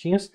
bonitinhos. 0.00 0.30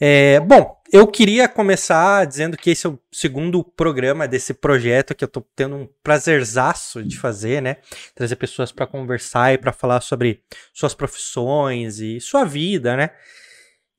É, 0.00 0.40
bom, 0.40 0.80
eu 0.90 1.06
queria 1.06 1.48
começar 1.48 2.26
dizendo 2.26 2.56
que 2.56 2.70
esse 2.70 2.86
é 2.86 2.90
o 2.90 2.98
segundo 3.12 3.62
programa 3.62 4.26
desse 4.26 4.54
projeto 4.54 5.14
que 5.14 5.22
eu 5.22 5.28
tô 5.28 5.42
tendo 5.54 5.76
um 5.76 5.88
prazerzaço 6.02 7.02
de 7.02 7.18
fazer, 7.18 7.60
né? 7.60 7.76
Trazer 8.14 8.36
pessoas 8.36 8.72
para 8.72 8.86
conversar 8.86 9.52
e 9.52 9.58
para 9.58 9.72
falar 9.72 10.00
sobre 10.00 10.42
suas 10.72 10.94
profissões 10.94 11.98
e 12.00 12.20
sua 12.20 12.44
vida, 12.44 12.96
né? 12.96 13.10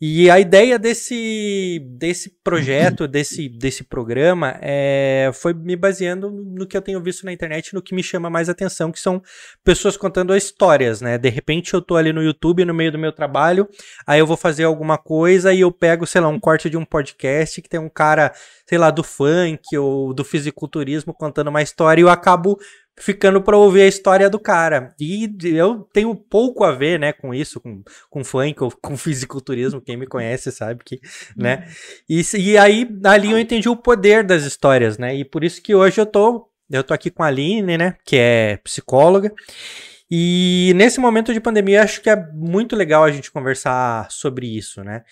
E 0.01 0.29
a 0.29 0.37
ideia 0.37 0.77
desse, 0.77 1.79
desse 1.97 2.29
projeto, 2.43 3.07
desse, 3.07 3.47
desse 3.47 3.85
programa, 3.85 4.57
é, 4.59 5.31
foi 5.33 5.53
me 5.53 5.77
baseando 5.77 6.29
no 6.29 6.67
que 6.67 6.75
eu 6.75 6.81
tenho 6.81 7.01
visto 7.01 7.25
na 7.25 7.31
internet, 7.31 7.73
no 7.73 7.81
que 7.81 7.95
me 7.95 8.03
chama 8.03 8.29
mais 8.29 8.49
atenção, 8.49 8.91
que 8.91 8.99
são 8.99 9.21
pessoas 9.63 9.95
contando 9.95 10.35
histórias, 10.35 10.99
né? 10.99 11.17
De 11.17 11.29
repente 11.29 11.73
eu 11.73 11.81
tô 11.81 11.95
ali 11.95 12.11
no 12.11 12.21
YouTube, 12.21 12.65
no 12.65 12.73
meio 12.73 12.91
do 12.91 12.99
meu 12.99 13.13
trabalho, 13.13 13.65
aí 14.05 14.19
eu 14.19 14.27
vou 14.27 14.35
fazer 14.35 14.65
alguma 14.65 14.97
coisa 14.97 15.53
e 15.53 15.61
eu 15.61 15.71
pego, 15.71 16.05
sei 16.05 16.19
lá, 16.19 16.27
um 16.27 16.39
corte 16.39 16.69
de 16.69 16.75
um 16.75 16.83
podcast 16.83 17.61
que 17.61 17.69
tem 17.69 17.79
um 17.79 17.89
cara, 17.89 18.33
sei 18.67 18.77
lá, 18.77 18.91
do 18.91 19.03
funk 19.03 19.77
ou 19.77 20.13
do 20.13 20.25
fisiculturismo 20.25 21.13
contando 21.13 21.47
uma 21.47 21.61
história 21.61 22.01
e 22.01 22.03
eu 22.03 22.09
acabo 22.09 22.59
ficando 22.97 23.41
para 23.41 23.57
ouvir 23.57 23.81
a 23.81 23.87
história 23.87 24.29
do 24.29 24.39
cara. 24.39 24.93
E 24.99 25.29
eu 25.43 25.87
tenho 25.93 26.15
pouco 26.15 26.63
a 26.63 26.71
ver, 26.71 26.99
né, 26.99 27.11
com 27.11 27.33
isso, 27.33 27.59
com, 27.59 27.83
com 28.09 28.23
funk 28.23 28.63
ou 28.63 28.71
com 28.81 28.95
fisiculturismo, 28.95 29.81
quem 29.81 29.97
me 29.97 30.07
conhece 30.07 30.51
sabe 30.51 30.83
que, 30.83 30.99
né? 31.35 31.67
E, 32.07 32.21
e 32.37 32.57
aí, 32.57 32.87
ali 33.03 33.31
eu 33.31 33.39
entendi 33.39 33.67
o 33.67 33.75
poder 33.75 34.23
das 34.23 34.43
histórias, 34.43 34.97
né? 34.97 35.15
E 35.15 35.25
por 35.25 35.43
isso 35.43 35.61
que 35.61 35.73
hoje 35.73 35.99
eu 35.99 36.05
tô, 36.05 36.49
eu 36.69 36.83
tô 36.83 36.93
aqui 36.93 37.09
com 37.09 37.23
a 37.23 37.27
Aline, 37.27 37.77
né, 37.77 37.95
que 38.05 38.15
é 38.15 38.57
psicóloga. 38.57 39.33
E 40.09 40.73
nesse 40.75 40.99
momento 40.99 41.33
de 41.33 41.39
pandemia, 41.39 41.83
acho 41.83 42.01
que 42.01 42.09
é 42.09 42.15
muito 42.33 42.75
legal 42.75 43.03
a 43.03 43.11
gente 43.11 43.31
conversar 43.31 44.09
sobre 44.11 44.45
isso, 44.45 44.83
né? 44.83 45.03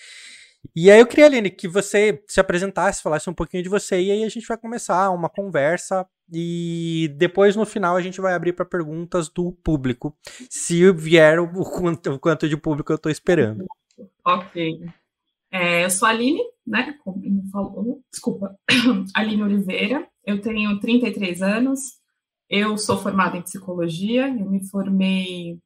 E 0.75 0.91
aí 0.91 0.99
eu 0.99 1.07
queria, 1.07 1.25
Aline, 1.25 1.49
que 1.49 1.67
você 1.67 2.21
se 2.27 2.39
apresentasse, 2.39 3.01
falasse 3.01 3.27
um 3.27 3.33
pouquinho 3.33 3.63
de 3.63 3.69
você, 3.69 3.99
e 3.99 4.11
aí 4.11 4.23
a 4.23 4.29
gente 4.29 4.47
vai 4.47 4.57
começar 4.57 5.09
uma 5.09 5.27
conversa 5.27 6.05
e 6.31 7.13
depois 7.17 7.55
no 7.55 7.65
final 7.65 7.95
a 7.95 8.01
gente 8.01 8.21
vai 8.21 8.33
abrir 8.33 8.53
para 8.53 8.65
perguntas 8.65 9.27
do 9.29 9.51
público, 9.51 10.15
se 10.49 10.91
vier 10.93 11.39
o 11.39 11.47
quanto, 11.63 12.11
o 12.11 12.19
quanto 12.19 12.47
de 12.47 12.55
público 12.55 12.91
eu 12.91 12.95
estou 12.95 13.11
esperando. 13.11 13.65
Ok. 14.25 14.85
É, 15.51 15.83
eu 15.83 15.89
sou 15.89 16.07
a 16.07 16.11
Aline, 16.11 16.41
né? 16.65 16.95
Como 17.03 17.21
falou, 17.51 18.01
desculpa, 18.09 18.57
Aline 19.13 19.43
Oliveira. 19.43 20.07
Eu 20.25 20.39
tenho 20.39 20.79
33 20.79 21.41
anos. 21.41 21.99
Eu 22.49 22.77
sou 22.77 22.97
formada 22.97 23.37
em 23.37 23.41
psicologia. 23.41 24.27
Eu 24.27 24.49
me 24.49 24.65
formei 24.69 25.59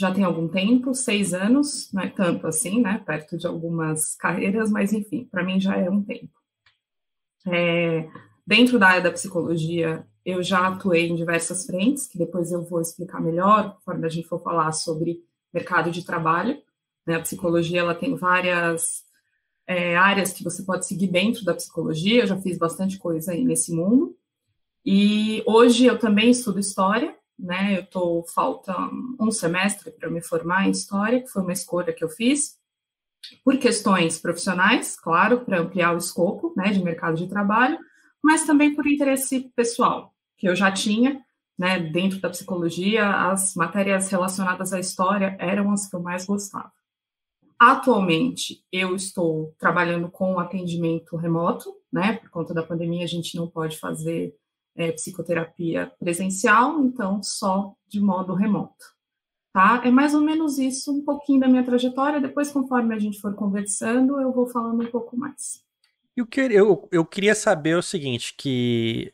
já 0.00 0.10
tem 0.14 0.24
algum 0.24 0.48
tempo, 0.48 0.94
seis 0.94 1.34
anos, 1.34 1.92
não 1.92 2.02
é 2.02 2.08
tanto 2.08 2.46
assim, 2.46 2.80
né? 2.80 3.02
Perto 3.04 3.36
de 3.36 3.46
algumas 3.46 4.16
carreiras, 4.16 4.70
mas 4.70 4.94
enfim, 4.94 5.28
para 5.30 5.44
mim 5.44 5.60
já 5.60 5.76
é 5.76 5.90
um 5.90 6.02
tempo. 6.02 6.32
É, 7.46 8.08
Dentro 8.46 8.78
da 8.78 8.88
área 8.88 9.02
da 9.02 9.12
psicologia, 9.12 10.06
eu 10.24 10.42
já 10.42 10.68
atuei 10.68 11.08
em 11.08 11.14
diversas 11.14 11.66
frentes, 11.66 12.06
que 12.06 12.18
depois 12.18 12.52
eu 12.52 12.62
vou 12.62 12.80
explicar 12.80 13.20
melhor, 13.20 13.74
conforme 13.76 14.06
a 14.06 14.10
gente 14.10 14.28
for 14.28 14.42
falar 14.42 14.72
sobre 14.72 15.22
mercado 15.52 15.90
de 15.90 16.04
trabalho. 16.04 16.60
Né? 17.06 17.16
A 17.16 17.20
psicologia 17.20 17.80
ela 17.80 17.94
tem 17.94 18.14
várias 18.14 19.04
é, 19.66 19.96
áreas 19.96 20.32
que 20.32 20.44
você 20.44 20.62
pode 20.62 20.86
seguir 20.86 21.06
dentro 21.06 21.44
da 21.44 21.54
psicologia, 21.54 22.22
eu 22.22 22.26
já 22.26 22.36
fiz 22.36 22.58
bastante 22.58 22.98
coisa 22.98 23.32
aí 23.32 23.44
nesse 23.44 23.72
mundo. 23.72 24.16
E 24.84 25.42
hoje 25.46 25.84
eu 25.84 25.98
também 25.98 26.30
estudo 26.30 26.58
história, 26.58 27.14
né? 27.38 27.78
Eu 27.78 27.86
tô 27.86 28.24
falta 28.34 28.74
um 29.18 29.30
semestre 29.30 29.90
para 29.90 30.10
me 30.10 30.22
formar 30.22 30.66
em 30.66 30.70
história, 30.70 31.20
que 31.20 31.28
foi 31.28 31.42
uma 31.42 31.52
escolha 31.52 31.92
que 31.92 32.02
eu 32.02 32.08
fiz 32.08 32.58
por 33.44 33.58
questões 33.58 34.18
profissionais, 34.18 34.98
claro, 34.98 35.40
para 35.40 35.60
ampliar 35.60 35.94
o 35.94 35.98
escopo, 35.98 36.54
né, 36.56 36.70
de 36.70 36.82
mercado 36.82 37.16
de 37.16 37.28
trabalho, 37.28 37.78
mas 38.22 38.44
também 38.44 38.74
por 38.74 38.86
interesse 38.86 39.50
pessoal, 39.54 40.14
que 40.36 40.48
eu 40.48 40.54
já 40.54 40.70
tinha, 40.70 41.24
né, 41.58 41.78
dentro 41.78 42.20
da 42.20 42.30
psicologia, 42.30 43.30
as 43.30 43.54
matérias 43.54 44.08
relacionadas 44.08 44.72
à 44.72 44.80
história 44.80 45.36
eram 45.38 45.70
as 45.72 45.88
que 45.88 45.94
eu 45.94 46.00
mais 46.00 46.24
gostava. 46.24 46.72
Atualmente, 47.58 48.64
eu 48.72 48.96
estou 48.96 49.54
trabalhando 49.58 50.10
com 50.10 50.38
atendimento 50.38 51.16
remoto, 51.16 51.74
né, 51.92 52.14
por 52.14 52.30
conta 52.30 52.54
da 52.54 52.62
pandemia, 52.62 53.04
a 53.04 53.08
gente 53.08 53.36
não 53.36 53.46
pode 53.46 53.76
fazer 53.78 54.34
é, 54.74 54.92
psicoterapia 54.92 55.92
presencial, 55.98 56.80
então 56.80 57.22
só 57.22 57.74
de 57.86 58.00
modo 58.00 58.32
remoto. 58.32 58.98
Tá? 59.52 59.82
É 59.84 59.90
mais 59.90 60.14
ou 60.14 60.20
menos 60.20 60.58
isso, 60.58 60.92
um 60.92 61.04
pouquinho 61.04 61.40
da 61.40 61.48
minha 61.48 61.64
trajetória. 61.64 62.20
Depois, 62.20 62.52
conforme 62.52 62.94
a 62.94 62.98
gente 62.98 63.20
for 63.20 63.34
conversando, 63.34 64.20
eu 64.20 64.32
vou 64.32 64.46
falando 64.46 64.80
um 64.82 64.90
pouco 64.90 65.16
mais. 65.16 65.64
E 66.16 66.22
o 66.22 66.26
que 66.26 66.40
eu, 66.40 66.88
eu 66.90 67.04
queria 67.04 67.34
saber 67.34 67.76
o 67.76 67.82
seguinte, 67.82 68.34
que 68.36 69.12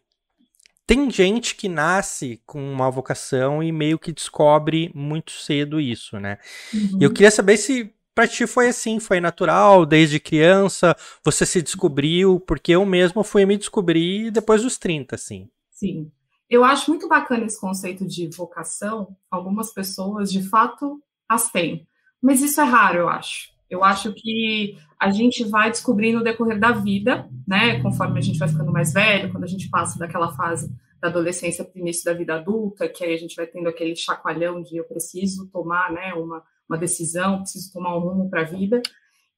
tem 0.86 1.10
gente 1.10 1.56
que 1.56 1.68
nasce 1.68 2.40
com 2.46 2.60
uma 2.72 2.90
vocação 2.90 3.62
e 3.62 3.72
meio 3.72 3.98
que 3.98 4.12
descobre 4.12 4.90
muito 4.94 5.32
cedo 5.32 5.80
isso, 5.80 6.18
né? 6.18 6.38
Uhum. 6.72 6.98
E 7.00 7.04
eu 7.04 7.12
queria 7.12 7.30
saber 7.30 7.56
se 7.56 7.92
pra 8.14 8.26
ti 8.26 8.46
foi 8.46 8.68
assim, 8.68 8.98
foi 8.98 9.20
natural, 9.20 9.84
desde 9.84 10.18
criança, 10.18 10.96
você 11.22 11.44
se 11.44 11.60
descobriu, 11.60 12.40
porque 12.40 12.72
eu 12.72 12.86
mesmo 12.86 13.22
fui 13.22 13.44
me 13.44 13.58
descobrir 13.58 14.30
depois 14.30 14.62
dos 14.62 14.78
30, 14.78 15.16
assim. 15.16 15.50
Sim. 15.70 16.10
Eu 16.48 16.64
acho 16.64 16.90
muito 16.90 17.08
bacana 17.08 17.44
esse 17.44 17.60
conceito 17.60 18.06
de 18.06 18.28
vocação. 18.28 19.14
Algumas 19.30 19.72
pessoas, 19.74 20.32
de 20.32 20.42
fato, 20.48 21.02
as 21.28 21.50
têm. 21.50 21.86
Mas 22.22 22.40
isso 22.40 22.60
é 22.60 22.64
raro, 22.64 23.00
eu 23.00 23.08
acho. 23.08 23.50
Eu 23.68 23.82
acho 23.82 24.12
que 24.12 24.76
a 25.00 25.10
gente 25.10 25.44
vai 25.44 25.70
descobrindo 25.70 26.18
no 26.18 26.24
decorrer 26.24 26.58
da 26.58 26.72
vida, 26.72 27.28
né? 27.46 27.80
Conforme 27.82 28.18
a 28.18 28.22
gente 28.22 28.38
vai 28.38 28.48
ficando 28.48 28.72
mais 28.72 28.92
velho, 28.92 29.30
quando 29.30 29.44
a 29.44 29.48
gente 29.48 29.68
passa 29.68 29.98
daquela 29.98 30.32
fase 30.34 30.72
da 31.00 31.08
adolescência 31.08 31.64
para 31.64 31.76
o 31.76 31.80
início 31.80 32.04
da 32.04 32.14
vida 32.14 32.34
adulta, 32.34 32.88
que 32.88 33.04
aí 33.04 33.14
a 33.14 33.18
gente 33.18 33.36
vai 33.36 33.46
tendo 33.46 33.68
aquele 33.68 33.94
chacoalhão 33.94 34.62
de 34.62 34.76
eu 34.76 34.84
preciso 34.84 35.48
tomar, 35.48 35.92
né, 35.92 36.14
uma, 36.14 36.42
uma 36.68 36.78
decisão, 36.78 37.40
preciso 37.40 37.72
tomar 37.72 37.96
um 37.96 38.00
rumo 38.00 38.30
para 38.30 38.42
a 38.42 38.44
vida. 38.44 38.80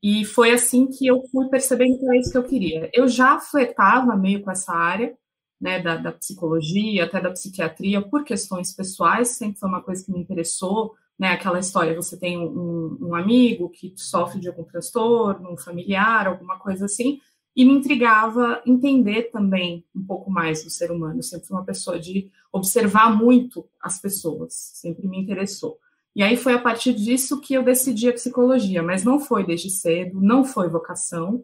E 0.02 0.24
foi 0.24 0.52
assim 0.52 0.86
que 0.86 1.06
eu 1.06 1.22
fui 1.32 1.48
percebendo 1.48 1.98
que 1.98 2.04
era 2.04 2.16
isso 2.16 2.30
que 2.30 2.38
eu 2.38 2.44
queria. 2.44 2.88
Eu 2.92 3.08
já 3.08 3.40
flertava 3.40 4.16
meio 4.16 4.42
com 4.42 4.50
essa 4.50 4.72
área, 4.72 5.16
né, 5.60 5.82
da, 5.82 5.96
da 5.96 6.12
psicologia, 6.12 7.04
até 7.04 7.20
da 7.20 7.32
psiquiatria, 7.32 8.00
por 8.00 8.24
questões 8.24 8.72
pessoais, 8.74 9.30
sempre 9.30 9.58
foi 9.58 9.68
uma 9.68 9.82
coisa 9.82 10.04
que 10.04 10.12
me 10.12 10.20
interessou, 10.20 10.94
né, 11.18 11.32
aquela 11.32 11.58
história, 11.58 11.96
você 11.96 12.16
tem 12.16 12.38
um, 12.38 12.96
um, 13.00 13.14
amigo 13.14 13.68
que 13.68 13.92
sofre 13.96 14.38
de 14.38 14.48
algum 14.48 14.62
transtorno, 14.62 15.52
um 15.52 15.56
familiar, 15.56 16.28
alguma 16.28 16.58
coisa 16.58 16.84
assim, 16.84 17.20
e 17.56 17.64
me 17.64 17.72
intrigava 17.72 18.62
entender 18.64 19.24
também 19.32 19.84
um 19.94 20.04
pouco 20.04 20.30
mais 20.30 20.62
do 20.62 20.70
ser 20.70 20.92
humano. 20.92 21.18
Eu 21.18 21.24
sempre 21.24 21.48
fui 21.48 21.56
uma 21.56 21.64
pessoa 21.64 21.98
de 21.98 22.30
observar 22.52 23.10
muito 23.10 23.68
as 23.82 24.00
pessoas, 24.00 24.54
sempre 24.54 25.08
me 25.08 25.18
interessou. 25.18 25.76
E 26.14 26.22
aí 26.22 26.36
foi 26.36 26.52
a 26.52 26.58
partir 26.58 26.94
disso 26.94 27.40
que 27.40 27.54
eu 27.54 27.64
decidi 27.64 28.08
a 28.08 28.12
psicologia, 28.12 28.82
mas 28.82 29.02
não 29.02 29.18
foi 29.18 29.44
desde 29.44 29.70
cedo, 29.70 30.20
não 30.20 30.44
foi 30.44 30.68
vocação, 30.68 31.42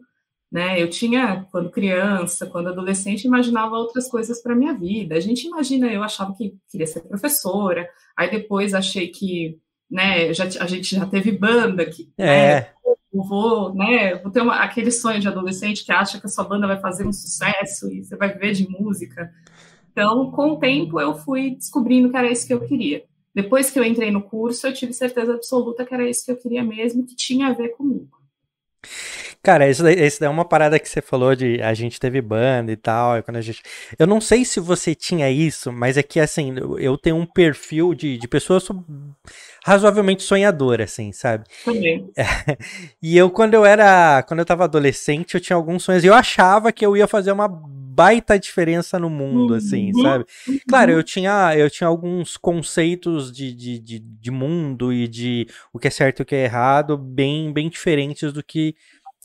né? 0.49 0.81
Eu 0.81 0.89
tinha, 0.89 1.45
quando 1.51 1.69
criança, 1.69 2.45
quando 2.45 2.69
adolescente, 2.69 3.25
imaginava 3.25 3.75
outras 3.75 4.09
coisas 4.09 4.41
para 4.41 4.55
minha 4.55 4.73
vida. 4.73 5.15
A 5.15 5.19
gente 5.19 5.47
imagina, 5.47 5.91
eu 5.91 6.01
achava 6.01 6.33
que 6.33 6.57
queria 6.69 6.87
ser 6.87 7.01
professora, 7.01 7.89
aí 8.15 8.31
depois 8.31 8.73
achei 8.73 9.09
que 9.09 9.59
né? 9.89 10.33
Já, 10.33 10.45
a 10.45 10.67
gente 10.67 10.95
já 10.95 11.05
teve 11.05 11.31
banda 11.31 11.85
que 11.85 12.11
é. 12.17 12.55
Né, 12.55 12.67
vou, 13.13 13.73
né? 13.73 14.15
Vou 14.15 14.31
ter 14.31 14.41
uma, 14.41 14.55
aquele 14.57 14.91
sonho 14.91 15.19
de 15.19 15.27
adolescente 15.27 15.85
que 15.85 15.91
acha 15.91 16.19
que 16.19 16.25
a 16.25 16.29
sua 16.29 16.43
banda 16.43 16.67
vai 16.67 16.79
fazer 16.79 17.07
um 17.07 17.13
sucesso 17.13 17.91
e 17.91 18.03
você 18.03 18.15
vai 18.15 18.33
viver 18.33 18.53
de 18.53 18.67
música. 18.67 19.31
Então, 19.91 20.29
com 20.31 20.51
o 20.51 20.59
tempo, 20.59 20.99
eu 20.99 21.15
fui 21.15 21.51
descobrindo 21.51 22.09
que 22.09 22.17
era 22.17 22.29
isso 22.29 22.45
que 22.45 22.53
eu 22.53 22.59
queria. 22.59 23.03
Depois 23.33 23.69
que 23.69 23.79
eu 23.79 23.83
entrei 23.83 24.11
no 24.11 24.21
curso, 24.21 24.67
eu 24.67 24.73
tive 24.73 24.93
certeza 24.93 25.33
absoluta 25.33 25.85
que 25.85 25.93
era 25.93 26.09
isso 26.09 26.25
que 26.25 26.31
eu 26.31 26.37
queria 26.37 26.63
mesmo, 26.63 27.05
que 27.05 27.15
tinha 27.15 27.47
a 27.47 27.53
ver 27.53 27.69
comigo. 27.69 28.09
Cara, 29.45 29.69
isso 29.69 29.83
daí, 29.83 29.95
isso 30.05 30.19
daí 30.19 30.27
é 30.27 30.29
uma 30.29 30.43
parada 30.43 30.79
que 30.79 30.89
você 30.89 31.01
falou 31.01 31.35
de 31.35 31.61
a 31.61 31.73
gente 31.73 31.99
teve 31.99 32.19
banda 32.19 32.71
e 32.71 32.75
tal. 32.75 33.21
Quando 33.21 33.37
a 33.37 33.41
gente... 33.41 33.61
Eu 33.97 34.07
não 34.07 34.19
sei 34.19 34.43
se 34.43 34.59
você 34.59 34.95
tinha 34.95 35.29
isso, 35.29 35.71
mas 35.71 35.97
é 35.97 36.03
que 36.03 36.19
assim, 36.19 36.55
eu 36.79 36.97
tenho 36.97 37.15
um 37.15 37.25
perfil 37.25 37.93
de, 37.93 38.17
de 38.17 38.27
pessoa 38.27 38.59
razoavelmente 39.65 40.21
sonhadora, 40.21 40.83
assim, 40.83 41.11
sabe? 41.11 41.45
Também. 41.63 42.07
É, 42.15 42.23
e 43.01 43.17
eu, 43.17 43.31
quando 43.31 43.55
eu 43.55 43.65
era. 43.65 44.21
Quando 44.21 44.41
eu 44.41 44.45
tava 44.45 44.63
adolescente, 44.63 45.33
eu 45.33 45.41
tinha 45.41 45.55
alguns 45.55 45.83
sonhos 45.83 46.03
e 46.03 46.07
eu 46.07 46.13
achava 46.13 46.71
que 46.71 46.85
eu 46.85 46.95
ia 46.95 47.07
fazer 47.07 47.31
uma 47.31 47.47
baita 47.47 48.37
diferença 48.37 48.99
no 48.99 49.09
mundo, 49.09 49.55
assim, 49.55 49.91
uhum. 49.95 50.01
sabe? 50.03 50.25
Claro, 50.69 50.91
eu 50.91 51.01
tinha, 51.01 51.55
eu 51.57 51.67
tinha 51.67 51.87
alguns 51.87 52.37
conceitos 52.37 53.31
de, 53.31 53.55
de, 53.55 53.79
de, 53.79 53.99
de 53.99 54.31
mundo 54.31 54.93
e 54.93 55.07
de 55.07 55.47
o 55.73 55.79
que 55.79 55.87
é 55.87 55.91
certo 55.91 56.19
e 56.19 56.23
o 56.23 56.25
que 56.25 56.35
é 56.35 56.43
errado 56.43 56.95
bem, 56.95 57.51
bem 57.51 57.67
diferentes 57.67 58.31
do 58.31 58.43
que 58.43 58.75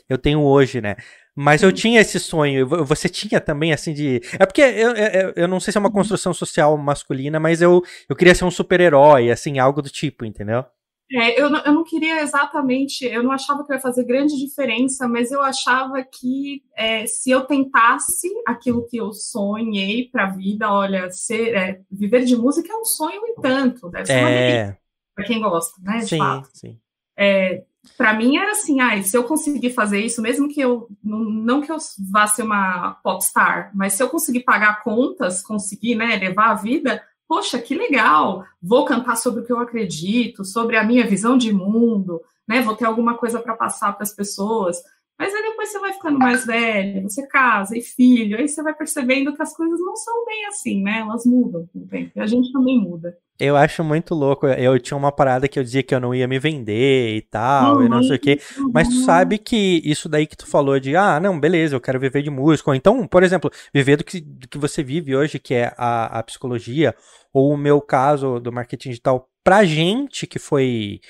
eu 0.09 0.17
tenho 0.17 0.41
hoje, 0.41 0.81
né? 0.81 0.97
Mas 1.35 1.63
eu 1.63 1.73
tinha 1.73 2.01
esse 2.01 2.19
sonho. 2.19 2.67
Você 2.67 3.09
tinha 3.09 3.41
também, 3.41 3.73
assim, 3.73 3.93
de. 3.93 4.21
É 4.39 4.45
porque 4.45 4.61
eu, 4.61 4.91
eu, 4.95 5.33
eu 5.37 5.49
não 5.49 5.61
sei 5.61 5.73
se 5.73 5.79
é 5.79 5.81
uma 5.81 5.93
construção 5.93 6.35
social 6.35 6.77
masculina, 6.77 7.39
mas 7.41 7.63
eu, 7.63 7.83
eu 8.09 8.17
queria 8.17 8.35
ser 8.35 8.45
um 8.45 8.51
super-herói, 8.51 9.31
assim, 9.31 9.59
algo 9.59 9.81
do 9.81 9.89
tipo, 9.89 10.25
entendeu? 10.25 10.65
É, 11.13 11.41
eu, 11.41 11.51
não, 11.51 11.61
eu 11.65 11.73
não 11.73 11.83
queria 11.83 12.21
exatamente, 12.21 13.05
eu 13.05 13.21
não 13.21 13.33
achava 13.33 13.67
que 13.67 13.73
ia 13.73 13.81
fazer 13.81 14.05
grande 14.05 14.37
diferença, 14.39 15.09
mas 15.09 15.33
eu 15.33 15.43
achava 15.43 16.05
que 16.05 16.63
é, 16.77 17.05
se 17.05 17.33
eu 17.33 17.45
tentasse 17.45 18.29
aquilo 18.47 18.87
que 18.87 18.97
eu 18.97 19.13
sonhei 19.13 20.09
para 20.09 20.27
a 20.27 20.31
vida, 20.31 20.73
olha, 20.73 21.11
ser, 21.11 21.57
é, 21.57 21.81
viver 21.91 22.25
de 22.25 22.37
música 22.37 22.73
é 22.73 22.77
um 22.77 22.85
sonho 22.85 23.23
e 23.27 23.41
tanto, 23.41 23.91
deve 23.91 24.07
ser 24.07 24.21
uma 24.21 24.31
É, 24.31 24.77
para 25.13 25.25
quem 25.25 25.41
gosta, 25.41 25.83
né? 25.83 25.99
De 25.99 26.07
sim, 26.07 26.19
fato. 26.19 26.49
sim. 26.55 26.79
É, 27.19 27.65
para 27.97 28.15
mim 28.15 28.37
era 28.37 28.53
assim, 28.53 28.81
ah, 28.81 29.03
se 29.03 29.17
eu 29.17 29.25
conseguir 29.25 29.71
fazer 29.71 30.01
isso, 30.01 30.21
mesmo 30.21 30.49
que 30.49 30.61
eu 30.61 30.89
não, 31.03 31.61
que 31.61 31.73
eu 31.73 31.77
vá 32.11 32.27
ser 32.27 32.43
uma 32.43 32.93
popstar, 33.03 33.71
mas 33.75 33.95
se 33.95 34.03
eu 34.03 34.09
conseguir 34.09 34.41
pagar 34.41 34.83
contas, 34.83 35.43
conseguir, 35.43 35.95
né, 35.95 36.17
levar 36.17 36.51
a 36.51 36.55
vida, 36.55 37.03
poxa, 37.27 37.59
que 37.59 37.75
legal! 37.75 38.45
Vou 38.61 38.85
cantar 38.85 39.17
sobre 39.17 39.41
o 39.41 39.47
que 39.47 39.53
eu 39.53 39.61
acredito, 39.61 40.45
sobre 40.45 40.77
a 40.77 40.85
minha 40.85 41.07
visão 41.07 41.39
de 41.39 41.53
mundo, 41.53 42.21
né? 42.47 42.61
Vou 42.61 42.75
ter 42.75 42.85
alguma 42.85 43.17
coisa 43.17 43.39
para 43.39 43.55
passar 43.55 43.93
para 43.93 44.03
as 44.03 44.13
pessoas. 44.13 44.83
Mas 45.17 45.35
aí 45.35 45.43
depois 45.43 45.71
você 45.71 45.79
vai 45.79 45.93
ficando 45.93 46.19
mais 46.19 46.45
velho, 46.47 47.03
você 47.03 47.27
casa 47.27 47.77
e 47.77 47.83
filho, 47.83 48.39
aí 48.39 48.49
você 48.49 48.63
vai 48.63 48.75
percebendo 48.75 49.35
que 49.35 49.43
as 49.43 49.55
coisas 49.55 49.79
não 49.79 49.95
são 49.95 50.25
bem 50.25 50.47
assim, 50.47 50.83
né? 50.83 51.01
Elas 51.01 51.25
mudam 51.25 51.69
com 51.73 51.81
o 51.81 51.87
tempo. 51.87 52.11
E 52.17 52.21
a 52.21 52.27
gente 52.27 52.51
também 52.53 52.81
muda. 52.81 53.17
Eu 53.41 53.57
acho 53.57 53.83
muito 53.83 54.15
louco. 54.15 54.47
Eu 54.47 54.79
tinha 54.79 54.97
uma 54.97 55.11
parada 55.11 55.49
que 55.49 55.59
eu 55.59 55.65
dizia 55.65 55.83
que 55.83 55.95
eu 55.95 55.99
não 56.01 56.15
ia 56.15 56.29
me 56.29 56.39
vender 56.39 57.17
e 57.17 57.23
tal, 57.23 57.83
e 57.83 57.89
não 57.89 58.03
sei 58.03 58.17
o 58.17 58.19
quê. 58.19 58.39
Mas 58.73 58.87
tu 58.89 58.97
Uhum. 58.97 59.05
sabe 59.05 59.39
que 59.39 59.81
isso 59.85 60.09
daí 60.09 60.27
que 60.27 60.37
tu 60.37 60.47
falou 60.47 60.79
de, 60.79 60.95
ah, 60.95 61.19
não, 61.19 61.41
beleza, 61.41 61.75
eu 61.75 61.81
quero 61.81 61.99
viver 61.99 62.23
de 62.23 62.29
música. 62.31 62.71
Ou 62.71 62.75
então, 62.75 63.07
por 63.07 63.23
exemplo, 63.23 63.51
viver 63.73 63.97
do 63.97 64.05
que, 64.05 64.21
do 64.21 64.47
que 64.47 64.59
você 64.59 64.83
vive 64.83 65.17
hoje, 65.17 65.39
que 65.39 65.55
é 65.55 65.73
a, 65.79 66.19
a 66.19 66.23
psicologia, 66.23 66.95
ou 67.33 67.53
o 67.53 67.57
meu 67.57 67.81
caso 67.81 68.39
do 68.39 68.53
marketing 68.53 68.91
digital, 68.91 69.29
pra 69.43 69.65
gente 69.65 70.27
que 70.27 70.39
foi 70.39 71.01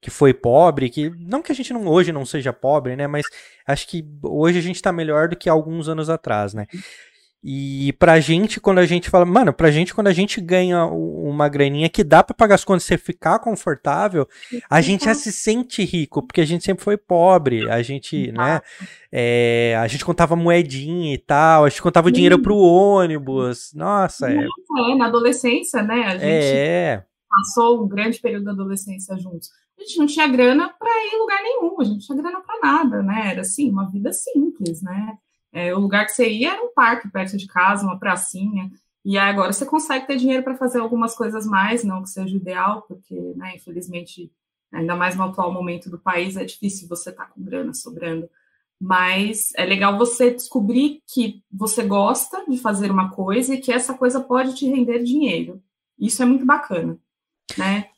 que 0.00 0.10
foi 0.10 0.32
pobre, 0.32 0.88
que 0.90 1.10
não 1.18 1.42
que 1.42 1.50
a 1.50 1.54
gente 1.54 1.72
não, 1.72 1.84
hoje 1.88 2.12
não 2.12 2.24
seja 2.24 2.52
pobre, 2.52 2.94
né, 2.94 3.08
mas 3.08 3.26
acho 3.66 3.88
que 3.88 4.04
hoje 4.22 4.56
a 4.58 4.62
gente 4.62 4.80
tá 4.80 4.92
melhor 4.92 5.26
do 5.28 5.34
que 5.36 5.48
alguns 5.48 5.88
anos 5.88 6.08
atrás, 6.08 6.54
né? 6.54 6.66
E 7.42 7.92
pra 8.00 8.18
gente, 8.18 8.60
quando 8.60 8.78
a 8.78 8.86
gente 8.86 9.08
fala, 9.08 9.24
mano, 9.24 9.52
pra 9.52 9.70
gente, 9.70 9.94
quando 9.94 10.08
a 10.08 10.12
gente 10.12 10.40
ganha 10.40 10.84
uma 10.86 11.48
graninha 11.48 11.88
que 11.88 12.02
dá 12.02 12.22
pra 12.22 12.34
pagar 12.34 12.56
as 12.56 12.64
contas 12.64 12.82
e 12.82 12.86
você 12.88 12.98
ficar 12.98 13.38
confortável, 13.38 14.26
a 14.68 14.80
gente 14.80 15.04
já 15.04 15.14
se 15.14 15.30
sente 15.30 15.84
rico, 15.84 16.20
porque 16.20 16.40
a 16.40 16.44
gente 16.44 16.64
sempre 16.64 16.82
foi 16.82 16.96
pobre, 16.96 17.70
a 17.70 17.80
gente, 17.80 18.32
né, 18.32 18.60
é, 19.12 19.76
a 19.80 19.86
gente 19.86 20.04
contava 20.04 20.34
moedinha 20.34 21.14
e 21.14 21.18
tal, 21.18 21.64
a 21.64 21.68
gente 21.68 21.80
contava 21.80 22.10
dinheiro 22.10 22.42
pro 22.42 22.56
ônibus, 22.56 23.72
nossa, 23.72 24.28
é, 24.28 24.34
É, 24.90 24.94
na 24.96 25.06
adolescência, 25.06 25.80
né? 25.80 26.02
A 26.06 26.12
gente 26.18 26.24
é, 26.24 27.04
passou 27.30 27.84
um 27.84 27.88
grande 27.88 28.20
período 28.20 28.46
da 28.46 28.52
adolescência 28.52 29.16
juntos. 29.16 29.48
A 29.78 29.82
gente 29.82 29.96
não 29.96 30.06
tinha 30.06 30.26
grana 30.26 30.74
para 30.76 30.90
ir 30.90 31.14
em 31.14 31.20
lugar 31.20 31.40
nenhum, 31.40 31.80
a 31.80 31.84
gente 31.84 31.92
não 31.92 32.00
tinha 32.00 32.18
grana 32.18 32.40
para 32.40 32.60
nada, 32.60 33.00
né? 33.00 33.30
Era 33.30 33.42
assim, 33.42 33.70
uma 33.70 33.88
vida 33.88 34.12
simples, 34.12 34.82
né? 34.82 35.16
É, 35.52 35.74
o 35.74 35.78
lugar 35.78 36.06
que 36.06 36.12
você 36.12 36.28
ia 36.30 36.52
era 36.52 36.62
um 36.62 36.72
parque 36.72 37.08
perto 37.08 37.36
de 37.36 37.46
casa, 37.46 37.84
uma 37.84 37.98
pracinha. 37.98 38.70
E 39.04 39.16
agora 39.16 39.52
você 39.52 39.64
consegue 39.64 40.06
ter 40.06 40.16
dinheiro 40.16 40.42
para 40.42 40.56
fazer 40.56 40.80
algumas 40.80 41.14
coisas 41.14 41.46
mais, 41.46 41.84
não 41.84 42.02
que 42.02 42.10
seja 42.10 42.36
ideal, 42.36 42.82
porque, 42.82 43.14
né, 43.36 43.56
infelizmente, 43.56 44.30
ainda 44.72 44.94
mais 44.94 45.16
no 45.16 45.24
atual 45.24 45.52
momento 45.52 45.88
do 45.88 45.98
país, 45.98 46.36
é 46.36 46.44
difícil 46.44 46.88
você 46.88 47.10
estar 47.10 47.26
com 47.26 47.42
grana 47.42 47.72
sobrando. 47.72 48.28
Mas 48.80 49.50
é 49.56 49.64
legal 49.64 49.98
você 49.98 50.30
descobrir 50.30 51.02
que 51.06 51.42
você 51.50 51.82
gosta 51.82 52.44
de 52.48 52.58
fazer 52.58 52.90
uma 52.90 53.10
coisa 53.10 53.54
e 53.54 53.60
que 53.60 53.72
essa 53.72 53.94
coisa 53.94 54.20
pode 54.20 54.54
te 54.54 54.66
render 54.66 55.02
dinheiro. 55.02 55.62
Isso 55.98 56.22
é 56.22 56.26
muito 56.26 56.46
bacana, 56.46 56.96
né? 57.56 57.88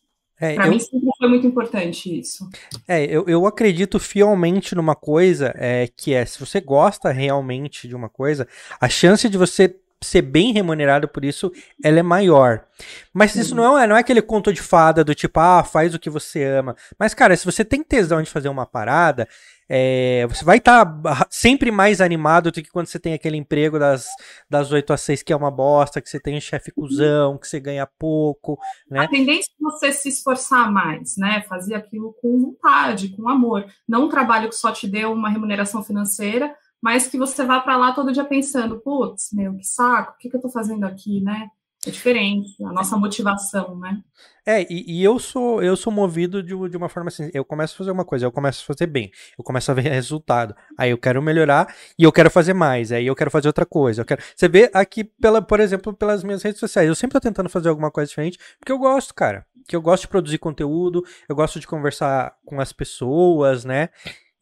É, 0.41 0.55
Para 0.55 0.67
eu- 0.67 0.73
mim 0.73 0.79
sempre 0.79 1.09
foi 1.19 1.29
muito 1.29 1.47
importante 1.47 2.19
isso. 2.19 2.49
É, 2.89 3.05
eu, 3.05 3.25
eu 3.29 3.47
acredito 3.47 3.99
fielmente 3.99 4.75
numa 4.75 4.95
coisa 4.97 5.53
é, 5.57 5.89
que 5.97 6.15
é, 6.15 6.25
se 6.25 6.41
você 6.41 6.61
gosta 6.61 7.11
realmente 7.13 7.87
de 7.87 7.95
uma 7.95 8.09
coisa, 8.09 8.49
a 8.81 8.89
chance 8.89 9.29
de 9.29 9.37
você 9.37 9.77
ser 10.03 10.23
bem 10.23 10.51
remunerado 10.53 11.07
por 11.07 11.25
isso, 11.27 11.53
ela 11.85 11.99
é 11.99 12.03
maior. 12.03 12.65
Mas 13.13 13.35
isso 13.37 13.55
não 13.55 13.79
é, 13.79 13.87
não 13.87 13.95
é 13.97 14.01
aquele 14.01 14.23
conto 14.23 14.51
de 14.51 14.63
fada 14.63 15.05
do 15.05 15.15
tipo, 15.15 15.39
ah, 15.39 15.63
faz 15.63 15.95
o 15.95 15.99
que 15.99 16.09
você 16.09 16.43
ama. 16.43 16.75
Mas, 16.99 17.13
cara, 17.13 17.37
se 17.37 17.45
você 17.45 17.63
tem 17.63 17.83
tesão 17.83 18.23
de 18.23 18.31
fazer 18.31 18.49
uma 18.49 18.65
parada, 18.65 19.29
é, 19.73 20.27
você 20.27 20.45
vai 20.45 20.57
estar 20.57 20.85
sempre 21.31 21.71
mais 21.71 22.01
animado 22.01 22.51
do 22.51 22.61
que 22.61 22.73
quando 22.73 22.89
você 22.89 22.99
tem 22.99 23.15
aquele 23.15 23.37
emprego 23.37 23.79
das, 23.79 24.09
das 24.51 24.73
8 24.73 24.93
às 24.93 25.01
6 25.03 25.23
que 25.23 25.33
é 25.33 25.37
uma 25.37 25.51
bosta, 25.51 26.01
que 26.01 26.11
você 26.11 26.19
tem 26.19 26.37
um 26.37 26.41
chefe 26.41 26.73
cuzão, 26.73 27.39
que 27.39 27.47
você 27.47 27.61
ganha 27.61 27.87
pouco, 27.87 28.59
né? 28.91 29.05
A 29.05 29.09
tendência 29.09 29.49
é 29.49 29.63
você 29.63 29.93
se 29.93 30.09
esforçar 30.09 30.73
mais, 30.73 31.17
né? 31.17 31.43
Fazer 31.43 31.77
aquilo 31.77 32.13
com 32.21 32.41
vontade, 32.41 33.15
com 33.17 33.29
amor. 33.29 33.65
Não 33.89 34.07
um 34.07 34.09
trabalho 34.09 34.49
que 34.49 34.57
só 34.57 34.73
te 34.73 34.89
dê 34.89 35.05
uma 35.05 35.31
remuneração 35.31 35.85
financeira, 35.85 36.53
mas 36.83 37.07
que 37.07 37.17
você 37.17 37.45
vá 37.45 37.61
para 37.61 37.77
lá 37.77 37.93
todo 37.93 38.13
dia 38.13 38.25
pensando, 38.25 38.81
putz, 38.81 39.29
meu, 39.33 39.57
que 39.57 39.65
saco, 39.65 40.15
o 40.15 40.19
que, 40.19 40.29
que 40.29 40.37
eu 40.37 40.41
tô 40.41 40.51
fazendo 40.51 40.83
aqui, 40.83 41.21
né? 41.21 41.49
É 41.87 41.91
diferente, 41.91 42.63
a 42.63 42.73
nossa 42.73 42.95
motivação, 42.95 43.79
né? 43.79 44.03
É, 44.45 44.63
e, 44.71 44.99
e 44.99 45.05
eu 45.05 45.19
sou 45.19 45.63
eu 45.63 45.75
sou 45.75 45.91
movido 45.91 46.43
de, 46.43 46.55
de 46.69 46.77
uma 46.77 46.91
forma 46.91 47.09
assim, 47.09 47.31
eu 47.33 47.43
começo 47.43 47.75
a 47.75 47.79
fazer 47.79 47.91
uma 47.91 48.05
coisa, 48.05 48.27
eu 48.27 48.33
começo 48.33 48.63
a 48.63 48.67
fazer 48.67 48.87
bem, 48.87 49.11
eu 49.39 49.43
começo 49.43 49.71
a 49.71 49.75
ver 49.75 49.83
resultado, 49.89 50.55
aí 50.77 50.91
eu 50.91 50.99
quero 50.99 51.23
melhorar 51.23 51.75
e 51.99 52.05
eu 52.05 52.13
quero 52.13 52.31
fazer 52.31 52.53
mais, 52.53 52.93
aí 52.93 53.07
eu 53.07 53.17
quero 53.17 53.31
fazer 53.31 53.49
outra 53.49 53.65
coisa, 53.65 54.03
eu 54.03 54.05
quero... 54.05 54.23
Você 54.37 54.47
vê 54.47 54.71
aqui, 54.75 55.05
pela, 55.05 55.41
por 55.41 55.59
exemplo, 55.59 55.95
pelas 55.95 56.23
minhas 56.23 56.43
redes 56.43 56.61
sociais, 56.61 56.87
eu 56.87 56.95
sempre 56.95 57.15
tô 57.15 57.21
tentando 57.21 57.49
fazer 57.49 57.71
alguma 57.71 57.91
coisa 57.91 58.09
diferente, 58.09 58.39
porque 58.59 58.73
eu 58.73 58.79
gosto, 58.79 59.15
cara, 59.15 59.47
que 59.67 59.75
eu 59.75 59.81
gosto 59.81 60.03
de 60.03 60.09
produzir 60.09 60.39
conteúdo, 60.39 61.03
eu 61.29 61.35
gosto 61.35 61.59
de 61.59 61.67
conversar 61.67 62.35
com 62.45 62.61
as 62.61 62.75
pessoas, 62.75 63.65
né, 63.65 63.89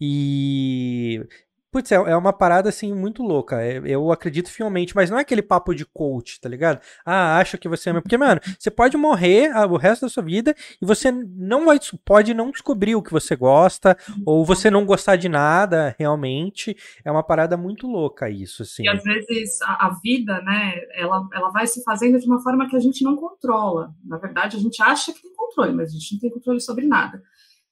e... 0.01 1.25
Putz, 1.71 1.93
é, 1.93 1.97
é 1.97 2.17
uma 2.17 2.33
parada 2.33 2.71
assim 2.71 2.95
muito 2.95 3.23
louca. 3.23 3.61
é- 3.63 3.81
Eu 3.85 4.11
acredito 4.11 4.51
fielmente, 4.51 4.95
mas 4.97 5.11
não 5.11 5.19
é 5.19 5.21
aquele 5.21 5.43
papo 5.43 5.75
de 5.75 5.85
coach, 5.85 6.41
tá 6.41 6.49
ligado? 6.49 6.81
Ah, 7.05 7.39
acho 7.39 7.59
que 7.59 7.69
você 7.69 7.91
ama. 7.91 8.01
Porque, 8.01 8.17
mano, 8.17 8.41
você 8.59 8.71
pode 8.71 8.97
morrer 8.97 9.51
ah, 9.55 9.67
o 9.67 9.77
resto 9.77 10.03
da 10.03 10.09
sua 10.09 10.23
vida 10.23 10.55
e 10.81 10.87
você 10.87 11.11
não 11.13 11.67
vai, 11.67 11.79
pode 12.05 12.33
não 12.33 12.51
descobrir 12.51 12.95
o 12.95 13.03
que 13.03 13.13
você 13.13 13.37
gosta, 13.37 13.97
ou 14.25 14.45
você 14.45 14.71
não 14.71 14.87
gostar 14.87 15.17
de 15.17 15.29
nada, 15.29 15.95
realmente. 15.99 16.75
É 17.05 17.11
uma 17.11 17.23
parada 17.23 17.57
muito 17.57 17.87
louca 17.87 18.31
isso, 18.31 18.63
assim. 18.63 18.85
E 18.85 18.89
às 18.89 19.03
vezes 19.03 19.61
a, 19.63 19.89
a 19.89 19.99
vida, 20.03 20.41
né, 20.41 20.75
ela, 20.95 21.29
ela 21.35 21.51
vai 21.51 21.67
se 21.67 21.83
fazendo 21.83 22.19
de 22.19 22.27
uma 22.27 22.43
forma 22.43 22.69
que 22.69 22.77
a 22.77 22.81
gente 22.81 23.05
não 23.05 23.15
controla. 23.15 23.95
Na 24.05 24.17
verdade, 24.17 24.57
a 24.57 24.61
gente 24.61 24.83
acha 24.83 25.13
que 25.13 25.21
tem 25.21 25.35
controle, 25.35 25.75
mas 25.75 25.91
a 25.91 25.93
gente 25.93 26.15
não 26.15 26.21
tem 26.21 26.31
controle 26.31 26.61
sobre 26.61 26.87
nada. 26.87 27.23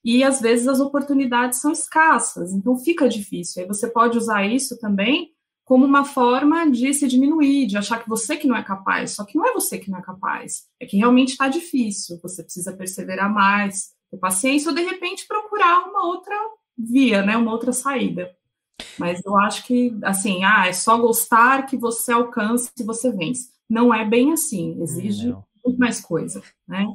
E 0.07 0.23
às 0.23 0.39
vezes 0.39 0.69
as 0.69 0.79
oportunidades 0.79 1.59
são 1.59 1.69
escassas, 1.69 2.53
então 2.53 2.77
fica 2.77 3.09
difícil. 3.09 3.61
Aí 3.61 3.67
você 3.67 3.91
pode 3.91 4.17
usar 4.17 4.45
isso 4.45 4.79
também 4.79 5.33
como 5.65 5.83
uma 5.83 6.05
forma 6.05 6.71
de 6.71 6.93
se 6.93 7.05
diminuir, 7.09 7.67
de 7.67 7.75
achar 7.75 8.01
que 8.01 8.07
você 8.07 8.37
que 8.37 8.47
não 8.47 8.55
é 8.55 8.63
capaz. 8.63 9.11
Só 9.11 9.25
que 9.25 9.37
não 9.37 9.45
é 9.45 9.51
você 9.51 9.77
que 9.77 9.91
não 9.91 9.99
é 9.99 10.01
capaz, 10.01 10.63
é 10.79 10.85
que 10.85 10.95
realmente 10.95 11.31
está 11.31 11.49
difícil. 11.49 12.17
Você 12.23 12.41
precisa 12.41 12.71
perseverar 12.71 13.29
mais, 13.29 13.89
ter 14.09 14.15
paciência 14.15 14.69
ou 14.69 14.75
de 14.75 14.81
repente 14.81 15.27
procurar 15.27 15.89
uma 15.89 16.05
outra 16.05 16.33
via, 16.77 17.21
né, 17.21 17.35
uma 17.35 17.51
outra 17.51 17.73
saída. 17.73 18.33
Mas 18.97 19.19
eu 19.25 19.37
acho 19.37 19.65
que, 19.65 19.93
assim, 20.03 20.41
ah, 20.45 20.67
é 20.67 20.71
só 20.71 20.97
gostar 20.97 21.65
que 21.65 21.75
você 21.75 22.13
alcance 22.13 22.71
e 22.79 22.83
você 22.83 23.11
vence. 23.11 23.49
Não 23.69 23.93
é 23.93 24.05
bem 24.05 24.31
assim, 24.31 24.81
exige 24.81 25.27
Não. 25.27 25.43
muito 25.65 25.77
mais 25.77 25.99
coisa, 25.99 26.41
né? 26.65 26.87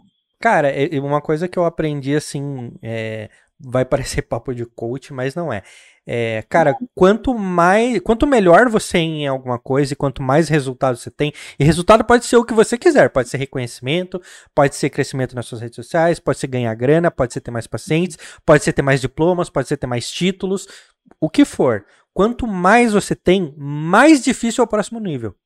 Cara, 0.42 0.68
é- 0.70 0.94
é 0.96 1.00
uma 1.00 1.20
coisa 1.22 1.46
que 1.48 1.56
eu 1.58 1.64
aprendi 1.64 2.16
assim, 2.16 2.72
é, 2.82 3.30
vai 3.60 3.84
parecer 4.20 4.22
papo 4.22 4.52
de 4.54 4.66
coach, 4.66 5.12
mas 5.12 5.34
não 5.36 5.52
é. 5.52 5.62
É, 6.04 6.42
cara, 6.48 6.74
quanto 6.96 7.32
mais, 7.32 8.00
quanto 8.00 8.26
melhor 8.26 8.68
você 8.68 8.98
é 8.98 9.00
em 9.02 9.26
alguma 9.28 9.56
coisa 9.56 9.92
e 9.92 9.96
quanto 9.96 10.20
mais 10.20 10.48
resultado 10.48 10.96
você 10.96 11.12
tem, 11.12 11.32
e 11.60 11.62
resultado 11.64 12.02
pode 12.04 12.24
ser 12.26 12.36
o 12.36 12.44
que 12.44 12.52
você 12.52 12.76
quiser, 12.76 13.08
pode 13.10 13.28
ser 13.28 13.36
reconhecimento, 13.36 14.20
pode 14.52 14.74
ser 14.74 14.90
crescimento 14.90 15.36
nas 15.36 15.46
suas 15.46 15.60
redes 15.60 15.76
sociais, 15.76 16.18
pode 16.18 16.38
ser 16.40 16.48
ganhar 16.48 16.74
grana, 16.74 17.08
pode 17.08 17.32
ser 17.32 17.40
ter 17.40 17.52
mais 17.52 17.68
pacientes, 17.68 18.18
pode 18.44 18.64
ser 18.64 18.72
ter 18.72 18.82
mais 18.82 19.00
diplomas, 19.00 19.48
pode 19.48 19.68
ser 19.68 19.76
ter 19.76 19.86
mais 19.86 20.10
títulos, 20.10 20.66
o 21.20 21.30
que 21.30 21.44
for. 21.44 21.84
Quanto 22.12 22.48
mais 22.48 22.92
você 22.92 23.14
tem, 23.14 23.54
mais 23.56 24.24
difícil 24.24 24.62
é 24.62 24.64
o 24.64 24.68
próximo 24.68 24.98
nível. 24.98 25.36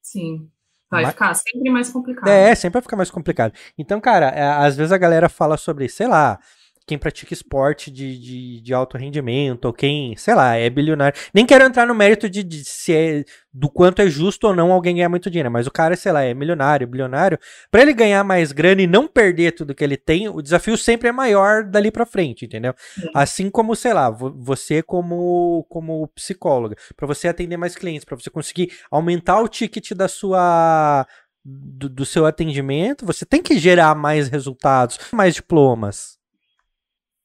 Sim. 0.00 0.50
Vai 0.92 1.04
Mas- 1.04 1.12
ficar 1.12 1.34
sempre 1.34 1.70
mais 1.70 1.88
complicado. 1.88 2.28
É, 2.28 2.54
sempre 2.54 2.74
vai 2.74 2.82
ficar 2.82 2.96
mais 2.96 3.10
complicado. 3.10 3.52
Então, 3.78 3.98
cara, 3.98 4.26
é, 4.28 4.42
às 4.42 4.76
vezes 4.76 4.92
a 4.92 4.98
galera 4.98 5.26
fala 5.28 5.56
sobre, 5.56 5.88
sei 5.88 6.06
lá, 6.06 6.38
quem 6.86 6.98
pratica 6.98 7.32
esporte 7.32 7.90
de, 7.90 8.18
de, 8.18 8.60
de 8.60 8.74
alto 8.74 8.96
rendimento, 8.98 9.66
ou 9.66 9.72
quem, 9.72 10.16
sei 10.16 10.34
lá, 10.34 10.56
é 10.56 10.68
bilionário. 10.68 11.18
Nem 11.32 11.46
quero 11.46 11.64
entrar 11.64 11.86
no 11.86 11.94
mérito 11.94 12.28
de, 12.28 12.42
de 12.42 12.64
se 12.64 12.92
é, 12.94 13.24
do 13.52 13.68
quanto 13.70 14.02
é 14.02 14.08
justo 14.08 14.46
ou 14.48 14.54
não 14.54 14.72
alguém 14.72 14.94
ganhar 14.96 15.08
muito 15.08 15.30
dinheiro, 15.30 15.50
mas 15.50 15.66
o 15.66 15.70
cara, 15.70 15.94
sei 15.96 16.12
lá, 16.12 16.22
é 16.22 16.34
milionário, 16.34 16.86
bilionário. 16.86 17.38
Pra 17.70 17.82
ele 17.82 17.92
ganhar 17.92 18.24
mais 18.24 18.52
grana 18.52 18.82
e 18.82 18.86
não 18.86 19.06
perder 19.06 19.52
tudo 19.52 19.74
que 19.74 19.84
ele 19.84 19.96
tem, 19.96 20.28
o 20.28 20.42
desafio 20.42 20.76
sempre 20.76 21.08
é 21.08 21.12
maior 21.12 21.64
dali 21.64 21.90
pra 21.90 22.06
frente, 22.06 22.44
entendeu? 22.44 22.74
Assim 23.14 23.50
como, 23.50 23.76
sei 23.76 23.92
lá, 23.92 24.10
vo- 24.10 24.34
você 24.38 24.82
como, 24.82 25.64
como 25.68 26.08
psicóloga, 26.08 26.76
pra 26.96 27.06
você 27.06 27.28
atender 27.28 27.56
mais 27.56 27.74
clientes, 27.74 28.04
pra 28.04 28.16
você 28.16 28.30
conseguir 28.30 28.72
aumentar 28.90 29.40
o 29.40 29.48
ticket 29.48 29.92
da 29.92 30.08
sua 30.08 31.06
do, 31.44 31.88
do 31.88 32.06
seu 32.06 32.24
atendimento, 32.24 33.04
você 33.04 33.26
tem 33.26 33.42
que 33.42 33.58
gerar 33.58 33.94
mais 33.96 34.28
resultados, 34.28 34.98
mais 35.12 35.34
diplomas. 35.34 36.16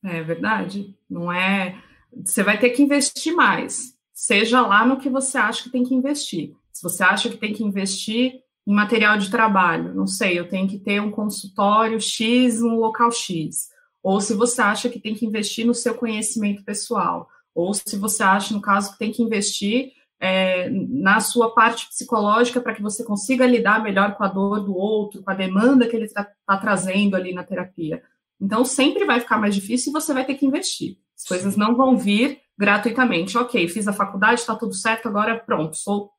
É 0.03 0.21
verdade. 0.21 0.95
Não 1.09 1.31
é. 1.31 1.81
Você 2.23 2.43
vai 2.43 2.59
ter 2.59 2.71
que 2.71 2.81
investir 2.81 3.33
mais. 3.35 3.95
Seja 4.13 4.65
lá 4.65 4.85
no 4.85 4.97
que 4.97 5.09
você 5.09 5.37
acha 5.37 5.63
que 5.63 5.69
tem 5.69 5.83
que 5.83 5.93
investir. 5.93 6.53
Se 6.73 6.83
você 6.83 7.03
acha 7.03 7.29
que 7.29 7.37
tem 7.37 7.53
que 7.53 7.63
investir 7.63 8.41
em 8.65 8.73
material 8.73 9.17
de 9.17 9.31
trabalho, 9.31 9.93
não 9.93 10.05
sei, 10.05 10.37
eu 10.37 10.47
tenho 10.47 10.67
que 10.67 10.77
ter 10.77 11.01
um 11.01 11.09
consultório 11.09 11.99
X 11.99 12.61
no 12.61 12.79
local 12.79 13.11
X. 13.11 13.69
Ou 14.03 14.19
se 14.21 14.33
você 14.33 14.61
acha 14.61 14.89
que 14.89 14.99
tem 14.99 15.15
que 15.15 15.25
investir 15.25 15.65
no 15.65 15.73
seu 15.73 15.95
conhecimento 15.95 16.63
pessoal. 16.63 17.29
Ou 17.53 17.73
se 17.73 17.97
você 17.97 18.23
acha, 18.23 18.53
no 18.53 18.61
caso, 18.61 18.93
que 18.93 18.99
tem 18.99 19.11
que 19.11 19.23
investir 19.23 19.91
é, 20.19 20.69
na 20.69 21.19
sua 21.19 21.53
parte 21.53 21.87
psicológica 21.89 22.61
para 22.61 22.73
que 22.73 22.81
você 22.81 23.03
consiga 23.03 23.45
lidar 23.45 23.83
melhor 23.83 24.15
com 24.15 24.23
a 24.23 24.27
dor 24.27 24.59
do 24.59 24.75
outro, 24.75 25.21
com 25.23 25.31
a 25.31 25.35
demanda 25.35 25.87
que 25.87 25.95
ele 25.95 26.05
está 26.05 26.27
tá 26.45 26.57
trazendo 26.57 27.15
ali 27.15 27.33
na 27.33 27.43
terapia. 27.43 28.01
Então, 28.39 28.63
sempre 28.63 29.05
vai 29.05 29.19
ficar 29.19 29.37
mais 29.37 29.55
difícil 29.55 29.91
e 29.91 29.93
você 29.93 30.13
vai 30.13 30.25
ter 30.25 30.35
que 30.35 30.45
investir. 30.45 30.97
As 31.15 31.23
coisas 31.23 31.57
não 31.57 31.75
vão 31.75 31.97
vir 31.97 32.39
gratuitamente. 32.57 33.37
Ok, 33.37 33.67
fiz 33.67 33.87
a 33.87 33.93
faculdade, 33.93 34.41
está 34.41 34.55
tudo 34.55 34.73
certo, 34.73 35.07
agora 35.07 35.39
pronto, 35.39 35.75
sou 35.75 36.11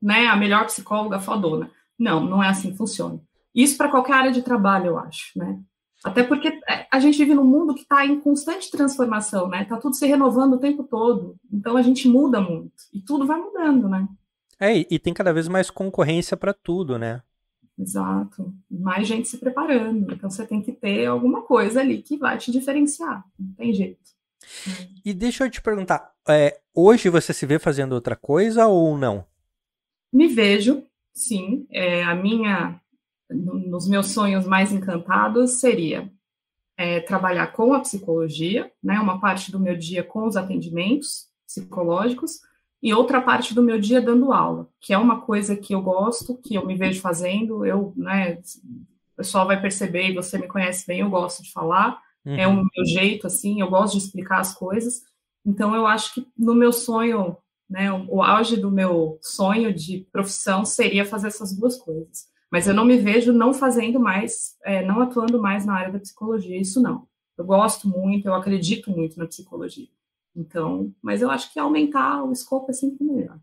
né, 0.00 0.26
a 0.26 0.36
melhor 0.36 0.66
psicóloga 0.66 1.20
fodona. 1.20 1.70
Não, 1.98 2.24
não 2.24 2.42
é 2.42 2.48
assim 2.48 2.70
que 2.70 2.76
funciona. 2.76 3.20
Isso 3.54 3.76
para 3.76 3.90
qualquer 3.90 4.14
área 4.14 4.32
de 4.32 4.42
trabalho, 4.42 4.86
eu 4.86 4.98
acho, 4.98 5.38
né? 5.38 5.60
Até 6.02 6.22
porque 6.22 6.48
é, 6.68 6.86
a 6.90 6.98
gente 6.98 7.18
vive 7.18 7.34
num 7.34 7.44
mundo 7.44 7.74
que 7.74 7.82
está 7.82 8.06
em 8.06 8.18
constante 8.20 8.70
transformação, 8.70 9.48
né? 9.48 9.62
Está 9.62 9.76
tudo 9.76 9.94
se 9.94 10.06
renovando 10.06 10.54
o 10.54 10.58
tempo 10.58 10.84
todo. 10.84 11.36
Então 11.52 11.76
a 11.76 11.82
gente 11.82 12.08
muda 12.08 12.40
muito. 12.40 12.72
E 12.92 13.02
tudo 13.02 13.26
vai 13.26 13.38
mudando, 13.38 13.86
né? 13.88 14.08
É, 14.58 14.76
e 14.78 14.98
tem 14.98 15.12
cada 15.12 15.32
vez 15.32 15.46
mais 15.46 15.70
concorrência 15.70 16.36
para 16.36 16.54
tudo, 16.54 16.98
né? 16.98 17.22
Exato. 17.80 18.54
Mais 18.70 19.08
gente 19.08 19.26
se 19.26 19.38
preparando. 19.38 20.12
Então 20.12 20.28
você 20.28 20.46
tem 20.46 20.60
que 20.60 20.72
ter 20.72 21.06
alguma 21.06 21.42
coisa 21.42 21.80
ali 21.80 22.02
que 22.02 22.16
vai 22.16 22.36
te 22.36 22.52
diferenciar. 22.52 23.24
Não 23.38 23.54
tem 23.54 23.72
jeito. 23.72 24.10
E 25.04 25.14
deixa 25.14 25.44
eu 25.44 25.50
te 25.50 25.62
perguntar, 25.62 26.12
é, 26.28 26.60
hoje 26.74 27.08
você 27.08 27.32
se 27.32 27.46
vê 27.46 27.58
fazendo 27.58 27.92
outra 27.92 28.16
coisa 28.16 28.66
ou 28.66 28.98
não? 28.98 29.24
Me 30.12 30.28
vejo, 30.28 30.84
sim. 31.14 31.66
É, 31.70 32.02
a 32.04 32.14
minha 32.14 32.80
nos 33.32 33.88
meus 33.88 34.08
sonhos 34.08 34.44
mais 34.44 34.72
encantados 34.72 35.60
seria 35.60 36.10
é, 36.76 37.00
trabalhar 37.00 37.52
com 37.52 37.72
a 37.72 37.80
psicologia, 37.80 38.72
né, 38.82 38.98
uma 38.98 39.20
parte 39.20 39.52
do 39.52 39.60
meu 39.60 39.76
dia 39.76 40.02
com 40.02 40.26
os 40.26 40.36
atendimentos 40.36 41.28
psicológicos 41.46 42.40
e 42.82 42.94
outra 42.94 43.20
parte 43.20 43.54
do 43.54 43.62
meu 43.62 43.78
dia 43.78 44.00
dando 44.00 44.32
aula, 44.32 44.68
que 44.80 44.92
é 44.92 44.98
uma 44.98 45.20
coisa 45.20 45.54
que 45.54 45.74
eu 45.74 45.82
gosto, 45.82 46.38
que 46.38 46.54
eu 46.54 46.66
me 46.66 46.74
vejo 46.74 47.00
fazendo, 47.00 47.64
eu, 47.66 47.92
né, 47.96 48.38
o 49.14 49.16
pessoal 49.16 49.46
vai 49.46 49.60
perceber, 49.60 50.08
e 50.08 50.14
você 50.14 50.38
me 50.38 50.48
conhece 50.48 50.86
bem, 50.86 51.00
eu 51.00 51.10
gosto 51.10 51.42
de 51.42 51.52
falar, 51.52 52.00
uhum. 52.24 52.34
é 52.34 52.48
o 52.48 52.54
meu 52.54 52.86
jeito, 52.86 53.26
assim, 53.26 53.60
eu 53.60 53.68
gosto 53.68 53.98
de 53.98 54.04
explicar 54.04 54.40
as 54.40 54.54
coisas, 54.54 55.02
então 55.44 55.74
eu 55.74 55.86
acho 55.86 56.14
que 56.14 56.26
no 56.36 56.54
meu 56.54 56.72
sonho, 56.72 57.36
né, 57.68 57.92
o, 57.92 58.16
o 58.16 58.22
auge 58.22 58.56
do 58.56 58.70
meu 58.70 59.18
sonho 59.20 59.74
de 59.74 60.06
profissão 60.10 60.64
seria 60.64 61.04
fazer 61.04 61.28
essas 61.28 61.54
duas 61.56 61.76
coisas. 61.76 62.30
Mas 62.50 62.66
eu 62.66 62.74
não 62.74 62.84
me 62.84 62.96
vejo 62.96 63.32
não 63.32 63.54
fazendo 63.54 64.00
mais, 64.00 64.56
é, 64.64 64.84
não 64.84 65.00
atuando 65.00 65.40
mais 65.40 65.64
na 65.64 65.74
área 65.74 65.92
da 65.92 66.00
psicologia, 66.00 66.60
isso 66.60 66.80
não. 66.80 67.06
Eu 67.38 67.44
gosto 67.44 67.88
muito, 67.88 68.26
eu 68.26 68.34
acredito 68.34 68.90
muito 68.90 69.16
na 69.16 69.26
psicologia. 69.26 69.86
Então, 70.34 70.92
mas 71.02 71.22
eu 71.22 71.30
acho 71.30 71.52
que 71.52 71.58
aumentar 71.58 72.24
o 72.24 72.32
escopo 72.32 72.70
é 72.70 72.74
sempre 72.74 73.04
melhor. 73.04 73.38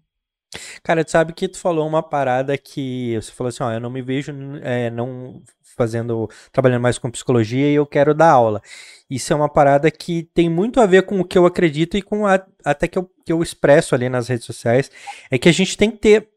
Cara, 0.81 1.03
tu 1.03 1.11
sabe 1.11 1.33
que 1.33 1.47
tu 1.47 1.57
falou 1.57 1.85
uma 1.87 2.01
parada 2.01 2.57
que 2.57 3.15
você 3.15 3.31
falou 3.31 3.49
assim, 3.49 3.63
ó, 3.63 3.71
eu 3.71 3.79
não 3.79 3.89
me 3.89 4.01
vejo 4.01 4.31
é, 4.61 4.89
não 4.89 5.41
fazendo, 5.75 6.29
trabalhando 6.51 6.81
mais 6.81 6.97
com 6.97 7.11
psicologia 7.11 7.69
e 7.69 7.75
eu 7.75 7.85
quero 7.85 8.13
dar 8.13 8.31
aula. 8.31 8.61
Isso 9.09 9.31
é 9.31 9.35
uma 9.35 9.49
parada 9.49 9.91
que 9.91 10.23
tem 10.33 10.49
muito 10.49 10.79
a 10.79 10.85
ver 10.85 11.03
com 11.03 11.19
o 11.19 11.25
que 11.25 11.37
eu 11.37 11.45
acredito 11.45 11.97
e 11.97 12.01
com 12.01 12.25
a, 12.25 12.41
até 12.63 12.87
que 12.87 12.97
eu, 12.97 13.09
que 13.25 13.31
eu 13.31 13.43
expresso 13.43 13.93
ali 13.93 14.09
nas 14.09 14.27
redes 14.27 14.45
sociais, 14.45 14.89
é 15.29 15.37
que 15.37 15.49
a 15.49 15.51
gente 15.51 15.77
tem 15.77 15.91
que 15.91 15.97
ter 15.97 16.29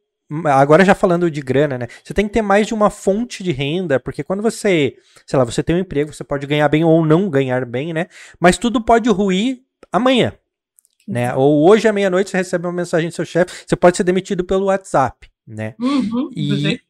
agora 0.45 0.85
já 0.85 0.95
falando 0.95 1.31
de 1.31 1.41
grana, 1.41 1.77
né? 1.77 1.87
Você 2.05 2.15
tem 2.15 2.27
que 2.27 2.33
ter 2.33 2.43
mais 2.43 2.67
de 2.67 2.75
uma 2.75 2.91
fonte 2.91 3.43
de 3.43 3.51
renda, 3.51 3.99
porque 3.99 4.23
quando 4.23 4.43
você, 4.43 4.97
sei 5.27 5.39
lá, 5.39 5.45
você 5.45 5.63
tem 5.63 5.75
um 5.75 5.81
emprego, 5.81 6.13
você 6.13 6.23
pode 6.23 6.47
ganhar 6.47 6.69
bem 6.69 6.85
ou 6.85 7.05
não 7.05 7.29
ganhar 7.29 7.65
bem, 7.65 7.93
né? 7.93 8.07
Mas 8.39 8.57
tudo 8.57 8.81
pode 8.81 9.09
ruir 9.11 9.63
amanhã, 9.93 10.33
né? 11.07 11.35
Ou 11.35 11.69
hoje 11.69 11.89
à 11.89 11.93
meia-noite 11.93 12.31
você 12.31 12.37
recebe 12.37 12.67
uma 12.67 12.73
mensagem 12.73 13.09
do 13.09 13.15
seu 13.15 13.25
chefe, 13.25 13.65
você 13.67 13.77
pode 13.77 13.97
ser 13.97 14.05
demitido 14.05 14.45
pelo 14.45 14.67
WhatsApp, 14.67 15.29
né? 15.47 15.75
Uhum, 15.79 16.31
e 16.35 16.81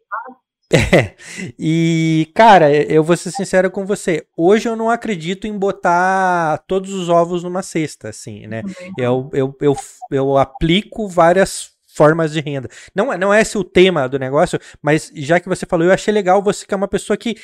é, 0.73 1.17
e 1.59 2.31
cara, 2.33 2.73
eu 2.73 3.03
vou 3.03 3.17
ser 3.17 3.33
sincero 3.33 3.71
com 3.71 3.85
você. 3.85 4.25
Hoje 4.37 4.69
eu 4.69 4.77
não 4.77 4.89
acredito 4.89 5.47
em 5.47 5.59
botar 5.59 6.59
todos 6.69 6.93
os 6.93 7.09
ovos 7.09 7.43
numa 7.43 7.63
cesta, 7.63 8.09
assim, 8.09 8.47
né? 8.47 8.63
Eu, 8.97 9.29
eu, 9.33 9.57
eu, 9.61 9.77
eu 10.13 10.37
aplico 10.39 11.09
várias 11.09 11.73
formas 11.93 12.33
de 12.33 12.41
renda. 12.41 12.69
Não, 12.95 13.13
é, 13.13 13.19
não 13.19 13.35
é 13.35 13.41
esse 13.41 13.59
o 13.59 13.65
tema 13.65 14.09
do 14.09 14.19
negócio, 14.19 14.61
mas 14.81 15.11
já 15.15 15.41
que 15.41 15.49
você 15.49 15.67
falou, 15.67 15.87
eu 15.87 15.93
achei 15.93 16.15
legal 16.15 16.41
você 16.41 16.65
que 16.65 16.73
é 16.73 16.77
uma 16.77 16.89
pessoa 16.89 17.17
que 17.17 17.37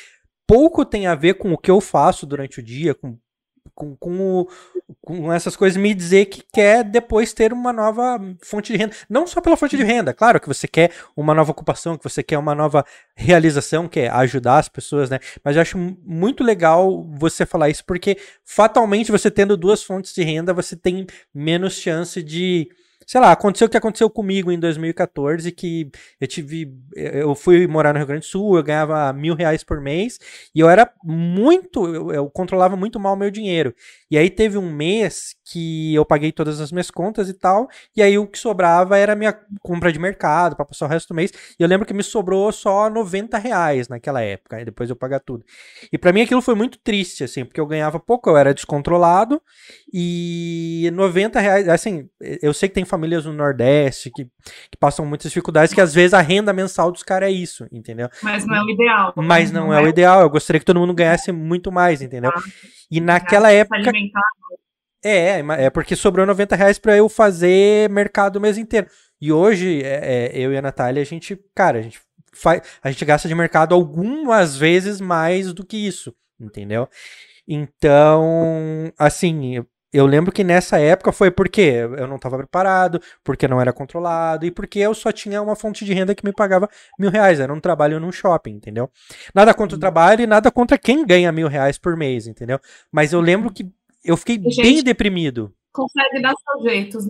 pouco 0.47 0.85
tem 0.85 1.05
a 1.05 1.13
ver 1.13 1.33
com 1.33 1.51
o 1.51 1.57
que 1.57 1.69
eu 1.69 1.81
faço 1.81 2.25
durante 2.25 2.59
o 2.59 2.63
dia, 2.63 2.95
com 2.95 3.17
com, 3.73 3.95
com, 3.95 4.47
com, 5.01 5.31
essas 5.31 5.55
coisas, 5.55 5.81
me 5.81 5.93
dizer 5.93 6.25
que 6.25 6.43
quer 6.53 6.83
depois 6.83 7.33
ter 7.33 7.53
uma 7.53 7.71
nova 7.71 8.19
fonte 8.43 8.71
de 8.71 8.77
renda. 8.77 8.95
Não 9.09 9.25
só 9.25 9.41
pela 9.41 9.57
fonte 9.57 9.77
de 9.77 9.83
renda, 9.83 10.13
claro 10.13 10.39
que 10.39 10.47
você 10.47 10.67
quer 10.67 10.91
uma 11.15 11.33
nova 11.33 11.51
ocupação, 11.51 11.97
que 11.97 12.03
você 12.03 12.21
quer 12.21 12.37
uma 12.37 12.55
nova 12.55 12.85
realização, 13.15 13.87
que 13.87 14.01
é 14.01 14.09
ajudar 14.09 14.59
as 14.59 14.69
pessoas, 14.69 15.09
né? 15.09 15.19
Mas 15.43 15.55
eu 15.55 15.61
acho 15.61 15.77
muito 15.77 16.43
legal 16.43 17.03
você 17.17 17.45
falar 17.45 17.69
isso, 17.69 17.83
porque 17.85 18.17
fatalmente 18.43 19.11
você 19.11 19.29
tendo 19.31 19.57
duas 19.57 19.83
fontes 19.83 20.13
de 20.13 20.23
renda, 20.23 20.53
você 20.53 20.75
tem 20.75 21.05
menos 21.33 21.73
chance 21.73 22.21
de 22.21 22.69
sei 23.07 23.21
lá, 23.21 23.31
aconteceu 23.31 23.67
o 23.67 23.69
que 23.69 23.77
aconteceu 23.77 24.09
comigo 24.09 24.51
em 24.51 24.59
2014, 24.59 25.49
que 25.53 25.89
eu 26.19 26.27
tive, 26.27 26.73
eu 26.93 27.33
fui 27.33 27.65
morar 27.65 27.93
no 27.93 27.99
Rio 27.99 28.07
Grande 28.07 28.27
do 28.27 28.29
Sul, 28.29 28.57
eu 28.57 28.63
ganhava 28.63 29.13
mil 29.13 29.33
reais 29.33 29.63
por 29.63 29.79
mês, 29.79 30.19
e 30.53 30.59
eu 30.59 30.69
era 30.69 30.91
muito, 31.01 31.87
eu, 31.87 32.11
eu 32.11 32.29
controlava 32.29 32.75
muito 32.75 32.99
mal 32.99 33.13
o 33.13 33.17
meu 33.17 33.31
dinheiro. 33.31 33.73
E 34.11 34.17
aí 34.17 34.29
teve 34.29 34.57
um 34.57 34.69
mês 34.69 35.36
que 35.51 35.93
eu 35.93 36.05
paguei 36.05 36.31
todas 36.31 36.59
as 36.59 36.71
minhas 36.71 36.91
contas 36.91 37.29
e 37.29 37.33
tal, 37.33 37.69
e 37.95 38.01
aí 38.01 38.17
o 38.17 38.27
que 38.27 38.37
sobrava 38.37 38.97
era 38.97 39.15
minha 39.15 39.33
compra 39.61 39.91
de 39.91 39.99
mercado 39.99 40.55
para 40.55 40.65
passar 40.65 40.85
o 40.85 40.89
resto 40.89 41.09
do 41.09 41.15
mês. 41.15 41.31
E 41.57 41.63
eu 41.63 41.67
lembro 41.67 41.85
que 41.85 41.93
me 41.93 42.03
sobrou 42.03 42.51
só 42.51 42.89
90 42.89 43.37
reais 43.37 43.87
naquela 43.87 44.21
época, 44.21 44.61
e 44.61 44.65
depois 44.65 44.89
eu 44.89 44.95
pagar 44.95 45.19
tudo. 45.19 45.45
E 45.91 45.97
para 45.97 46.11
mim 46.11 46.21
aquilo 46.21 46.41
foi 46.41 46.55
muito 46.55 46.77
triste, 46.79 47.23
assim, 47.23 47.45
porque 47.45 47.59
eu 47.59 47.65
ganhava 47.65 47.99
pouco, 47.99 48.29
eu 48.29 48.35
era 48.35 48.53
descontrolado, 48.53 49.41
e 49.93 50.89
90 50.93 51.39
reais, 51.39 51.69
assim, 51.69 52.09
eu 52.41 52.53
sei 52.53 52.67
que 52.67 52.75
tem 52.75 52.85
famílias 52.85 53.25
no 53.25 53.33
Nordeste 53.33 54.11
que, 54.13 54.25
que 54.25 54.77
passam 54.77 55.05
muitas 55.05 55.31
dificuldades, 55.31 55.73
que 55.73 55.81
às 55.81 55.93
vezes 55.93 56.13
a 56.13 56.21
renda 56.21 56.51
mensal 56.51 56.91
dos 56.91 57.03
caras 57.03 57.29
é 57.29 57.31
isso, 57.31 57.65
entendeu? 57.71 58.09
Mas 58.21 58.45
não 58.45 58.55
é 58.55 58.63
o 58.63 58.69
ideal. 58.69 59.13
Mas 59.15 59.51
não, 59.51 59.67
não 59.67 59.73
é, 59.73 59.81
é, 59.81 59.85
o 59.85 59.87
ideal, 59.87 60.21
eu 60.21 60.29
gostaria 60.29 60.59
que 60.59 60.65
todo 60.65 60.79
mundo 60.79 60.93
ganhasse 60.93 61.31
muito 61.31 61.71
mais, 61.71 62.01
entendeu? 62.01 62.31
Ah. 62.35 62.41
E 62.91 62.99
naquela 62.99 63.51
época. 63.51 63.77
É, 65.03 65.39
é 65.39 65.69
porque 65.69 65.95
sobrou 65.95 66.25
90 66.25 66.55
reais 66.55 66.79
pra 66.79 66.95
eu 66.95 67.07
fazer 67.07 67.89
mercado 67.89 68.37
o 68.37 68.41
mês 68.41 68.57
inteiro. 68.57 68.87
E 69.19 69.31
hoje, 69.31 69.81
é, 69.83 70.31
é, 70.33 70.37
eu 70.37 70.51
e 70.53 70.57
a 70.57 70.61
Natália, 70.61 71.01
a 71.01 71.05
gente, 71.05 71.39
cara, 71.55 71.79
a 71.79 71.81
gente, 71.81 71.99
faz, 72.33 72.61
a 72.83 72.91
gente 72.91 73.03
gasta 73.05 73.27
de 73.27 73.35
mercado 73.35 73.73
algumas 73.73 74.55
vezes 74.55 75.01
mais 75.01 75.53
do 75.53 75.65
que 75.65 75.77
isso, 75.77 76.13
entendeu? 76.39 76.87
Então, 77.47 78.91
assim, 78.97 79.63
eu 79.91 80.05
lembro 80.05 80.31
que 80.33 80.43
nessa 80.43 80.77
época 80.79 81.11
foi 81.11 81.31
porque 81.31 81.61
eu 81.61 82.05
não 82.07 82.17
estava 82.17 82.37
preparado, 82.37 83.01
porque 83.23 83.47
não 83.47 83.59
era 83.59 83.71
controlado 83.71 84.45
e 84.45 84.51
porque 84.51 84.79
eu 84.79 84.93
só 84.93 85.11
tinha 85.11 85.41
uma 85.41 85.55
fonte 85.55 85.85
de 85.85 85.93
renda 85.93 86.13
que 86.13 86.25
me 86.25 86.33
pagava 86.33 86.69
mil 86.99 87.09
reais. 87.09 87.39
Era 87.39 87.53
um 87.53 87.59
trabalho 87.59 87.99
num 87.99 88.11
shopping, 88.11 88.51
entendeu? 88.51 88.91
Nada 89.33 89.53
contra 89.53 89.77
o 89.77 89.79
trabalho 89.79 90.21
e 90.21 90.27
nada 90.27 90.51
contra 90.51 90.77
quem 90.77 91.05
ganha 91.05 91.31
mil 91.31 91.47
reais 91.47 91.77
por 91.77 91.95
mês, 91.95 92.27
entendeu? 92.27 92.59
Mas 92.91 93.13
eu 93.13 93.21
lembro 93.21 93.51
que 93.51 93.71
eu 94.03 94.17
fiquei 94.17 94.37
bem 94.37 94.83
deprimido. 94.83 95.53
Consegue 95.71 96.21
dar 96.21 96.33
seus 96.35 96.63
jeitos, 96.63 97.03
né? 97.03 97.09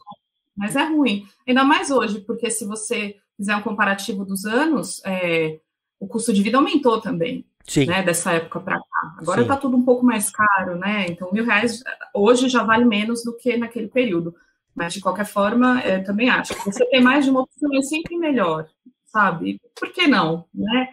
mas 0.56 0.76
é 0.76 0.84
ruim. 0.84 1.26
Ainda 1.48 1.64
mais 1.64 1.92
hoje, 1.92 2.20
porque 2.22 2.50
se 2.50 2.66
você 2.66 3.16
fizer 3.38 3.56
um 3.56 3.62
comparativo 3.62 4.26
dos 4.26 4.46
anos, 4.46 5.02
é, 5.06 5.60
o 6.00 6.08
custo 6.08 6.34
de 6.34 6.42
vida 6.42 6.58
aumentou 6.58 7.00
também. 7.00 7.46
Sim. 7.64 7.86
Né, 7.86 8.02
dessa 8.02 8.32
época 8.32 8.62
para 8.62 8.80
cá. 8.80 9.16
Agora 9.20 9.42
está 9.42 9.58
tudo 9.58 9.76
um 9.76 9.84
pouco 9.84 10.06
mais 10.06 10.32
caro, 10.32 10.78
né? 10.78 11.06
Então, 11.10 11.30
mil 11.34 11.44
reais 11.44 11.84
hoje 12.14 12.48
já 12.48 12.64
vale 12.64 12.86
menos 12.86 13.26
do 13.26 13.36
que 13.36 13.58
naquele 13.58 13.90
período. 13.90 14.34
Mas, 14.74 14.94
de 14.94 15.02
qualquer 15.02 15.26
forma, 15.26 15.82
eu 15.82 16.02
também 16.04 16.30
acho 16.30 16.56
que 16.56 16.64
você 16.64 16.86
ter 16.86 17.02
mais 17.02 17.26
de 17.26 17.32
uma 17.32 17.42
opção 17.42 17.70
é 17.76 17.82
sempre 17.82 18.16
melhor, 18.16 18.70
sabe? 19.06 19.60
Por 19.76 19.92
que 19.92 20.08
não, 20.08 20.46
né? 20.54 20.90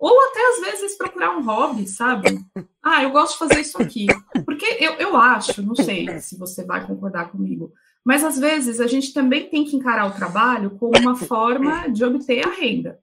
Ou 0.00 0.18
até, 0.28 0.40
às 0.48 0.60
vezes, 0.60 0.96
procurar 0.96 1.36
um 1.36 1.44
hobby, 1.44 1.86
sabe? 1.86 2.40
Ah, 2.82 3.02
eu 3.02 3.10
gosto 3.10 3.32
de 3.34 3.38
fazer 3.40 3.60
isso 3.60 3.80
aqui. 3.80 4.06
Porque 4.42 4.64
eu, 4.80 4.94
eu 4.94 5.14
acho, 5.14 5.60
não 5.60 5.74
sei 5.74 6.18
se 6.18 6.38
você 6.38 6.64
vai 6.64 6.86
concordar 6.86 7.30
comigo, 7.30 7.74
mas, 8.02 8.24
às 8.24 8.38
vezes, 8.38 8.80
a 8.80 8.86
gente 8.86 9.12
também 9.12 9.50
tem 9.50 9.66
que 9.66 9.76
encarar 9.76 10.06
o 10.06 10.14
trabalho 10.14 10.70
como 10.78 10.98
uma 10.98 11.14
forma 11.14 11.90
de 11.90 12.02
obter 12.02 12.42
a 12.42 12.50
renda, 12.50 12.98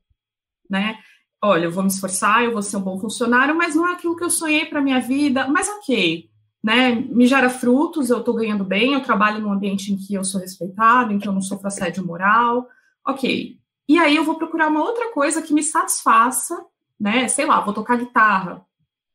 né? 0.68 0.98
olha, 1.42 1.66
eu 1.66 1.72
vou 1.72 1.84
me 1.84 1.89
esforçar, 1.89 2.44
eu 2.44 2.51
vou 2.51 2.62
ser 2.62 2.77
um 2.77 2.82
bom 2.82 3.00
funcionário, 3.00 3.56
mas 3.56 3.75
não 3.75 3.88
é 3.88 3.94
aquilo 3.94 4.16
que 4.16 4.24
eu 4.24 4.30
sonhei 4.30 4.66
para 4.66 4.82
minha 4.82 5.00
vida, 5.00 5.48
mas 5.48 5.70
ok, 5.70 6.30
né, 6.63 6.96
me 6.96 7.27
gera 7.27 7.50
frutos, 7.50 8.10
eu 8.10 8.20
estou 8.20 8.34
ganhando 8.34 8.63
bem, 8.63 8.94
eu 8.94 9.04
trabalho 9.04 9.39
num 9.39 9.51
ambiente 9.51 9.94
em 9.94 9.98
que 9.98 10.13
eu 10.13 10.24
sou 10.24 10.42
respeitado, 10.42 11.13
em 11.13 11.20
que 11.20 11.27
eu 11.27 11.34
não 11.34 11.42
sofro 11.42 11.68
assédio 11.68 12.06
moral, 12.06 12.68
ok. 13.06 13.58
E 13.88 13.98
aí 13.98 14.16
eu 14.16 14.24
vou 14.24 14.36
procurar 14.36 14.68
uma 14.68 14.84
outra 14.84 15.13
coisa 15.13 15.42
que 15.42 15.54
me 15.54 15.63
satisfaça, 15.63 16.60
né, 17.00 17.27
sei 17.27 17.46
lá, 17.46 17.62
vou 17.62 17.74
tocar 17.74 17.98
guitarra, 17.98 18.66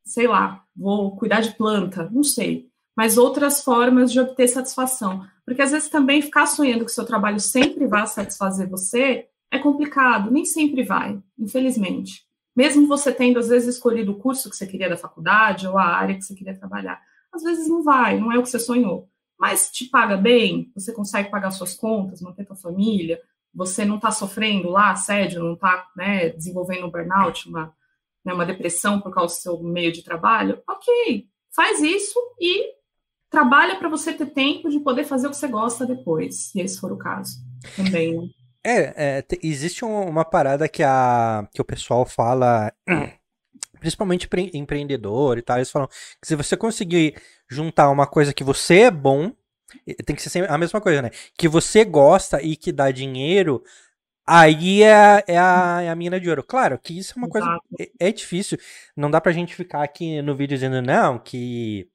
sei 0.05 0.27
lá, 0.27 0.63
vou 0.75 1.15
cuidar 1.15 1.41
de 1.41 1.55
planta, 1.55 2.09
não 2.11 2.23
sei. 2.23 2.69
Mas 2.95 3.17
outras 3.17 3.63
formas 3.63 4.11
de 4.11 4.19
obter 4.19 4.47
satisfação. 4.47 5.25
Porque 5.45 5.61
às 5.61 5.71
vezes 5.71 5.89
também 5.89 6.21
ficar 6.21 6.45
sonhando 6.45 6.85
que 6.85 6.91
seu 6.91 7.05
trabalho 7.05 7.39
sempre 7.39 7.87
vai 7.87 8.05
satisfazer 8.07 8.69
você 8.69 9.27
é 9.51 9.59
complicado, 9.59 10.31
nem 10.31 10.45
sempre 10.45 10.83
vai, 10.83 11.21
infelizmente. 11.37 12.25
Mesmo 12.55 12.87
você 12.87 13.11
tendo, 13.11 13.39
às 13.39 13.49
vezes, 13.49 13.75
escolhido 13.75 14.11
o 14.11 14.19
curso 14.19 14.49
que 14.49 14.55
você 14.55 14.65
queria 14.65 14.89
da 14.89 14.97
faculdade 14.97 15.67
ou 15.67 15.77
a 15.77 15.85
área 15.85 16.15
que 16.15 16.21
você 16.21 16.35
queria 16.35 16.57
trabalhar. 16.57 17.01
Às 17.31 17.43
vezes 17.43 17.67
não 17.67 17.83
vai, 17.83 18.19
não 18.19 18.31
é 18.31 18.37
o 18.37 18.43
que 18.43 18.49
você 18.49 18.59
sonhou. 18.59 19.09
Mas 19.39 19.71
te 19.71 19.85
paga 19.85 20.15
bem, 20.15 20.71
você 20.75 20.93
consegue 20.93 21.29
pagar 21.29 21.51
suas 21.51 21.73
contas, 21.73 22.21
manter 22.21 22.45
tua 22.45 22.55
família, 22.55 23.19
você 23.53 23.85
não 23.85 23.97
está 23.97 24.11
sofrendo 24.11 24.69
lá 24.69 24.91
assédio, 24.91 25.43
não 25.43 25.53
está 25.53 25.87
né, 25.95 26.29
desenvolvendo 26.29 26.87
um 26.87 26.91
burnout, 26.91 27.47
uma, 27.47 27.73
né, 28.25 28.33
uma 28.33 28.45
depressão 28.45 28.99
por 28.99 29.13
causa 29.13 29.35
do 29.35 29.39
seu 29.39 29.63
meio 29.63 29.91
de 29.91 30.03
trabalho, 30.03 30.61
ok, 30.67 31.27
faz 31.55 31.81
isso 31.81 32.19
e 32.39 32.73
trabalha 33.29 33.77
para 33.77 33.89
você 33.89 34.13
ter 34.13 34.27
tempo 34.27 34.69
de 34.69 34.79
poder 34.79 35.03
fazer 35.03 35.27
o 35.27 35.29
que 35.29 35.37
você 35.37 35.47
gosta 35.47 35.85
depois, 35.85 36.49
se 36.49 36.59
esse 36.61 36.79
for 36.79 36.91
o 36.91 36.97
caso. 36.97 37.37
Também, 37.75 38.17
né? 38.17 38.27
É, 38.65 39.17
é 39.17 39.25
existe 39.41 39.83
uma 39.83 40.23
parada 40.23 40.69
que, 40.69 40.83
a, 40.83 41.47
que 41.53 41.61
o 41.61 41.65
pessoal 41.65 42.05
fala, 42.05 42.71
principalmente 43.79 44.29
empreendedor 44.53 45.37
e 45.37 45.41
tal, 45.41 45.57
eles 45.57 45.71
falam 45.71 45.87
que 46.21 46.27
se 46.27 46.35
você 46.35 46.55
conseguir 46.55 47.21
juntar 47.49 47.89
uma 47.89 48.07
coisa 48.07 48.33
que 48.33 48.43
você 48.43 48.81
é 48.81 48.91
bom, 48.91 49.33
tem 50.05 50.15
que 50.15 50.21
ser 50.21 50.49
a 50.49 50.57
mesma 50.57 50.81
coisa, 50.81 51.01
né? 51.01 51.09
Que 51.37 51.47
você 51.47 51.83
gosta 51.85 52.41
e 52.41 52.55
que 52.55 52.71
dá 52.71 52.91
dinheiro, 52.91 53.63
aí 54.25 54.83
é, 54.83 55.23
é, 55.27 55.37
a, 55.37 55.81
é 55.83 55.89
a 55.89 55.95
mina 55.95 56.19
de 56.19 56.29
ouro. 56.29 56.43
Claro 56.43 56.79
que 56.79 56.97
isso 56.97 57.13
é 57.15 57.17
uma 57.17 57.29
coisa. 57.29 57.47
É, 57.79 58.07
é 58.07 58.11
difícil. 58.11 58.57
Não 58.95 59.11
dá 59.11 59.19
pra 59.19 59.31
gente 59.31 59.55
ficar 59.55 59.83
aqui 59.83 60.21
no 60.21 60.35
vídeo 60.35 60.55
dizendo, 60.55 60.81
não, 60.81 61.19
que 61.19 61.87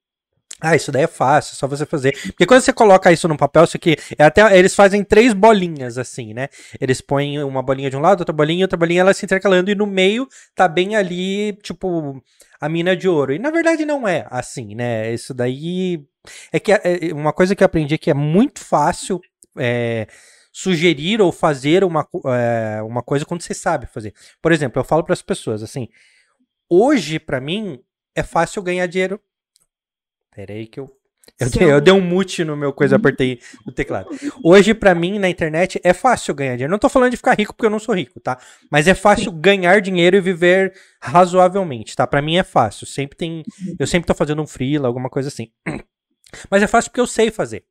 ah, 0.61 0.75
isso 0.75 0.91
daí 0.91 1.05
é 1.05 1.07
fácil, 1.07 1.53
é 1.53 1.57
só 1.57 1.69
você 1.69 1.87
fazer. 1.87 2.13
Porque 2.13 2.45
quando 2.45 2.63
você 2.63 2.73
coloca 2.73 3.13
isso 3.13 3.29
no 3.29 3.37
papel, 3.37 3.63
isso 3.65 3.77
aqui, 3.77 3.97
é 4.19 4.25
até 4.25 4.59
eles 4.59 4.75
fazem 4.75 5.05
três 5.05 5.33
bolinhas 5.33 5.97
assim, 5.97 6.35
né? 6.35 6.49
Eles 6.81 7.01
põem 7.01 7.43
uma 7.45 7.63
bolinha 7.63 7.89
de 7.89 7.97
um 7.97 8.01
lado, 8.01 8.21
outra 8.21 8.33
bolinha, 8.33 8.65
outra 8.65 8.77
bolinha, 8.77 9.03
ela 9.03 9.15
se 9.15 9.25
intercalando 9.25 9.71
e 9.71 9.75
no 9.77 9.87
meio 9.87 10.29
tá 10.57 10.67
bem 10.67 10.97
ali, 10.97 11.53
tipo, 11.63 12.21
a 12.61 12.69
mina 12.69 12.97
de 12.97 13.09
ouro. 13.09 13.33
E 13.33 13.39
na 13.39 13.51
verdade 13.51 13.85
não 13.85 14.07
é 14.07 14.27
assim, 14.31 14.75
né? 14.75 15.13
Isso 15.13 15.33
daí 15.33 16.05
é 16.53 16.61
que 16.61 16.73
é, 16.73 17.09
é 17.11 17.15
uma 17.15 17.33
coisa 17.33 17.55
que 17.55 17.63
eu 17.63 17.67
aprendi 17.67 17.99
que 17.99 18.11
é 18.11 18.15
muito 18.15 18.61
fácil 18.61 19.21
é, 19.57 20.07
sugerir 20.53 21.21
ou 21.21 21.33
fazer 21.33 21.85
uma, 21.85 22.07
é, 22.27 22.83
uma 22.83 23.03
coisa 23.03 23.25
quando 23.25 23.43
você 23.43 23.55
sabe 23.55 23.87
fazer. 23.87 24.15
Por 24.43 24.53
exemplo, 24.53 24.81
eu 24.81 24.85
falo 24.85 25.05
para 25.05 25.13
as 25.13 25.23
pessoas 25.23 25.63
assim: 25.63 25.89
hoje 26.69 27.19
para 27.19 27.41
mim 27.41 27.81
é 28.15 28.23
fácil 28.23 28.63
ganhar 28.63 28.87
dinheiro 28.87 29.21
Pera 30.39 30.53
aí 30.53 30.69
que 30.69 30.79
eu. 30.79 30.89
Eu, 31.41 31.51
dei, 31.51 31.73
eu 31.73 31.81
dei 31.81 31.93
um 31.93 32.01
mute 32.01 32.45
no 32.45 32.57
meu 32.57 32.73
coisa, 32.73 32.95
apertei 32.95 33.41
o 33.67 33.73
teclado. 33.73 34.09
Hoje, 34.43 34.73
para 34.73 34.95
mim, 34.95 35.19
na 35.19 35.29
internet, 35.29 35.81
é 35.83 35.93
fácil 35.93 36.33
ganhar 36.33 36.53
dinheiro. 36.53 36.71
Não 36.71 36.79
tô 36.79 36.89
falando 36.89 37.11
de 37.11 37.17
ficar 37.17 37.35
rico 37.37 37.53
porque 37.53 37.67
eu 37.67 37.71
não 37.71 37.81
sou 37.81 37.93
rico, 37.93 38.21
tá? 38.21 38.39
Mas 38.71 38.87
é 38.87 38.95
fácil 38.95 39.33
ganhar 39.33 39.81
dinheiro 39.81 40.17
e 40.17 40.21
viver 40.21 40.73
razoavelmente, 41.03 41.97
tá? 41.97 42.07
Para 42.07 42.23
mim 42.23 42.37
é 42.37 42.45
fácil. 42.45 42.87
Sempre 42.87 43.19
tem. 43.19 43.43
Eu 43.81 43.87
sempre 43.87 44.07
tô 44.07 44.15
fazendo 44.15 44.41
um 44.41 44.47
freela, 44.47 44.87
alguma 44.87 45.11
coisa 45.11 45.29
assim. 45.29 45.51
Mas 46.51 46.63
é 46.63 46.67
fácil 46.67 46.91
porque 46.91 47.01
eu 47.01 47.07
sei 47.07 47.31
fazer 47.31 47.65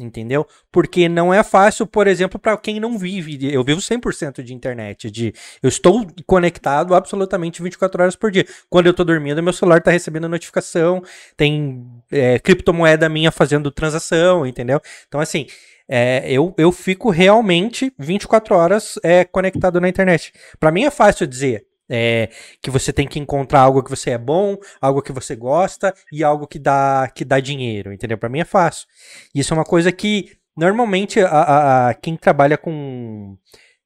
entendeu? 0.00 0.46
Porque 0.70 1.08
não 1.08 1.32
é 1.32 1.42
fácil, 1.42 1.86
por 1.86 2.06
exemplo, 2.06 2.38
para 2.38 2.56
quem 2.56 2.80
não 2.80 2.98
vive. 2.98 3.52
Eu 3.52 3.62
vivo 3.62 3.80
100% 3.80 4.42
de 4.42 4.54
internet, 4.54 5.10
de 5.10 5.32
eu 5.62 5.68
estou 5.68 6.06
conectado 6.26 6.94
absolutamente 6.94 7.62
24 7.62 8.02
horas 8.02 8.16
por 8.16 8.30
dia. 8.30 8.46
Quando 8.68 8.86
eu 8.86 8.94
tô 8.94 9.04
dormindo, 9.04 9.42
meu 9.42 9.52
celular 9.52 9.80
tá 9.80 9.90
recebendo 9.90 10.28
notificação, 10.28 11.02
tem 11.36 11.86
é, 12.10 12.38
criptomoeda 12.38 13.08
minha 13.08 13.30
fazendo 13.30 13.70
transação, 13.70 14.46
entendeu? 14.46 14.80
Então, 15.06 15.20
assim, 15.20 15.46
é, 15.88 16.24
eu, 16.30 16.54
eu 16.56 16.72
fico 16.72 17.10
realmente 17.10 17.92
24 17.98 18.54
horas 18.54 18.98
é, 19.02 19.24
conectado 19.24 19.80
na 19.80 19.88
internet. 19.88 20.32
Para 20.58 20.72
mim 20.72 20.84
é 20.84 20.90
fácil 20.90 21.26
dizer, 21.26 21.66
é, 21.94 22.30
que 22.62 22.70
você 22.70 22.90
tem 22.90 23.06
que 23.06 23.18
encontrar 23.18 23.60
algo 23.60 23.82
que 23.82 23.90
você 23.90 24.12
é 24.12 24.18
bom, 24.18 24.56
algo 24.80 25.02
que 25.02 25.12
você 25.12 25.36
gosta 25.36 25.92
e 26.10 26.24
algo 26.24 26.46
que 26.46 26.58
dá, 26.58 27.10
que 27.14 27.22
dá 27.22 27.38
dinheiro, 27.38 27.92
entendeu? 27.92 28.16
Para 28.16 28.30
mim 28.30 28.40
é 28.40 28.46
fácil. 28.46 28.86
Isso 29.34 29.52
é 29.52 29.56
uma 29.56 29.64
coisa 29.64 29.92
que 29.92 30.32
normalmente 30.56 31.20
a, 31.20 31.28
a, 31.28 31.88
a 31.90 31.94
quem 31.94 32.16
trabalha 32.16 32.56
com 32.56 33.36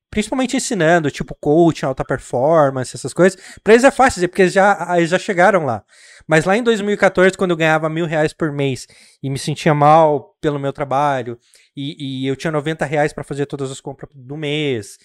principalmente 0.09 0.57
ensinando, 0.57 1.11
tipo 1.11 1.35
coaching, 1.35 1.85
alta 1.85 2.05
performance, 2.05 2.95
essas 2.95 3.12
coisas, 3.12 3.38
para 3.62 3.75
eles 3.75 3.85
é 3.85 3.90
fácil 3.90 4.27
porque 4.29 4.42
eles 4.42 4.53
já, 4.53 4.95
eles 4.97 5.11
já 5.11 5.19
chegaram 5.19 5.64
lá. 5.64 5.85
Mas 6.29 6.45
lá 6.45 6.57
em 6.57 6.62
2014, 6.62 7.37
quando 7.37 7.51
eu 7.51 7.57
ganhava 7.57 7.88
mil 7.88 8.07
reais 8.07 8.33
por 8.33 8.53
mês 8.53 8.87
e 9.21 9.29
me 9.29 9.38
sentia 9.38 9.75
mal 9.75 10.37
pelo 10.40 10.61
meu 10.61 10.73
trabalho, 10.73 11.38
e, 11.77 12.23
e 12.23 12.27
eu 12.27 12.37
tinha 12.37 12.53
90 12.53 12.85
reais 12.85 13.12
para 13.12 13.25
fazer 13.25 13.47
todas 13.47 13.71
as 13.71 13.81
compras 13.81 14.11
do 14.14 14.37
mês, 14.37 14.97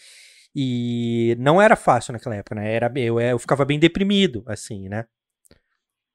e 0.55 1.35
não 1.39 1.61
era 1.61 1.75
fácil 1.75 2.13
naquela 2.13 2.35
época, 2.35 2.55
né? 2.55 2.73
Era, 2.73 2.91
eu, 2.97 3.19
eu 3.19 3.39
ficava 3.39 3.63
bem 3.63 3.79
deprimido, 3.79 4.43
assim, 4.45 4.89
né? 4.89 5.05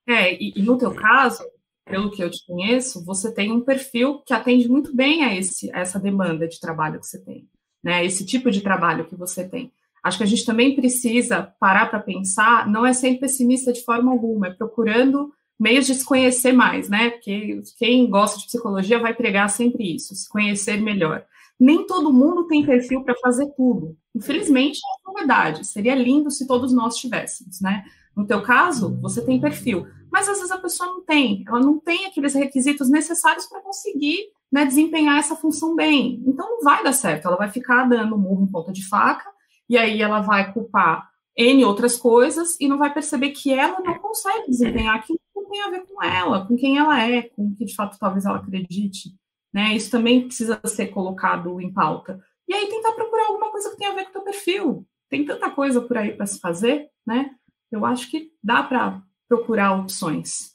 É, 0.09 0.35
e, 0.35 0.53
e, 0.57 0.62
no 0.62 0.79
teu 0.79 0.94
caso, 0.94 1.42
pelo 1.85 2.11
que 2.11 2.22
eu 2.22 2.31
te 2.31 2.44
conheço, 2.46 3.05
você 3.05 3.33
tem 3.33 3.51
um 3.51 3.61
perfil 3.61 4.22
que 4.25 4.35
atende 4.35 4.68
muito 4.68 4.94
bem 4.94 5.25
a, 5.25 5.35
esse, 5.35 5.70
a 5.75 5.81
essa 5.81 5.99
demanda 5.99 6.46
de 6.46 6.61
trabalho 6.61 7.01
que 7.01 7.07
você 7.07 7.18
tem, 7.22 7.49
né? 7.83 8.05
Esse 8.05 8.25
tipo 8.25 8.51
de 8.51 8.61
trabalho 8.61 9.07
que 9.07 9.16
você 9.16 9.49
tem. 9.49 9.72
Acho 10.05 10.18
que 10.18 10.25
a 10.25 10.29
gente 10.29 10.44
também 10.44 10.77
precisa 10.77 11.53
parar 11.59 11.90
para 11.90 11.99
pensar, 11.99 12.68
não 12.68 12.87
é 12.87 12.92
ser 12.92 13.18
pessimista 13.18 13.72
de 13.72 13.83
forma 13.83 14.12
alguma, 14.12 14.49
é 14.49 14.55
procurando 14.55 15.33
meios 15.59 15.87
de 15.87 15.94
se 15.94 16.05
conhecer 16.05 16.53
mais, 16.53 16.88
né? 16.88 17.11
Porque 17.11 17.61
quem 17.79 18.09
gosta 18.09 18.38
de 18.38 18.46
psicologia 18.46 19.01
vai 19.01 19.14
pregar 19.14 19.49
sempre 19.49 19.94
isso, 19.94 20.14
se 20.14 20.29
conhecer 20.29 20.81
melhor 20.81 21.27
nem 21.59 21.87
todo 21.87 22.12
mundo 22.12 22.46
tem 22.46 22.64
perfil 22.64 23.03
para 23.03 23.14
fazer 23.16 23.46
tudo. 23.57 23.96
Infelizmente, 24.16 24.79
é 24.79 25.09
uma 25.09 25.18
verdade. 25.18 25.66
Seria 25.66 25.94
lindo 25.94 26.31
se 26.31 26.46
todos 26.46 26.72
nós 26.72 26.96
tivéssemos, 26.96 27.61
né? 27.61 27.85
No 28.16 28.26
teu 28.26 28.42
caso, 28.42 28.98
você 29.00 29.22
tem 29.22 29.38
perfil, 29.38 29.87
mas 30.11 30.26
às 30.26 30.38
vezes 30.38 30.50
a 30.50 30.59
pessoa 30.59 30.88
não 30.88 31.02
tem. 31.02 31.44
Ela 31.46 31.61
não 31.61 31.79
tem 31.79 32.07
aqueles 32.07 32.33
requisitos 32.33 32.88
necessários 32.88 33.44
para 33.44 33.61
conseguir 33.61 34.31
né, 34.50 34.64
desempenhar 34.64 35.18
essa 35.18 35.37
função 35.37 35.76
bem. 35.76 36.22
Então 36.26 36.48
não 36.48 36.62
vai 36.62 36.83
dar 36.83 36.94
certo. 36.94 37.29
Ela 37.29 37.37
vai 37.37 37.50
ficar 37.50 37.85
dando 37.85 38.16
murro 38.16 38.44
em 38.44 38.50
ponta 38.50 38.72
de 38.72 38.88
faca 38.88 39.31
e 39.68 39.76
aí 39.76 40.00
ela 40.00 40.20
vai 40.22 40.50
culpar 40.50 41.11
N 41.37 41.62
outras 41.66 41.98
coisas 41.98 42.57
e 42.59 42.66
não 42.66 42.79
vai 42.79 42.92
perceber 42.92 43.31
que 43.31 43.52
ela 43.52 43.81
não 43.81 43.98
consegue 43.98 44.50
desempenhar 44.50 44.96
aquilo 44.96 45.18
que 45.35 45.50
tem 45.50 45.62
a 45.62 45.70
ver 45.70 45.85
com 45.87 46.02
ela, 46.02 46.46
com 46.46 46.57
quem 46.57 46.79
ela 46.79 47.02
é, 47.02 47.22
com 47.22 47.48
o 47.48 47.55
que 47.55 47.66
de 47.66 47.74
fato 47.74 47.98
talvez 47.98 48.24
ela 48.24 48.38
acredite. 48.38 49.14
Né? 49.52 49.74
Isso 49.76 49.90
também 49.90 50.26
precisa 50.26 50.59
ser 50.64 50.87
colocado 50.87 51.61
em 51.61 51.70
pauta. 51.70 52.18
E 52.49 52.55
aí 52.55 52.69
tentar 52.69 52.93
procurar 52.93 53.27
alguma 53.27 53.51
coisa 53.51 53.71
que 53.71 53.77
tenha 53.77 53.91
a 53.91 53.95
ver 53.95 54.05
com 54.05 54.11
o 54.11 54.13
teu 54.13 54.23
perfil. 54.23 54.87
Tem 55.09 55.25
tanta 55.25 55.51
coisa 55.51 55.81
por 55.81 55.97
aí 55.97 56.17
para 56.17 56.27
se 56.27 56.41
fazer, 56.41 56.89
né? 57.07 57.31
Eu 57.71 57.85
acho 57.85 58.11
que 58.11 58.31
dá 58.43 58.63
para 58.63 59.03
procurar 59.29 59.75
opções. 59.75 60.55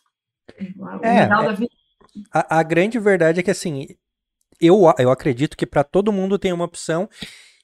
É, 1.03 1.07
é 1.07 1.29
a, 2.31 2.59
a, 2.59 2.63
grande 2.63 2.99
verdade 2.99 3.39
é 3.39 3.43
que 3.43 3.51
assim, 3.51 3.87
eu, 4.59 4.81
eu 4.97 5.11
acredito 5.11 5.55
que 5.55 5.65
para 5.65 5.83
todo 5.83 6.11
mundo 6.11 6.37
tem 6.37 6.51
uma 6.51 6.65
opção 6.65 7.09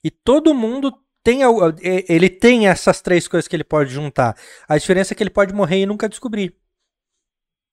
e 0.03 0.09
todo 0.09 0.53
mundo 0.53 0.93
tem 1.23 1.39
ele 2.07 2.29
tem 2.29 2.67
essas 2.67 3.01
três 3.01 3.27
coisas 3.27 3.47
que 3.47 3.55
ele 3.55 3.63
pode 3.63 3.89
juntar. 3.89 4.37
A 4.67 4.77
diferença 4.77 5.13
é 5.13 5.15
que 5.15 5.23
ele 5.23 5.29
pode 5.29 5.53
morrer 5.53 5.81
e 5.81 5.85
nunca 5.85 6.07
descobrir. 6.07 6.55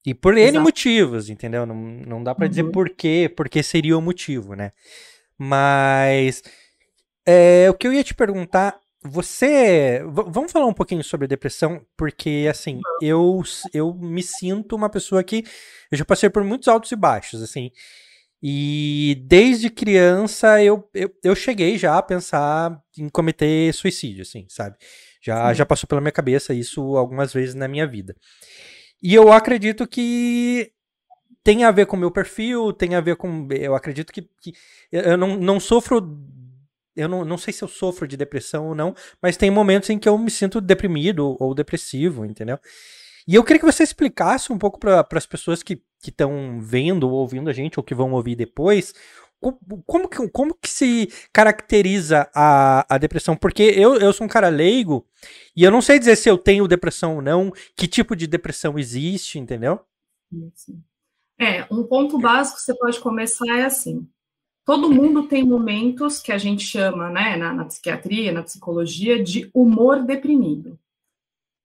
E 0.05 0.13
por 0.13 0.37
N 0.37 0.59
motivos, 0.59 1.31
entendeu? 1.31 1.65
Não, 1.65 1.75
não 1.75 2.23
dá 2.23 2.35
para 2.35 2.45
uhum. 2.45 2.51
dizer 2.51 2.65
por 2.65 2.91
quê, 2.91 3.33
porque 3.35 3.63
seria 3.63 3.97
o 3.97 4.03
motivo, 4.03 4.55
né? 4.55 4.73
Mas 5.39 6.43
é, 7.27 7.69
o 7.71 7.75
que 7.75 7.87
eu 7.87 7.93
ia 7.93 8.05
te 8.05 8.15
perguntar, 8.15 8.79
você. 9.03 10.03
vamos 10.05 10.53
falar 10.53 10.67
um 10.67 10.75
pouquinho 10.75 11.05
sobre 11.05 11.27
depressão, 11.27 11.85
porque 11.97 12.47
assim, 12.51 12.81
eu, 13.01 13.43
eu 13.73 13.95
me 13.95 14.23
sinto 14.23 14.77
uma 14.77 14.91
pessoa 14.91 15.23
que. 15.25 15.45
Eu 15.91 15.99
já 15.99 16.05
passei 16.05 16.31
por 16.31 16.45
muitos 16.45 16.69
altos 16.69 16.93
e 16.93 16.97
baixos, 16.97 17.43
assim. 17.43 17.71
E 18.43 19.23
desde 19.27 19.71
criança 19.71 20.63
eu, 20.63 20.87
eu, 20.93 21.11
eu 21.25 21.35
cheguei 21.35 21.79
já 21.79 21.97
a 21.97 22.03
pensar 22.03 22.79
em 22.99 23.09
cometer 23.09 23.73
suicídio, 23.73 24.21
assim, 24.23 24.47
sabe? 24.51 24.77
Já, 25.23 25.55
já 25.55 25.65
passou 25.65 25.89
pela 25.89 26.03
minha 26.03 26.13
cabeça 26.13 26.53
isso 26.53 26.97
algumas 26.97 27.33
vezes 27.33 27.55
na 27.55 27.67
minha 27.67 27.87
vida. 27.87 28.15
E 29.03 29.15
eu 29.15 29.33
acredito 29.33 29.87
que 29.87 30.71
tem 31.45 31.63
a 31.63 31.71
ver 31.71 31.87
com 31.87 31.95
o 31.95 32.01
meu 32.01 32.11
perfil, 32.11 32.73
tem 32.73 32.95
a 32.95 33.01
ver 33.01 33.17
com. 33.17 33.47
Eu 33.53 33.75
acredito 33.75 34.13
que, 34.13 34.23
que 34.41 34.55
eu 34.91 35.17
não, 35.17 35.37
não 35.37 35.61
sofro. 35.61 36.19
Eu 36.97 37.09
não, 37.09 37.25
não 37.25 37.37
sei 37.37 37.53
se 37.53 37.63
eu 37.63 37.69
sofro 37.69 38.09
de 38.09 38.17
depressão 38.17 38.69
ou 38.69 38.75
não, 38.75 38.95
mas 39.21 39.37
tem 39.37 39.51
momentos 39.51 39.91
em 39.91 39.99
que 39.99 40.09
eu 40.09 40.17
me 40.17 40.31
sinto 40.31 40.61
deprimido 40.61 41.37
ou 41.39 41.55
depressivo, 41.55 42.25
entendeu? 42.25 42.59
E 43.27 43.35
eu 43.35 43.43
queria 43.43 43.59
que 43.61 43.67
você 43.67 43.83
explicasse 43.83 44.53
um 44.53 44.59
pouco 44.59 44.79
para 44.79 45.07
as 45.13 45.27
pessoas 45.27 45.63
que 45.63 45.83
estão 46.07 46.61
vendo 46.61 47.09
ou 47.09 47.15
ouvindo 47.15 47.51
a 47.51 47.53
gente, 47.53 47.79
ou 47.79 47.85
que 47.85 47.95
vão 47.95 48.13
ouvir 48.13 48.37
depois, 48.37 48.95
como 49.87 50.09
que, 50.09 50.29
como 50.29 50.55
que 50.55 50.69
se 50.69 51.09
caracteriza 51.33 52.31
a, 52.35 52.95
a 52.95 52.99
depressão? 52.99 53.37
Porque 53.37 53.63
eu, 53.63 53.97
eu 53.97 54.13
sou 54.13 54.25
um 54.25 54.29
cara 54.29 54.49
leigo 54.49 55.07
e 55.57 55.65
eu 55.65 55.71
não 55.71 55.83
sei 55.83 55.99
dizer 55.99 56.17
se 56.17 56.29
eu 56.29 56.39
tenho 56.39 56.69
depressão 56.69 57.17
ou 57.17 57.23
não, 57.23 57.53
que 57.77 57.87
tipo 57.89 58.15
de 58.15 58.27
depressão 58.27 58.79
existe, 58.79 59.39
entendeu? 59.39 59.81
É, 61.39 61.67
um 61.71 61.83
ponto 61.85 62.19
básico 62.19 62.59
que 62.59 62.65
você 62.65 62.75
pode 62.75 63.01
começar 63.01 63.59
é 63.59 63.65
assim. 63.65 64.09
Todo 64.65 64.91
mundo 64.91 65.29
tem 65.29 65.45
momentos 65.45 66.21
que 66.21 66.33
a 66.33 66.39
gente 66.39 66.65
chama, 66.65 67.11
né, 67.11 67.37
na, 67.37 67.53
na 67.53 67.65
psiquiatria, 67.65 68.33
na 68.33 68.43
psicologia, 68.43 69.23
de 69.23 69.51
humor 69.53 70.03
deprimido. 70.03 70.79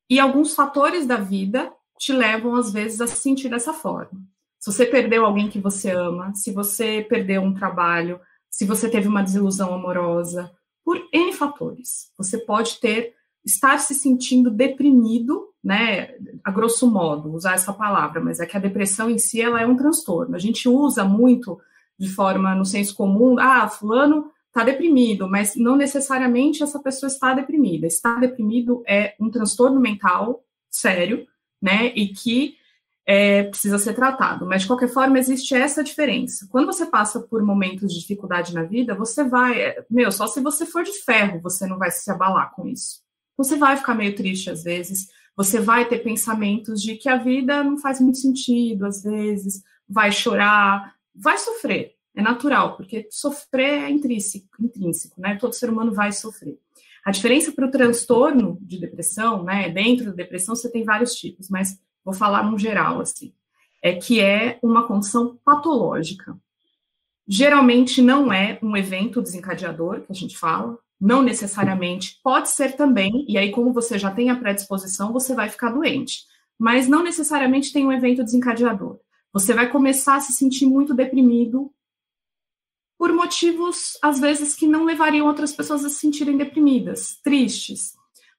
E 0.09 0.19
alguns 0.19 0.53
fatores 0.53 1.05
da 1.05 1.17
vida 1.17 1.71
te 1.97 2.11
levam, 2.11 2.55
às 2.55 2.73
vezes, 2.73 2.99
a 2.99 3.07
se 3.07 3.17
sentir 3.17 3.49
dessa 3.49 3.73
forma. 3.73 4.21
Se 4.59 4.71
você 4.71 4.85
perdeu 4.85 5.25
alguém 5.25 5.49
que 5.49 5.59
você 5.59 5.91
ama, 5.91 6.33
se 6.35 6.51
você 6.51 7.05
perdeu 7.07 7.41
um 7.41 7.53
trabalho, 7.53 8.19
se 8.49 8.65
você 8.65 8.89
teve 8.89 9.07
uma 9.07 9.23
desilusão 9.23 9.73
amorosa, 9.73 10.51
por 10.83 10.97
N 11.13 11.31
fatores. 11.33 12.11
Você 12.17 12.37
pode 12.39 12.79
ter 12.79 13.13
estar 13.45 13.77
se 13.77 13.93
sentindo 13.93 14.49
deprimido, 14.49 15.48
né, 15.63 16.15
a 16.43 16.51
grosso 16.51 16.89
modo, 16.89 17.33
usar 17.33 17.53
essa 17.53 17.73
palavra, 17.73 18.21
mas 18.21 18.39
é 18.39 18.45
que 18.45 18.55
a 18.55 18.61
depressão 18.61 19.09
em 19.09 19.17
si 19.17 19.41
ela 19.41 19.61
é 19.61 19.67
um 19.67 19.75
transtorno. 19.75 20.35
A 20.35 20.39
gente 20.39 20.67
usa 20.69 21.03
muito 21.03 21.59
de 21.97 22.09
forma 22.09 22.55
no 22.55 22.65
senso 22.65 22.95
comum, 22.95 23.37
ah, 23.39 23.67
fulano 23.67 24.31
está 24.47 24.63
deprimido, 24.63 25.29
mas 25.29 25.55
não 25.55 25.75
necessariamente 25.75 26.63
essa 26.63 26.79
pessoa 26.79 27.07
está 27.07 27.33
deprimida. 27.33 27.85
Estar 27.85 28.19
deprimido 28.19 28.83
é 28.87 29.15
um 29.19 29.29
transtorno 29.29 29.79
mental 29.79 30.43
sério, 30.69 31.27
né, 31.61 31.87
e 31.95 32.07
que 32.07 32.55
é, 33.05 33.43
precisa 33.43 33.79
ser 33.79 33.95
tratado. 33.95 34.45
Mas, 34.45 34.61
de 34.61 34.67
qualquer 34.67 34.87
forma, 34.87 35.17
existe 35.17 35.55
essa 35.55 35.83
diferença. 35.83 36.47
Quando 36.51 36.67
você 36.67 36.85
passa 36.85 37.19
por 37.19 37.41
momentos 37.41 37.91
de 37.91 37.99
dificuldade 37.99 38.53
na 38.53 38.61
vida, 38.61 38.93
você 38.93 39.23
vai. 39.23 39.59
É, 39.59 39.85
meu, 39.89 40.11
só 40.11 40.27
se 40.27 40.39
você 40.39 40.63
for 40.63 40.83
de 40.83 40.91
ferro, 40.91 41.41
você 41.41 41.65
não 41.65 41.79
vai 41.79 41.89
se 41.89 42.09
abalar 42.11 42.51
com 42.51 42.67
isso. 42.67 43.01
Você 43.35 43.55
vai 43.55 43.75
ficar 43.77 43.95
meio 43.95 44.15
triste 44.15 44.51
às 44.51 44.63
vezes, 44.63 45.07
você 45.39 45.61
vai 45.61 45.87
ter 45.87 45.99
pensamentos 45.99 46.81
de 46.81 46.97
que 46.97 47.07
a 47.07 47.15
vida 47.15 47.63
não 47.63 47.77
faz 47.77 48.01
muito 48.01 48.17
sentido, 48.17 48.85
às 48.85 49.01
vezes, 49.01 49.63
vai 49.87 50.11
chorar, 50.11 50.93
vai 51.15 51.37
sofrer. 51.37 51.95
É 52.13 52.21
natural, 52.21 52.75
porque 52.75 53.07
sofrer 53.09 53.83
é 53.83 53.89
intrínseco, 53.89 54.49
intrínseco 54.59 55.15
né? 55.21 55.37
Todo 55.37 55.53
ser 55.53 55.69
humano 55.69 55.93
vai 55.93 56.11
sofrer. 56.11 56.59
A 57.05 57.11
diferença 57.11 57.53
para 57.53 57.65
o 57.65 57.71
transtorno 57.71 58.57
de 58.61 58.81
depressão, 58.81 59.41
né? 59.41 59.69
Dentro 59.69 60.07
da 60.07 60.11
depressão 60.11 60.57
você 60.57 60.69
tem 60.69 60.83
vários 60.83 61.15
tipos, 61.15 61.47
mas 61.49 61.79
vou 62.03 62.13
falar 62.13 62.43
no 62.43 62.57
geral, 62.57 62.99
assim, 62.99 63.33
é 63.81 63.95
que 63.95 64.19
é 64.19 64.59
uma 64.61 64.85
condição 64.85 65.39
patológica. 65.45 66.37
Geralmente 67.25 68.01
não 68.01 68.33
é 68.33 68.59
um 68.61 68.75
evento 68.75 69.21
desencadeador, 69.21 70.01
que 70.01 70.11
a 70.11 70.15
gente 70.15 70.37
fala, 70.37 70.77
não 70.99 71.21
necessariamente, 71.21 72.19
pode 72.23 72.49
ser 72.49 72.75
também, 72.75 73.25
e 73.27 73.37
aí, 73.37 73.51
como 73.51 73.71
você 73.71 73.97
já 73.97 74.11
tem 74.11 74.29
a 74.29 74.35
predisposição, 74.35 75.13
você 75.13 75.33
vai 75.33 75.47
ficar 75.47 75.71
doente, 75.71 76.25
mas 76.57 76.87
não 76.87 77.01
necessariamente 77.01 77.71
tem 77.71 77.85
um 77.85 77.91
evento 77.91 78.23
desencadeador. 78.23 78.99
Você 79.31 79.53
vai 79.53 79.69
começar 79.69 80.15
a 80.15 80.19
se 80.19 80.33
sentir 80.33 80.65
muito 80.65 80.93
deprimido 80.93 81.71
por 82.97 83.13
motivos, 83.13 83.97
às 84.01 84.19
vezes, 84.19 84.53
que 84.53 84.67
não 84.67 84.83
levariam 84.83 85.25
outras 85.25 85.53
pessoas 85.53 85.85
a 85.85 85.89
se 85.89 85.95
sentirem 85.95 86.35
deprimidas, 86.35 87.17
tristes. 87.23 87.93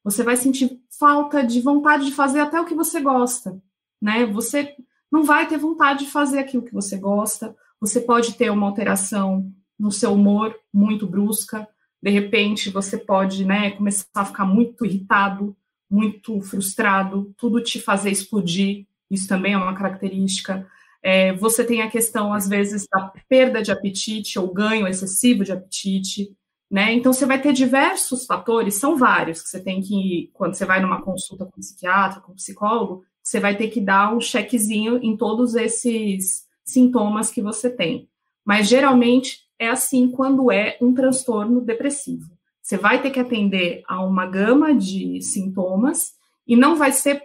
Você 0.05 0.23
vai 0.23 0.37
sentir 0.37 0.79
falta 0.99 1.43
de 1.43 1.63
vontade 1.63 2.05
de 2.05 2.13
fazer 2.13 2.41
até 2.41 2.61
o 2.61 2.67
que 2.67 2.75
você 2.75 3.01
gosta, 3.01 3.59
né? 4.01 4.27
Você 4.27 4.77
não 5.11 5.25
vai 5.25 5.49
ter 5.49 5.57
vontade 5.57 6.05
de 6.05 6.11
fazer 6.11 6.39
aquilo 6.41 6.63
que 6.63 6.75
você 6.75 6.99
gosta. 6.99 7.57
Você 7.81 8.01
pode 8.01 8.35
ter 8.35 8.51
uma 8.51 8.67
alteração 8.67 9.51
no 9.79 9.91
seu 9.91 10.13
humor 10.13 10.55
muito 10.73 11.07
brusca. 11.07 11.67
De 12.03 12.11
repente, 12.11 12.71
você 12.71 12.97
pode, 12.97 13.45
né, 13.45 13.73
começar 13.73 14.07
a 14.15 14.25
ficar 14.25 14.45
muito 14.45 14.87
irritado, 14.87 15.57
muito 15.91 16.41
frustrado, 16.41 17.35
tudo 17.37 17.63
te 17.63 17.81
fazer 17.81 18.11
explodir. 18.11 18.87
Isso 19.11 19.27
também 19.27 19.55
é 19.55 19.59
uma 19.59 19.75
característica. 19.75 20.67
É, 21.03 21.33
você 21.35 21.65
tem 21.65 21.83
a 21.83 21.91
questão, 21.91 22.33
às 22.33 22.49
vezes, 22.49 22.87
da 22.91 23.13
perda 23.29 23.63
de 23.63 23.73
apetite 23.73 24.39
ou 24.39 24.53
ganho 24.53 24.87
excessivo 24.87 25.45
de 25.45 25.53
apetite. 25.53 26.35
Né? 26.71 26.93
Então, 26.93 27.13
você 27.13 27.27
vai 27.27 27.41
ter 27.43 27.53
diversos 27.53 28.25
fatores, 28.27 28.75
são 28.75 28.97
vários, 28.97 29.43
que 29.43 29.49
você 29.49 29.61
tem 29.61 29.81
que, 29.81 30.31
quando 30.33 30.55
você 30.55 30.65
vai 30.65 30.81
numa 30.81 31.03
consulta 31.03 31.45
com 31.45 31.57
um 31.57 31.61
psiquiatra, 31.61 32.21
com 32.21 32.33
um 32.33 32.37
psicólogo, 32.37 33.05
você 33.23 33.41
vai 33.41 33.57
ter 33.57 33.69
que 33.69 33.81
dar 33.81 34.15
um 34.15 34.21
chequezinho 34.21 34.99
em 35.03 35.17
todos 35.17 35.57
esses 35.57 36.47
sintomas 36.65 37.31
que 37.31 37.43
você 37.43 37.69
tem. 37.69 38.09
Mas, 38.45 38.69
geralmente, 38.69 39.41
é 39.61 39.69
assim 39.69 40.11
quando 40.11 40.51
é 40.51 40.79
um 40.81 40.95
transtorno 40.95 41.61
depressivo. 41.61 42.31
Você 42.63 42.79
vai 42.79 43.03
ter 43.03 43.11
que 43.11 43.21
atender 43.21 43.83
a 43.87 44.03
uma 44.03 44.25
gama 44.25 44.75
de 44.75 45.21
sintomas 45.21 46.15
e 46.47 46.57
não 46.57 46.77
vai 46.77 46.93
ser 46.93 47.23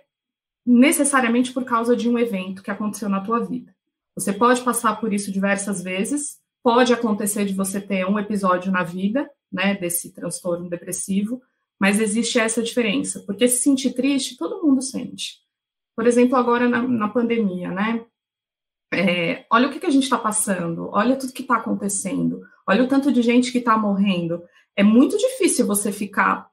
necessariamente 0.65 1.54
por 1.54 1.63
causa 1.63 1.95
de 1.95 2.10
um 2.10 2.19
evento 2.19 2.62
que 2.62 2.69
aconteceu 2.69 3.08
na 3.08 3.21
tua 3.21 3.39
vida. 3.39 3.74
Você 4.15 4.34
pode 4.34 4.62
passar 4.63 5.00
por 5.00 5.13
isso 5.13 5.32
diversas 5.32 5.82
vezes, 5.82 6.38
pode 6.62 6.93
acontecer 6.93 7.45
de 7.45 7.54
você 7.54 7.80
ter 7.80 8.06
um 8.06 8.19
episódio 8.19 8.71
na 8.71 8.84
vida 8.84 9.30
né, 9.52 9.74
desse 9.76 10.12
transtorno 10.12 10.69
depressivo, 10.69 11.41
mas 11.80 12.02
existe 12.02 12.39
essa 12.39 12.62
diferença, 12.62 13.24
porque 13.26 13.48
se 13.48 13.62
sentir 13.62 13.93
triste, 13.93 14.38
todo 14.38 14.62
mundo 14.62 14.82
sente. 14.82 15.36
Por 15.95 16.06
exemplo, 16.06 16.36
agora 16.36 16.67
na, 16.67 16.82
na 16.82 17.08
pandemia, 17.08 17.71
né? 17.71 18.06
É, 18.95 19.45
olha 19.51 19.67
o 19.67 19.71
que, 19.71 19.79
que 19.79 19.86
a 19.86 19.91
gente 19.91 20.03
está 20.03 20.17
passando, 20.17 20.89
olha 20.91 21.15
tudo 21.15 21.34
que 21.34 21.41
está 21.41 21.58
acontecendo, 21.58 22.41
olha 22.67 22.84
o 22.84 22.88
tanto 22.88 23.12
de 23.12 23.21
gente 23.21 23.51
que 23.51 23.60
está 23.60 23.77
morrendo. 23.77 24.41
É 24.75 24.84
muito 24.84 25.17
difícil 25.17 25.65
você 25.65 25.91
ficar, 25.91 26.49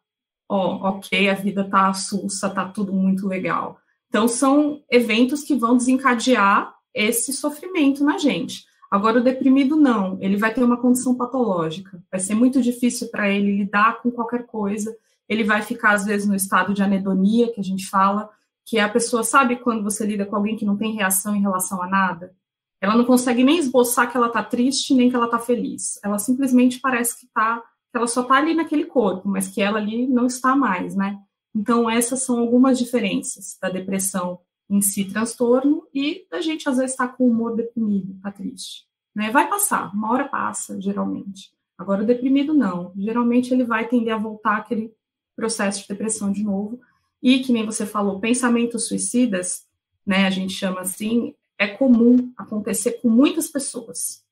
ó, 0.49 0.91
ok, 0.91 1.29
a 1.29 1.35
vida 1.35 1.63
está 1.63 1.93
sussa, 1.93 2.49
está 2.49 2.67
tudo 2.67 2.93
muito 2.93 3.27
legal. 3.27 3.79
Então, 4.09 4.29
são 4.29 4.83
eventos 4.91 5.43
que 5.43 5.55
vão 5.55 5.77
desencadear 5.77 6.75
esse 6.95 7.33
sofrimento 7.33 8.05
na 8.05 8.19
gente. 8.19 8.67
Agora, 8.91 9.21
o 9.21 9.25
deprimido 9.25 9.75
não, 9.75 10.19
ele 10.21 10.37
vai 10.37 10.53
ter 10.53 10.63
uma 10.63 10.77
condição 10.77 11.15
patológica, 11.15 12.03
vai 12.11 12.21
ser 12.21 12.35
muito 12.35 12.61
difícil 12.61 13.09
para 13.09 13.31
ele 13.31 13.57
lidar 13.57 14.03
com 14.03 14.11
qualquer 14.11 14.45
coisa, 14.45 14.95
ele 15.27 15.45
vai 15.45 15.63
ficar, 15.63 15.93
às 15.93 16.05
vezes, 16.05 16.29
no 16.29 16.35
estado 16.35 16.75
de 16.75 16.83
anedonia, 16.83 17.51
que 17.51 17.61
a 17.61 17.65
gente 17.65 17.89
fala, 17.89 18.29
que 18.67 18.79
a 18.79 18.89
pessoa 18.89 19.25
sabe 19.25 19.57
quando 19.57 19.83
você 19.83 20.07
lida 20.07 20.25
com 20.25 20.37
alguém 20.37 20.57
que 20.57 20.65
não 20.65 20.77
tem 20.77 20.95
reação 20.95 21.35
em 21.35 21.41
relação 21.41 21.83
a 21.83 21.89
nada? 21.89 22.35
Ela 22.81 22.97
não 22.97 23.05
consegue 23.05 23.45
nem 23.45 23.59
esboçar 23.59 24.11
que 24.11 24.17
ela 24.17 24.27
está 24.27 24.43
triste, 24.43 24.95
nem 24.95 25.09
que 25.09 25.17
ela 25.17 25.27
está 25.27 25.39
feliz. 25.39 26.01
Ela 26.03 26.19
simplesmente 26.19 26.81
parece 26.81 27.21
que 27.21 27.29
tá, 27.33 27.59
que 27.91 27.97
ela 27.97 28.07
só 28.07 28.23
está 28.23 28.35
ali 28.35 28.55
naquele 28.55 28.85
corpo, 28.85 29.29
mas 29.29 29.49
que 29.49 29.63
ela 29.63 29.79
ali 29.79 30.07
não 30.07 30.27
está 30.27 30.57
mais, 30.57 30.97
né? 30.97 31.19
Então, 31.55 31.89
essas 31.89 32.23
são 32.23 32.39
algumas 32.41 32.79
diferenças 32.79 33.57
da 33.61 33.69
depressão 33.69 34.41
em 34.69 34.81
si 34.81 35.05
transtorno 35.05 35.87
e 35.95 36.27
a 36.33 36.41
gente 36.41 36.69
às 36.69 36.79
vezes 36.79 36.93
está 36.93 37.07
com 37.07 37.25
o 37.25 37.31
humor 37.31 37.55
deprimido, 37.55 38.15
está 38.17 38.33
triste. 38.33 38.87
Né? 39.15 39.31
Vai 39.31 39.49
passar, 39.49 39.95
uma 39.95 40.11
hora 40.11 40.29
passa, 40.29 40.81
geralmente. 40.81 41.53
Agora, 41.77 42.03
o 42.03 42.07
deprimido 42.07 42.55
não. 42.55 42.93
Geralmente 42.97 43.53
ele 43.53 43.65
vai 43.65 43.87
tender 43.87 44.15
a 44.15 44.19
voltar 44.19 44.57
aquele 44.57 44.93
processo 45.37 45.83
de 45.83 45.89
depressão 45.89 46.33
de 46.33 46.43
novo. 46.43 46.81
E, 47.23 47.41
que 47.41 47.53
nem 47.53 47.65
você 47.65 47.87
falou, 47.87 48.19
pensamentos 48.19 48.89
suicidas, 48.89 49.65
né, 50.05 50.27
a 50.27 50.31
gente 50.31 50.53
chama 50.53 50.81
assim, 50.81 51.35
é 51.59 51.69
comum 51.69 52.33
acontecer 52.37 52.93
com 53.01 53.09
muitas 53.09 53.49
pessoas. 53.49 54.25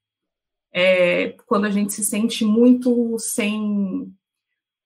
É, 0.72 1.31
quando 1.46 1.66
a 1.66 1.70
gente 1.70 1.92
se 1.92 2.05
sente 2.05 2.44
muito 2.44 3.16
sem 3.18 4.12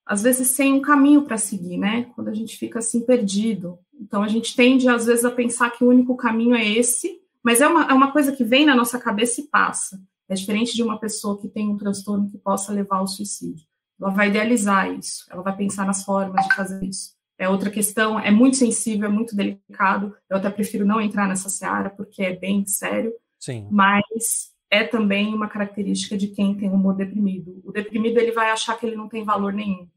às 0.06 0.22
vezes 0.22 0.48
sem 0.48 0.72
um 0.74 0.82
caminho 0.82 1.22
para 1.22 1.38
seguir, 1.38 1.78
né? 1.78 2.04
Quando 2.14 2.28
a 2.28 2.34
gente 2.34 2.58
fica 2.58 2.78
assim 2.78 3.00
perdido. 3.00 3.78
Então 3.98 4.22
a 4.22 4.28
gente 4.28 4.54
tende 4.54 4.88
às 4.88 5.06
vezes 5.06 5.24
a 5.24 5.30
pensar 5.30 5.70
que 5.70 5.82
o 5.82 5.88
único 5.88 6.16
caminho 6.16 6.54
é 6.54 6.66
esse, 6.66 7.20
mas 7.42 7.60
é 7.60 7.66
uma, 7.66 7.86
é 7.86 7.92
uma 7.92 8.12
coisa 8.12 8.32
que 8.32 8.44
vem 8.44 8.66
na 8.66 8.74
nossa 8.74 8.98
cabeça 8.98 9.40
e 9.40 9.44
passa. 9.44 10.00
É 10.28 10.34
diferente 10.34 10.74
de 10.74 10.82
uma 10.82 10.98
pessoa 10.98 11.40
que 11.40 11.48
tem 11.48 11.68
um 11.68 11.76
transtorno 11.76 12.30
que 12.30 12.38
possa 12.38 12.72
levar 12.72 12.98
ao 12.98 13.06
suicídio. 13.06 13.66
Ela 14.00 14.10
vai 14.10 14.28
idealizar 14.28 14.92
isso, 14.92 15.24
ela 15.30 15.42
vai 15.42 15.56
pensar 15.56 15.86
nas 15.86 16.04
formas 16.04 16.46
de 16.46 16.54
fazer 16.54 16.84
isso. 16.84 17.14
É 17.38 17.48
outra 17.48 17.70
questão, 17.70 18.18
é 18.18 18.30
muito 18.30 18.56
sensível, 18.56 19.08
é 19.08 19.12
muito 19.12 19.34
delicado. 19.34 20.14
Eu 20.30 20.36
até 20.36 20.48
prefiro 20.50 20.86
não 20.86 21.00
entrar 21.00 21.26
nessa 21.26 21.48
seara 21.48 21.90
porque 21.90 22.22
é 22.22 22.36
bem 22.36 22.64
sério. 22.66 23.12
Sim. 23.40 23.68
Mas 23.70 24.52
é 24.70 24.84
também 24.84 25.34
uma 25.34 25.48
característica 25.48 26.16
de 26.16 26.28
quem 26.28 26.54
tem 26.56 26.70
humor 26.70 26.94
deprimido. 26.94 27.60
O 27.64 27.72
deprimido 27.72 28.18
ele 28.18 28.32
vai 28.32 28.50
achar 28.50 28.78
que 28.78 28.86
ele 28.86 28.96
não 28.96 29.08
tem 29.08 29.24
valor 29.24 29.52
nenhum 29.52 29.88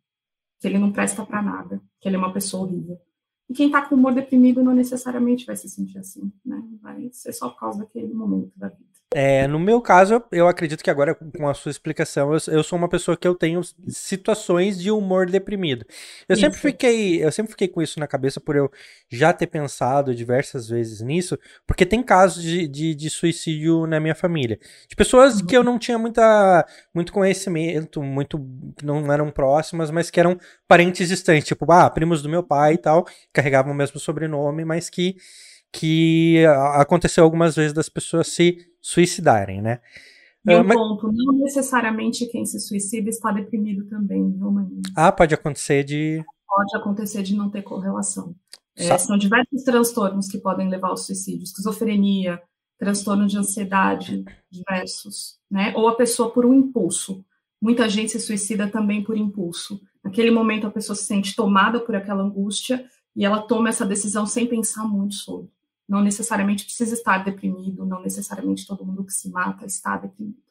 que 0.59 0.67
ele 0.67 0.79
não 0.79 0.91
presta 0.91 1.25
para 1.25 1.41
nada, 1.41 1.81
que 1.99 2.07
ele 2.07 2.15
é 2.15 2.19
uma 2.19 2.33
pessoa 2.33 2.63
horrível. 2.63 2.99
E 3.49 3.53
quem 3.53 3.67
está 3.67 3.81
com 3.81 3.95
humor 3.95 4.13
deprimido 4.13 4.63
não 4.63 4.73
necessariamente 4.73 5.45
vai 5.45 5.55
se 5.55 5.69
sentir 5.69 5.99
assim, 5.99 6.31
né? 6.45 6.61
Vai 6.81 7.09
ser 7.11 7.31
só 7.31 7.49
por 7.49 7.59
causa 7.59 7.79
daquele 7.79 8.13
momento 8.13 8.51
da 8.55 8.67
vida. 8.67 8.85
É, 9.13 9.47
no 9.47 9.57
meu 9.57 9.79
caso, 9.79 10.21
eu 10.33 10.49
acredito 10.49 10.83
que 10.83 10.89
agora, 10.89 11.15
com 11.15 11.47
a 11.47 11.53
sua 11.53 11.69
explicação, 11.69 12.33
eu, 12.33 12.39
eu, 12.53 12.63
sou 12.63 12.77
uma 12.77 12.89
pessoa 12.89 13.15
que 13.15 13.25
eu 13.25 13.33
tenho 13.33 13.61
situações 13.87 14.77
de 14.77 14.91
humor 14.91 15.29
deprimido. 15.29 15.85
Eu 16.27 16.33
isso. 16.33 16.41
sempre 16.41 16.59
fiquei, 16.59 17.23
eu 17.23 17.31
sempre 17.31 17.51
fiquei 17.51 17.69
com 17.69 17.81
isso 17.81 18.01
na 18.01 18.07
cabeça 18.07 18.41
por 18.41 18.57
eu 18.57 18.69
já 19.09 19.31
ter 19.31 19.47
pensado 19.47 20.13
diversas 20.13 20.67
vezes 20.67 20.99
nisso, 20.99 21.39
porque 21.65 21.85
tem 21.85 22.03
casos 22.03 22.43
de, 22.43 22.67
de, 22.67 22.93
de 22.93 23.09
suicídio 23.09 23.87
na 23.87 23.97
minha 23.97 24.13
família. 24.13 24.59
De 24.89 24.95
pessoas 24.95 25.39
uhum. 25.39 25.47
que 25.47 25.55
eu 25.55 25.63
não 25.63 25.79
tinha 25.79 25.97
muita, 25.97 26.67
muito 26.93 27.13
conhecimento, 27.13 28.03
muito, 28.03 28.37
que 28.75 28.85
não 28.85 29.09
eram 29.11 29.31
próximas, 29.31 29.89
mas 29.89 30.09
que 30.09 30.19
eram 30.19 30.37
parentes 30.67 31.07
distantes, 31.07 31.47
tipo, 31.47 31.71
ah, 31.71 31.89
primos 31.89 32.21
do 32.21 32.27
meu 32.27 32.43
pai 32.43 32.73
e 32.73 32.77
tal, 32.77 33.07
carregavam 33.31 33.71
o 33.71 33.75
mesmo 33.75 34.01
sobrenome, 34.01 34.65
mas 34.65 34.89
que 34.89 35.15
que 35.71 36.43
aconteceu 36.75 37.23
algumas 37.23 37.55
vezes 37.55 37.73
das 37.73 37.89
pessoas 37.89 38.27
se 38.27 38.57
suicidarem, 38.81 39.61
né? 39.61 39.79
E 40.45 40.55
um 40.55 40.61
uh, 40.61 40.63
mas... 40.63 40.77
ponto, 40.77 41.11
não 41.11 41.33
necessariamente 41.33 42.25
quem 42.27 42.45
se 42.45 42.59
suicida 42.59 43.09
está 43.09 43.31
deprimido 43.31 43.85
também, 43.85 44.31
viu, 44.31 44.49
Maninho? 44.49 44.81
Ah, 44.95 45.11
pode 45.11 45.33
acontecer 45.33 45.83
de... 45.83 46.23
Pode 46.47 46.77
acontecer 46.77 47.21
de 47.21 47.35
não 47.35 47.49
ter 47.49 47.61
correlação. 47.61 48.33
É, 48.75 48.97
são 48.97 49.17
diversos 49.17 49.63
transtornos 49.63 50.27
que 50.27 50.37
podem 50.37 50.69
levar 50.69 50.89
ao 50.89 50.97
suicídio, 50.97 51.43
esquizofrenia, 51.43 52.41
transtorno 52.79 53.27
de 53.27 53.37
ansiedade, 53.37 54.23
diversos, 54.49 55.37
né? 55.49 55.73
Ou 55.75 55.87
a 55.87 55.95
pessoa 55.95 56.31
por 56.31 56.45
um 56.45 56.53
impulso. 56.53 57.25
Muita 57.61 57.89
gente 57.89 58.11
se 58.11 58.19
suicida 58.19 58.67
também 58.69 59.03
por 59.03 59.17
impulso. 59.17 59.81
Naquele 60.03 60.29
momento 60.31 60.67
a 60.67 60.71
pessoa 60.71 60.95
se 60.95 61.05
sente 61.05 61.35
tomada 61.35 61.79
por 61.79 61.95
aquela 61.95 62.23
angústia 62.23 62.85
e 63.15 63.25
ela 63.25 63.41
toma 63.41 63.69
essa 63.69 63.85
decisão 63.85 64.25
sem 64.27 64.47
pensar 64.47 64.85
muito 64.85 65.15
sobre 65.15 65.49
não 65.87 66.01
necessariamente 66.01 66.65
precisa 66.65 66.93
estar 66.93 67.23
deprimido, 67.23 67.85
não 67.85 68.01
necessariamente 68.01 68.67
todo 68.67 68.85
mundo 68.85 69.03
que 69.03 69.13
se 69.13 69.29
mata 69.29 69.65
está 69.65 69.97
deprimido. 69.97 70.47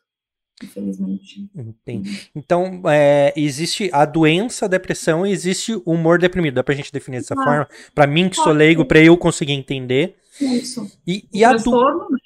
Infelizmente. 0.62 1.50
Entendi. 1.54 2.30
Então, 2.34 2.80
é, 2.86 3.32
existe 3.36 3.90
a 3.92 4.06
doença, 4.06 4.64
a 4.64 4.68
depressão 4.68 5.26
e 5.26 5.30
existe 5.30 5.74
o 5.74 5.82
humor 5.92 6.18
deprimido. 6.18 6.54
Dá 6.54 6.64
pra 6.64 6.74
gente 6.74 6.90
definir 6.90 7.18
dessa 7.18 7.34
ah, 7.34 7.44
forma? 7.44 7.68
Para 7.94 8.06
mim, 8.06 8.30
que 8.30 8.36
sou 8.36 8.52
leigo, 8.52 8.84
para 8.84 9.00
eu 9.00 9.18
conseguir 9.18 9.52
entender. 9.52 10.16
Isso. 10.40 10.90
E, 11.06 11.28
e 11.30 11.44
a 11.44 11.50
transtorno 11.50 12.08
né, 12.10 12.18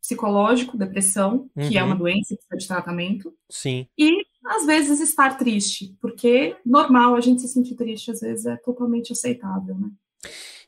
psicológico, 0.00 0.76
depressão, 0.76 1.48
uhum. 1.56 1.68
que 1.68 1.78
é 1.78 1.82
uma 1.82 1.94
uhum. 1.94 2.00
doença 2.00 2.36
que 2.36 2.46
precisa 2.46 2.58
de 2.58 2.68
tratamento. 2.68 3.34
Sim. 3.48 3.86
E, 3.96 4.10
às 4.44 4.66
vezes, 4.66 5.00
estar 5.00 5.38
triste, 5.38 5.96
porque 6.02 6.54
normal 6.66 7.14
a 7.14 7.20
gente 7.22 7.40
se 7.40 7.48
sentir 7.48 7.76
triste, 7.76 8.10
às 8.10 8.20
vezes 8.20 8.44
é 8.44 8.56
totalmente 8.56 9.12
aceitável, 9.12 9.74
né? 9.74 9.90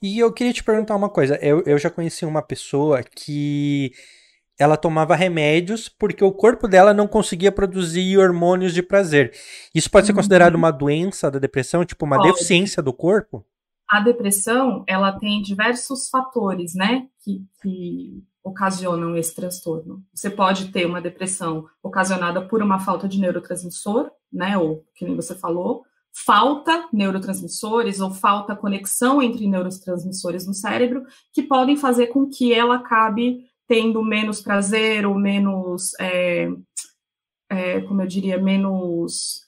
E 0.03 0.19
eu 0.19 0.33
queria 0.33 0.53
te 0.53 0.63
perguntar 0.63 0.95
uma 0.97 1.09
coisa. 1.09 1.37
Eu, 1.37 1.63
eu 1.67 1.79
já 1.79 1.91
conheci 1.91 2.25
uma 2.25 2.43
pessoa 2.43 3.03
que 3.03 3.93
ela 4.59 4.77
tomava 4.77 5.15
remédios 5.15 5.89
porque 5.89 6.25
o 6.25 6.33
corpo 6.33 6.67
dela 6.67 6.95
não 6.95 7.07
conseguia 7.07 7.53
produzir 7.53 8.19
hormônios 8.19 8.73
de 8.73 8.83
prazer. 8.83 9.33
Isso 9.75 9.91
pode 9.91 10.07
ser 10.07 10.13
uhum. 10.13 10.17
considerado 10.17 10.55
uma 10.55 10.71
doença 10.71 11.31
da 11.31 11.39
depressão, 11.39 11.85
tipo 11.85 12.05
uma 12.05 12.17
pode. 12.17 12.33
deficiência 12.33 12.83
do 12.83 12.93
corpo? 12.93 13.45
A 13.89 14.01
depressão, 14.01 14.85
ela 14.89 15.13
tem 15.19 15.41
diversos 15.43 16.09
fatores, 16.09 16.75
né, 16.75 17.07
que, 17.23 17.45
que 17.63 18.25
ocasionam 18.43 19.17
esse 19.17 19.35
transtorno. 19.35 20.03
Você 20.13 20.29
pode 20.29 20.73
ter 20.73 20.87
uma 20.87 21.01
depressão 21.01 21.67
ocasionada 21.81 22.43
por 22.49 22.63
uma 22.63 22.81
falta 22.81 23.09
de 23.09 23.21
neurotransmissor, 23.21 24.11
né, 24.33 24.59
ou 24.59 24.85
que 24.95 25.05
nem 25.05 25.15
você 25.15 25.37
falou, 25.37 25.85
falta 26.25 26.89
neurotransmissores 26.93 28.01
ou 28.01 28.11
falta 28.11 28.57
conexão 28.57 29.23
entre 29.23 29.47
neurotransmissores 29.47 30.47
no 30.47 30.55
cérebro 30.55 31.05
que 31.33 31.43
podem 31.43 31.77
fazer 31.77 32.07
com 32.07 32.27
que 32.27 32.55
ela 32.55 32.77
acabe 32.77 33.45
tendo 33.69 34.03
menos 34.03 34.41
prazer 34.41 35.05
ou 35.05 35.15
menos, 35.15 35.93
é, 36.01 36.49
é, 37.51 37.81
como 37.83 38.01
eu 38.01 38.07
diria, 38.07 38.39
menos 38.39 39.45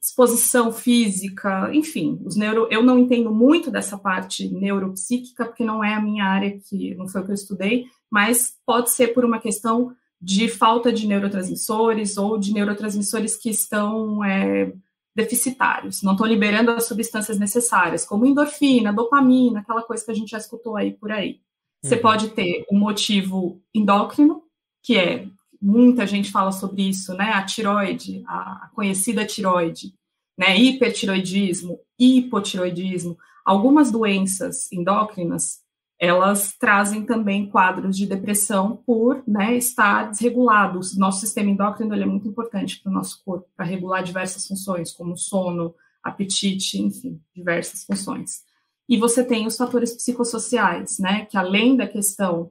disposição 0.00 0.72
física, 0.72 1.70
enfim, 1.72 2.20
os 2.24 2.36
neuro, 2.36 2.66
eu 2.70 2.82
não 2.82 2.98
entendo 2.98 3.32
muito 3.32 3.70
dessa 3.70 3.96
parte 3.96 4.48
neuropsíquica 4.48 5.44
porque 5.44 5.62
não 5.62 5.84
é 5.84 5.94
a 5.94 6.02
minha 6.02 6.24
área 6.24 6.58
que 6.68 6.94
não 6.94 7.06
foi 7.06 7.20
o 7.20 7.24
que 7.24 7.30
eu 7.30 7.34
estudei, 7.34 7.84
mas 8.10 8.54
pode 8.66 8.90
ser 8.90 9.08
por 9.08 9.24
uma 9.24 9.38
questão 9.38 9.94
de 10.20 10.48
falta 10.48 10.92
de 10.92 11.06
neurotransmissores 11.06 12.16
ou 12.16 12.38
de 12.38 12.52
neurotransmissores 12.52 13.36
que 13.36 13.50
estão 13.50 14.24
é, 14.24 14.72
deficitários, 15.14 16.02
não 16.02 16.12
estão 16.12 16.26
liberando 16.26 16.70
as 16.70 16.86
substâncias 16.86 17.38
necessárias, 17.38 18.04
como 18.04 18.26
endorfina, 18.26 18.92
dopamina, 18.92 19.60
aquela 19.60 19.82
coisa 19.82 20.04
que 20.04 20.10
a 20.10 20.14
gente 20.14 20.30
já 20.30 20.38
escutou 20.38 20.76
aí 20.76 20.92
por 20.92 21.12
aí. 21.12 21.40
Você 21.82 21.96
uhum. 21.96 22.02
pode 22.02 22.28
ter 22.30 22.64
um 22.70 22.78
motivo 22.78 23.60
endócrino, 23.74 24.42
que 24.82 24.96
é, 24.96 25.26
muita 25.60 26.06
gente 26.06 26.30
fala 26.30 26.52
sobre 26.52 26.88
isso, 26.88 27.14
né? 27.14 27.32
A 27.32 27.44
tiroide, 27.44 28.22
a 28.26 28.70
conhecida 28.74 29.26
tiroide, 29.26 29.94
né? 30.38 30.56
Hipertiroidismo, 30.58 31.78
hipotiroidismo, 31.98 33.18
algumas 33.44 33.90
doenças 33.90 34.70
endócrinas 34.72 35.61
elas 36.02 36.56
trazem 36.58 37.06
também 37.06 37.48
quadros 37.48 37.96
de 37.96 38.06
depressão 38.06 38.82
por 38.84 39.22
né, 39.24 39.56
estar 39.56 40.10
desregulados. 40.10 40.98
Nosso 40.98 41.20
sistema 41.20 41.48
endócrino 41.48 41.94
é 41.94 42.04
muito 42.04 42.26
importante 42.26 42.80
para 42.80 42.90
o 42.90 42.92
nosso 42.92 43.22
corpo, 43.24 43.48
para 43.56 43.64
regular 43.64 44.02
diversas 44.02 44.44
funções, 44.48 44.90
como 44.90 45.16
sono, 45.16 45.76
apetite, 46.02 46.82
enfim, 46.82 47.20
diversas 47.32 47.84
funções. 47.84 48.42
E 48.88 48.96
você 48.96 49.22
tem 49.22 49.46
os 49.46 49.56
fatores 49.56 49.94
psicossociais, 49.94 50.98
né, 50.98 51.24
que 51.26 51.36
além 51.36 51.76
da 51.76 51.86
questão 51.86 52.50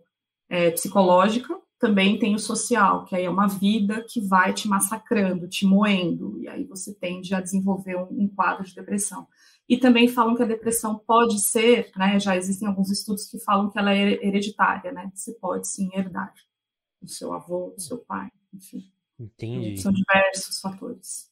é, 0.50 0.72
psicológica, 0.72 1.54
também 1.78 2.18
tem 2.18 2.34
o 2.34 2.40
social, 2.40 3.04
que 3.04 3.18
aí 3.18 3.26
é 3.26 3.30
uma 3.30 3.48
vida 3.48 4.06
que 4.08 4.22
vai 4.22 4.54
te 4.54 4.66
massacrando, 4.66 5.50
te 5.50 5.66
moendo, 5.66 6.40
e 6.40 6.48
aí 6.48 6.64
você 6.64 6.94
tende 6.94 7.36
a 7.36 7.42
desenvolver 7.42 7.98
um, 7.98 8.08
um 8.12 8.28
quadro 8.30 8.64
de 8.64 8.74
depressão. 8.74 9.28
E 9.72 9.78
também 9.78 10.10
falam 10.10 10.36
que 10.36 10.44
a 10.44 10.46
depressão 10.46 11.00
pode 11.00 11.40
ser, 11.40 11.92
né, 11.96 12.20
já 12.20 12.36
existem 12.36 12.68
alguns 12.68 12.92
estudos 12.92 13.26
que 13.26 13.40
falam 13.40 13.72
que 13.72 13.80
ela 13.80 13.94
é 13.96 14.20
hereditária, 14.22 14.92
né, 14.92 15.10
você 15.16 15.32
pode 15.36 15.66
sim 15.66 15.90
herdar 15.94 16.34
do 17.02 17.10
seu 17.10 17.32
avô, 17.32 17.74
do 17.74 17.82
seu 17.82 18.00
pai, 18.00 18.30
enfim. 18.54 18.92
Entendi. 19.18 19.82
São 19.82 19.94
diversos 19.94 20.60
fatores. 20.60 21.30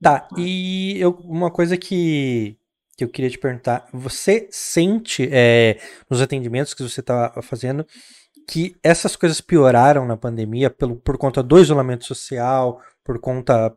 Tá, 0.00 0.26
e 0.38 0.98
eu, 0.98 1.10
uma 1.10 1.50
coisa 1.50 1.76
que, 1.76 2.56
que 2.96 3.04
eu 3.04 3.10
queria 3.10 3.28
te 3.28 3.38
perguntar, 3.38 3.86
você 3.92 4.48
sente 4.50 5.28
é, 5.30 5.78
nos 6.08 6.22
atendimentos 6.22 6.72
que 6.72 6.82
você 6.82 7.00
está 7.00 7.42
fazendo 7.42 7.86
que 8.48 8.74
essas 8.82 9.16
coisas 9.16 9.38
pioraram 9.38 10.06
na 10.06 10.16
pandemia 10.16 10.70
pelo, 10.70 10.96
por 10.96 11.18
conta 11.18 11.42
do 11.42 11.60
isolamento 11.60 12.06
social, 12.06 12.80
por 13.04 13.20
conta 13.20 13.76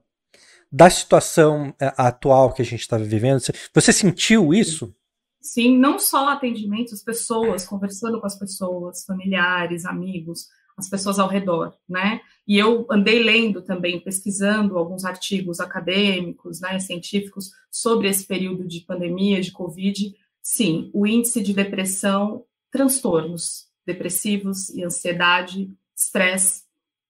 da 0.75 0.89
situação 0.89 1.73
é, 1.79 1.93
atual 1.95 2.51
que 2.51 2.61
a 2.61 2.65
gente 2.65 2.81
está 2.81 2.97
vivendo? 2.97 3.39
Você 3.73 3.93
sentiu 3.93 4.53
isso? 4.53 4.93
Sim, 5.41 5.77
não 5.77 5.97
só 5.97 6.27
atendimento, 6.27 6.93
as 6.93 7.01
pessoas, 7.01 7.65
conversando 7.65 8.19
com 8.19 8.27
as 8.27 8.38
pessoas, 8.38 9.05
familiares, 9.05 9.85
amigos, 9.85 10.47
as 10.77 10.89
pessoas 10.89 11.17
ao 11.17 11.29
redor, 11.29 11.73
né? 11.88 12.19
E 12.45 12.57
eu 12.57 12.85
andei 12.91 13.23
lendo 13.23 13.61
também, 13.61 14.01
pesquisando 14.01 14.77
alguns 14.77 15.05
artigos 15.05 15.61
acadêmicos, 15.61 16.59
né, 16.59 16.77
científicos, 16.79 17.51
sobre 17.71 18.09
esse 18.09 18.27
período 18.27 18.67
de 18.67 18.81
pandemia, 18.81 19.39
de 19.39 19.53
Covid. 19.53 20.13
Sim, 20.41 20.91
o 20.93 21.07
índice 21.07 21.41
de 21.41 21.53
depressão, 21.53 22.43
transtornos 22.69 23.69
depressivos 23.85 24.67
e 24.71 24.83
ansiedade, 24.83 25.71
estresse, 25.95 26.63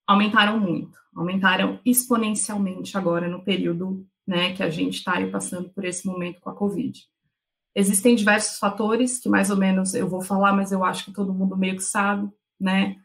aumentaram 0.06 0.60
muito 0.60 1.05
aumentaram 1.15 1.80
exponencialmente 1.86 2.97
agora 2.97 3.28
no 3.28 3.43
período 3.43 4.06
né, 4.28 4.54
que 4.54 4.63
a 4.63 4.69
gente 4.69 4.95
está 4.95 5.25
passando 5.28 5.69
por 5.69 5.86
esse 5.86 6.06
momento 6.06 6.41
com 6.41 6.49
a 6.49 6.56
Covid. 6.56 7.04
Existem 7.75 8.15
diversos 8.15 8.58
fatores 8.58 9.19
que 9.19 9.30
mais 9.30 9.49
ou 9.49 9.58
menos 9.58 9.93
eu 9.93 10.08
vou 10.08 10.21
falar, 10.21 10.54
mas 10.54 10.71
eu 10.71 10.84
acho 10.84 11.06
que 11.06 11.13
todo 11.13 11.34
mundo 11.34 11.58
meio 11.58 11.75
que 11.75 11.84
sabe, 11.84 12.30
né? 12.60 12.95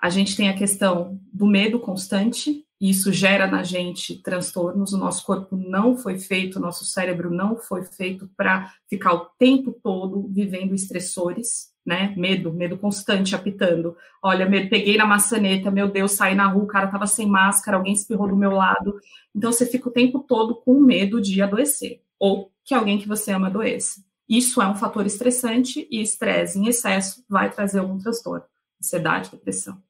A 0.00 0.08
gente 0.08 0.36
tem 0.36 0.48
a 0.48 0.56
questão 0.56 1.20
do 1.32 1.46
medo 1.46 1.78
constante, 1.80 2.64
e 2.80 2.90
isso 2.90 3.12
gera 3.12 3.46
na 3.46 3.62
gente 3.62 4.22
transtornos. 4.22 4.92
O 4.92 4.98
nosso 4.98 5.24
corpo 5.26 5.56
não 5.56 5.96
foi 5.96 6.18
feito, 6.18 6.56
o 6.56 6.62
nosso 6.62 6.84
cérebro 6.84 7.30
não 7.30 7.56
foi 7.56 7.84
feito 7.84 8.30
para 8.36 8.72
ficar 8.88 9.14
o 9.14 9.26
tempo 9.38 9.72
todo 9.82 10.28
vivendo 10.28 10.74
estressores 10.74 11.72
né? 11.88 12.12
Medo, 12.18 12.52
medo 12.52 12.76
constante, 12.76 13.34
apitando. 13.34 13.96
Olha, 14.22 14.46
me 14.46 14.68
peguei 14.68 14.98
na 14.98 15.06
maçaneta, 15.06 15.70
meu 15.70 15.88
Deus, 15.88 16.12
saí 16.12 16.34
na 16.34 16.46
rua, 16.46 16.64
o 16.64 16.66
cara 16.66 16.86
tava 16.88 17.06
sem 17.06 17.26
máscara, 17.26 17.78
alguém 17.78 17.94
espirrou 17.94 18.28
do 18.28 18.36
meu 18.36 18.50
lado. 18.50 19.00
Então 19.34 19.50
você 19.50 19.64
fica 19.64 19.88
o 19.88 19.92
tempo 19.92 20.18
todo 20.20 20.56
com 20.56 20.78
medo 20.78 21.18
de 21.18 21.40
adoecer 21.40 22.02
ou 22.18 22.52
que 22.62 22.74
alguém 22.74 22.98
que 22.98 23.08
você 23.08 23.32
ama 23.32 23.46
adoeça. 23.46 24.04
Isso 24.28 24.60
é 24.60 24.68
um 24.68 24.74
fator 24.74 25.06
estressante 25.06 25.88
e 25.90 26.02
estresse 26.02 26.58
em 26.58 26.68
excesso 26.68 27.24
vai 27.26 27.50
trazer 27.50 27.78
algum 27.78 27.96
transtorno, 27.96 28.44
ansiedade, 28.78 29.30
depressão. 29.30 29.82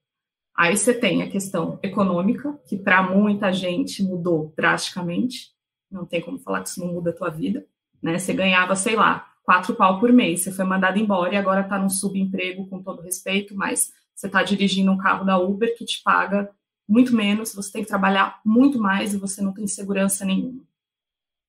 Aí 0.57 0.77
você 0.77 0.95
tem 0.95 1.25
a 1.25 1.29
questão 1.29 1.81
econômica, 1.83 2.57
que 2.69 2.77
para 2.77 3.03
muita 3.03 3.53
gente 3.53 4.05
mudou 4.05 4.53
drasticamente. 4.57 5.51
Não 5.91 6.07
tem 6.07 6.21
como 6.21 6.39
falar 6.39 6.63
que 6.63 6.69
isso 6.69 6.79
não 6.79 6.93
muda 6.93 7.11
a 7.11 7.13
tua 7.13 7.31
vida, 7.31 7.67
né? 8.01 8.17
Você 8.21 8.33
ganhava, 8.33 8.77
sei 8.77 8.95
lá, 8.95 9.27
quatro 9.49 9.75
pau 9.75 9.99
por 9.99 10.13
mês. 10.13 10.43
Você 10.43 10.53
foi 10.53 10.67
mandado 10.67 10.99
embora 10.99 11.33
e 11.33 11.37
agora 11.39 11.63
está 11.63 11.79
num 11.79 11.89
subemprego, 11.89 12.69
com 12.69 12.83
todo 12.83 13.01
respeito, 13.01 13.57
mas 13.57 13.91
você 14.15 14.27
está 14.27 14.43
dirigindo 14.43 14.93
um 14.93 14.99
carro 14.99 15.25
da 15.25 15.39
Uber 15.39 15.75
que 15.75 15.87
te 15.87 16.03
paga 16.03 16.51
muito 16.87 17.17
menos, 17.17 17.55
você 17.55 17.73
tem 17.73 17.83
que 17.83 17.89
trabalhar 17.89 18.43
muito 18.45 18.79
mais 18.79 19.15
e 19.15 19.17
você 19.17 19.41
não 19.41 19.55
tem 19.55 19.67
segurança 19.67 20.23
nenhuma. 20.23 20.63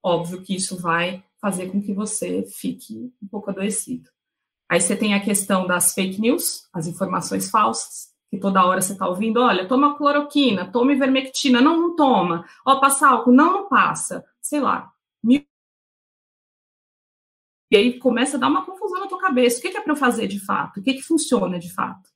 Óbvio 0.02 0.42
que 0.42 0.56
isso 0.56 0.78
vai 0.78 1.22
fazer 1.42 1.70
com 1.72 1.82
que 1.82 1.94
você 1.94 2.44
fique 2.44 3.14
um 3.22 3.28
pouco 3.28 3.50
adoecido. 3.50 4.10
Aí 4.70 4.80
você 4.80 4.96
tem 4.96 5.14
a 5.14 5.20
questão 5.20 5.68
das 5.68 5.94
fake 5.94 6.22
news, 6.22 6.70
as 6.72 6.88
informações 6.88 7.50
falsas, 7.50 8.14
que 8.30 8.38
toda 8.38 8.66
hora 8.66 8.80
você 8.80 8.94
está 8.94 9.10
ouvindo, 9.10 9.42
olha, 9.42 9.68
toma 9.68 9.98
cloroquina, 9.98 10.72
toma 10.72 10.94
ivermectina, 10.94 11.60
não, 11.60 11.78
não 11.78 11.96
toma. 11.98 12.46
Ó, 12.66 12.80
passa 12.80 13.10
álcool, 13.10 13.34
não, 13.34 13.52
não 13.52 13.68
passa. 13.68 14.24
Sei 14.40 14.62
lá. 14.62 14.90
E 17.72 17.78
aí 17.78 18.00
começa 18.00 18.38
a 18.38 18.40
dar 18.40 18.48
uma 18.48 18.66
confusão 18.66 19.00
na 19.00 19.08
tua 19.08 19.20
cabeça. 19.20 19.60
O 19.60 19.62
que 19.62 19.68
é 19.68 19.82
para 19.82 19.94
eu 19.94 19.98
fazer 19.98 20.28
de 20.28 20.40
fato? 20.40 20.80
O 20.80 20.84
que, 20.84 20.96
que 20.96 21.02
funciona 21.02 21.60
de 21.60 21.72
fato? 21.72 22.10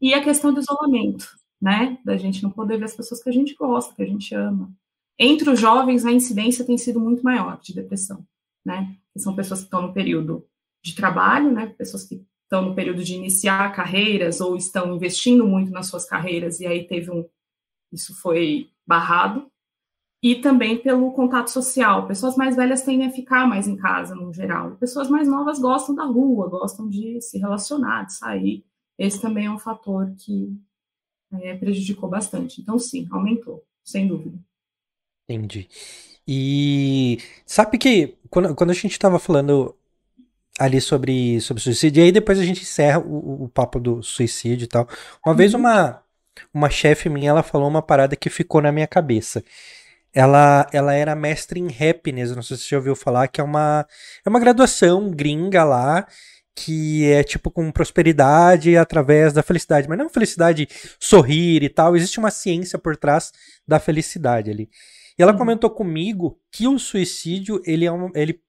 E 0.00 0.14
a 0.14 0.22
questão 0.22 0.52
do 0.52 0.60
isolamento, 0.60 1.28
né? 1.60 1.98
Da 2.04 2.16
gente 2.16 2.42
não 2.42 2.50
poder 2.50 2.78
ver 2.78 2.86
as 2.86 2.94
pessoas 2.94 3.22
que 3.22 3.28
a 3.28 3.32
gente 3.32 3.54
gosta, 3.54 3.94
que 3.94 4.02
a 4.02 4.06
gente 4.06 4.34
ama. 4.34 4.72
Entre 5.18 5.50
os 5.50 5.60
jovens, 5.60 6.06
a 6.06 6.12
incidência 6.12 6.64
tem 6.64 6.78
sido 6.78 7.00
muito 7.00 7.22
maior 7.22 7.60
de 7.60 7.74
depressão, 7.74 8.24
né? 8.64 8.96
Que 9.12 9.20
são 9.20 9.34
pessoas 9.34 9.60
que 9.60 9.66
estão 9.66 9.82
no 9.82 9.92
período 9.92 10.46
de 10.82 10.94
trabalho, 10.94 11.52
né? 11.52 11.66
Pessoas 11.66 12.04
que 12.04 12.24
estão 12.44 12.62
no 12.62 12.74
período 12.74 13.04
de 13.04 13.14
iniciar 13.14 13.74
carreiras 13.74 14.40
ou 14.40 14.56
estão 14.56 14.94
investindo 14.94 15.46
muito 15.46 15.70
nas 15.70 15.88
suas 15.88 16.06
carreiras 16.06 16.60
e 16.60 16.66
aí 16.66 16.86
teve 16.86 17.10
um 17.10 17.28
isso 17.92 18.14
foi 18.20 18.70
barrado 18.86 19.50
e 20.22 20.36
também 20.36 20.78
pelo 20.78 21.12
contato 21.12 21.48
social. 21.48 22.06
Pessoas 22.06 22.36
mais 22.36 22.56
velhas 22.56 22.82
tendem 22.82 23.06
a 23.06 23.12
ficar 23.12 23.46
mais 23.46 23.68
em 23.68 23.76
casa 23.76 24.14
no 24.14 24.32
geral. 24.32 24.72
Pessoas 24.76 25.08
mais 25.08 25.28
novas 25.28 25.58
gostam 25.58 25.94
da 25.94 26.04
rua, 26.04 26.48
gostam 26.48 26.88
de 26.88 27.20
se 27.20 27.38
relacionar, 27.38 28.04
de 28.04 28.14
sair. 28.14 28.64
Esse 28.98 29.20
também 29.20 29.46
é 29.46 29.50
um 29.50 29.58
fator 29.58 30.12
que 30.16 30.56
é, 31.32 31.54
prejudicou 31.56 32.08
bastante. 32.08 32.60
Então, 32.60 32.78
sim, 32.78 33.06
aumentou, 33.10 33.64
sem 33.84 34.08
dúvida. 34.08 34.38
Entendi. 35.28 35.68
E 36.26 37.18
sabe 37.46 37.78
que 37.78 38.16
quando, 38.28 38.54
quando 38.54 38.70
a 38.70 38.74
gente 38.74 38.92
estava 38.92 39.18
falando 39.18 39.74
ali 40.58 40.80
sobre, 40.80 41.40
sobre 41.40 41.62
suicídio, 41.62 42.00
e 42.00 42.04
aí 42.06 42.12
depois 42.12 42.38
a 42.38 42.44
gente 42.44 42.62
encerra 42.62 42.98
o, 42.98 43.44
o 43.44 43.48
papo 43.48 43.78
do 43.78 44.02
suicídio 44.02 44.64
e 44.64 44.68
tal. 44.68 44.88
Uma 45.24 45.32
uhum. 45.32 45.36
vez 45.36 45.54
uma, 45.54 46.02
uma 46.52 46.68
chefe 46.68 47.08
minha, 47.08 47.30
ela 47.30 47.42
falou 47.42 47.68
uma 47.68 47.80
parada 47.80 48.16
que 48.16 48.28
ficou 48.28 48.60
na 48.60 48.72
minha 48.72 48.86
cabeça. 48.86 49.44
Ela, 50.12 50.66
ela 50.72 50.94
era 50.94 51.14
mestre 51.14 51.60
em 51.60 51.68
happiness, 51.68 52.34
não 52.34 52.42
sei 52.42 52.56
se 52.56 52.64
você 52.64 52.70
já 52.70 52.76
ouviu 52.78 52.96
falar, 52.96 53.28
que 53.28 53.40
é 53.40 53.44
uma, 53.44 53.86
é 54.24 54.28
uma 54.28 54.40
graduação 54.40 55.10
gringa 55.10 55.62
lá, 55.64 56.06
que 56.54 57.08
é 57.10 57.22
tipo 57.22 57.50
com 57.50 57.70
prosperidade 57.70 58.76
através 58.76 59.32
da 59.32 59.42
felicidade, 59.42 59.88
mas 59.88 59.98
não 59.98 60.08
felicidade 60.08 60.68
sorrir 60.98 61.62
e 61.62 61.68
tal, 61.68 61.94
existe 61.94 62.18
uma 62.18 62.30
ciência 62.30 62.78
por 62.78 62.96
trás 62.96 63.32
da 63.66 63.78
felicidade 63.78 64.50
ali. 64.50 64.68
E 65.16 65.22
ela 65.22 65.32
uhum. 65.32 65.38
comentou 65.38 65.70
comigo 65.70 66.40
que 66.50 66.66
o 66.66 66.78
suicídio 66.78 67.62
ele, 67.64 67.84
é 67.84 67.92
um, 67.92 68.10
ele 68.14 68.40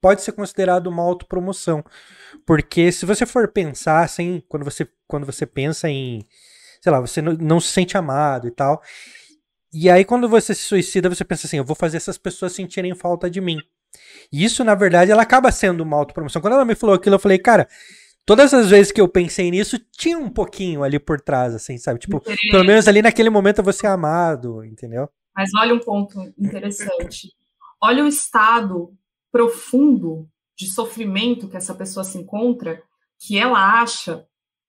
pode 0.00 0.22
ser 0.22 0.32
considerado 0.32 0.88
uma 0.88 1.02
autopromoção, 1.02 1.84
porque 2.44 2.90
se 2.90 3.06
você 3.06 3.24
for 3.24 3.48
pensar 3.48 4.02
assim, 4.02 4.42
quando 4.48 4.64
você, 4.64 4.88
quando 5.06 5.24
você 5.24 5.46
pensa 5.46 5.88
em, 5.88 6.24
sei 6.80 6.92
lá, 6.92 7.00
você 7.00 7.22
não, 7.22 7.32
não 7.34 7.60
se 7.60 7.68
sente 7.68 7.96
amado 7.96 8.48
e 8.48 8.50
tal, 8.50 8.82
e 9.74 9.90
aí 9.90 10.04
quando 10.04 10.28
você 10.28 10.54
se 10.54 10.62
suicida, 10.62 11.08
você 11.08 11.24
pensa 11.24 11.46
assim, 11.46 11.58
eu 11.58 11.64
vou 11.64 11.74
fazer 11.74 11.96
essas 11.96 12.16
pessoas 12.16 12.52
sentirem 12.52 12.94
falta 12.94 13.28
de 13.28 13.40
mim. 13.40 13.58
E 14.32 14.44
isso, 14.44 14.64
na 14.64 14.74
verdade, 14.74 15.10
ela 15.10 15.22
acaba 15.22 15.52
sendo 15.52 15.82
uma 15.82 15.96
autopromoção. 15.96 16.40
Quando 16.40 16.54
ela 16.54 16.64
me 16.64 16.74
falou 16.74 16.94
aquilo, 16.94 17.16
eu 17.16 17.20
falei, 17.20 17.38
cara, 17.38 17.68
todas 18.24 18.52
as 18.54 18.70
vezes 18.70 18.92
que 18.92 19.00
eu 19.00 19.08
pensei 19.08 19.50
nisso, 19.50 19.78
tinha 19.92 20.18
um 20.18 20.30
pouquinho 20.30 20.82
ali 20.82 20.98
por 20.98 21.20
trás, 21.20 21.54
assim, 21.54 21.78
sabe? 21.78 22.00
Tipo, 22.00 22.20
pelo 22.50 22.64
menos 22.64 22.88
ali 22.88 23.02
naquele 23.02 23.30
momento 23.30 23.58
eu 23.58 23.64
vou 23.64 23.72
ser 23.72 23.86
amado, 23.86 24.64
entendeu? 24.64 25.08
Mas 25.36 25.50
olha 25.56 25.74
um 25.74 25.80
ponto 25.80 26.20
interessante. 26.38 27.28
Olha 27.82 28.04
o 28.04 28.08
estado 28.08 28.92
profundo 29.30 30.28
de 30.56 30.70
sofrimento 30.70 31.48
que 31.48 31.56
essa 31.56 31.74
pessoa 31.74 32.04
se 32.04 32.16
encontra, 32.16 32.80
que 33.18 33.36
ela 33.36 33.80
acha 33.80 34.24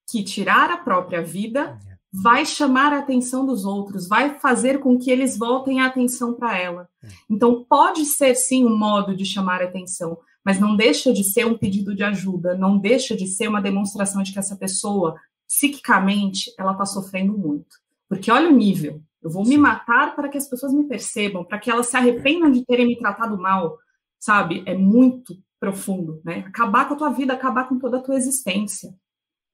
que 0.10 0.24
tirar 0.24 0.72
a 0.72 0.78
própria 0.78 1.22
vida 1.22 1.80
é 1.88 1.95
vai 2.22 2.46
chamar 2.46 2.94
a 2.94 3.00
atenção 3.00 3.46
dos 3.46 3.66
outros, 3.66 4.08
vai 4.08 4.40
fazer 4.40 4.80
com 4.80 4.98
que 4.98 5.12
eles 5.12 5.38
voltem 5.38 5.82
a 5.82 5.88
atenção 5.88 6.34
para 6.34 6.58
ela. 6.58 6.90
É. 7.04 7.08
Então, 7.30 7.66
pode 7.68 8.06
ser 8.06 8.36
sim 8.36 8.66
um 8.66 8.78
modo 8.78 9.16
de 9.16 9.26
chamar 9.26 9.62
a 9.62 9.66
atenção, 9.66 10.18
mas 10.44 10.60
não 10.60 10.76
deixa 10.76 11.12
de 11.12 11.24
ser 11.24 11.46
um 11.46 11.58
pedido 11.58 11.96
de 11.96 12.04
ajuda, 12.04 12.56
não 12.56 12.78
deixa 12.78 13.16
de 13.16 13.28
ser 13.28 13.48
uma 13.48 13.62
demonstração 13.62 14.24
de 14.24 14.32
que 14.32 14.40
essa 14.40 14.56
pessoa, 14.56 15.16
psiquicamente, 15.48 16.54
ela 16.58 16.72
está 16.72 16.86
sofrendo 16.86 17.38
muito. 17.38 17.78
Porque 18.08 18.32
olha 18.32 18.50
o 18.50 18.56
nível. 18.56 19.02
Eu 19.22 19.30
vou 19.30 19.44
me 19.44 19.58
matar 19.58 20.16
para 20.16 20.30
que 20.30 20.38
as 20.38 20.48
pessoas 20.48 20.72
me 20.72 20.84
percebam, 20.84 21.44
para 21.44 21.58
que 21.58 21.72
elas 21.72 21.88
se 21.88 21.98
arrependam 21.98 22.52
de 22.52 22.64
terem 22.64 22.86
me 22.86 22.98
tratado 22.98 23.38
mal, 23.38 23.78
sabe? 24.20 24.64
É 24.68 24.76
muito 24.76 25.36
profundo, 25.60 26.22
né? 26.24 26.46
Acabar 26.48 26.88
com 26.88 26.94
a 26.94 26.98
tua 26.98 27.10
vida, 27.10 27.34
acabar 27.34 27.68
com 27.68 27.80
toda 27.80 27.98
a 27.98 28.02
tua 28.02 28.16
existência. 28.16 28.94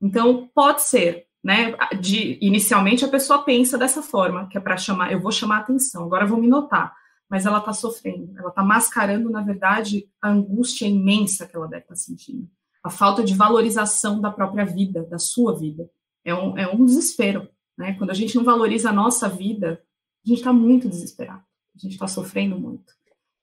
Então, 0.02 0.50
pode 0.54 0.82
ser, 0.82 1.26
né? 1.44 1.76
De, 2.00 2.38
inicialmente 2.42 3.04
a 3.04 3.10
pessoa 3.10 3.44
pensa 3.44 3.78
dessa 3.78 4.02
forma, 4.02 4.48
que 4.48 4.58
é 4.58 4.62
para 4.62 4.78
chamar, 4.78 5.12
eu 5.12 5.20
vou 5.20 5.32
chamar 5.32 5.60
atenção, 5.60 6.04
agora 6.06 6.26
vou 6.26 6.40
me 6.40 6.48
notar, 6.48 6.94
mas 7.30 7.46
ela 7.46 7.60
está 7.60 7.74
sofrendo, 7.74 8.38
ela 8.38 8.50
está 8.50 8.64
mascarando, 8.64 9.30
na 9.30 9.42
verdade, 9.42 10.08
a 10.22 10.30
angústia 10.30 10.86
imensa 10.86 11.48
que 11.48 11.56
ela 11.56 11.68
deve 11.68 11.84
estar 11.84 11.96
tá 11.96 12.00
sentindo, 12.00 12.48
a 12.84 12.90
falta 12.90 13.24
de 13.24 13.34
valorização 13.34 14.20
da 14.20 14.32
própria 14.32 14.66
vida, 14.66 15.04
da 15.04 15.18
sua 15.18 15.58
vida. 15.58 15.90
É 16.24 16.36
um, 16.36 16.58
é 16.58 16.68
um 16.68 16.86
desespero, 16.86 17.48
né? 17.78 17.94
Quando 17.94 18.12
a 18.12 18.14
gente 18.14 18.36
não 18.36 18.44
valoriza 18.44 18.90
a 18.90 18.94
nossa 18.94 19.28
vida, 19.28 19.82
a 20.24 20.30
gente 20.30 20.40
está 20.40 20.54
muito 20.54 20.88
desesperado, 20.88 21.44
a 21.76 21.80
gente 21.80 21.94
está 21.94 22.08
sofrendo 22.08 22.60
muito. 22.60 22.94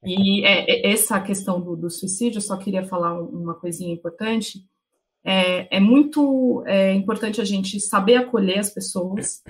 E 0.05 0.45
é, 0.47 0.71
é, 0.71 0.93
essa 0.93 1.21
questão 1.21 1.61
do, 1.61 1.75
do 1.75 1.91
suicídio, 1.91 2.39
eu 2.39 2.43
só 2.43 2.57
queria 2.57 2.85
falar 2.85 3.21
uma 3.21 3.55
coisinha 3.55 3.93
importante, 3.93 4.65
é, 5.31 5.77
é 5.77 5.79
muito 5.79 6.63
é, 6.65 6.95
importante 6.95 7.39
a 7.39 7.45
gente 7.45 7.79
saber 7.79 8.17
acolher 8.17 8.61
as 8.61 8.71
pessoas, 8.71 9.43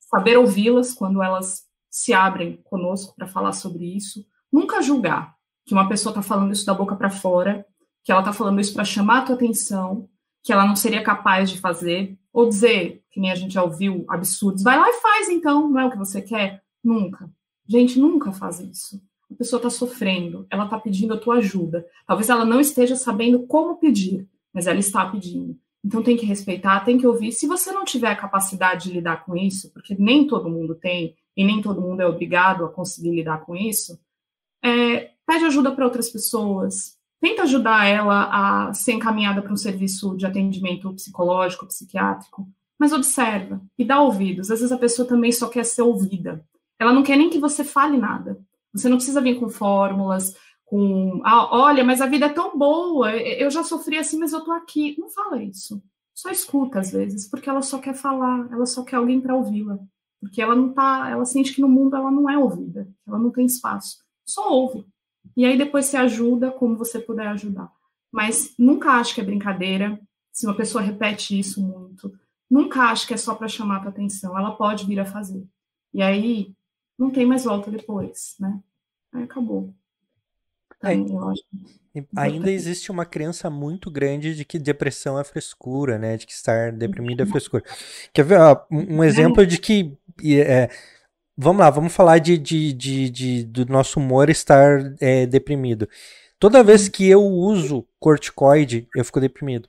saber 0.00 0.38
ouvi-las 0.38 0.94
quando 0.94 1.22
elas 1.22 1.66
se 1.90 2.14
abrem 2.14 2.58
conosco 2.64 3.14
para 3.14 3.26
falar 3.26 3.52
sobre 3.52 3.84
isso, 3.84 4.24
nunca 4.50 4.80
julgar 4.80 5.36
que 5.66 5.74
uma 5.74 5.90
pessoa 5.90 6.10
está 6.10 6.22
falando 6.22 6.52
isso 6.52 6.64
da 6.64 6.72
boca 6.72 6.96
para 6.96 7.10
fora, 7.10 7.66
que 8.02 8.10
ela 8.10 8.22
está 8.22 8.32
falando 8.32 8.62
isso 8.62 8.72
para 8.72 8.84
chamar 8.84 9.18
a 9.18 9.22
tua 9.26 9.34
atenção, 9.34 10.08
que 10.42 10.54
ela 10.54 10.64
não 10.64 10.74
seria 10.74 11.02
capaz 11.02 11.50
de 11.50 11.60
fazer, 11.60 12.16
ou 12.32 12.48
dizer, 12.48 13.02
que 13.10 13.20
nem 13.20 13.30
a 13.30 13.34
gente 13.34 13.52
já 13.52 13.62
ouviu, 13.62 14.06
absurdos, 14.08 14.62
vai 14.62 14.78
lá 14.78 14.88
e 14.88 15.00
faz 15.02 15.28
então, 15.28 15.68
não 15.68 15.78
é 15.78 15.84
o 15.84 15.90
que 15.90 15.98
você 15.98 16.22
quer? 16.22 16.62
Nunca. 16.82 17.28
Gente, 17.68 17.98
nunca 17.98 18.32
faz 18.32 18.58
isso. 18.60 19.02
A 19.30 19.34
pessoa 19.34 19.58
está 19.58 19.68
sofrendo, 19.68 20.46
ela 20.48 20.64
está 20.64 20.78
pedindo 20.78 21.12
a 21.12 21.18
tua 21.18 21.36
ajuda. 21.36 21.84
Talvez 22.06 22.30
ela 22.30 22.44
não 22.46 22.58
esteja 22.58 22.96
sabendo 22.96 23.40
como 23.46 23.76
pedir, 23.76 24.26
mas 24.56 24.66
ela 24.66 24.78
está 24.78 25.04
pedindo. 25.04 25.54
Então 25.84 26.02
tem 26.02 26.16
que 26.16 26.24
respeitar, 26.24 26.80
tem 26.80 26.96
que 26.96 27.06
ouvir. 27.06 27.30
Se 27.30 27.46
você 27.46 27.70
não 27.72 27.84
tiver 27.84 28.08
a 28.08 28.16
capacidade 28.16 28.84
de 28.84 28.94
lidar 28.94 29.22
com 29.22 29.36
isso, 29.36 29.70
porque 29.70 29.94
nem 29.98 30.26
todo 30.26 30.48
mundo 30.48 30.74
tem 30.74 31.14
e 31.36 31.44
nem 31.44 31.60
todo 31.60 31.82
mundo 31.82 32.00
é 32.00 32.06
obrigado 32.06 32.64
a 32.64 32.72
conseguir 32.72 33.10
lidar 33.10 33.44
com 33.44 33.54
isso, 33.54 34.00
é, 34.64 35.10
pede 35.26 35.44
ajuda 35.44 35.72
para 35.72 35.84
outras 35.84 36.08
pessoas. 36.08 36.96
Tenta 37.20 37.42
ajudar 37.42 37.84
ela 37.84 38.68
a 38.68 38.72
ser 38.72 38.92
encaminhada 38.92 39.42
para 39.42 39.52
um 39.52 39.58
serviço 39.58 40.16
de 40.16 40.24
atendimento 40.24 40.90
psicológico, 40.94 41.66
psiquiátrico, 41.66 42.48
mas 42.78 42.94
observa 42.94 43.60
e 43.78 43.84
dá 43.84 44.00
ouvidos. 44.00 44.50
Às 44.50 44.60
vezes 44.60 44.72
a 44.72 44.78
pessoa 44.78 45.06
também 45.06 45.32
só 45.32 45.48
quer 45.48 45.64
ser 45.64 45.82
ouvida. 45.82 46.42
Ela 46.80 46.94
não 46.94 47.02
quer 47.02 47.18
nem 47.18 47.28
que 47.28 47.38
você 47.38 47.62
fale 47.62 47.98
nada. 47.98 48.40
Você 48.72 48.88
não 48.88 48.96
precisa 48.96 49.20
vir 49.20 49.38
com 49.38 49.50
fórmulas, 49.50 50.34
com, 50.66 51.22
ah, 51.24 51.48
olha, 51.56 51.84
mas 51.84 52.00
a 52.00 52.06
vida 52.06 52.26
é 52.26 52.28
tão 52.28 52.58
boa, 52.58 53.16
eu 53.16 53.50
já 53.50 53.62
sofri 53.62 53.96
assim, 53.96 54.18
mas 54.18 54.32
eu 54.32 54.44
tô 54.44 54.52
aqui. 54.52 54.96
Não 54.98 55.08
fala 55.08 55.42
isso. 55.42 55.80
Só 56.12 56.28
escuta 56.28 56.80
às 56.80 56.90
vezes, 56.90 57.28
porque 57.28 57.48
ela 57.48 57.62
só 57.62 57.78
quer 57.78 57.94
falar, 57.94 58.50
ela 58.50 58.66
só 58.66 58.82
quer 58.82 58.96
alguém 58.96 59.20
para 59.20 59.36
ouvi-la. 59.36 59.78
Porque 60.20 60.42
ela 60.42 60.56
não 60.56 60.72
tá, 60.72 61.08
ela 61.08 61.24
sente 61.24 61.54
que 61.54 61.60
no 61.60 61.68
mundo 61.68 61.94
ela 61.94 62.10
não 62.10 62.28
é 62.28 62.36
ouvida, 62.36 62.88
ela 63.06 63.18
não 63.18 63.30
tem 63.30 63.46
espaço. 63.46 63.98
Só 64.26 64.50
ouve. 64.50 64.84
E 65.36 65.44
aí 65.44 65.56
depois 65.56 65.86
você 65.86 65.96
ajuda 65.96 66.50
como 66.50 66.76
você 66.76 66.98
puder 66.98 67.28
ajudar. 67.28 67.70
Mas 68.10 68.54
nunca 68.58 68.92
acho 68.92 69.14
que 69.14 69.20
é 69.20 69.24
brincadeira. 69.24 70.00
Se 70.32 70.46
uma 70.46 70.56
pessoa 70.56 70.82
repete 70.82 71.38
isso 71.38 71.62
muito, 71.62 72.12
nunca 72.50 72.90
acho 72.90 73.06
que 73.06 73.14
é 73.14 73.16
só 73.16 73.34
para 73.34 73.46
chamar 73.46 73.84
a 73.84 73.88
atenção. 73.88 74.36
Ela 74.36 74.56
pode 74.56 74.84
vir 74.84 74.98
a 74.98 75.04
fazer. 75.04 75.46
E 75.94 76.02
aí 76.02 76.52
não 76.98 77.10
tem 77.10 77.24
mais 77.24 77.44
volta 77.44 77.70
depois, 77.70 78.34
né? 78.40 78.60
Aí 79.12 79.22
acabou. 79.22 79.74
É, 80.82 82.04
ainda 82.16 82.50
existe 82.50 82.90
uma 82.90 83.06
crença 83.06 83.48
muito 83.48 83.90
grande 83.90 84.34
de 84.34 84.44
que 84.44 84.58
depressão 84.58 85.18
é 85.18 85.24
frescura, 85.24 85.98
né? 85.98 86.16
De 86.16 86.26
que 86.26 86.32
estar 86.32 86.72
deprimido 86.72 87.20
é 87.20 87.24
uhum. 87.24 87.30
frescura. 87.30 87.64
Quer 88.12 88.24
ver 88.24 88.40
ó, 88.40 88.64
um, 88.70 88.98
um 88.98 89.04
exemplo 89.04 89.46
de 89.46 89.58
que. 89.58 89.96
É, 90.24 90.68
vamos 91.36 91.60
lá, 91.60 91.70
vamos 91.70 91.94
falar 91.94 92.18
de, 92.18 92.36
de, 92.36 92.72
de, 92.72 93.10
de 93.10 93.44
do 93.44 93.66
nosso 93.66 93.98
humor 93.98 94.28
estar 94.28 94.94
é, 95.00 95.26
deprimido. 95.26 95.88
Toda 96.38 96.62
vez 96.62 96.84
uhum. 96.84 96.90
que 96.90 97.08
eu 97.08 97.22
uso 97.22 97.86
corticoide, 97.98 98.86
eu 98.94 99.04
fico 99.04 99.20
deprimido. 99.20 99.68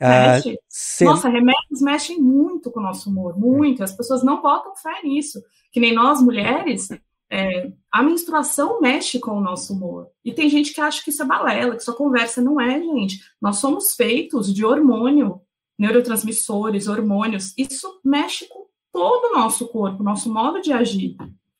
Ah, 0.00 0.38
cê... 0.68 1.04
Nossa, 1.04 1.28
remédios 1.28 1.80
mexem 1.80 2.20
muito 2.20 2.70
com 2.70 2.78
o 2.78 2.82
nosso 2.82 3.10
humor, 3.10 3.36
muito. 3.36 3.82
As 3.82 3.92
pessoas 3.92 4.22
não 4.22 4.40
botam 4.40 4.76
fé 4.76 5.02
nisso. 5.02 5.42
Que 5.72 5.80
nem 5.80 5.92
nós, 5.92 6.22
mulheres, 6.22 6.88
é, 7.30 7.72
a 7.90 8.02
menstruação 8.02 8.80
mexe 8.80 9.18
com 9.18 9.32
o 9.32 9.40
nosso 9.40 9.72
humor. 9.72 10.08
E 10.24 10.32
tem 10.32 10.48
gente 10.48 10.72
que 10.72 10.80
acha 10.80 11.02
que 11.02 11.10
isso 11.10 11.22
é 11.22 11.26
balela, 11.26 11.76
que 11.76 11.82
só 11.82 11.92
conversa. 11.92 12.40
Não 12.40 12.60
é, 12.60 12.80
gente. 12.80 13.20
Nós 13.40 13.58
somos 13.58 13.94
feitos 13.94 14.52
de 14.54 14.64
hormônio, 14.64 15.40
neurotransmissores, 15.78 16.88
hormônios. 16.88 17.52
Isso 17.56 18.00
mexe 18.04 18.46
com 18.48 18.66
todo 18.92 19.32
o 19.32 19.34
nosso 19.34 19.68
corpo, 19.68 20.02
nosso 20.02 20.32
modo 20.32 20.60
de 20.60 20.72
agir. 20.72 21.16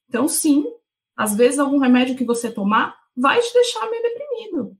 Então, 0.08 0.28
sim, 0.28 0.64
às 1.16 1.34
vezes 1.34 1.58
algum 1.58 1.78
remédio 1.78 2.16
que 2.16 2.24
você 2.24 2.50
tomar 2.50 2.96
vai 3.16 3.40
te 3.40 3.52
deixar 3.52 3.90
meio 3.90 4.02
deprimido. 4.02 4.76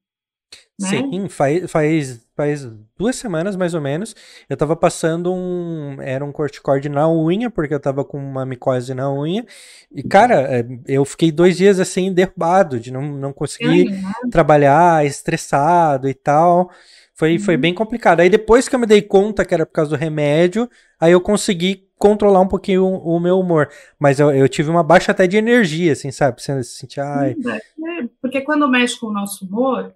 Né? 0.81 0.89
Sim, 0.89 1.29
faz, 1.29 1.71
faz, 1.71 2.26
faz 2.37 2.69
duas 2.99 3.17
semanas 3.17 3.57
mais 3.57 3.73
ou 3.73 3.81
menos. 3.81 4.15
Eu 4.49 4.57
tava 4.57 4.77
passando 4.77 5.33
um. 5.33 5.97
Era 6.01 6.25
um 6.25 6.31
corticóide 6.31 6.89
na 6.89 7.11
unha, 7.11 7.51
porque 7.51 7.75
eu 7.75 7.81
tava 7.81 8.05
com 8.05 8.19
uma 8.19 8.45
micose 8.45 8.95
na 8.95 9.11
unha. 9.11 9.45
E, 9.91 10.03
cara, 10.03 10.43
é, 10.43 10.67
eu 10.87 11.05
fiquei 11.05 11.33
dois 11.33 11.57
dias 11.57 11.81
assim, 11.81 12.13
derrubado, 12.13 12.79
de 12.79 12.93
não, 12.93 13.03
não 13.03 13.33
conseguir 13.33 13.91
trabalhar, 14.31 15.05
estressado 15.07 16.09
e 16.09 16.15
tal. 16.15 16.71
Foi, 17.15 17.33
uhum. 17.33 17.41
foi 17.41 17.57
bem 17.57 17.73
complicado. 17.73 18.21
Aí 18.21 18.29
depois 18.29 18.69
que 18.69 18.75
eu 18.75 18.79
me 18.79 18.87
dei 18.87 19.01
conta 19.01 19.45
que 19.45 19.55
era 19.55 19.65
por 19.65 19.73
causa 19.73 19.91
do 19.91 19.97
remédio, 19.97 20.69
aí 21.01 21.13
eu 21.13 21.21
consegui 21.21 21.87
controlar 21.99 22.41
um 22.41 22.49
pouquinho 22.49 22.85
o, 22.85 23.17
o 23.17 23.21
meu 23.21 23.41
humor. 23.41 23.71
Mas 23.99 24.21
eu, 24.21 24.31
eu, 24.31 24.47
tive 24.49 24.69
uma 24.69 24.83
baixa 24.83 25.13
até 25.13 25.27
de 25.27 25.39
energia, 25.39 25.93
assim, 25.93 26.11
sabe? 26.11 26.43
Você 26.43 26.63
sentir, 26.63 27.01
ai... 27.01 27.35
É, 27.49 28.09
porque 28.21 28.43
quando 28.43 28.69
mexe 28.69 29.01
com 29.01 29.07
o 29.07 29.13
nosso 29.13 29.47
humor, 29.47 29.95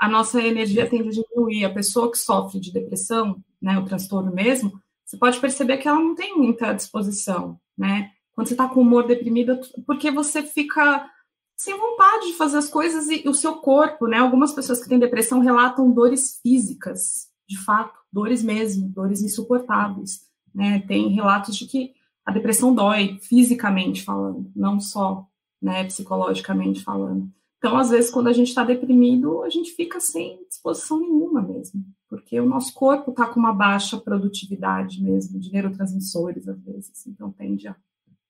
a 0.00 0.08
nossa 0.08 0.42
energia 0.42 0.88
tende 0.88 1.10
a 1.10 1.12
diminuir. 1.12 1.66
A 1.66 1.74
pessoa 1.74 2.10
que 2.10 2.16
sofre 2.16 2.58
de 2.58 2.72
depressão, 2.72 3.36
né, 3.60 3.78
o 3.78 3.84
transtorno 3.84 4.32
mesmo, 4.32 4.80
você 5.04 5.18
pode 5.18 5.38
perceber 5.38 5.76
que 5.76 5.86
ela 5.86 6.00
não 6.00 6.14
tem 6.14 6.34
muita 6.38 6.72
disposição, 6.72 7.60
né? 7.76 8.10
Quando 8.32 8.46
você 8.46 8.54
está 8.54 8.66
com 8.66 8.80
o 8.80 8.82
humor 8.82 9.06
deprimido, 9.06 9.60
porque 9.86 10.10
você 10.10 10.42
fica 10.42 11.06
sem 11.54 11.76
vontade 11.76 12.28
de 12.28 12.32
fazer 12.34 12.56
as 12.56 12.68
coisas 12.70 13.08
e 13.10 13.28
o 13.28 13.34
seu 13.34 13.56
corpo, 13.56 14.06
né? 14.06 14.16
Algumas 14.16 14.52
pessoas 14.52 14.82
que 14.82 14.88
têm 14.88 14.98
depressão 14.98 15.40
relatam 15.40 15.92
dores 15.92 16.40
físicas, 16.42 17.28
de 17.46 17.58
fato, 17.58 17.98
dores 18.10 18.42
mesmo, 18.42 18.88
dores 18.88 19.20
insuportáveis, 19.20 20.20
né? 20.54 20.78
Tem 20.86 21.08
relatos 21.08 21.56
de 21.56 21.66
que 21.66 21.92
a 22.24 22.32
depressão 22.32 22.74
dói 22.74 23.18
fisicamente 23.20 24.02
falando, 24.02 24.50
não 24.56 24.80
só, 24.80 25.26
né, 25.60 25.84
psicologicamente 25.84 26.82
falando. 26.82 27.30
Então, 27.60 27.76
às 27.76 27.90
vezes, 27.90 28.10
quando 28.10 28.28
a 28.28 28.32
gente 28.32 28.48
está 28.48 28.64
deprimido, 28.64 29.42
a 29.42 29.50
gente 29.50 29.72
fica 29.72 30.00
sem 30.00 30.42
disposição 30.48 30.98
nenhuma 30.98 31.42
mesmo, 31.42 31.84
porque 32.08 32.40
o 32.40 32.46
nosso 32.46 32.72
corpo 32.72 33.10
está 33.10 33.26
com 33.26 33.38
uma 33.38 33.52
baixa 33.52 33.98
produtividade 33.98 35.02
mesmo 35.02 35.38
de 35.38 35.52
neurotransmissores, 35.52 36.48
às 36.48 36.58
vezes, 36.62 37.06
então 37.06 37.30
tende 37.30 37.68
a, 37.68 37.76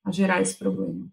a 0.04 0.10
gerar 0.10 0.42
esse 0.42 0.58
problema. 0.58 1.08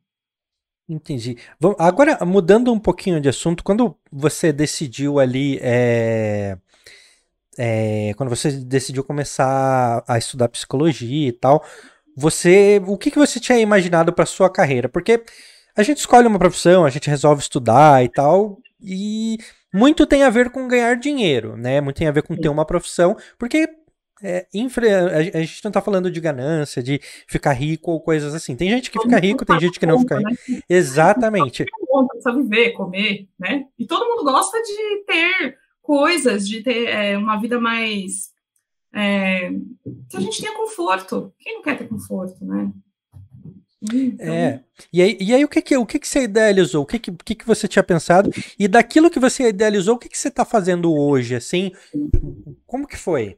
Entendi. 0.89 1.38
Agora, 1.78 2.26
mudando 2.26 2.74
um 2.74 2.80
pouquinho 2.80 3.22
de 3.22 3.30
assunto, 3.30 3.63
quando 3.63 3.95
você 4.11 4.51
decidiu 4.51 5.20
ali, 5.20 5.59
é, 5.61 6.57
é, 7.55 8.13
quando 8.15 8.30
você 8.30 8.51
decidiu 8.51 9.03
começar 9.03 10.03
a 10.07 10.18
estudar 10.18 10.49
psicologia 10.49 11.28
e 11.28 11.34
tal, 11.34 11.63
você, 12.15 12.82
o 12.88 12.97
que, 12.97 13.11
que 13.11 13.20
você 13.20 13.39
tinha 13.39 13.59
imaginado 13.59 14.11
para 14.11 14.26
sua 14.26 14.49
carreira? 14.49 14.89
Porque 14.89 15.24
a 15.78 15.84
gente 15.84 15.99
escolhe 15.99 16.28
uma 16.28 16.39
profissão, 16.39 16.84
a 16.84 16.89
gente 16.89 17.09
resolve 17.09 17.41
estudar 17.41 18.03
e 18.03 18.09
tal, 18.09 18.59
e 18.82 19.38
muito 19.73 20.07
tem 20.07 20.23
a 20.23 20.30
ver 20.30 20.49
com 20.49 20.67
ganhar 20.67 20.95
dinheiro, 20.95 21.55
né? 21.55 21.80
Muito 21.80 21.97
tem 21.97 22.07
a 22.07 22.11
ver 22.11 22.23
com 22.23 22.36
ter 22.36 22.49
uma 22.49 22.65
profissão, 22.65 23.15
porque 23.38 23.69
é, 24.23 24.47
infra, 24.51 25.15
a, 25.15 25.21
gente 25.21 25.63
não 25.63 25.71
tá 25.71 25.80
falando 25.80 26.09
de 26.09 26.19
ganância, 26.19 26.82
de 26.82 26.99
ficar 27.28 27.53
rico 27.53 27.91
ou 27.91 28.01
coisas 28.01 28.34
assim. 28.34 28.55
Tem 28.55 28.69
gente 28.69 28.89
que 28.89 28.99
fica 28.99 29.19
rico, 29.19 29.45
tem 29.45 29.59
gente 29.59 29.80
que 29.80 29.86
não 29.86 29.99
fica 29.99 30.17
rico. 30.17 30.32
Né? 30.49 30.61
Exatamente. 30.67 31.63
Precisa 32.09 32.36
viver, 32.36 32.71
comer, 32.71 33.28
né? 33.39 33.65
E 33.78 33.86
todo 33.86 34.07
mundo 34.07 34.23
gosta 34.23 34.59
de 34.63 35.03
ter 35.05 35.57
coisas, 35.82 36.47
de 36.47 36.63
ter 36.63 36.88
é, 36.88 37.17
uma 37.17 37.39
vida 37.39 37.59
mais. 37.59 38.36
É, 38.93 39.51
que 40.09 40.17
a 40.17 40.19
gente 40.19 40.41
tenha 40.41 40.55
conforto. 40.55 41.32
Quem 41.38 41.55
não 41.55 41.61
quer 41.61 41.78
ter 41.78 41.88
conforto, 41.88 42.43
né? 42.43 42.71
Então... 43.82 44.34
É. 44.34 44.63
E 44.91 45.01
aí, 45.01 45.17
e 45.19 45.34
aí 45.34 45.43
o 45.43 45.47
que 45.47 45.61
que, 45.61 45.78
o 45.78 45.86
que 45.86 45.99
que 45.99 46.07
você 46.07 46.23
idealizou? 46.23 46.84
O 46.84 46.86
que 46.86 46.99
que, 46.99 47.11
que 47.11 47.36
que 47.36 47.45
você 47.45 47.67
tinha 47.67 47.84
pensado? 47.84 48.32
E 48.57 48.67
daquilo 48.67 49.09
que 49.09 49.19
você 49.19 49.49
idealizou, 49.49 49.95
o 49.95 49.99
que 49.99 50.09
que 50.09 50.17
você 50.17 50.30
está 50.30 50.45
fazendo 50.45 50.93
hoje, 50.93 51.36
assim? 51.36 51.71
Como 52.65 52.88
que 52.88 52.97
foi? 52.97 53.38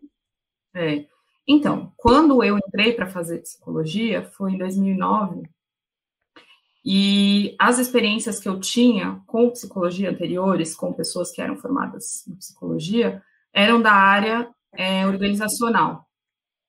É. 0.75 1.05
Então, 1.47 1.91
quando 1.97 2.43
eu 2.43 2.57
entrei 2.57 2.93
para 2.93 3.07
fazer 3.07 3.39
psicologia, 3.39 4.23
foi 4.23 4.53
em 4.53 4.57
2009, 4.57 5.49
e 6.83 7.55
as 7.59 7.77
experiências 7.77 8.39
que 8.39 8.47
eu 8.47 8.59
tinha 8.59 9.21
com 9.27 9.49
psicologia 9.49 10.09
anteriores, 10.09 10.75
com 10.75 10.93
pessoas 10.93 11.31
que 11.31 11.41
eram 11.41 11.57
formadas 11.57 12.25
em 12.27 12.35
psicologia, 12.35 13.21
eram 13.53 13.81
da 13.81 13.91
área 13.91 14.49
é, 14.73 15.05
organizacional. 15.05 16.07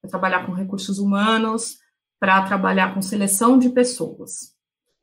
Para 0.01 0.11
trabalhar 0.11 0.47
com 0.47 0.53
recursos 0.53 0.99
humanos, 0.99 1.79
para 2.21 2.43
trabalhar 2.43 2.93
com 2.93 3.01
seleção 3.01 3.59
de 3.59 3.71
pessoas. 3.71 4.55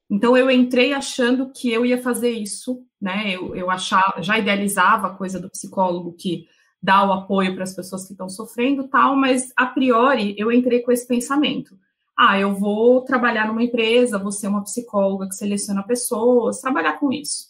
Então 0.09 0.37
eu 0.37 0.49
entrei 0.49 0.93
achando 0.93 1.51
que 1.51 1.69
eu 1.69 1.83
ia 1.83 2.01
fazer 2.01 2.29
isso, 2.29 2.85
né? 3.01 3.35
Eu, 3.35 3.55
eu 3.55 3.71
achava, 3.71 4.21
já 4.21 4.37
idealizava 4.37 5.07
a 5.07 5.15
coisa 5.15 5.39
do 5.39 5.49
psicólogo 5.49 6.13
que 6.13 6.45
dá 6.81 7.03
o 7.03 7.11
apoio 7.11 7.55
para 7.55 7.63
as 7.63 7.73
pessoas 7.73 8.05
que 8.05 8.13
estão 8.13 8.29
sofrendo, 8.29 8.87
tal, 8.87 9.15
mas 9.15 9.51
a 9.57 9.65
priori 9.65 10.35
eu 10.37 10.51
entrei 10.51 10.81
com 10.81 10.91
esse 10.91 11.07
pensamento. 11.07 11.77
Ah, 12.15 12.39
eu 12.39 12.53
vou 12.53 13.01
trabalhar 13.01 13.47
numa 13.47 13.63
empresa, 13.63 14.19
vou 14.19 14.31
ser 14.31 14.47
uma 14.47 14.63
psicóloga 14.63 15.27
que 15.27 15.35
seleciona 15.35 15.83
pessoas, 15.83 16.61
trabalhar 16.61 16.93
com 16.99 17.11
isso. 17.11 17.47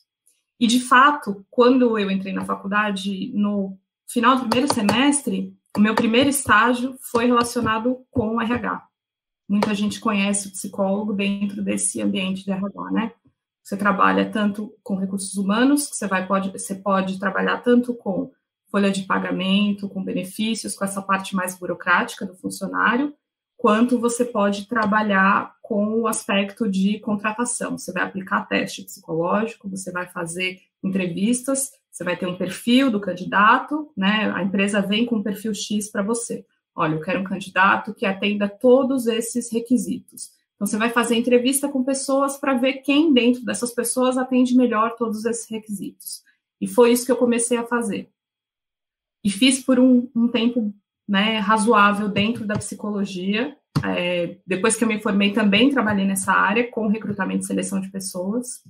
E 0.59 0.65
de 0.65 0.79
fato, 0.79 1.45
quando 1.51 1.99
eu 1.99 2.09
entrei 2.09 2.33
na 2.33 2.45
faculdade, 2.45 3.31
no 3.35 3.77
final 4.07 4.37
do 4.37 4.47
primeiro 4.49 4.73
semestre, 4.73 5.53
o 5.75 5.79
meu 5.79 5.93
primeiro 5.93 6.29
estágio 6.29 6.97
foi 7.11 7.27
relacionado 7.27 7.99
com 8.09 8.41
RH 8.41 8.86
muita 9.47 9.73
gente 9.73 9.99
conhece 9.99 10.47
o 10.47 10.51
psicólogo 10.51 11.13
dentro 11.13 11.63
desse 11.63 12.01
ambiente 12.01 12.43
de 12.43 12.51
RH, 12.51 12.91
né? 12.91 13.11
Você 13.63 13.75
trabalha 13.75 14.29
tanto 14.29 14.73
com 14.81 14.95
recursos 14.95 15.35
humanos, 15.35 15.89
você 15.89 16.07
vai 16.07 16.25
pode 16.25 16.51
você 16.51 16.75
pode 16.75 17.19
trabalhar 17.19 17.57
tanto 17.57 17.93
com 17.93 18.31
folha 18.71 18.91
de 18.91 19.03
pagamento, 19.03 19.89
com 19.89 20.03
benefícios, 20.03 20.75
com 20.75 20.85
essa 20.85 21.01
parte 21.01 21.35
mais 21.35 21.57
burocrática 21.57 22.25
do 22.25 22.35
funcionário, 22.35 23.13
quanto 23.57 23.99
você 23.99 24.23
pode 24.23 24.67
trabalhar 24.67 25.55
com 25.61 26.01
o 26.01 26.07
aspecto 26.07 26.69
de 26.69 26.99
contratação. 26.99 27.77
Você 27.77 27.91
vai 27.91 28.03
aplicar 28.03 28.47
teste 28.47 28.83
psicológico, 28.83 29.69
você 29.69 29.91
vai 29.91 30.07
fazer 30.07 30.59
entrevistas, 30.83 31.71
você 31.91 32.03
vai 32.03 32.15
ter 32.15 32.27
um 32.27 32.37
perfil 32.37 32.91
do 32.91 33.01
candidato, 33.01 33.91
né? 33.97 34.31
A 34.33 34.43
empresa 34.43 34.81
vem 34.81 35.05
com 35.05 35.17
um 35.17 35.23
perfil 35.23 35.53
X 35.53 35.89
para 35.89 36.03
você. 36.03 36.45
Olha, 36.79 36.93
eu 36.93 37.01
quero 37.01 37.21
um 37.21 37.23
candidato 37.23 37.91
que 37.91 38.05
atenda 38.05 38.47
todos 38.47 39.07
esses 39.07 39.51
requisitos. 39.51 40.29
Então, 40.53 40.67
você 40.67 40.77
vai 40.77 40.91
fazer 40.91 41.15
entrevista 41.15 41.67
com 41.67 41.83
pessoas 41.83 42.37
para 42.37 42.53
ver 42.53 42.83
quem 42.83 43.11
dentro 43.11 43.43
dessas 43.43 43.73
pessoas 43.73 44.15
atende 44.15 44.55
melhor 44.55 44.95
todos 44.95 45.25
esses 45.25 45.49
requisitos. 45.49 46.23
E 46.61 46.67
foi 46.67 46.91
isso 46.91 47.03
que 47.03 47.11
eu 47.11 47.17
comecei 47.17 47.57
a 47.57 47.65
fazer. 47.65 48.11
E 49.23 49.29
fiz 49.31 49.59
por 49.59 49.79
um, 49.79 50.07
um 50.15 50.27
tempo 50.27 50.71
né, 51.07 51.39
razoável 51.39 52.07
dentro 52.07 52.45
da 52.45 52.55
psicologia. 52.55 53.57
É, 53.83 54.37
depois 54.45 54.75
que 54.75 54.83
eu 54.83 54.87
me 54.87 55.01
formei, 55.01 55.33
também 55.33 55.71
trabalhei 55.71 56.05
nessa 56.05 56.31
área 56.31 56.69
com 56.69 56.87
recrutamento 56.87 57.43
e 57.43 57.47
seleção 57.47 57.81
de 57.81 57.89
pessoas. 57.89 58.63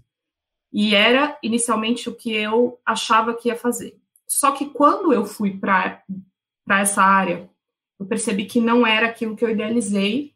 E 0.72 0.95
era 0.95 1.38
inicialmente 1.43 2.08
o 2.08 2.16
que 2.16 2.32
eu 2.32 2.80
achava 2.86 3.34
que 3.34 3.49
ia 3.49 3.55
fazer. 3.58 3.99
Só 4.26 4.51
que 4.51 4.68
quando 4.68 5.12
eu 5.12 5.26
fui 5.26 5.58
para 5.58 6.01
essa 6.70 7.01
área 7.01 7.49
eu 8.00 8.06
percebi 8.06 8.45
que 8.45 8.62
não 8.62 8.86
era 8.86 9.08
aquilo 9.08 9.36
que 9.36 9.43
eu 9.43 9.50
idealizei, 9.50 10.34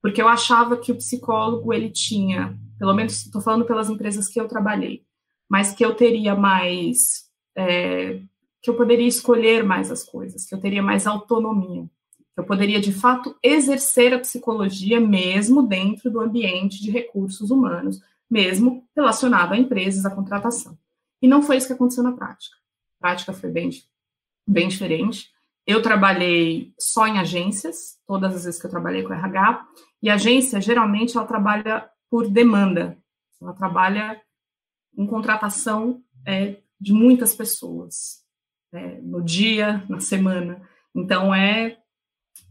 porque 0.00 0.22
eu 0.22 0.28
achava 0.28 0.76
que 0.76 0.92
o 0.92 0.96
psicólogo 0.96 1.72
ele 1.72 1.90
tinha, 1.90 2.56
pelo 2.78 2.94
menos 2.94 3.24
estou 3.24 3.40
falando 3.40 3.64
pelas 3.64 3.90
empresas 3.90 4.28
que 4.28 4.40
eu 4.40 4.46
trabalhei, 4.46 5.02
mas 5.48 5.72
que 5.72 5.84
eu 5.84 5.94
teria 5.94 6.34
mais, 6.34 7.28
é, 7.56 8.20
que 8.62 8.70
eu 8.70 8.74
poderia 8.74 9.06
escolher 9.06 9.64
mais 9.64 9.90
as 9.90 10.04
coisas, 10.04 10.46
que 10.46 10.54
eu 10.54 10.60
teria 10.60 10.82
mais 10.82 11.06
autonomia, 11.06 11.88
que 12.34 12.40
eu 12.40 12.44
poderia 12.44 12.80
de 12.80 12.92
fato 12.92 13.34
exercer 13.42 14.12
a 14.12 14.20
psicologia 14.20 15.00
mesmo 15.00 15.62
dentro 15.62 16.10
do 16.10 16.20
ambiente 16.20 16.80
de 16.80 16.90
recursos 16.90 17.50
humanos, 17.50 18.00
mesmo 18.30 18.86
relacionado 18.94 19.52
a 19.52 19.58
empresas, 19.58 20.04
a 20.04 20.14
contratação. 20.14 20.78
E 21.20 21.26
não 21.26 21.42
foi 21.42 21.56
isso 21.56 21.66
que 21.66 21.72
aconteceu 21.72 22.04
na 22.04 22.12
prática. 22.12 22.56
A 22.98 23.00
prática 23.00 23.32
foi 23.32 23.50
bem, 23.50 23.70
bem 24.46 24.68
diferente. 24.68 25.30
Eu 25.68 25.82
trabalhei 25.82 26.72
só 26.78 27.06
em 27.06 27.18
agências, 27.18 27.98
todas 28.06 28.34
as 28.34 28.44
vezes 28.44 28.58
que 28.58 28.66
eu 28.66 28.70
trabalhei 28.70 29.02
com 29.02 29.12
RH, 29.12 29.66
e 30.02 30.08
agência, 30.08 30.62
geralmente, 30.62 31.14
ela 31.14 31.26
trabalha 31.26 31.86
por 32.10 32.30
demanda. 32.30 32.96
Ela 33.40 33.52
trabalha 33.52 34.18
em 34.96 35.06
contratação 35.06 36.02
é, 36.26 36.56
de 36.80 36.92
muitas 36.94 37.34
pessoas, 37.34 38.24
é, 38.72 38.98
no 39.02 39.22
dia, 39.22 39.84
na 39.90 40.00
semana. 40.00 40.62
Então 40.94 41.34
é 41.34 41.76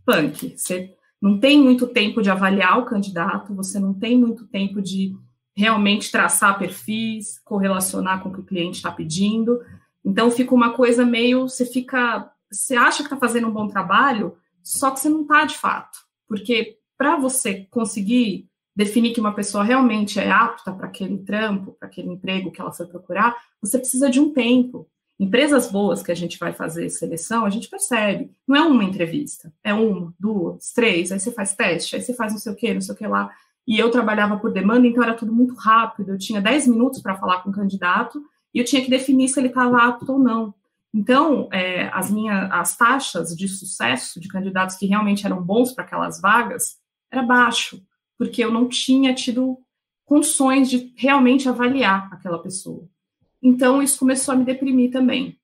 punk. 0.06 0.56
Você 0.56 0.96
não 1.20 1.40
tem 1.40 1.60
muito 1.60 1.88
tempo 1.88 2.22
de 2.22 2.30
avaliar 2.30 2.78
o 2.78 2.86
candidato, 2.86 3.56
você 3.56 3.80
não 3.80 3.94
tem 3.94 4.18
muito 4.18 4.46
tempo 4.48 4.80
de 4.80 5.16
realmente 5.56 6.12
traçar 6.12 6.60
perfis, 6.60 7.40
correlacionar 7.40 8.22
com 8.22 8.30
o 8.30 8.34
que 8.34 8.42
o 8.42 8.46
cliente 8.46 8.78
está 8.78 8.92
pedindo. 8.92 9.60
Então 10.06 10.30
fica 10.30 10.54
uma 10.54 10.74
coisa 10.74 11.04
meio, 11.04 11.50
você 11.50 11.66
fica, 11.66 12.32
você 12.52 12.76
acha 12.76 12.98
que 12.98 13.04
está 13.04 13.18
fazendo 13.18 13.48
um 13.48 13.54
bom 13.54 13.68
trabalho, 13.68 14.38
só 14.64 14.92
que 14.92 15.00
você 15.00 15.10
não 15.10 15.22
está 15.22 15.46
de 15.46 15.58
fato, 15.58 16.00
porque 16.28 16.78
para 16.98 17.16
você 17.18 17.68
conseguir 17.70 18.50
definir 18.76 19.12
que 19.12 19.20
uma 19.20 19.34
pessoa 19.34 19.64
realmente 19.64 20.20
é 20.20 20.30
apta 20.30 20.72
para 20.72 20.88
aquele 20.88 21.18
trampo, 21.18 21.76
para 21.80 21.88
aquele 21.88 22.10
emprego 22.10 22.52
que 22.52 22.62
ela 22.62 22.72
foi 22.72 22.86
procurar, 22.86 23.36
você 23.60 23.80
precisa 23.80 24.08
de 24.08 24.20
um 24.20 24.32
tempo. 24.32 24.88
Empresas 25.20 25.72
boas 25.72 26.04
que 26.04 26.12
a 26.12 26.16
gente 26.16 26.38
vai 26.38 26.54
fazer 26.54 26.88
seleção, 26.90 27.44
a 27.44 27.50
gente 27.50 27.68
percebe. 27.68 28.30
Não 28.48 28.56
é 28.56 28.62
uma 28.62 28.84
entrevista, 28.84 29.52
é 29.64 29.74
uma, 29.74 30.14
duas, 30.20 30.72
três, 30.74 31.12
aí 31.12 31.20
você 31.20 31.32
faz 31.32 31.56
teste, 31.56 31.96
aí 31.96 32.04
você 32.04 32.14
faz 32.14 32.34
não 32.34 32.40
sei 32.40 32.52
o 32.52 32.56
que, 32.56 32.74
não 32.74 32.82
sei 32.82 32.94
o 32.94 32.98
que 32.98 33.08
lá. 33.08 33.32
E 33.68 33.80
eu 33.80 33.90
trabalhava 33.90 34.38
por 34.38 34.54
demanda, 34.54 34.86
então 34.86 35.04
era 35.04 35.16
tudo 35.16 35.34
muito 35.34 35.56
rápido. 35.56 36.12
Eu 36.12 36.18
tinha 36.20 36.40
10 36.40 36.68
minutos 36.68 37.02
para 37.02 37.18
falar 37.18 37.42
com 37.42 37.50
o 37.50 37.54
candidato 37.54 38.24
e 38.54 38.60
eu 38.60 38.66
tinha 38.66 38.84
que 38.84 38.92
definir 38.92 39.28
se 39.28 39.40
ele 39.40 39.48
estava 39.48 39.84
apto 39.84 40.14
ou 40.14 40.20
não. 40.20 40.54
Então, 40.94 41.50
é, 41.52 41.90
as 41.90 42.10
minhas 42.10 42.50
as 42.52 42.78
taxas 42.78 43.36
de 43.36 43.48
sucesso 43.48 44.20
de 44.20 44.28
candidatos 44.28 44.76
que 44.76 44.86
realmente 44.86 45.26
eram 45.26 45.42
bons 45.42 45.72
para 45.72 45.84
aquelas 45.84 46.20
vagas 46.22 46.78
era 47.12 47.22
baixo, 47.22 47.82
porque 48.18 48.44
eu 48.44 48.52
não 48.52 48.68
tinha 48.68 49.14
tido 49.14 49.58
condições 50.06 50.70
de 50.70 50.94
realmente 50.96 51.50
avaliar 51.50 52.10
aquela 52.12 52.42
pessoa. 52.42 52.88
Então, 53.42 53.84
isso 53.84 54.00
começou 54.00 54.34
a 54.34 54.38
me 54.38 54.46
deprimir 54.46 54.92
também, 54.92 55.38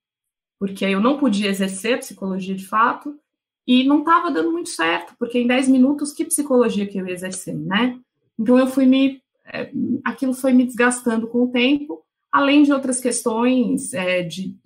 porque 0.58 0.84
eu 0.84 1.00
não 1.00 1.18
podia 1.18 1.48
exercer 1.48 1.98
psicologia 1.98 2.54
de 2.54 2.66
fato 2.66 3.18
e 3.66 3.84
não 3.84 4.00
estava 4.00 4.30
dando 4.30 4.50
muito 4.50 4.70
certo, 4.70 5.14
porque 5.18 5.38
em 5.38 5.46
10 5.46 5.68
minutos, 5.68 6.12
que 6.12 6.24
psicologia 6.24 6.86
que 6.86 6.98
eu 6.98 7.06
ia 7.06 7.12
exercer, 7.12 7.54
né? 7.54 7.98
Então, 8.38 8.58
eu 8.58 8.66
fui 8.66 8.86
me. 8.86 9.22
É, 9.46 9.70
aquilo 10.04 10.32
foi 10.32 10.52
me 10.52 10.64
desgastando 10.64 11.28
com 11.28 11.44
o 11.44 11.50
tempo, 11.50 12.02
além 12.32 12.62
de 12.62 12.72
outras 12.72 12.98
questões 12.98 13.92
é, 13.92 14.22
de, 14.22 14.56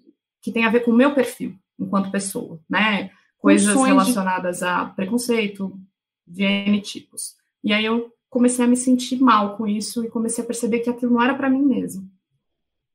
que 0.40 0.52
tem 0.52 0.64
a 0.64 0.70
ver 0.70 0.80
com 0.80 0.90
o 0.90 0.96
meu 0.96 1.14
perfil 1.14 1.54
enquanto 1.78 2.10
pessoa, 2.10 2.60
né? 2.68 3.10
Coisas 3.38 3.74
relacionadas 3.74 4.58
de... 4.58 4.64
a 4.64 4.86
preconceito, 4.86 5.78
genotipos. 6.26 7.36
E 7.62 7.72
aí 7.72 7.84
eu 7.84 8.12
comecei 8.28 8.64
a 8.64 8.68
me 8.68 8.76
sentir 8.76 9.20
mal 9.20 9.56
com 9.56 9.66
isso 9.66 10.04
e 10.04 10.10
comecei 10.10 10.42
a 10.42 10.46
perceber 10.46 10.80
que 10.80 10.90
aquilo 10.90 11.12
não 11.12 11.22
era 11.22 11.34
para 11.34 11.50
mim 11.50 11.62
mesmo. 11.62 12.10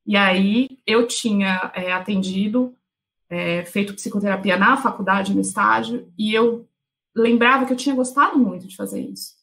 E 0.05 0.17
aí 0.17 0.79
eu 0.85 1.07
tinha 1.07 1.71
é, 1.73 1.93
atendido, 1.93 2.75
é, 3.29 3.63
feito 3.65 3.93
psicoterapia 3.93 4.57
na 4.57 4.75
faculdade, 4.77 5.33
no 5.33 5.41
estágio, 5.41 6.11
e 6.17 6.33
eu 6.33 6.67
lembrava 7.15 7.65
que 7.65 7.73
eu 7.73 7.77
tinha 7.77 7.95
gostado 7.95 8.37
muito 8.37 8.67
de 8.67 8.75
fazer 8.75 8.99
isso. 8.99 9.35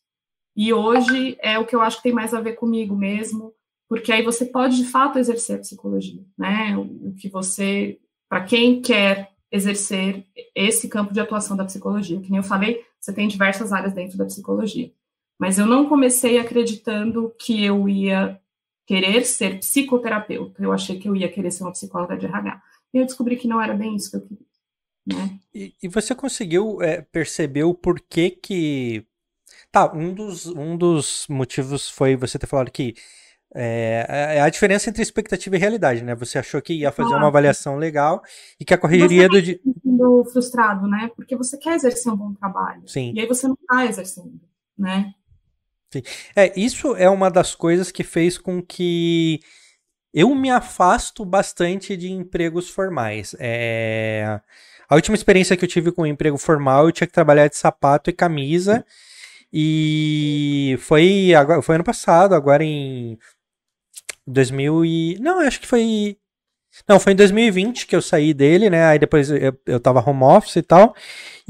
E 0.54 0.72
hoje 0.72 1.36
é 1.40 1.58
o 1.58 1.64
que 1.64 1.74
eu 1.74 1.80
acho 1.80 1.98
que 1.98 2.02
tem 2.02 2.12
mais 2.12 2.34
a 2.34 2.40
ver 2.40 2.54
comigo 2.54 2.94
mesmo, 2.94 3.54
porque 3.90 4.12
aí 4.12 4.22
você 4.22 4.46
pode 4.46 4.76
de 4.76 4.84
fato 4.84 5.18
exercer 5.18 5.56
a 5.56 5.58
psicologia, 5.58 6.24
né? 6.38 6.76
O 6.76 7.12
que 7.12 7.28
você, 7.28 7.98
para 8.28 8.44
quem 8.44 8.80
quer 8.80 9.32
exercer 9.50 10.24
esse 10.54 10.88
campo 10.88 11.12
de 11.12 11.18
atuação 11.18 11.56
da 11.56 11.64
psicologia, 11.64 12.20
que 12.20 12.30
nem 12.30 12.38
eu 12.38 12.44
falei, 12.44 12.84
você 13.00 13.12
tem 13.12 13.26
diversas 13.26 13.72
áreas 13.72 13.92
dentro 13.92 14.16
da 14.16 14.26
psicologia. 14.26 14.92
Mas 15.40 15.58
eu 15.58 15.66
não 15.66 15.88
comecei 15.88 16.38
acreditando 16.38 17.34
que 17.36 17.64
eu 17.64 17.88
ia 17.88 18.40
querer 18.86 19.24
ser 19.24 19.58
psicoterapeuta. 19.58 20.62
Eu 20.62 20.72
achei 20.72 20.96
que 20.96 21.08
eu 21.08 21.16
ia 21.16 21.28
querer 21.28 21.50
ser 21.50 21.64
uma 21.64 21.72
psicóloga 21.72 22.16
de 22.16 22.26
RH. 22.26 22.62
E 22.94 22.98
eu 22.98 23.04
descobri 23.04 23.36
que 23.36 23.48
não 23.48 23.60
era 23.60 23.74
bem 23.74 23.96
isso 23.96 24.08
que 24.12 24.16
eu 24.18 24.20
queria. 24.20 24.46
Né? 25.04 25.40
E, 25.52 25.74
e 25.82 25.88
você 25.88 26.14
conseguiu 26.14 26.80
é, 26.80 27.02
perceber 27.02 27.64
o 27.64 27.74
porquê 27.74 28.30
que. 28.30 29.04
Tá, 29.72 29.92
um 29.92 30.14
dos, 30.14 30.46
um 30.46 30.76
dos 30.76 31.26
motivos 31.28 31.90
foi 31.90 32.14
você 32.14 32.38
ter 32.38 32.46
falado 32.46 32.70
que 32.70 32.94
é, 33.54 34.36
é 34.36 34.40
a 34.40 34.48
diferença 34.48 34.88
entre 34.88 35.02
expectativa 35.02 35.56
e 35.56 35.58
realidade, 35.58 36.04
né? 36.04 36.14
Você 36.14 36.38
achou 36.38 36.62
que 36.62 36.72
ia 36.72 36.92
fazer 36.92 37.14
uma 37.14 37.26
avaliação 37.26 37.76
legal 37.76 38.22
e 38.58 38.64
que 38.64 38.72
a 38.72 38.78
correria 38.78 39.28
do. 39.28 39.42
Dia... 39.42 39.58
frustrado, 40.32 40.86
né? 40.86 41.10
Porque 41.16 41.36
você 41.36 41.56
quer 41.56 41.74
exercer 41.74 42.12
um 42.12 42.16
bom 42.16 42.32
trabalho. 42.34 42.82
Sim. 42.86 43.12
E 43.14 43.20
aí 43.20 43.26
você 43.26 43.48
não 43.48 43.56
está 43.60 43.86
exercendo, 43.86 44.40
né? 44.78 45.12
Sim. 45.92 46.02
É, 46.36 46.58
isso 46.58 46.94
é 46.94 47.10
uma 47.10 47.28
das 47.30 47.54
coisas 47.54 47.90
que 47.90 48.04
fez 48.04 48.38
com 48.38 48.62
que 48.62 49.40
eu 50.14 50.32
me 50.34 50.50
afasto 50.50 51.24
bastante 51.24 51.96
de 51.96 52.10
empregos 52.10 52.68
formais. 52.68 53.34
É... 53.38 54.40
A 54.88 54.94
última 54.94 55.16
experiência 55.16 55.56
que 55.56 55.64
eu 55.64 55.68
tive 55.68 55.92
com 55.92 56.02
um 56.02 56.06
emprego 56.06 56.36
formal, 56.36 56.86
eu 56.86 56.92
tinha 56.92 57.06
que 57.06 57.12
trabalhar 57.12 57.48
de 57.48 57.56
sapato 57.56 58.10
e 58.10 58.12
camisa. 58.12 58.84
E 59.52 60.76
foi, 60.80 61.34
agora, 61.34 61.62
foi 61.62 61.74
ano 61.74 61.84
passado, 61.84 62.34
agora 62.34 62.64
em 62.64 63.18
2000 64.26 64.84
e... 64.84 65.18
Não, 65.20 65.40
acho 65.40 65.60
que 65.60 65.66
foi... 65.66 66.16
Não, 66.88 67.00
foi 67.00 67.12
em 67.12 67.16
2020 67.16 67.86
que 67.86 67.96
eu 67.96 68.02
saí 68.02 68.32
dele, 68.32 68.70
né? 68.70 68.84
Aí 68.84 68.98
depois 68.98 69.30
eu, 69.30 69.58
eu 69.66 69.80
tava 69.80 70.08
home 70.08 70.22
office 70.22 70.56
e 70.56 70.62
tal. 70.62 70.94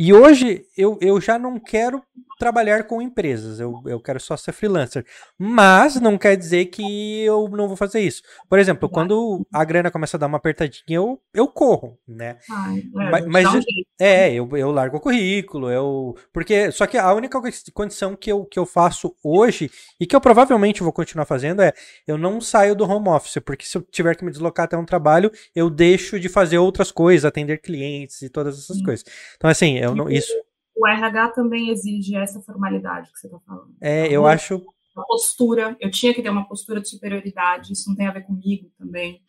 E 0.02 0.14
hoje 0.14 0.64
eu, 0.78 0.96
eu 1.02 1.20
já 1.20 1.38
não 1.38 1.60
quero 1.60 2.02
trabalhar 2.38 2.84
com 2.84 3.02
empresas, 3.02 3.60
eu, 3.60 3.82
eu 3.84 4.00
quero 4.00 4.18
só 4.18 4.34
ser 4.34 4.52
freelancer. 4.52 5.04
Mas 5.38 6.00
não 6.00 6.16
quer 6.16 6.36
dizer 6.36 6.64
que 6.66 7.20
eu 7.22 7.46
não 7.48 7.68
vou 7.68 7.76
fazer 7.76 8.00
isso. 8.00 8.22
Por 8.48 8.58
exemplo, 8.58 8.88
quando 8.88 9.46
a 9.52 9.62
grana 9.62 9.90
começa 9.90 10.16
a 10.16 10.20
dar 10.20 10.26
uma 10.26 10.38
apertadinha, 10.38 10.82
eu, 10.88 11.20
eu 11.34 11.46
corro, 11.46 11.98
né? 12.08 12.38
Ai, 12.50 12.78
é, 12.78 13.10
mas, 13.10 13.26
mas 13.26 13.54
um 13.54 13.60
é, 14.00 14.32
eu, 14.32 14.48
eu 14.56 14.70
largo 14.70 14.96
o 14.96 15.00
currículo, 15.00 15.70
eu. 15.70 16.16
Porque. 16.32 16.72
Só 16.72 16.86
que 16.86 16.96
a 16.96 17.12
única 17.12 17.38
condição 17.74 18.16
que 18.16 18.32
eu, 18.32 18.46
que 18.46 18.58
eu 18.58 18.64
faço 18.64 19.14
hoje, 19.22 19.70
e 20.00 20.06
que 20.06 20.16
eu 20.16 20.20
provavelmente 20.22 20.82
vou 20.82 20.94
continuar 20.94 21.26
fazendo, 21.26 21.60
é 21.60 21.74
eu 22.06 22.16
não 22.16 22.40
saio 22.40 22.74
do 22.74 22.88
home 22.88 23.10
office, 23.10 23.36
porque 23.44 23.66
se 23.66 23.76
eu 23.76 23.82
tiver 23.82 24.16
que 24.16 24.24
me 24.24 24.30
deslocar 24.30 24.64
até 24.64 24.78
um 24.78 24.86
trabalho, 24.86 25.30
eu 25.54 25.68
deixo 25.68 26.18
de 26.18 26.30
fazer 26.30 26.56
outras 26.56 26.90
coisas, 26.90 27.26
atender 27.26 27.60
clientes 27.60 28.22
e 28.22 28.30
todas 28.30 28.58
essas 28.58 28.80
coisas. 28.80 29.04
Então, 29.36 29.50
assim, 29.50 29.76
eu 29.76 29.89
não. 29.94 30.08
Isso 30.08 30.32
o 30.80 30.86
RH 30.86 31.28
também 31.30 31.68
exige 31.68 32.16
essa 32.16 32.40
formalidade 32.40 33.12
que 33.12 33.18
você 33.18 33.26
está 33.26 33.38
falando. 33.40 33.74
É, 33.80 34.06
então, 34.06 34.12
eu 34.12 34.26
acho. 34.26 34.64
A 34.96 35.02
postura, 35.02 35.76
eu 35.78 35.90
tinha 35.90 36.12
que 36.14 36.22
ter 36.22 36.30
uma 36.30 36.48
postura 36.48 36.80
de 36.80 36.88
superioridade, 36.88 37.72
isso 37.72 37.88
não 37.88 37.96
tem 37.96 38.06
a 38.06 38.12
ver 38.12 38.22
comigo 38.22 38.70
também, 38.78 39.22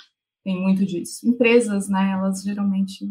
tem 0.43 0.59
muito 0.59 0.85
disso. 0.85 1.27
Empresas, 1.27 1.89
né, 1.89 2.11
elas 2.13 2.41
geralmente. 2.41 3.05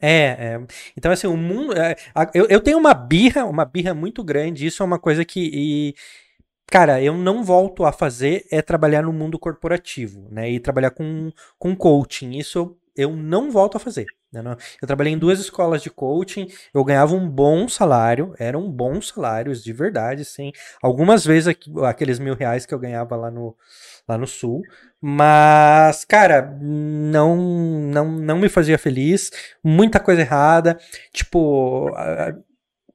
É, 0.00 0.54
é. 0.54 0.66
então 0.96 1.12
assim, 1.12 1.26
o 1.26 1.36
mundo. 1.36 1.74
É, 1.74 1.94
eu, 2.34 2.46
eu 2.46 2.60
tenho 2.60 2.78
uma 2.78 2.94
birra, 2.94 3.44
uma 3.44 3.64
birra 3.64 3.94
muito 3.94 4.24
grande, 4.24 4.66
isso 4.66 4.82
é 4.82 4.86
uma 4.86 4.98
coisa 4.98 5.24
que. 5.24 5.50
E, 5.52 5.94
cara, 6.66 7.00
eu 7.02 7.16
não 7.16 7.44
volto 7.44 7.84
a 7.84 7.92
fazer 7.92 8.46
é 8.50 8.62
trabalhar 8.62 9.02
no 9.02 9.12
mundo 9.12 9.38
corporativo, 9.38 10.28
né? 10.30 10.50
E 10.50 10.58
trabalhar 10.58 10.90
com, 10.90 11.30
com 11.58 11.76
coaching. 11.76 12.38
Isso 12.38 12.58
eu, 12.58 12.78
eu 12.96 13.16
não 13.16 13.50
volto 13.50 13.76
a 13.76 13.80
fazer. 13.80 14.06
Né? 14.32 14.56
Eu 14.80 14.86
trabalhei 14.86 15.12
em 15.12 15.18
duas 15.18 15.38
escolas 15.38 15.82
de 15.82 15.90
coaching, 15.90 16.48
eu 16.72 16.82
ganhava 16.82 17.14
um 17.14 17.28
bom 17.28 17.68
salário, 17.68 18.34
eram 18.38 18.70
bons 18.70 19.08
salários 19.08 19.62
de 19.62 19.72
verdade, 19.72 20.24
sim. 20.24 20.52
Algumas 20.82 21.24
vezes 21.24 21.54
aqueles 21.84 22.18
mil 22.18 22.34
reais 22.34 22.64
que 22.64 22.72
eu 22.72 22.78
ganhava 22.78 23.14
lá 23.14 23.30
no, 23.30 23.54
lá 24.08 24.16
no 24.16 24.26
sul, 24.26 24.62
mas, 25.00 26.04
cara, 26.04 26.56
não, 26.60 27.36
não, 27.36 28.10
não 28.10 28.38
me 28.38 28.48
fazia 28.48 28.78
feliz, 28.78 29.30
muita 29.62 30.00
coisa 30.00 30.22
errada, 30.22 30.78
tipo, 31.12 31.90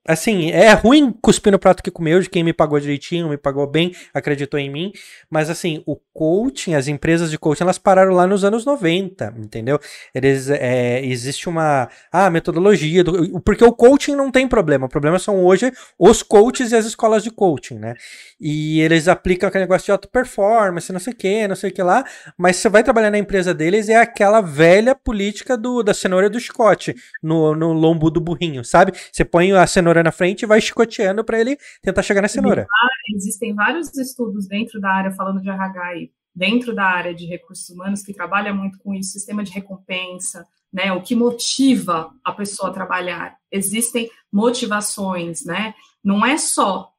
Assim, 0.07 0.51
é 0.51 0.71
ruim 0.71 1.11
cuspir 1.21 1.51
no 1.51 1.59
prato 1.59 1.83
que 1.83 1.91
comeu 1.91 2.21
de 2.21 2.29
quem 2.29 2.43
me 2.43 2.53
pagou 2.53 2.79
direitinho, 2.79 3.27
me 3.27 3.37
pagou 3.37 3.67
bem, 3.67 3.93
acreditou 4.13 4.59
em 4.59 4.69
mim. 4.69 4.93
Mas 5.29 5.49
assim, 5.49 5.83
o 5.85 5.97
coaching, 6.13 6.75
as 6.75 6.87
empresas 6.87 7.29
de 7.29 7.37
coaching, 7.37 7.63
elas 7.63 7.77
pararam 7.77 8.13
lá 8.13 8.25
nos 8.25 8.45
anos 8.45 8.65
90, 8.65 9.33
entendeu? 9.37 9.79
Eles, 10.15 10.49
é, 10.49 11.05
existe 11.05 11.49
uma 11.49 11.89
ah, 12.11 12.29
metodologia, 12.29 13.03
do, 13.03 13.41
porque 13.41 13.63
o 13.63 13.73
coaching 13.73 14.15
não 14.15 14.31
tem 14.31 14.47
problema. 14.47 14.85
O 14.85 14.89
problema 14.89 15.19
são 15.19 15.43
hoje 15.43 15.71
os 15.99 16.23
coaches 16.23 16.71
e 16.71 16.75
as 16.75 16.85
escolas 16.85 17.23
de 17.23 17.29
coaching, 17.29 17.75
né? 17.75 17.93
E 18.39 18.79
eles 18.79 19.07
aplicam 19.07 19.49
aquele 19.49 19.65
negócio 19.65 19.85
de 19.85 19.91
auto 19.91 20.07
performance, 20.07 20.93
não 20.93 20.99
sei 20.99 21.13
o 21.13 21.15
que, 21.15 21.47
não 21.47 21.55
sei 21.55 21.69
o 21.69 21.73
que 21.73 21.83
lá. 21.83 22.05
Mas 22.37 22.55
você 22.55 22.69
vai 22.69 22.83
trabalhar 22.83 23.11
na 23.11 23.17
empresa 23.17 23.53
deles, 23.53 23.89
é 23.89 23.97
aquela 23.97 24.39
velha 24.39 24.95
política 24.95 25.57
do, 25.57 25.83
da 25.83 25.93
cenoura 25.93 26.29
do 26.29 26.39
chicote 26.39 26.95
no, 27.21 27.53
no 27.55 27.73
lombo 27.73 28.09
do 28.09 28.21
burrinho, 28.21 28.63
sabe? 28.63 28.93
Você 29.11 29.25
põe 29.25 29.51
a 29.51 29.67
cenoura 29.67 29.96
cenoura 29.97 30.03
na 30.03 30.11
frente 30.11 30.43
e 30.43 30.45
vai 30.45 30.61
chicoteando 30.61 31.23
para 31.23 31.39
ele 31.39 31.57
tentar 31.81 32.01
chegar 32.03 32.21
na 32.21 32.27
cenoura. 32.27 32.67
Existem 33.15 33.53
vários 33.53 33.95
estudos 33.97 34.47
dentro 34.47 34.79
da 34.79 34.89
área, 34.89 35.11
falando 35.11 35.41
de 35.41 35.49
RH 35.49 35.95
e 35.97 36.11
dentro 36.35 36.75
da 36.75 36.83
área 36.83 37.15
de 37.15 37.25
recursos 37.25 37.67
humanos, 37.69 38.03
que 38.03 38.13
trabalha 38.13 38.53
muito 38.53 38.77
com 38.79 38.93
isso, 38.93 39.11
sistema 39.11 39.43
de 39.43 39.51
recompensa, 39.51 40.45
né? 40.71 40.91
O 40.93 41.01
que 41.01 41.15
motiva 41.15 42.11
a 42.23 42.31
pessoa 42.31 42.69
a 42.69 42.73
trabalhar. 42.73 43.37
Existem 43.51 44.09
motivações, 44.31 45.43
né? 45.45 45.73
Não 46.03 46.25
é 46.25 46.37
só 46.37 46.91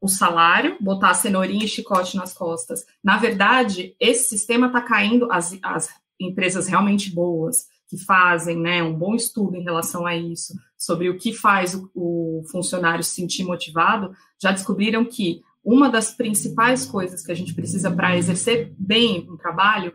o 0.00 0.08
salário, 0.08 0.76
botar 0.80 1.10
a 1.10 1.14
cenourinha 1.14 1.64
e 1.64 1.68
chicote 1.68 2.16
nas 2.16 2.32
costas. 2.32 2.84
Na 3.02 3.16
verdade, 3.16 3.94
esse 3.98 4.28
sistema 4.28 4.68
está 4.68 4.80
caindo, 4.80 5.30
as, 5.30 5.58
as 5.62 5.88
empresas 6.18 6.66
realmente 6.66 7.12
boas, 7.12 7.66
que 7.88 7.96
fazem 7.98 8.58
né, 8.58 8.82
um 8.82 8.94
bom 8.94 9.14
estudo 9.14 9.56
em 9.56 9.62
relação 9.62 10.06
a 10.06 10.16
isso, 10.16 10.54
sobre 10.76 11.08
o 11.08 11.16
que 11.16 11.32
faz 11.32 11.74
o, 11.74 11.90
o 11.94 12.42
funcionário 12.50 13.04
se 13.04 13.14
sentir 13.14 13.44
motivado, 13.44 14.12
já 14.40 14.50
descobriram 14.52 15.04
que 15.04 15.42
uma 15.64 15.88
das 15.88 16.12
principais 16.12 16.86
coisas 16.86 17.24
que 17.24 17.32
a 17.32 17.34
gente 17.34 17.54
precisa 17.54 17.90
para 17.90 18.16
exercer 18.16 18.72
bem 18.78 19.28
um 19.28 19.36
trabalho, 19.36 19.92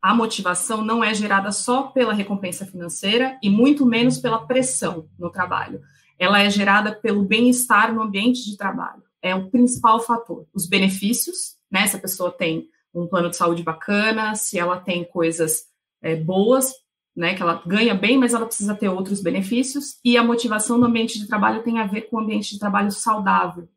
a 0.00 0.14
motivação 0.14 0.82
não 0.82 1.02
é 1.02 1.12
gerada 1.12 1.52
só 1.52 1.84
pela 1.84 2.14
recompensa 2.14 2.64
financeira 2.64 3.38
e 3.42 3.50
muito 3.50 3.84
menos 3.84 4.18
pela 4.18 4.46
pressão 4.46 5.08
no 5.18 5.30
trabalho. 5.30 5.82
Ela 6.18 6.40
é 6.40 6.48
gerada 6.48 6.94
pelo 6.94 7.24
bem-estar 7.24 7.92
no 7.92 8.02
ambiente 8.02 8.44
de 8.44 8.56
trabalho. 8.56 9.02
É 9.20 9.34
o 9.34 9.50
principal 9.50 10.00
fator. 10.00 10.46
Os 10.54 10.66
benefícios, 10.66 11.56
né? 11.70 11.86
Se 11.86 11.96
a 11.96 12.00
pessoa 12.00 12.30
tem 12.30 12.68
um 12.94 13.06
plano 13.06 13.28
de 13.28 13.36
saúde 13.36 13.62
bacana, 13.62 14.34
se 14.34 14.58
ela 14.58 14.80
tem 14.80 15.04
coisas 15.04 15.64
é, 16.00 16.16
boas, 16.16 16.72
né? 17.16 17.34
Que 17.34 17.42
ela 17.42 17.62
ganha 17.66 17.94
bem, 17.94 18.18
mas 18.18 18.34
ela 18.34 18.46
precisa 18.46 18.74
ter 18.74 18.88
outros 18.88 19.22
benefícios. 19.22 19.98
E 20.04 20.18
a 20.18 20.24
motivação 20.24 20.76
no 20.76 20.86
ambiente 20.86 21.18
de 21.18 21.26
trabalho 21.26 21.62
tem 21.62 21.78
a 21.78 21.86
ver 21.86 22.02
com 22.02 22.16
o 22.16 22.20
ambiente 22.20 22.52
de 22.52 22.58
trabalho 22.58 22.92
saudável. 22.92 23.68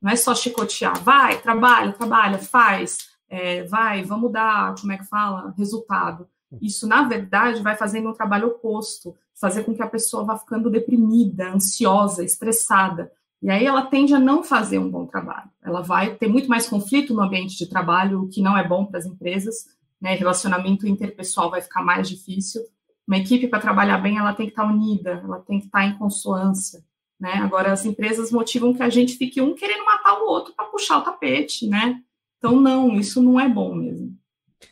Não 0.00 0.10
é 0.10 0.16
só 0.16 0.34
chicotear, 0.34 0.98
vai, 1.02 1.38
trabalha, 1.42 1.92
trabalha, 1.92 2.38
faz, 2.38 3.10
é, 3.28 3.64
vai, 3.64 4.02
vamos 4.02 4.32
dar, 4.32 4.74
como 4.80 4.92
é 4.92 4.96
que 4.96 5.04
fala, 5.04 5.54
resultado. 5.58 6.26
Isso, 6.60 6.86
na 6.86 7.02
verdade, 7.02 7.62
vai 7.62 7.76
fazendo 7.76 8.08
um 8.08 8.14
trabalho 8.14 8.48
oposto, 8.48 9.14
fazer 9.38 9.62
com 9.62 9.74
que 9.74 9.82
a 9.82 9.86
pessoa 9.86 10.24
vá 10.24 10.38
ficando 10.38 10.70
deprimida, 10.70 11.52
ansiosa, 11.52 12.24
estressada. 12.24 13.12
E 13.42 13.50
aí 13.50 13.64
ela 13.64 13.82
tende 13.82 14.14
a 14.14 14.18
não 14.18 14.42
fazer 14.42 14.78
um 14.78 14.90
bom 14.90 15.06
trabalho. 15.06 15.48
Ela 15.62 15.80
vai 15.80 16.14
ter 16.14 16.28
muito 16.28 16.48
mais 16.48 16.68
conflito 16.68 17.14
no 17.14 17.22
ambiente 17.22 17.56
de 17.56 17.68
trabalho, 17.68 18.22
o 18.22 18.28
que 18.28 18.42
não 18.42 18.56
é 18.56 18.66
bom 18.66 18.84
para 18.84 18.98
as 18.98 19.06
empresas. 19.06 19.66
Né? 20.00 20.14
Relacionamento 20.14 20.86
interpessoal 20.86 21.50
vai 21.50 21.60
ficar 21.60 21.82
mais 21.82 22.08
difícil. 22.08 22.62
Uma 23.06 23.18
equipe 23.18 23.48
para 23.48 23.60
trabalhar 23.60 23.98
bem, 23.98 24.18
ela 24.18 24.32
tem 24.32 24.46
que 24.46 24.52
estar 24.52 24.64
unida, 24.64 25.20
ela 25.24 25.40
tem 25.40 25.58
que 25.58 25.66
estar 25.66 25.84
em 25.84 25.98
consonância. 25.98 26.82
Né? 27.18 27.34
Agora, 27.34 27.72
as 27.72 27.84
empresas 27.84 28.30
motivam 28.30 28.72
que 28.72 28.82
a 28.82 28.88
gente 28.88 29.16
fique 29.16 29.40
um 29.40 29.54
querendo 29.54 29.84
matar 29.84 30.20
o 30.20 30.26
outro 30.26 30.54
para 30.54 30.64
puxar 30.66 30.98
o 30.98 31.02
tapete, 31.02 31.68
né? 31.68 32.00
Então, 32.38 32.58
não, 32.58 32.94
isso 32.94 33.22
não 33.22 33.38
é 33.38 33.46
bom 33.46 33.74
mesmo. 33.74 34.16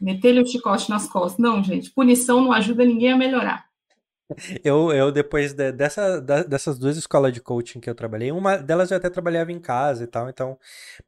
Meter-lhe 0.00 0.40
o 0.40 0.46
chicote 0.46 0.88
nas 0.88 1.06
costas. 1.06 1.38
Não, 1.38 1.62
gente, 1.62 1.90
punição 1.90 2.40
não 2.40 2.52
ajuda 2.52 2.84
ninguém 2.84 3.12
a 3.12 3.16
melhorar. 3.16 3.67
Eu, 4.62 4.92
eu 4.92 5.10
depois 5.10 5.54
de, 5.54 5.72
dessa, 5.72 6.20
da, 6.20 6.42
dessas 6.42 6.78
duas 6.78 6.96
escolas 6.96 7.32
de 7.32 7.40
coaching 7.40 7.80
que 7.80 7.88
eu 7.88 7.94
trabalhei, 7.94 8.30
uma 8.30 8.58
delas 8.58 8.90
eu 8.90 8.96
até 8.96 9.08
trabalhava 9.08 9.52
em 9.52 9.58
casa 9.58 10.04
e 10.04 10.06
tal, 10.06 10.28
então. 10.28 10.58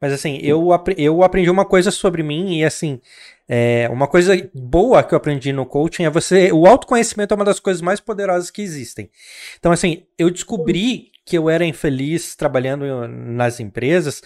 Mas 0.01 0.13
assim, 0.13 0.39
eu, 0.43 0.69
eu 0.97 1.23
aprendi 1.23 1.51
uma 1.51 1.67
coisa 1.67 1.91
sobre 1.91 2.23
mim 2.23 2.59
e 2.59 2.65
assim, 2.65 3.01
é, 3.47 3.89
uma 3.91 4.07
coisa 4.07 4.33
boa 4.55 5.03
que 5.03 5.13
eu 5.13 5.19
aprendi 5.19 5.53
no 5.53 5.67
coaching 5.67 6.05
é 6.05 6.11
você. 6.11 6.51
O 6.53 6.67
autoconhecimento 6.67 7.35
é 7.35 7.37
uma 7.37 7.45
das 7.45 7.61
coisas 7.61 7.83
mais 7.83 8.01
poderosas 8.01 8.51
que 8.51 8.63
existem. 8.63 9.11
Então, 9.59 9.71
assim, 9.71 10.05
eu 10.19 10.31
descobri 10.31 11.11
que 11.27 11.37
eu 11.37 11.51
era 11.51 11.65
infeliz 11.65 12.35
trabalhando 12.35 13.07
nas 13.07 13.61
empresas 13.61 14.23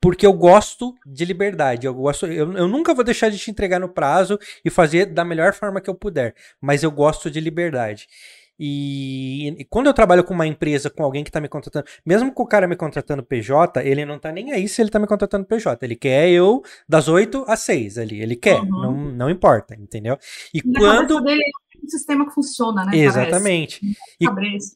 porque 0.00 0.26
eu 0.26 0.32
gosto 0.32 0.94
de 1.06 1.24
liberdade. 1.24 1.86
Eu, 1.86 1.94
gosto, 1.94 2.26
eu, 2.26 2.52
eu, 2.52 2.68
nunca 2.68 2.94
vou 2.94 3.04
deixar 3.04 3.30
de 3.30 3.38
te 3.38 3.50
entregar 3.50 3.80
no 3.80 3.88
prazo 3.88 4.38
e 4.64 4.70
fazer 4.70 5.06
da 5.06 5.24
melhor 5.24 5.52
forma 5.52 5.80
que 5.80 5.90
eu 5.90 5.94
puder, 5.94 6.34
mas 6.60 6.82
eu 6.82 6.90
gosto 6.90 7.30
de 7.30 7.40
liberdade. 7.40 8.06
E, 8.58 9.48
e, 9.48 9.64
quando 9.66 9.86
eu 9.86 9.92
trabalho 9.92 10.24
com 10.24 10.32
uma 10.32 10.46
empresa, 10.46 10.88
com 10.88 11.02
alguém 11.02 11.22
que 11.22 11.28
está 11.28 11.40
me 11.40 11.48
contratando, 11.48 11.86
mesmo 12.04 12.32
com 12.32 12.42
o 12.42 12.46
cara 12.46 12.66
me 12.66 12.74
contratando 12.74 13.22
PJ, 13.22 13.82
ele 13.82 14.04
não 14.06 14.18
tá 14.18 14.32
nem 14.32 14.52
aí 14.52 14.66
se 14.66 14.80
ele 14.80 14.90
tá 14.90 14.98
me 14.98 15.06
contratando 15.06 15.44
PJ. 15.44 15.84
Ele 15.84 15.94
quer 15.94 16.30
eu 16.30 16.62
das 16.88 17.06
8 17.06 17.44
às 17.46 17.60
6 17.60 17.98
ali. 17.98 18.22
Ele 18.22 18.34
quer, 18.34 18.60
uhum. 18.60 18.68
não, 18.68 18.92
não 19.12 19.30
importa, 19.30 19.74
entendeu? 19.74 20.18
E, 20.54 20.58
e 20.58 20.62
quando. 20.62 21.20
Dele 21.20 21.42
um 21.86 21.90
sistema 21.90 22.26
que 22.26 22.34
funciona, 22.34 22.84
né? 22.84 22.96
Exatamente. 22.96 23.80
E, 24.20 24.26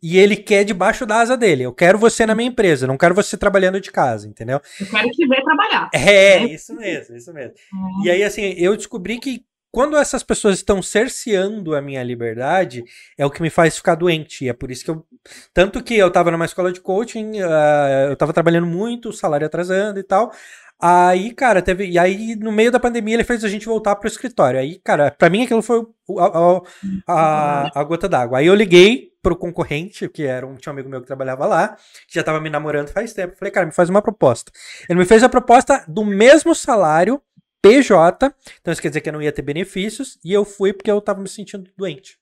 e, 0.02 0.18
ele 0.18 0.36
quer 0.36 0.64
debaixo 0.64 1.04
da 1.04 1.20
asa 1.20 1.36
dele. 1.36 1.64
Eu 1.64 1.72
quero 1.72 1.98
você 1.98 2.24
na 2.24 2.34
minha 2.34 2.48
empresa, 2.48 2.86
não 2.86 2.96
quero 2.96 3.14
você 3.14 3.36
trabalhando 3.36 3.80
de 3.80 3.90
casa, 3.90 4.28
entendeu? 4.28 4.60
Eu 4.80 4.86
quero 4.86 5.08
te 5.10 5.26
ver 5.26 5.42
trabalhar. 5.42 5.90
É, 6.10 6.40
né? 6.40 6.46
isso 6.46 6.74
mesmo, 6.74 7.16
isso 7.16 7.32
mesmo. 7.32 7.52
É. 7.52 8.06
E 8.06 8.10
aí, 8.10 8.22
assim, 8.22 8.54
eu 8.56 8.76
descobri 8.76 9.18
que 9.18 9.44
quando 9.72 9.96
essas 9.96 10.22
pessoas 10.22 10.56
estão 10.56 10.82
cerceando 10.82 11.76
a 11.76 11.80
minha 11.80 12.02
liberdade, 12.02 12.84
é 13.16 13.24
o 13.24 13.30
que 13.30 13.40
me 13.40 13.50
faz 13.50 13.76
ficar 13.76 13.94
doente. 13.94 14.44
E 14.44 14.48
é 14.48 14.52
por 14.52 14.70
isso 14.70 14.84
que 14.84 14.90
eu. 14.90 15.06
Tanto 15.54 15.82
que 15.82 15.94
eu 15.94 16.08
estava 16.08 16.30
numa 16.30 16.44
escola 16.44 16.72
de 16.72 16.80
coaching, 16.80 17.40
uh, 17.40 18.06
eu 18.08 18.14
estava 18.14 18.32
trabalhando 18.32 18.66
muito, 18.66 19.10
o 19.10 19.12
salário 19.12 19.46
atrasando 19.46 20.00
e 20.00 20.02
tal. 20.02 20.32
Aí, 20.80 21.32
cara, 21.34 21.60
teve. 21.60 21.86
E 21.90 21.98
aí, 21.98 22.34
no 22.36 22.50
meio 22.50 22.70
da 22.70 22.80
pandemia, 22.80 23.14
ele 23.14 23.24
fez 23.24 23.44
a 23.44 23.48
gente 23.48 23.66
voltar 23.66 23.96
pro 23.96 24.08
escritório. 24.08 24.58
Aí, 24.58 24.80
cara, 24.82 25.10
pra 25.10 25.28
mim 25.28 25.42
aquilo 25.42 25.60
foi 25.60 25.86
a, 26.18 26.60
a, 27.06 27.80
a 27.80 27.84
gota 27.84 28.08
d'água. 28.08 28.38
Aí 28.38 28.46
eu 28.46 28.54
liguei 28.54 29.10
pro 29.22 29.36
concorrente, 29.36 30.08
que 30.08 30.24
era 30.24 30.46
um, 30.46 30.56
tinha 30.56 30.72
um 30.72 30.74
amigo 30.74 30.88
meu 30.88 31.00
que 31.00 31.06
trabalhava 31.06 31.46
lá, 31.46 31.76
que 32.08 32.14
já 32.14 32.22
tava 32.22 32.40
me 32.40 32.48
namorando 32.48 32.88
faz 32.88 33.12
tempo. 33.12 33.36
Falei, 33.36 33.52
cara, 33.52 33.66
me 33.66 33.72
faz 33.72 33.90
uma 33.90 34.00
proposta. 34.00 34.50
Ele 34.88 34.98
me 34.98 35.04
fez 35.04 35.22
a 35.22 35.28
proposta 35.28 35.84
do 35.86 36.04
mesmo 36.04 36.54
salário 36.54 37.20
PJ, 37.62 38.34
então 38.60 38.72
isso 38.72 38.80
quer 38.80 38.88
dizer 38.88 39.02
que 39.02 39.10
eu 39.10 39.12
não 39.12 39.20
ia 39.20 39.32
ter 39.32 39.42
benefícios, 39.42 40.18
e 40.24 40.32
eu 40.32 40.46
fui 40.46 40.72
porque 40.72 40.90
eu 40.90 41.00
tava 41.00 41.20
me 41.20 41.28
sentindo 41.28 41.70
doente. 41.76 42.18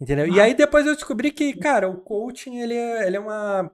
Entendeu? 0.00 0.26
E 0.26 0.40
aí 0.40 0.54
depois 0.54 0.86
eu 0.86 0.94
descobri 0.94 1.30
que, 1.30 1.54
cara, 1.54 1.88
o 1.88 1.98
coaching, 1.98 2.58
ele 2.58 2.74
é, 2.74 3.06
ele 3.06 3.16
é 3.16 3.20
uma 3.20 3.70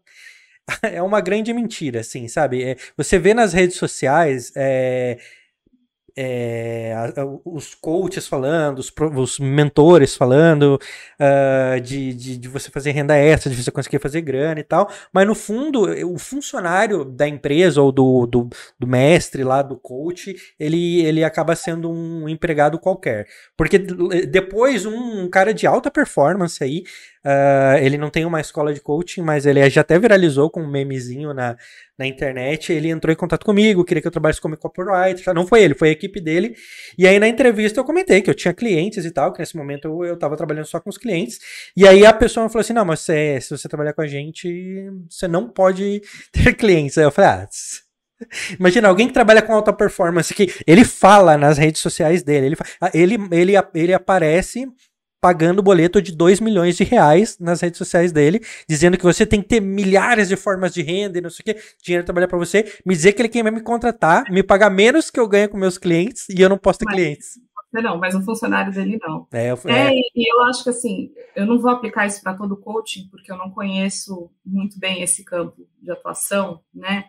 é 0.82 1.02
uma 1.02 1.20
grande 1.20 1.52
mentira, 1.52 2.00
assim, 2.00 2.28
sabe? 2.28 2.62
É, 2.62 2.76
você 2.96 3.18
vê 3.18 3.34
nas 3.34 3.52
redes 3.52 3.76
sociais 3.76 4.52
é, 4.56 5.18
é, 6.22 6.94
os 7.46 7.74
coaches 7.74 8.26
falando, 8.26 8.78
os, 8.78 8.92
os 9.16 9.38
mentores 9.38 10.14
falando 10.14 10.78
uh, 11.18 11.80
de, 11.80 12.12
de, 12.12 12.36
de, 12.36 12.48
você 12.48 12.70
fazer 12.70 12.90
renda 12.90 13.16
extra, 13.16 13.50
de 13.50 13.56
você 13.56 13.70
conseguir 13.70 13.98
fazer 13.98 14.20
grana 14.20 14.60
e 14.60 14.62
tal, 14.62 14.90
mas 15.14 15.26
no 15.26 15.34
fundo, 15.34 15.84
o 16.06 16.18
funcionário 16.18 17.06
da 17.06 17.26
empresa 17.26 17.80
ou 17.80 17.90
do, 17.90 18.26
do, 18.26 18.50
do 18.78 18.86
mestre 18.86 19.42
lá, 19.42 19.62
do 19.62 19.76
coach, 19.76 20.36
ele, 20.58 21.00
ele 21.06 21.24
acaba 21.24 21.56
sendo 21.56 21.90
um 21.90 22.28
empregado 22.28 22.78
qualquer. 22.78 23.26
Porque 23.56 23.78
depois 23.78 24.84
um, 24.84 25.22
um 25.22 25.30
cara 25.30 25.54
de 25.54 25.66
alta 25.66 25.90
performance 25.90 26.62
aí 26.62 26.84
Uh, 27.22 27.76
ele 27.82 27.98
não 27.98 28.08
tem 28.08 28.24
uma 28.24 28.40
escola 28.40 28.72
de 28.72 28.80
coaching, 28.80 29.20
mas 29.20 29.44
ele 29.44 29.68
já 29.68 29.82
até 29.82 29.98
viralizou 29.98 30.48
com 30.48 30.62
um 30.62 30.70
memezinho 30.70 31.34
na, 31.34 31.54
na 32.00 32.06
internet. 32.06 32.72
Ele 32.72 32.88
entrou 32.88 33.12
em 33.12 33.16
contato 33.16 33.44
comigo, 33.44 33.84
queria 33.84 34.00
que 34.00 34.08
eu 34.08 34.10
trabalhasse 34.10 34.40
como 34.40 34.56
copywriter. 34.56 35.32
Não 35.34 35.46
foi 35.46 35.62
ele, 35.62 35.74
foi 35.74 35.90
a 35.90 35.92
equipe 35.92 36.20
dele. 36.20 36.56
E 36.98 37.06
aí 37.06 37.20
na 37.20 37.28
entrevista 37.28 37.78
eu 37.78 37.84
comentei 37.84 38.22
que 38.22 38.30
eu 38.30 38.34
tinha 38.34 38.54
clientes 38.54 39.04
e 39.04 39.10
tal, 39.10 39.32
que 39.32 39.38
nesse 39.38 39.56
momento 39.56 39.86
eu, 39.86 40.04
eu 40.04 40.18
tava 40.18 40.36
trabalhando 40.36 40.64
só 40.64 40.80
com 40.80 40.88
os 40.88 40.98
clientes. 40.98 41.38
E 41.76 41.86
aí 41.86 42.04
a 42.04 42.12
pessoa 42.12 42.48
falou 42.48 42.62
assim: 42.62 42.72
não, 42.72 42.84
mas 42.84 43.00
você, 43.00 43.40
se 43.40 43.50
você 43.50 43.68
trabalhar 43.68 43.92
com 43.92 44.00
a 44.00 44.06
gente, 44.06 44.90
você 45.08 45.28
não 45.28 45.48
pode 45.48 46.00
ter 46.32 46.54
clientes. 46.54 46.96
Aí 46.98 47.04
eu 47.04 47.12
falei: 47.12 47.30
ah. 47.30 47.48
Imagina 48.58 48.86
alguém 48.88 49.06
que 49.06 49.14
trabalha 49.14 49.40
com 49.40 49.54
alta 49.54 49.72
performance 49.72 50.34
que 50.34 50.52
ele 50.66 50.84
fala 50.84 51.38
nas 51.38 51.56
redes 51.56 51.80
sociais 51.80 52.22
dele, 52.22 52.48
ele, 52.48 52.56
ele, 52.92 53.16
ele, 53.32 53.52
ele 53.74 53.94
aparece 53.94 54.66
pagando 55.20 55.62
boleto 55.62 56.00
de 56.00 56.16
2 56.16 56.40
milhões 56.40 56.76
de 56.76 56.84
reais 56.84 57.38
nas 57.38 57.60
redes 57.60 57.78
sociais 57.78 58.10
dele, 58.10 58.40
dizendo 58.68 58.96
que 58.96 59.04
você 59.04 59.26
tem 59.26 59.42
que 59.42 59.48
ter 59.48 59.60
milhares 59.60 60.28
de 60.28 60.36
formas 60.36 60.72
de 60.72 60.82
renda 60.82 61.18
e 61.18 61.20
não 61.20 61.30
sei 61.30 61.42
o 61.42 61.44
que, 61.44 61.62
dinheiro 61.82 62.04
trabalhar 62.04 62.28
para 62.28 62.38
você, 62.38 62.72
me 62.84 62.94
dizer 62.94 63.12
que 63.12 63.22
ele 63.22 63.28
quer 63.28 63.42
me 63.44 63.60
contratar, 63.60 64.24
me 64.30 64.42
pagar 64.42 64.70
menos 64.70 65.10
que 65.10 65.20
eu 65.20 65.28
ganho 65.28 65.48
com 65.48 65.58
meus 65.58 65.76
clientes 65.76 66.28
e 66.28 66.40
eu 66.40 66.48
não 66.48 66.56
posso 66.56 66.78
ter 66.78 66.86
mas, 66.86 66.94
clientes. 66.94 67.38
Não, 67.72 67.98
mas 67.98 68.14
o 68.14 68.22
funcionário 68.22 68.72
dele 68.72 68.98
não. 69.00 69.28
É, 69.30 69.50
eu, 69.50 69.58
é, 69.66 69.88
é. 69.88 69.92
e 69.92 70.34
eu 70.34 70.42
acho 70.44 70.64
que 70.64 70.70
assim, 70.70 71.12
eu 71.36 71.46
não 71.46 71.58
vou 71.60 71.70
aplicar 71.70 72.06
isso 72.06 72.22
para 72.22 72.34
todo 72.34 72.56
coaching, 72.56 73.08
porque 73.10 73.30
eu 73.30 73.36
não 73.36 73.50
conheço 73.50 74.30
muito 74.44 74.78
bem 74.78 75.02
esse 75.02 75.24
campo 75.24 75.68
de 75.80 75.90
atuação, 75.90 76.60
né? 76.74 77.04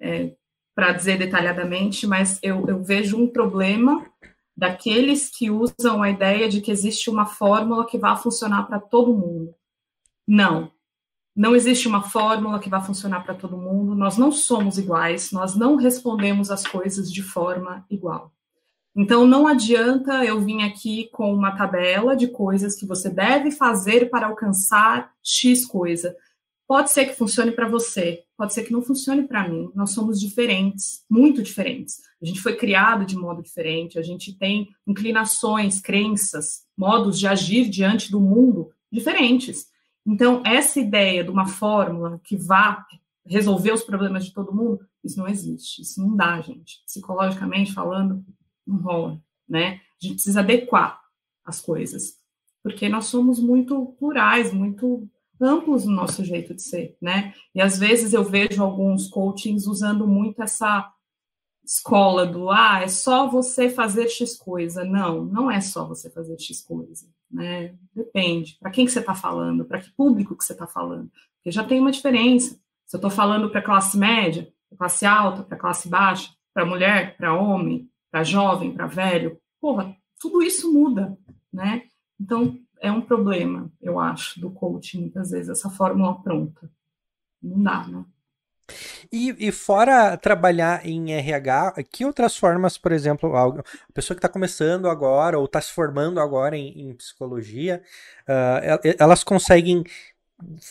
É, 0.00 0.32
para 0.74 0.92
dizer 0.92 1.18
detalhadamente, 1.18 2.06
mas 2.06 2.38
eu, 2.42 2.66
eu 2.66 2.82
vejo 2.82 3.16
um 3.16 3.28
problema 3.28 4.04
daqueles 4.60 5.30
que 5.30 5.50
usam 5.50 6.02
a 6.02 6.10
ideia 6.10 6.46
de 6.46 6.60
que 6.60 6.70
existe 6.70 7.08
uma 7.08 7.24
fórmula 7.24 7.86
que 7.86 7.96
vai 7.96 8.14
funcionar 8.14 8.64
para 8.64 8.78
todo 8.78 9.16
mundo. 9.16 9.54
Não. 10.28 10.70
Não 11.34 11.56
existe 11.56 11.88
uma 11.88 12.02
fórmula 12.02 12.58
que 12.58 12.68
vai 12.68 12.84
funcionar 12.84 13.24
para 13.24 13.34
todo 13.34 13.56
mundo. 13.56 13.94
Nós 13.94 14.18
não 14.18 14.30
somos 14.30 14.76
iguais, 14.76 15.32
nós 15.32 15.56
não 15.56 15.76
respondemos 15.76 16.50
as 16.50 16.66
coisas 16.66 17.10
de 17.10 17.22
forma 17.22 17.86
igual. 17.88 18.34
Então, 18.94 19.26
não 19.26 19.46
adianta 19.46 20.26
eu 20.26 20.38
vir 20.42 20.62
aqui 20.62 21.08
com 21.10 21.32
uma 21.32 21.56
tabela 21.56 22.14
de 22.14 22.28
coisas 22.28 22.76
que 22.76 22.84
você 22.84 23.08
deve 23.08 23.50
fazer 23.50 24.10
para 24.10 24.26
alcançar 24.26 25.10
X 25.22 25.64
coisa. 25.64 26.14
Pode 26.70 26.92
ser 26.92 27.06
que 27.06 27.16
funcione 27.16 27.50
para 27.50 27.68
você, 27.68 28.22
pode 28.36 28.54
ser 28.54 28.62
que 28.62 28.72
não 28.72 28.80
funcione 28.80 29.26
para 29.26 29.48
mim. 29.48 29.72
Nós 29.74 29.90
somos 29.90 30.20
diferentes, 30.20 31.04
muito 31.10 31.42
diferentes. 31.42 31.98
A 32.22 32.24
gente 32.24 32.40
foi 32.40 32.54
criado 32.54 33.04
de 33.04 33.16
modo 33.16 33.42
diferente, 33.42 33.98
a 33.98 34.02
gente 34.02 34.38
tem 34.38 34.68
inclinações, 34.86 35.80
crenças, 35.80 36.62
modos 36.78 37.18
de 37.18 37.26
agir 37.26 37.68
diante 37.68 38.08
do 38.08 38.20
mundo 38.20 38.70
diferentes. 38.88 39.66
Então, 40.06 40.44
essa 40.46 40.78
ideia 40.78 41.24
de 41.24 41.30
uma 41.30 41.48
fórmula 41.48 42.20
que 42.22 42.36
vá 42.36 42.86
resolver 43.26 43.72
os 43.72 43.82
problemas 43.82 44.24
de 44.24 44.32
todo 44.32 44.54
mundo, 44.54 44.78
isso 45.02 45.18
não 45.18 45.26
existe, 45.26 45.82
isso 45.82 46.00
não 46.00 46.14
dá, 46.14 46.40
gente. 46.40 46.84
Psicologicamente 46.86 47.72
falando, 47.72 48.24
não 48.64 48.76
rola, 48.76 49.20
né? 49.48 49.80
A 50.00 50.06
gente 50.06 50.14
precisa 50.14 50.38
adequar 50.38 51.00
as 51.44 51.60
coisas. 51.60 52.16
porque 52.62 52.88
nós 52.88 53.06
somos 53.06 53.40
muito 53.40 53.86
plurais, 53.98 54.52
muito 54.52 55.08
amplos 55.40 55.84
no 55.84 55.92
nosso 55.92 56.24
jeito 56.24 56.54
de 56.54 56.62
ser, 56.62 56.96
né? 57.00 57.34
E 57.54 57.60
às 57.60 57.78
vezes 57.78 58.12
eu 58.12 58.24
vejo 58.24 58.62
alguns 58.62 59.08
coachings 59.08 59.66
usando 59.66 60.06
muito 60.06 60.42
essa 60.42 60.92
escola 61.64 62.26
do 62.26 62.50
ah, 62.50 62.80
é 62.82 62.88
só 62.88 63.28
você 63.28 63.70
fazer 63.70 64.08
X 64.08 64.36
coisa. 64.36 64.84
Não, 64.84 65.24
não 65.24 65.50
é 65.50 65.60
só 65.60 65.86
você 65.86 66.10
fazer 66.10 66.38
X 66.38 66.62
coisa, 66.62 67.06
né? 67.30 67.74
Depende. 67.94 68.56
Para 68.58 68.70
quem 68.70 68.84
que 68.84 68.90
você 68.90 69.00
está 69.00 69.14
falando? 69.14 69.64
Para 69.64 69.80
que 69.80 69.92
público 69.92 70.36
que 70.36 70.44
você 70.44 70.52
está 70.52 70.66
falando? 70.66 71.10
Porque 71.36 71.50
já 71.50 71.64
tem 71.64 71.80
uma 71.80 71.92
diferença. 71.92 72.58
Se 72.86 72.96
eu 72.96 72.98
estou 72.98 73.10
falando 73.10 73.50
para 73.50 73.62
classe 73.62 73.96
média, 73.96 74.52
para 74.68 74.78
classe 74.78 75.06
alta, 75.06 75.44
para 75.44 75.56
classe 75.56 75.88
baixa, 75.88 76.30
para 76.52 76.66
mulher, 76.66 77.16
para 77.16 77.34
homem, 77.34 77.88
para 78.10 78.24
jovem, 78.24 78.72
para 78.72 78.86
velho, 78.86 79.40
porra, 79.60 79.96
tudo 80.18 80.42
isso 80.42 80.72
muda, 80.72 81.16
né? 81.52 81.84
Então, 82.20 82.58
é 82.80 82.90
um 82.90 83.02
problema, 83.02 83.70
eu 83.80 83.98
acho, 83.98 84.40
do 84.40 84.50
coaching, 84.50 85.00
muitas 85.00 85.30
vezes, 85.30 85.50
essa 85.50 85.68
fórmula 85.68 86.20
pronta. 86.22 86.70
Não 87.42 87.62
dá, 87.62 87.86
né? 87.86 88.04
E, 89.12 89.48
e, 89.48 89.50
fora 89.50 90.16
trabalhar 90.16 90.86
em 90.86 91.12
RH, 91.12 91.74
que 91.90 92.04
outras 92.04 92.36
formas, 92.36 92.78
por 92.78 92.92
exemplo, 92.92 93.34
a 93.36 93.62
pessoa 93.92 94.14
que 94.14 94.18
está 94.18 94.28
começando 94.28 94.88
agora 94.88 95.38
ou 95.38 95.46
está 95.46 95.60
se 95.60 95.72
formando 95.72 96.20
agora 96.20 96.56
em, 96.56 96.90
em 96.90 96.94
psicologia, 96.94 97.82
uh, 98.28 98.94
elas 98.98 99.24
conseguem 99.24 99.82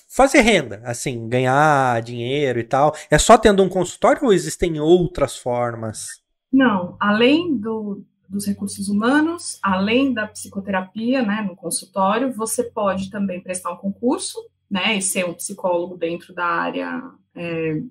fazer 0.07 0.41
renda, 0.41 0.81
assim, 0.85 1.27
ganhar 1.27 2.01
dinheiro 2.01 2.59
e 2.59 2.63
tal? 2.63 2.95
É 3.09 3.17
só 3.17 3.37
tendo 3.37 3.61
um 3.61 3.69
consultório 3.69 4.23
ou 4.23 4.33
existem 4.33 4.79
outras 4.79 5.37
formas? 5.37 6.07
Não, 6.51 6.97
além 6.99 7.55
do, 7.57 8.03
dos 8.29 8.45
recursos 8.45 8.87
humanos, 8.89 9.57
além 9.61 10.13
da 10.13 10.27
psicoterapia, 10.27 11.23
né, 11.23 11.41
no 11.41 11.55
consultório, 11.55 12.31
você 12.31 12.63
pode 12.63 13.09
também 13.09 13.41
prestar 13.41 13.71
um 13.71 13.77
concurso, 13.77 14.37
né, 14.69 14.95
e 14.95 15.01
ser 15.01 15.25
um 15.25 15.33
psicólogo 15.33 15.97
dentro 15.97 16.33
da 16.33 16.45
área. 16.45 17.01
É, 17.33 17.81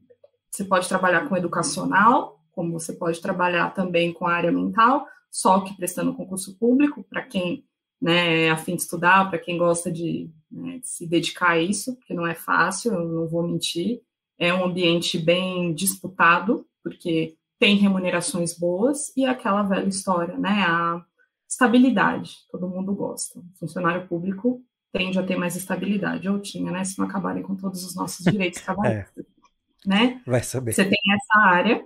você 0.49 0.64
pode 0.64 0.89
trabalhar 0.89 1.28
com 1.28 1.36
educacional, 1.36 2.41
como 2.53 2.72
você 2.72 2.93
pode 2.93 3.20
trabalhar 3.20 3.74
também 3.74 4.12
com 4.12 4.26
a 4.26 4.32
área 4.32 4.53
mental, 4.53 5.07
só 5.30 5.61
que 5.61 5.76
prestando 5.76 6.14
concurso 6.14 6.57
público 6.57 7.05
para 7.09 7.22
quem 7.22 7.64
né, 8.01 8.45
é 8.45 8.51
afim 8.51 8.76
de 8.76 8.82
estudar, 8.82 9.28
para 9.28 9.39
quem 9.39 9.59
gosta 9.59 9.91
de, 9.91 10.30
né, 10.51 10.78
de 10.78 10.89
se 10.89 11.05
dedicar 11.05 11.51
a 11.51 11.61
isso, 11.61 11.97
porque 11.97 12.14
não 12.14 12.26
é 12.26 12.34
fácil, 12.34 12.93
eu 12.93 13.09
não 13.09 13.26
vou 13.26 13.43
mentir. 13.43 14.01
É 14.39 14.55
um 14.55 14.64
ambiente 14.64 15.18
bem 15.18 15.74
disputado, 15.74 16.64
porque 16.82 17.36
tem 17.59 17.77
remunerações 17.77 18.57
boas 18.57 19.13
e 19.17 19.25
aquela 19.25 19.63
velha 19.63 19.89
história, 19.89 20.37
né? 20.39 20.65
A 20.67 21.05
estabilidade, 21.49 22.37
todo 22.51 22.69
mundo 22.69 22.95
gosta. 22.95 23.39
O 23.39 23.59
funcionário 23.59 24.07
público 24.07 24.63
tende 24.93 25.19
a 25.19 25.23
ter 25.23 25.37
mais 25.37 25.57
estabilidade, 25.57 26.29
ou 26.29 26.39
tinha, 26.39 26.71
né? 26.71 26.85
Se 26.85 26.99
não 26.99 27.07
acabarem 27.07 27.43
com 27.43 27.57
todos 27.57 27.85
os 27.85 27.95
nossos 27.95 28.25
direitos 28.25 28.61
trabalhistas, 28.63 29.25
é. 29.25 29.89
né? 29.89 30.23
Vai 30.27 30.43
saber. 30.43 30.73
Você 30.73 30.85
tem 30.85 30.99
essa 31.15 31.39
área 31.39 31.85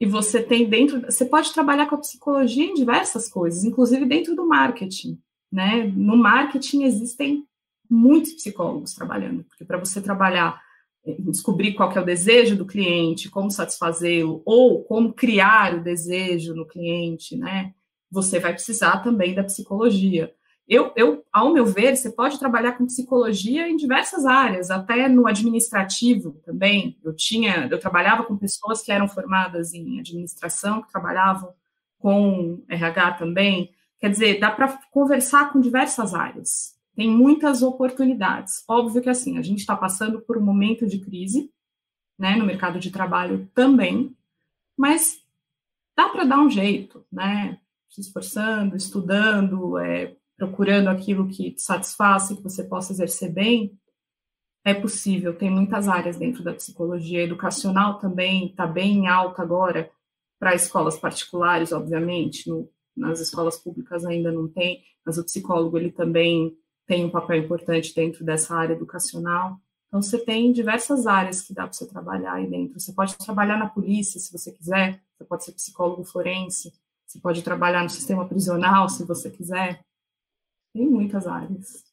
e 0.00 0.06
você 0.06 0.42
tem 0.42 0.68
dentro, 0.68 1.00
você 1.00 1.24
pode 1.24 1.52
trabalhar 1.52 1.86
com 1.86 1.94
a 1.94 2.00
psicologia 2.00 2.64
em 2.64 2.74
diversas 2.74 3.28
coisas, 3.28 3.64
inclusive 3.64 4.04
dentro 4.04 4.34
do 4.34 4.46
marketing, 4.46 5.18
né? 5.50 5.84
No 5.94 6.16
marketing 6.16 6.82
existem 6.82 7.46
muitos 7.88 8.32
psicólogos 8.34 8.94
trabalhando, 8.94 9.44
porque 9.44 9.64
para 9.64 9.78
você 9.78 10.00
trabalhar 10.00 10.60
descobrir 11.18 11.74
qual 11.74 11.92
é 11.92 12.00
o 12.00 12.04
desejo 12.04 12.56
do 12.56 12.66
cliente, 12.66 13.30
como 13.30 13.50
satisfazê-lo, 13.50 14.42
ou 14.44 14.82
como 14.84 15.12
criar 15.12 15.74
o 15.74 15.82
desejo 15.82 16.54
no 16.54 16.66
cliente, 16.66 17.36
né? 17.36 17.74
Você 18.10 18.38
vai 18.38 18.52
precisar 18.52 18.98
também 18.98 19.34
da 19.34 19.44
psicologia. 19.44 20.32
Eu, 20.66 20.92
eu, 20.96 21.22
ao 21.30 21.52
meu 21.52 21.66
ver, 21.66 21.94
você 21.94 22.10
pode 22.10 22.38
trabalhar 22.38 22.72
com 22.72 22.86
psicologia 22.86 23.68
em 23.68 23.76
diversas 23.76 24.24
áreas, 24.24 24.70
até 24.70 25.08
no 25.08 25.26
administrativo 25.26 26.40
também. 26.44 26.98
Eu 27.04 27.14
tinha, 27.14 27.68
eu 27.70 27.78
trabalhava 27.78 28.24
com 28.24 28.36
pessoas 28.36 28.80
que 28.80 28.90
eram 28.90 29.06
formadas 29.06 29.74
em 29.74 30.00
administração, 30.00 30.80
que 30.80 30.90
trabalhavam 30.90 31.52
com 31.98 32.62
RH 32.68 33.12
também. 33.12 33.74
Quer 34.00 34.10
dizer, 34.10 34.40
dá 34.40 34.50
para 34.50 34.78
conversar 34.90 35.52
com 35.52 35.60
diversas 35.60 36.14
áreas 36.14 36.73
tem 36.94 37.10
muitas 37.10 37.62
oportunidades. 37.62 38.64
Óbvio 38.68 39.02
que 39.02 39.10
assim, 39.10 39.38
a 39.38 39.42
gente 39.42 39.60
está 39.60 39.76
passando 39.76 40.20
por 40.20 40.38
um 40.38 40.44
momento 40.44 40.86
de 40.86 40.98
crise, 40.98 41.50
né, 42.18 42.36
no 42.36 42.46
mercado 42.46 42.78
de 42.78 42.90
trabalho 42.90 43.50
também, 43.54 44.16
mas 44.76 45.20
dá 45.96 46.08
para 46.08 46.24
dar 46.24 46.40
um 46.40 46.50
jeito, 46.50 47.04
né? 47.10 47.58
Se 47.88 48.00
esforçando, 48.00 48.76
estudando, 48.76 49.78
é, 49.78 50.16
procurando 50.36 50.88
aquilo 50.88 51.28
que 51.28 51.52
te 51.52 51.62
satisfaça, 51.62 52.34
que 52.34 52.42
você 52.42 52.64
possa 52.64 52.92
exercer 52.92 53.32
bem, 53.32 53.78
é 54.64 54.74
possível. 54.74 55.36
Tem 55.36 55.50
muitas 55.50 55.88
áreas 55.88 56.16
dentro 56.16 56.42
da 56.42 56.54
psicologia 56.54 57.22
educacional 57.22 57.98
também, 57.98 58.46
está 58.46 58.66
bem 58.66 59.06
alta 59.06 59.42
agora 59.42 59.90
para 60.38 60.54
escolas 60.54 60.98
particulares, 60.98 61.72
obviamente. 61.72 62.48
No, 62.48 62.68
nas 62.96 63.20
escolas 63.20 63.58
públicas 63.58 64.04
ainda 64.04 64.32
não 64.32 64.48
tem, 64.48 64.82
mas 65.04 65.18
o 65.18 65.24
psicólogo 65.24 65.76
ele 65.76 65.90
também 65.90 66.56
tem 66.86 67.04
um 67.04 67.10
papel 67.10 67.38
importante 67.38 67.94
dentro 67.94 68.24
dessa 68.24 68.54
área 68.54 68.74
educacional. 68.74 69.58
Então, 69.88 70.02
você 70.02 70.18
tem 70.18 70.52
diversas 70.52 71.06
áreas 71.06 71.40
que 71.40 71.54
dá 71.54 71.62
para 71.62 71.72
você 71.72 71.86
trabalhar 71.86 72.34
aí 72.34 72.46
dentro. 72.48 72.80
Você 72.80 72.92
pode 72.92 73.16
trabalhar 73.16 73.56
na 73.56 73.68
polícia, 73.68 74.18
se 74.18 74.32
você 74.32 74.50
quiser, 74.50 75.00
você 75.16 75.24
pode 75.24 75.44
ser 75.44 75.52
psicólogo 75.52 76.04
forense, 76.04 76.72
você 77.06 77.20
pode 77.20 77.42
trabalhar 77.42 77.82
no 77.82 77.90
sistema 77.90 78.26
prisional, 78.26 78.88
se 78.88 79.04
você 79.04 79.30
quiser. 79.30 79.80
Tem 80.74 80.86
muitas 80.86 81.26
áreas. 81.26 81.84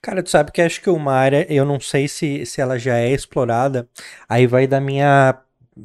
Cara, 0.00 0.22
tu 0.22 0.30
sabe 0.30 0.52
que 0.52 0.62
acho 0.62 0.80
que 0.80 0.90
uma 0.90 1.12
área, 1.12 1.46
eu 1.52 1.64
não 1.64 1.80
sei 1.80 2.06
se, 2.08 2.44
se 2.46 2.60
ela 2.60 2.78
já 2.78 2.96
é 2.96 3.10
explorada, 3.10 3.88
aí 4.28 4.46
vai 4.46 4.66
da 4.66 4.80
minha 4.80 5.40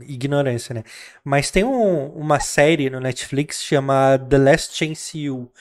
ignorância, 0.07 0.73
né? 0.73 0.83
Mas 1.23 1.49
tem 1.49 1.63
um, 1.63 2.07
uma 2.09 2.39
série 2.39 2.89
no 2.89 2.99
Netflix 2.99 3.63
chama 3.63 4.17
The 4.29 4.37
Last 4.37 4.77
Chance 4.77 5.17
You, 5.17 5.51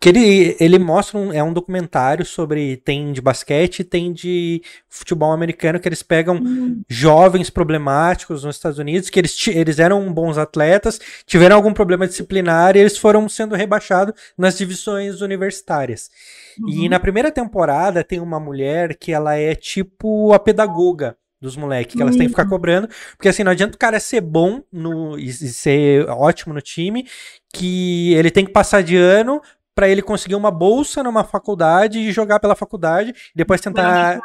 que 0.00 0.08
ele, 0.08 0.56
ele 0.58 0.78
mostra 0.78 1.18
um, 1.18 1.32
é 1.32 1.42
um 1.42 1.52
documentário 1.52 2.24
sobre 2.24 2.76
tem 2.78 3.12
de 3.12 3.20
basquete, 3.20 3.84
tem 3.84 4.12
de 4.12 4.62
futebol 4.88 5.32
americano 5.32 5.78
que 5.78 5.88
eles 5.88 6.02
pegam 6.02 6.36
uhum. 6.36 6.82
jovens 6.88 7.50
problemáticos 7.50 8.44
nos 8.44 8.56
Estados 8.56 8.78
Unidos 8.78 9.10
que 9.10 9.20
eles, 9.20 9.46
eles 9.48 9.78
eram 9.78 10.12
bons 10.12 10.38
atletas, 10.38 11.00
tiveram 11.24 11.56
algum 11.56 11.72
problema 11.72 12.06
disciplinar 12.06 12.76
e 12.76 12.80
eles 12.80 12.98
foram 12.98 13.28
sendo 13.28 13.54
rebaixados 13.54 14.14
nas 14.36 14.58
divisões 14.58 15.20
universitárias. 15.20 16.10
Uhum. 16.58 16.68
E 16.68 16.88
na 16.88 16.98
primeira 16.98 17.30
temporada 17.30 18.02
tem 18.02 18.20
uma 18.20 18.40
mulher 18.40 18.96
que 18.96 19.12
ela 19.12 19.36
é 19.36 19.54
tipo 19.54 20.32
a 20.32 20.38
pedagoga 20.38 21.16
dos 21.40 21.56
moleques, 21.56 21.94
que 21.94 22.02
elas 22.02 22.16
têm 22.16 22.26
que 22.26 22.30
ficar 22.30 22.48
cobrando, 22.48 22.88
porque 23.16 23.28
assim, 23.28 23.44
não 23.44 23.52
adianta 23.52 23.76
o 23.76 23.78
cara 23.78 24.00
ser 24.00 24.20
bom 24.20 24.62
no, 24.72 25.18
e, 25.18 25.32
ser 25.32 26.08
ótimo 26.08 26.54
no 26.54 26.60
time, 26.60 27.06
que 27.52 28.14
ele 28.14 28.30
tem 28.30 28.44
que 28.44 28.52
passar 28.52 28.82
de 28.82 28.96
ano 28.96 29.40
para 29.74 29.88
ele 29.88 30.00
conseguir 30.00 30.34
uma 30.34 30.50
bolsa 30.50 31.02
numa 31.02 31.22
faculdade 31.22 31.98
e 31.98 32.10
jogar 32.10 32.40
pela 32.40 32.56
faculdade, 32.56 33.10
e 33.10 33.36
depois 33.36 33.60
tentar 33.60 34.18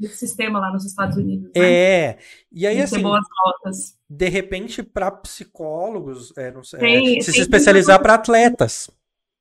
esse 0.00 0.16
sistema 0.16 0.60
lá 0.60 0.72
nos 0.72 0.84
Estados 0.84 1.16
Unidos. 1.16 1.50
Né? 1.56 1.70
É. 1.70 2.18
E 2.52 2.66
aí, 2.66 2.80
assim. 2.80 3.02
Boas 3.02 3.24
notas. 3.44 3.98
De 4.08 4.28
repente, 4.28 4.82
para 4.82 5.10
psicólogos, 5.10 6.32
é, 6.36 6.52
não 6.52 6.62
sei, 6.62 6.78
tem, 6.78 7.18
é, 7.18 7.20
se, 7.20 7.32
se 7.32 7.40
especializar 7.40 8.00
para 8.00 8.14
atletas. 8.14 8.90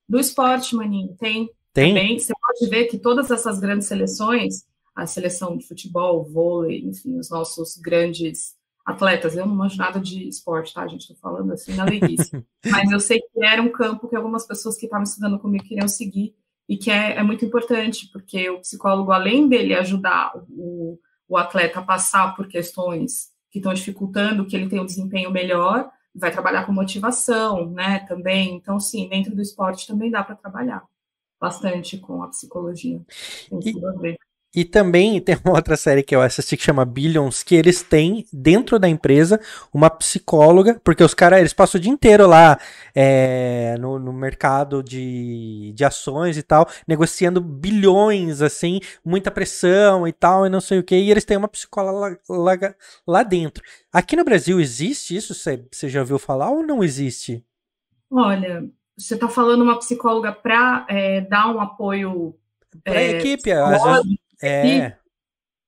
Do 0.10 0.20
esporte, 0.20 0.76
maninho, 0.76 1.16
tem. 1.20 1.50
Tem. 1.74 1.94
Também, 1.94 2.18
você 2.18 2.34
pode 2.42 2.70
ver 2.72 2.86
que 2.86 2.98
todas 2.98 3.30
essas 3.30 3.60
grandes 3.60 3.88
seleções, 3.88 4.66
a 4.98 5.06
seleção 5.06 5.56
de 5.56 5.68
futebol, 5.68 6.26
vôlei, 6.26 6.80
enfim, 6.80 7.20
os 7.20 7.30
nossos 7.30 7.78
grandes 7.78 8.56
atletas. 8.84 9.38
Eu 9.38 9.46
não 9.46 9.56
manjo 9.56 9.78
nada 9.78 10.00
de 10.00 10.28
esporte, 10.28 10.74
tá, 10.74 10.88
gente? 10.88 11.02
Estou 11.02 11.16
falando 11.18 11.54
assim 11.54 11.76
na 11.76 11.84
leiguice. 11.84 12.32
Mas 12.66 12.90
eu 12.90 13.00
sei 13.00 13.20
que 13.20 13.46
era 13.46 13.62
um 13.62 13.72
campo 13.72 14.08
que 14.08 14.16
algumas 14.16 14.48
pessoas 14.48 14.76
que 14.76 14.88
estavam 14.88 15.04
estudando 15.04 15.38
comigo 15.38 15.66
queriam 15.66 15.88
seguir 15.88 16.36
e 16.68 16.76
que 16.76 16.90
é, 16.90 17.16
é 17.16 17.22
muito 17.22 17.46
importante, 17.46 18.10
porque 18.12 18.50
o 18.50 18.60
psicólogo, 18.60 19.12
além 19.12 19.48
dele 19.48 19.76
ajudar 19.76 20.34
o, 20.50 21.00
o 21.28 21.38
atleta 21.38 21.80
a 21.80 21.84
passar 21.84 22.36
por 22.36 22.48
questões 22.48 23.28
que 23.52 23.60
estão 23.60 23.76
dificultando 23.76 24.48
que 24.48 24.56
ele 24.56 24.68
tenha 24.68 24.82
um 24.82 24.86
desempenho 24.86 25.30
melhor, 25.30 25.92
vai 26.14 26.32
trabalhar 26.32 26.66
com 26.66 26.74
motivação, 26.74 27.70
né, 27.70 28.00
também. 28.00 28.56
Então, 28.56 28.80
sim, 28.80 29.08
dentro 29.08 29.36
do 29.36 29.44
esporte 29.44 29.86
também 29.86 30.10
dá 30.10 30.24
para 30.24 30.36
trabalhar 30.36 30.84
bastante 31.40 32.00
com 32.00 32.24
a 32.24 32.30
psicologia. 32.30 33.00
Tem 33.48 33.74
tudo 33.74 33.88
a 33.90 33.94
ver. 33.94 34.18
E 34.58 34.66
também 34.66 35.22
tem 35.22 35.38
uma 35.46 35.54
outra 35.54 35.78
série 35.78 36.02
que 36.02 36.16
eu 36.16 36.22
assisti 36.22 36.58
que 36.58 36.64
chama 36.64 36.84
Billions, 36.84 37.44
que 37.44 37.54
eles 37.54 37.84
têm 37.84 38.26
dentro 38.34 38.80
da 38.80 38.90
empresa 38.90 39.40
uma 39.72 39.88
psicóloga, 39.88 40.82
porque 40.84 41.04
os 41.04 41.14
caras 41.14 41.40
eles 41.40 41.54
passam 41.54 41.78
o 41.78 41.82
dia 41.82 41.92
inteiro 41.92 42.26
lá 42.26 42.58
é, 42.96 43.76
no, 43.80 44.00
no, 44.00 44.12
mercado 44.12 44.82
de, 44.82 45.72
de 45.76 45.86
ações 45.86 46.38
e 46.38 46.42
tal, 46.42 46.68
negociando 46.88 47.40
bilhões, 47.40 48.42
assim, 48.42 48.80
muita 49.06 49.30
pressão 49.30 50.08
e 50.08 50.12
tal, 50.12 50.48
e 50.48 50.50
não 50.50 50.60
sei 50.60 50.80
o 50.80 50.84
que, 50.84 50.96
e 50.96 51.12
eles 51.12 51.24
têm 51.24 51.38
uma 51.38 51.48
psicóloga 51.48 52.20
lá, 52.28 52.36
lá, 52.36 52.76
lá 53.06 53.24
dentro. 53.24 53.64
Aqui 53.94 54.16
no 54.16 54.26
Brasil 54.26 54.60
existe 54.60 55.16
isso? 55.16 55.36
Você 55.36 55.88
já 55.88 56.00
ouviu 56.00 56.18
falar 56.18 56.50
ou 56.50 56.66
não 56.66 56.84
existe? 56.84 57.46
Olha, 58.10 58.68
você 58.98 59.14
está 59.14 59.30
falando 59.30 59.62
uma 59.62 59.78
psicóloga 59.78 60.32
para 60.32 60.84
é, 60.90 61.22
dar 61.22 61.54
um 61.54 61.62
apoio 61.62 62.36
Para 62.84 63.00
é, 63.00 63.20
equipe, 63.20 63.52
às 63.52 63.84
vezes, 63.84 64.18
é. 64.42 64.98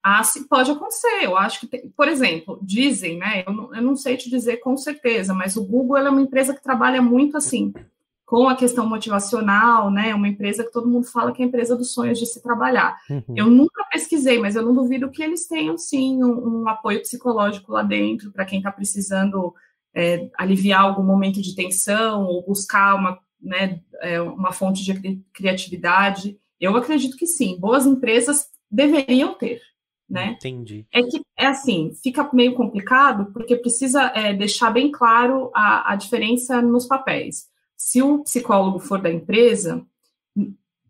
Ah, 0.03 0.23
sim, 0.23 0.47
pode 0.47 0.71
acontecer. 0.71 1.23
Eu 1.23 1.37
acho 1.37 1.59
que, 1.59 1.67
tem, 1.67 1.89
por 1.89 2.07
exemplo, 2.07 2.59
dizem, 2.61 3.17
né? 3.17 3.43
Eu 3.45 3.53
não, 3.53 3.75
eu 3.75 3.81
não, 3.81 3.95
sei 3.95 4.15
te 4.15 4.29
dizer 4.29 4.57
com 4.57 4.77
certeza, 4.77 5.33
mas 5.33 5.57
o 5.57 5.65
Google 5.65 5.97
é 5.97 6.09
uma 6.09 6.21
empresa 6.21 6.53
que 6.53 6.63
trabalha 6.63 7.01
muito 7.01 7.35
assim 7.35 7.73
com 8.25 8.47
a 8.47 8.55
questão 8.55 8.87
motivacional, 8.87 9.89
né? 9.89 10.13
Uma 10.13 10.27
empresa 10.27 10.63
que 10.63 10.71
todo 10.71 10.87
mundo 10.87 11.07
fala 11.07 11.31
que 11.33 11.41
é 11.41 11.45
a 11.45 11.47
empresa 11.47 11.75
dos 11.75 11.93
sonhos 11.93 12.19
de 12.19 12.27
se 12.27 12.41
trabalhar. 12.43 12.95
Uhum. 13.09 13.23
Eu 13.35 13.47
nunca 13.47 13.83
pesquisei, 13.91 14.37
mas 14.37 14.55
eu 14.55 14.63
não 14.63 14.73
duvido 14.73 15.09
que 15.09 15.23
eles 15.23 15.47
tenham 15.47 15.77
sim 15.77 16.23
um, 16.23 16.61
um 16.61 16.69
apoio 16.69 17.01
psicológico 17.01 17.71
lá 17.71 17.81
dentro 17.81 18.31
para 18.31 18.45
quem 18.45 18.59
está 18.59 18.71
precisando 18.71 19.53
é, 19.95 20.29
aliviar 20.37 20.81
algum 20.81 21.03
momento 21.03 21.41
de 21.41 21.55
tensão 21.55 22.23
ou 22.23 22.45
buscar 22.45 22.95
uma, 22.95 23.19
né, 23.41 23.81
é, 24.01 24.21
uma 24.21 24.51
fonte 24.51 24.83
de 24.83 25.19
criatividade. 25.33 26.37
Eu 26.61 26.77
acredito 26.77 27.17
que 27.17 27.25
sim. 27.25 27.59
Boas 27.59 27.87
empresas 27.87 28.45
deveriam 28.69 29.33
ter 29.33 29.61
né? 30.09 30.31
Entendi. 30.31 30.87
É 30.91 31.03
que 31.03 31.21
é 31.37 31.45
assim, 31.45 31.93
fica 32.01 32.27
meio 32.33 32.55
complicado 32.55 33.31
porque 33.31 33.55
precisa 33.55 34.11
é, 34.15 34.33
deixar 34.33 34.71
bem 34.71 34.91
claro 34.91 35.51
a, 35.53 35.93
a 35.93 35.95
diferença 35.95 36.61
nos 36.61 36.85
papéis. 36.87 37.47
Se 37.77 38.01
o 38.01 38.23
psicólogo 38.23 38.79
for 38.79 38.99
da 38.99 39.11
empresa, 39.11 39.85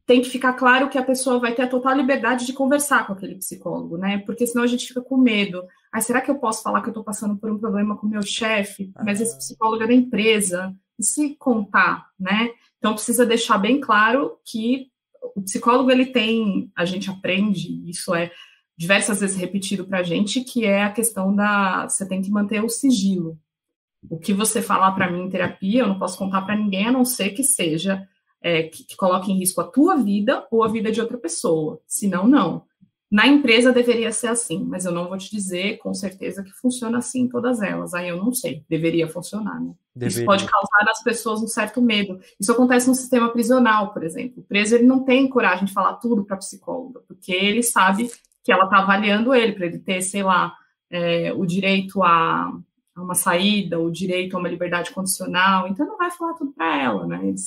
tem 0.06 0.22
que 0.22 0.30
ficar 0.30 0.54
claro 0.54 0.90
que 0.90 0.98
a 0.98 1.04
pessoa 1.04 1.38
vai 1.38 1.54
ter 1.54 1.64
a 1.64 1.68
total 1.68 1.96
liberdade 1.96 2.46
de 2.46 2.54
conversar 2.54 3.06
com 3.06 3.14
aquele 3.14 3.36
psicólogo, 3.36 3.98
né? 3.98 4.20
Porque 4.20 4.48
senão 4.48 4.64
a 4.64 4.68
gente 4.68 4.88
fica 4.88 5.02
com 5.02 5.18
medo. 5.18 5.64
Ah, 5.92 6.02
será 6.02 6.22
que 6.22 6.32
eu 6.32 6.40
posso 6.40 6.64
falar 6.64 6.82
que 6.82 6.88
eu 6.88 6.92
estou 6.92 7.04
passando 7.04 7.38
por 7.38 7.52
um 7.52 7.60
problema 7.60 7.96
com 7.98 8.08
o 8.08 8.10
meu 8.10 8.24
chefe? 8.24 8.92
Mas 9.04 9.22
esse 9.22 9.38
psicólogo 9.38 9.84
é 9.84 9.88
da 9.88 9.94
empresa. 9.94 10.74
E 10.98 11.04
se 11.04 11.36
contar, 11.36 12.08
né? 12.20 12.50
Então 12.78 12.94
precisa 12.94 13.26
deixar 13.26 13.58
bem 13.58 13.80
claro 13.80 14.38
que 14.44 14.88
o 15.36 15.42
psicólogo 15.42 15.92
ele 15.92 16.08
tem, 16.08 16.72
a 16.76 16.86
gente 16.86 17.10
aprende, 17.10 17.84
isso 17.90 18.14
é 18.14 18.32
diversas 18.78 19.20
vezes 19.20 19.36
repetido 19.36 19.86
para 19.86 20.00
a 20.00 20.04
gente, 20.04 20.42
que 20.42 20.66
é 20.66 20.84
a 20.84 20.92
questão 20.92 21.36
da 21.36 21.88
você 21.88 22.08
tem 22.08 22.22
que 22.22 22.32
manter 22.32 22.64
o 22.64 22.70
sigilo. 22.70 23.38
O 24.10 24.18
que 24.18 24.34
você 24.34 24.62
falar 24.62 24.94
para 24.94 25.12
mim 25.12 25.24
em 25.24 25.30
terapia, 25.30 25.82
eu 25.82 25.88
não 25.88 26.00
posso 26.00 26.18
contar 26.18 26.44
para 26.44 26.56
ninguém, 26.56 26.88
a 26.88 26.92
não 26.92 27.04
ser 27.04 27.32
que 27.32 27.44
seja 27.44 28.08
é, 28.42 28.64
que, 28.64 28.86
que, 28.86 28.96
coloque 28.96 29.32
em 29.32 29.38
risco 29.38 29.60
a 29.60 29.68
tua 29.68 29.98
vida 29.98 30.48
ou 30.50 30.64
a 30.64 30.70
vida 30.70 30.92
de 30.92 31.02
outra 31.02 31.18
pessoa. 31.18 31.82
Senão, 31.86 32.28
não. 32.28 32.64
Na 33.12 33.26
empresa 33.26 33.74
deveria 33.74 34.12
ser 34.12 34.28
assim, 34.28 34.64
mas 34.64 34.86
eu 34.86 34.91
não 34.91 35.07
vou 35.07 35.18
te 35.18 35.32
dizer 35.32 35.78
com 35.80 35.93
certeza 35.95 36.43
que 36.43 36.51
funciona 36.51 36.99
assim 36.99 37.22
em 37.22 37.28
todas 37.28 37.60
elas. 37.60 37.95
Aí 37.95 38.07
eu 38.07 38.18
não 38.18 38.32
sei, 38.32 38.64
deveria 38.70 39.07
funcionar, 39.07 39.60
né? 39.60 39.74
Deveria. 39.95 40.20
Isso 40.20 40.26
pode 40.26 40.45
causar 40.45 40.86
nas 40.86 41.01
pessoas 41.01 41.41
um 41.41 41.47
certo 41.47 41.82
medo. 41.82 42.20
Isso 42.39 42.51
acontece 42.51 42.88
no 42.88 42.93
sistema 42.93 43.30
prisional, 43.30 43.91
por 43.91 44.03
exemplo. 44.03 44.41
O 44.41 44.43
preso 44.43 44.76
ele 44.76 44.86
não 44.86 45.03
tem 45.03 45.28
coragem 45.28 45.66
de 45.66 45.74
falar 45.74 45.95
tudo 45.95 46.24
para 46.24 46.36
a 46.36 46.39
psicóloga, 46.39 47.01
porque 47.07 47.34
ele 47.34 47.64
sabe 47.64 48.12
que 48.43 48.51
ela 48.51 48.66
está 48.66 48.78
avaliando 48.78 49.34
ele, 49.34 49.53
para 49.53 49.66
ele 49.66 49.80
ter, 49.80 50.03
sei 50.03 50.22
lá, 50.22 50.55
é, 50.88 51.34
o 51.34 51.47
direito 51.47 52.03
a, 52.03 52.53
a, 52.95 53.01
uma 53.01 53.16
saída, 53.16 53.80
o 53.80 53.91
direito 53.91 54.38
a 54.38 54.39
uma 54.39 54.49
liberdade 54.49 54.91
condicional, 54.91 55.68
então 55.68 55.86
não 55.86 55.97
vai 55.97 56.12
falar 56.12 56.34
tudo 56.36 56.51
para 56.51 56.80
ela, 56.80 57.07
né? 57.07 57.20
Ele 57.24 57.38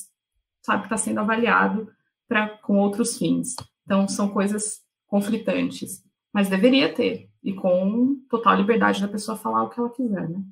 sabe 0.60 0.80
que 0.80 0.86
está 0.86 0.96
sendo 0.96 1.20
avaliado 1.20 1.88
pra, 2.28 2.48
com 2.48 2.78
outros 2.78 3.16
fins. 3.16 3.54
Então, 3.84 4.08
são 4.08 4.28
coisas 4.28 4.81
conflitantes, 5.12 6.02
mas 6.32 6.48
deveria 6.48 6.90
ter, 6.90 7.28
e 7.44 7.52
com 7.52 8.16
total 8.30 8.56
liberdade 8.56 9.02
da 9.02 9.06
pessoa 9.06 9.36
falar 9.36 9.64
o 9.64 9.68
que 9.68 9.78
ela 9.78 9.90
quiser, 9.90 10.26
né? 10.26 10.42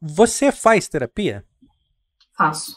Você 0.00 0.50
faz 0.50 0.88
terapia? 0.88 1.44
Faço. 2.36 2.76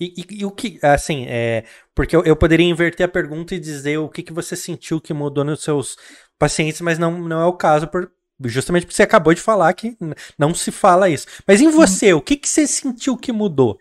E, 0.00 0.14
e, 0.16 0.40
e, 0.40 0.44
o 0.46 0.50
que, 0.50 0.78
assim, 0.82 1.26
é, 1.28 1.66
porque 1.94 2.16
eu, 2.16 2.24
eu, 2.24 2.34
poderia 2.34 2.64
inverter 2.64 3.04
a 3.04 3.08
pergunta 3.08 3.54
e 3.54 3.60
dizer 3.60 3.98
o 3.98 4.08
que, 4.08 4.22
que 4.22 4.32
você 4.32 4.56
sentiu 4.56 4.98
que 4.98 5.12
mudou 5.12 5.44
nos 5.44 5.62
seus 5.62 5.98
pacientes, 6.38 6.80
mas 6.80 6.98
não, 6.98 7.18
não 7.18 7.42
é 7.42 7.44
o 7.44 7.52
caso, 7.52 7.86
por, 7.86 8.10
justamente 8.46 8.86
porque 8.86 8.96
você 8.96 9.02
acabou 9.02 9.34
de 9.34 9.42
falar 9.42 9.74
que 9.74 9.94
não 10.38 10.54
se 10.54 10.70
fala 10.70 11.10
isso. 11.10 11.26
Mas 11.46 11.60
em 11.60 11.68
você, 11.68 12.14
o 12.14 12.22
que, 12.22 12.34
que 12.34 12.48
você 12.48 12.66
sentiu 12.66 13.14
que 13.14 13.30
mudou? 13.30 13.76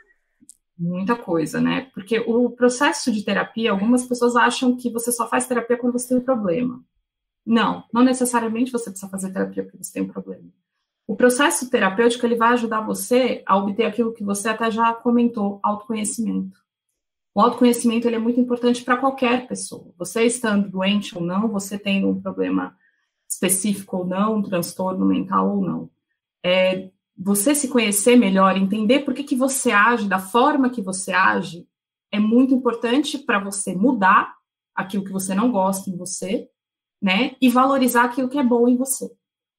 Muita 0.78 1.15
coisa, 1.15 1.59
né? 1.59 1.89
Porque 1.93 2.19
o 2.19 2.51
processo 2.51 3.11
de 3.11 3.23
terapia, 3.23 3.71
algumas 3.71 4.05
pessoas 4.05 4.36
acham 4.36 4.75
que 4.75 4.91
você 4.91 5.11
só 5.11 5.28
faz 5.28 5.47
terapia 5.47 5.78
quando 5.78 5.93
você 5.93 6.09
tem 6.09 6.17
um 6.17 6.23
problema. 6.23 6.84
Não, 7.45 7.84
não 7.93 8.03
necessariamente 8.03 8.71
você 8.71 8.89
precisa 8.89 9.09
fazer 9.09 9.32
terapia 9.32 9.63
porque 9.63 9.78
você 9.78 9.93
tem 9.93 10.03
um 10.03 10.07
problema. 10.07 10.49
O 11.07 11.15
processo 11.15 11.69
terapêutico 11.69 12.25
ele 12.25 12.36
vai 12.36 12.49
ajudar 12.49 12.82
você 12.82 13.41
a 13.45 13.57
obter 13.57 13.86
aquilo 13.86 14.13
que 14.13 14.23
você 14.23 14.49
até 14.49 14.69
já 14.69 14.93
comentou, 14.93 15.59
autoconhecimento. 15.63 16.59
O 17.34 17.39
autoconhecimento 17.39 18.07
ele 18.07 18.17
é 18.17 18.19
muito 18.19 18.39
importante 18.39 18.84
para 18.84 18.97
qualquer 18.97 19.47
pessoa. 19.47 19.93
Você 19.97 20.23
estando 20.23 20.69
doente 20.69 21.17
ou 21.17 21.23
não, 21.23 21.47
você 21.47 21.80
tendo 21.80 22.09
um 22.09 22.21
problema 22.21 22.75
específico 23.30 23.97
ou 23.97 24.05
não, 24.05 24.38
um 24.38 24.41
transtorno 24.41 25.05
mental 25.05 25.55
ou 25.55 25.61
não. 25.61 25.89
É, 26.43 26.89
você 27.18 27.55
se 27.55 27.68
conhecer 27.68 28.15
melhor, 28.15 28.55
entender 28.55 28.99
por 28.99 29.13
que, 29.13 29.24
que 29.24 29.36
você 29.36 29.72
age 29.72 30.07
da 30.07 30.20
forma 30.20 30.70
que 30.70 30.82
você 30.82 31.11
age, 31.11 31.68
é 32.11 32.20
muito 32.20 32.53
importante 32.53 33.18
para 33.18 33.39
você 33.39 33.76
mudar 33.76 34.36
aquilo 34.76 35.03
que 35.03 35.11
você 35.11 35.34
não 35.34 35.51
gosta 35.51 35.89
em 35.89 35.97
você, 35.97 36.47
né? 37.01 37.36
E 37.41 37.49
valorizar 37.49 38.05
aquilo 38.05 38.30
que 38.30 38.38
é 38.38 38.43
bom 38.43 38.68
em 38.68 38.78
você. 38.78 39.05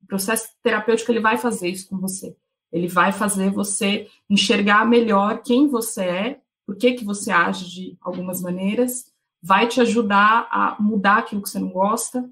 O 0.02 0.06
processo 0.06 0.48
terapêutico 0.62 1.10
ele 1.10 1.20
vai 1.20 1.36
fazer 1.36 1.68
isso 1.68 1.88
com 1.88 1.98
você. 1.98 2.36
Ele 2.70 2.86
vai 2.86 3.12
fazer 3.12 3.50
você 3.50 4.08
enxergar 4.30 4.86
melhor 4.86 5.42
quem 5.42 5.68
você 5.68 6.04
é, 6.04 6.40
por 6.64 6.76
que, 6.76 6.92
que 6.92 7.04
você 7.04 7.30
age 7.30 7.68
de 7.68 7.98
algumas 8.00 8.40
maneiras, 8.40 9.12
vai 9.42 9.66
te 9.66 9.80
ajudar 9.80 10.48
a 10.50 10.76
mudar 10.80 11.18
aquilo 11.18 11.42
que 11.42 11.48
você 11.48 11.58
não 11.58 11.70
gosta. 11.70 12.28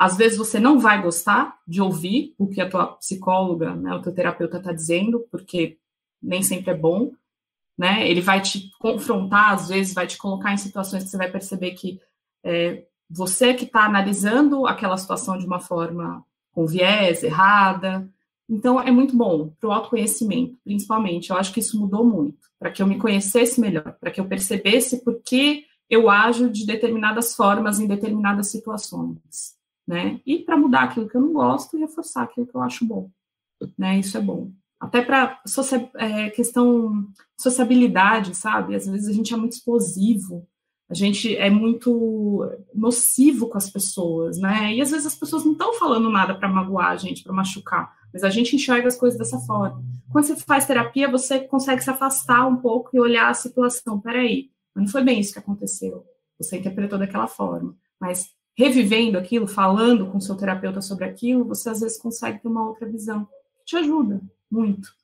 Às 0.00 0.16
vezes 0.16 0.38
você 0.38 0.58
não 0.58 0.78
vai 0.78 1.02
gostar 1.02 1.58
de 1.68 1.82
ouvir 1.82 2.34
o 2.38 2.48
que 2.48 2.58
a 2.58 2.66
tua 2.66 2.86
psicóloga, 2.94 3.76
né, 3.76 3.94
o 3.94 4.00
teu 4.00 4.14
terapeuta 4.14 4.56
está 4.56 4.72
dizendo, 4.72 5.26
porque 5.30 5.76
nem 6.22 6.42
sempre 6.42 6.70
é 6.70 6.74
bom, 6.74 7.12
né? 7.76 8.08
Ele 8.08 8.22
vai 8.22 8.40
te 8.40 8.70
confrontar, 8.78 9.52
às 9.52 9.68
vezes 9.68 9.92
vai 9.92 10.06
te 10.06 10.16
colocar 10.16 10.54
em 10.54 10.56
situações 10.56 11.04
que 11.04 11.10
você 11.10 11.18
vai 11.18 11.30
perceber 11.30 11.72
que 11.72 12.00
é, 12.42 12.82
você 13.10 13.52
que 13.52 13.66
está 13.66 13.84
analisando 13.84 14.66
aquela 14.66 14.96
situação 14.96 15.36
de 15.36 15.44
uma 15.44 15.60
forma 15.60 16.24
com 16.50 16.66
viés, 16.66 17.22
errada. 17.22 18.08
Então, 18.48 18.80
é 18.80 18.90
muito 18.90 19.14
bom 19.14 19.52
para 19.60 19.68
o 19.68 19.72
autoconhecimento, 19.72 20.56
principalmente. 20.64 21.28
Eu 21.28 21.36
acho 21.36 21.52
que 21.52 21.60
isso 21.60 21.78
mudou 21.78 22.06
muito, 22.06 22.48
para 22.58 22.70
que 22.70 22.82
eu 22.82 22.86
me 22.86 22.98
conhecesse 22.98 23.60
melhor, 23.60 23.94
para 24.00 24.10
que 24.10 24.18
eu 24.18 24.24
percebesse 24.24 25.04
por 25.04 25.20
que 25.22 25.66
eu 25.90 26.08
ajo 26.08 26.48
de 26.48 26.64
determinadas 26.64 27.34
formas 27.34 27.78
em 27.78 27.86
determinadas 27.86 28.50
situações, 28.50 29.59
né? 29.90 30.20
E 30.24 30.38
para 30.38 30.56
mudar 30.56 30.84
aquilo 30.84 31.08
que 31.08 31.16
eu 31.16 31.20
não 31.20 31.32
gosto 31.32 31.76
e 31.76 31.80
reforçar 31.80 32.22
aquilo 32.22 32.46
que 32.46 32.54
eu 32.54 32.62
acho 32.62 32.84
bom, 32.84 33.10
né? 33.76 33.98
Isso 33.98 34.16
é 34.16 34.20
bom. 34.20 34.52
Até 34.78 35.02
para 35.02 35.42
é, 35.96 36.30
questão 36.30 37.08
sociabilidade, 37.36 38.36
sabe? 38.36 38.76
Às 38.76 38.86
vezes 38.86 39.08
a 39.08 39.12
gente 39.12 39.34
é 39.34 39.36
muito 39.36 39.54
explosivo, 39.54 40.46
a 40.88 40.94
gente 40.94 41.36
é 41.36 41.50
muito 41.50 42.48
nocivo 42.72 43.48
com 43.48 43.58
as 43.58 43.68
pessoas, 43.68 44.38
né? 44.38 44.72
E 44.72 44.80
às 44.80 44.92
vezes 44.92 45.06
as 45.06 45.16
pessoas 45.16 45.44
não 45.44 45.52
estão 45.52 45.74
falando 45.74 46.08
nada 46.08 46.36
para 46.36 46.48
magoar 46.48 46.92
a 46.92 46.96
gente, 46.96 47.24
para 47.24 47.32
machucar, 47.32 47.92
mas 48.12 48.22
a 48.22 48.30
gente 48.30 48.54
enxerga 48.54 48.86
as 48.86 48.96
coisas 48.96 49.18
dessa 49.18 49.40
forma. 49.40 49.82
Quando 50.12 50.24
você 50.24 50.36
faz 50.36 50.66
terapia, 50.66 51.10
você 51.10 51.40
consegue 51.40 51.82
se 51.82 51.90
afastar 51.90 52.46
um 52.46 52.58
pouco 52.58 52.90
e 52.92 53.00
olhar 53.00 53.28
a 53.28 53.34
situação. 53.34 53.98
Peraí, 53.98 54.50
mas 54.72 54.84
não 54.84 54.92
foi 54.92 55.02
bem 55.02 55.18
isso 55.18 55.32
que 55.32 55.40
aconteceu. 55.40 56.04
Você 56.38 56.58
interpretou 56.58 56.96
daquela 56.96 57.26
forma. 57.26 57.74
Mas 58.00 58.30
revivendo 58.60 59.16
aquilo, 59.16 59.48
falando 59.48 60.06
com 60.10 60.20
seu 60.20 60.36
terapeuta 60.36 60.82
sobre 60.82 61.06
aquilo, 61.06 61.46
você 61.46 61.70
às 61.70 61.80
vezes 61.80 61.96
consegue 61.96 62.40
ter 62.40 62.48
uma 62.48 62.68
outra 62.68 62.86
visão. 62.86 63.26
Te 63.64 63.74
ajuda 63.76 64.20
muito, 64.50 64.94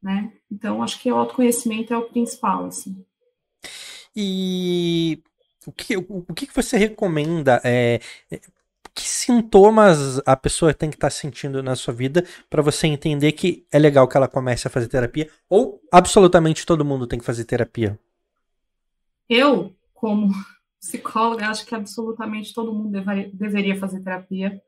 né? 0.00 0.32
Então, 0.48 0.80
acho 0.80 1.00
que 1.00 1.10
o 1.10 1.16
autoconhecimento 1.16 1.92
é 1.92 1.96
o 1.96 2.08
principal, 2.08 2.66
assim. 2.66 3.04
E 4.14 5.20
o 5.66 5.72
que, 5.72 5.96
o, 5.96 6.24
o 6.28 6.34
que 6.34 6.46
você 6.54 6.76
recomenda? 6.76 7.60
É, 7.64 8.00
é, 8.30 8.40
que 8.94 9.02
sintomas 9.02 10.20
a 10.24 10.36
pessoa 10.36 10.72
tem 10.72 10.88
que 10.88 10.96
estar 10.96 11.08
tá 11.08 11.10
sentindo 11.10 11.64
na 11.64 11.74
sua 11.74 11.92
vida 11.92 12.24
para 12.48 12.62
você 12.62 12.86
entender 12.86 13.32
que 13.32 13.66
é 13.72 13.78
legal 13.78 14.06
que 14.06 14.16
ela 14.16 14.28
comece 14.28 14.68
a 14.68 14.70
fazer 14.70 14.86
terapia? 14.86 15.28
Ou 15.48 15.80
absolutamente 15.90 16.64
todo 16.64 16.84
mundo 16.84 17.08
tem 17.08 17.18
que 17.18 17.24
fazer 17.24 17.44
terapia? 17.44 17.98
Eu, 19.28 19.74
como 19.94 20.32
psicóloga, 20.80 21.48
acho 21.48 21.66
que 21.66 21.74
absolutamente 21.74 22.54
todo 22.54 22.72
mundo 22.72 22.90
deveria, 22.90 23.30
deveria 23.32 23.78
fazer 23.78 24.00
terapia, 24.00 24.60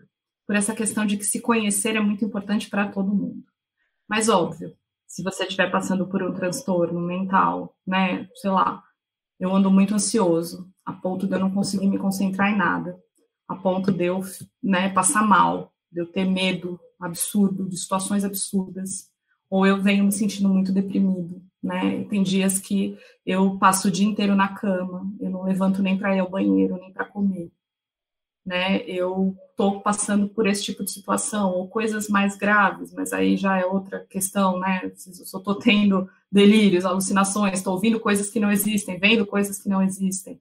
por 0.46 0.56
essa 0.56 0.74
questão 0.74 1.06
de 1.06 1.16
que 1.16 1.24
se 1.24 1.40
conhecer 1.40 1.96
é 1.96 2.00
muito 2.00 2.24
importante 2.24 2.68
para 2.68 2.88
todo 2.88 3.14
mundo. 3.14 3.42
Mas, 4.08 4.28
óbvio, 4.28 4.76
se 5.06 5.22
você 5.22 5.44
estiver 5.44 5.70
passando 5.70 6.06
por 6.06 6.22
um 6.22 6.34
transtorno 6.34 7.00
mental, 7.00 7.76
né, 7.86 8.28
sei 8.34 8.50
lá, 8.50 8.82
eu 9.40 9.54
ando 9.54 9.70
muito 9.70 9.94
ansioso, 9.94 10.70
a 10.84 10.92
ponto 10.92 11.26
de 11.26 11.34
eu 11.34 11.38
não 11.38 11.50
conseguir 11.50 11.86
me 11.86 11.98
concentrar 11.98 12.52
em 12.52 12.56
nada, 12.56 12.98
a 13.48 13.56
ponto 13.56 13.90
de 13.90 14.04
eu 14.04 14.20
né, 14.62 14.88
passar 14.90 15.26
mal, 15.26 15.72
de 15.90 16.00
eu 16.00 16.06
ter 16.06 16.24
medo 16.24 16.78
absurdo, 17.00 17.68
de 17.68 17.76
situações 17.76 18.24
absurdas, 18.24 19.10
ou 19.50 19.66
eu 19.66 19.80
venho 19.82 20.04
me 20.04 20.12
sentindo 20.12 20.48
muito 20.48 20.72
deprimido, 20.72 21.42
né? 21.62 22.04
Tem 22.04 22.22
dias 22.22 22.58
que 22.58 22.98
eu 23.24 23.58
passo 23.58 23.88
o 23.88 23.90
dia 23.90 24.06
inteiro 24.06 24.34
na 24.34 24.48
cama, 24.48 25.06
eu 25.20 25.30
não 25.30 25.44
levanto 25.44 25.82
nem 25.82 25.96
para 25.96 26.16
ir 26.16 26.20
ao 26.20 26.30
banheiro, 26.30 26.76
nem 26.78 26.92
para 26.92 27.04
comer 27.04 27.50
né? 28.44 28.82
Eu 28.86 29.36
estou 29.50 29.80
passando 29.80 30.28
por 30.28 30.46
esse 30.46 30.64
tipo 30.64 30.84
de 30.84 30.90
situação, 30.90 31.52
ou 31.52 31.68
coisas 31.68 32.08
mais 32.08 32.36
graves, 32.36 32.92
mas 32.92 33.12
aí 33.12 33.36
já 33.36 33.58
é 33.58 33.64
outra 33.64 34.04
questão, 34.06 34.58
né? 34.58 34.80
Eu 34.84 34.92
estou 34.92 35.54
tendo 35.54 36.08
delírios, 36.30 36.84
alucinações, 36.84 37.58
estou 37.58 37.74
ouvindo 37.74 38.00
coisas 38.00 38.30
que 38.30 38.40
não 38.40 38.50
existem, 38.50 38.98
vendo 38.98 39.26
coisas 39.26 39.60
que 39.60 39.68
não 39.68 39.82
existem, 39.82 40.40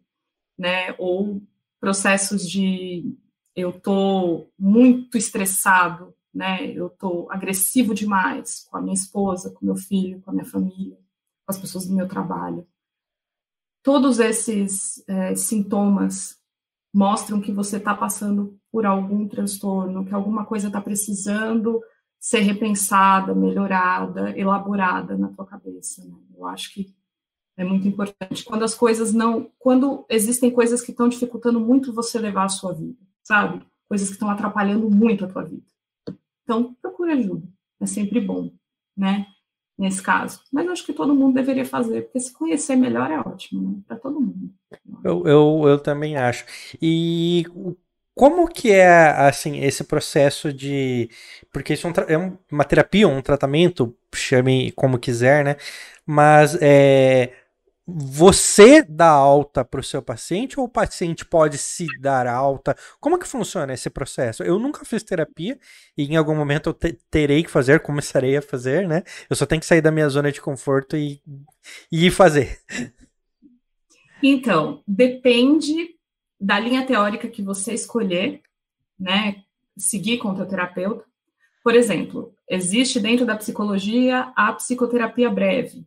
né? 0.58 0.96
Ou 0.98 1.42
processos 1.80 2.48
de 2.50 3.16
eu 3.56 3.70
estou 3.72 4.52
muito 4.58 5.18
estressado, 5.18 6.14
né? 6.34 6.72
Eu 6.72 6.88
estou 6.88 7.32
agressivo 7.32 7.94
demais 7.94 8.66
com 8.70 8.78
a 8.78 8.82
minha 8.82 8.94
esposa, 8.94 9.52
com 9.52 9.66
meu 9.66 9.76
filho, 9.76 10.22
com 10.22 10.32
a 10.32 10.34
minha 10.34 10.46
família, 10.46 10.98
as 11.48 11.58
pessoas 11.58 11.86
do 11.86 11.96
meu 11.96 12.08
trabalho. 12.08 12.68
Todos 13.84 14.20
esses 14.20 15.04
é, 15.08 15.36
sintomas 15.36 16.40
mostram 16.94 17.42
que 17.42 17.52
você 17.52 17.78
está 17.78 17.96
passando 17.96 18.60
por 18.72 18.86
algum 18.86 19.28
transtorno, 19.28 20.06
que 20.06 20.14
alguma 20.14 20.46
coisa 20.46 20.68
está 20.68 20.80
precisando 20.80 21.82
ser 22.20 22.42
repensada, 22.42 23.34
melhorada, 23.34 24.38
elaborada 24.38 25.18
na 25.18 25.30
tua 25.30 25.46
cabeça. 25.46 26.06
Né? 26.06 26.16
Eu 26.36 26.46
acho 26.46 26.74
que 26.74 26.94
é 27.58 27.64
muito 27.64 27.88
importante. 27.88 28.44
Quando 28.44 28.64
as 28.64 28.76
coisas 28.76 29.14
não. 29.14 29.52
Quando 29.58 30.06
existem 30.10 30.52
coisas 30.52 30.82
que 30.82 30.92
estão 30.92 31.10
dificultando 31.10 31.60
muito 31.60 31.94
você 31.94 32.20
levar 32.20 32.46
a 32.46 32.50
sua 32.50 32.74
vida, 32.74 33.00
sabe? 33.24 33.66
Coisas 33.88 34.08
que 34.08 34.14
estão 34.14 34.30
atrapalhando 34.30 34.90
muito 34.90 35.26
a 35.26 35.28
tua 35.28 35.44
vida. 35.44 35.66
Então, 36.44 36.74
procure 36.76 37.14
ajuda. 37.14 37.48
É 37.80 37.86
sempre 37.86 38.22
bom, 38.22 38.52
né? 38.96 39.26
Nesse 39.82 40.02
caso. 40.02 40.40
Mas 40.54 40.70
acho 40.70 40.86
que 40.86 40.94
todo 40.94 41.16
mundo 41.16 41.34
deveria 41.34 41.66
fazer, 41.66 42.04
porque 42.04 42.20
se 42.20 42.32
conhecer 42.32 42.76
melhor 42.76 43.10
é 43.10 43.20
ótimo, 43.20 43.62
né? 43.62 43.80
Para 43.88 43.98
todo 43.98 44.22
mundo. 44.22 44.52
Eu, 45.04 45.24
eu, 45.26 45.64
eu 45.66 45.80
também 45.80 46.16
acho. 46.16 46.46
E 46.80 47.46
como 48.14 48.48
que 48.48 48.72
é, 48.72 48.88
assim, 48.88 49.60
esse 49.64 49.84
processo 49.84 50.54
de... 50.54 51.10
Porque 51.52 51.74
isso 51.74 51.88
é, 52.08 52.16
um, 52.16 52.28
é 52.28 52.34
uma 52.52 52.64
terapia, 52.64 53.08
um 53.08 53.22
tratamento, 53.24 53.98
chame 54.14 54.72
como 54.74 55.00
quiser, 55.00 55.44
né? 55.44 55.56
Mas 56.06 56.56
é, 56.62 57.34
você 57.86 58.84
dá 58.84 59.10
alta 59.10 59.66
para 59.66 59.80
o 59.80 59.84
seu 59.84 60.02
paciente 60.02 60.60
ou 60.60 60.66
o 60.66 60.70
paciente 60.70 61.26
pode 61.26 61.58
se 61.58 61.88
dar 62.00 62.28
alta? 62.28 62.76
Como 63.00 63.18
que 63.18 63.28
funciona 63.28 63.74
esse 63.74 63.90
processo? 63.90 64.44
Eu 64.44 64.60
nunca 64.60 64.86
fiz 64.86 65.04
terapia 65.04 65.60
e 65.98 66.04
em 66.04 66.16
algum 66.16 66.36
momento 66.36 66.70
eu 66.70 66.74
te 66.74 66.94
terei 67.10 67.44
que 67.44 67.50
fazer, 67.50 67.82
começarei 67.82 68.38
a 68.38 68.42
fazer, 68.42 68.88
né? 68.88 69.04
Eu 69.30 69.36
só 69.36 69.46
tenho 69.46 69.60
que 69.60 69.66
sair 69.66 69.82
da 69.82 69.92
minha 69.92 70.08
zona 70.10 70.32
de 70.32 70.42
conforto 70.42 70.96
e, 70.96 71.22
e 71.92 72.10
fazer. 72.12 72.60
Então, 74.24 74.84
depende 74.88 75.96
da 76.40 76.60
linha 76.60 76.86
teórica 76.86 77.28
que 77.28 77.42
você 77.42 77.74
escolher, 77.74 78.42
né? 79.00 79.44
Seguir 79.78 80.20
com 80.20 80.30
o 80.30 80.36
teu 80.36 80.48
terapeuta. 80.48 81.04
Por 81.64 81.76
exemplo, 81.76 82.34
existe 82.48 83.00
dentro 83.00 83.26
da 83.26 83.36
psicologia 83.36 84.32
a 84.36 84.54
psicoterapia 84.54 85.30
breve, 85.30 85.86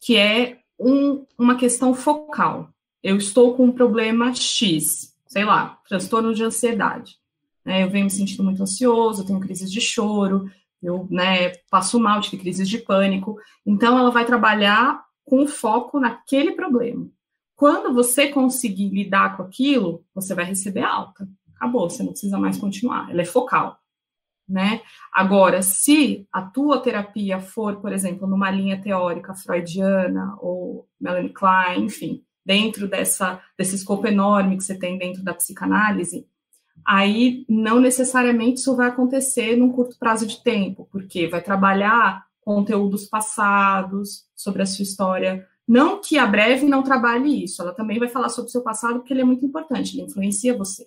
que 0.00 0.16
é 0.16 0.58
um, 0.78 1.24
uma 1.38 1.56
questão 1.56 1.94
focal. 1.94 2.68
Eu 3.02 3.16
estou 3.16 3.54
com 3.54 3.66
um 3.66 3.72
problema 3.72 4.34
X, 4.34 5.14
sei 5.26 5.44
lá, 5.44 5.78
transtorno 5.88 6.34
de 6.34 6.42
ansiedade. 6.42 7.16
Né? 7.64 7.82
Eu 7.82 7.90
venho 7.90 8.04
me 8.04 8.10
sentindo 8.10 8.44
muito 8.44 8.62
ansioso, 8.62 9.26
tenho 9.26 9.40
crises 9.40 9.70
de 9.70 9.80
choro, 9.80 10.50
eu 10.82 11.06
né, 11.10 11.52
passo 11.70 11.98
mal, 11.98 12.20
tive 12.20 12.38
crises 12.38 12.68
de 12.68 12.78
pânico. 12.78 13.38
Então, 13.64 13.98
ela 13.98 14.10
vai 14.10 14.24
trabalhar 14.24 15.04
com 15.24 15.46
foco 15.46 15.98
naquele 15.98 16.52
problema. 16.52 17.08
Quando 17.54 17.94
você 17.94 18.28
conseguir 18.28 18.90
lidar 18.90 19.36
com 19.36 19.42
aquilo, 19.42 20.04
você 20.14 20.34
vai 20.34 20.44
receber 20.44 20.82
alta. 20.82 21.28
Acabou, 21.54 21.88
você 21.88 22.02
não 22.02 22.10
precisa 22.10 22.38
mais 22.38 22.58
continuar. 22.58 23.10
Ela 23.10 23.22
é 23.22 23.24
focal 23.24 23.80
né? 24.48 24.80
Agora, 25.12 25.62
se 25.62 26.26
a 26.32 26.42
tua 26.42 26.80
terapia 26.80 27.40
for, 27.40 27.76
por 27.76 27.92
exemplo, 27.92 28.26
numa 28.26 28.50
linha 28.50 28.80
teórica 28.80 29.34
freudiana 29.34 30.36
ou 30.40 30.86
Melanie 31.00 31.32
Klein, 31.32 31.84
enfim, 31.84 32.22
dentro 32.44 32.88
dessa, 32.88 33.40
desse 33.58 33.74
escopo 33.74 34.06
enorme 34.06 34.56
que 34.56 34.64
você 34.64 34.78
tem 34.78 34.96
dentro 34.98 35.22
da 35.22 35.34
psicanálise, 35.34 36.26
aí 36.84 37.44
não 37.48 37.80
necessariamente 37.80 38.60
isso 38.60 38.76
vai 38.76 38.88
acontecer 38.88 39.56
num 39.56 39.72
curto 39.72 39.98
prazo 39.98 40.26
de 40.26 40.42
tempo, 40.42 40.88
porque 40.92 41.26
vai 41.26 41.42
trabalhar 41.42 42.24
conteúdos 42.40 43.06
passados 43.06 44.26
sobre 44.36 44.62
a 44.62 44.66
sua 44.66 44.84
história. 44.84 45.44
Não 45.66 46.00
que 46.00 46.16
a 46.16 46.26
breve 46.26 46.66
não 46.66 46.84
trabalhe 46.84 47.42
isso, 47.42 47.60
ela 47.60 47.74
também 47.74 47.98
vai 47.98 48.08
falar 48.08 48.28
sobre 48.28 48.48
o 48.48 48.52
seu 48.52 48.62
passado, 48.62 49.00
porque 49.00 49.12
ele 49.12 49.22
é 49.22 49.24
muito 49.24 49.44
importante, 49.44 49.96
ele 49.96 50.06
influencia 50.06 50.56
você 50.56 50.86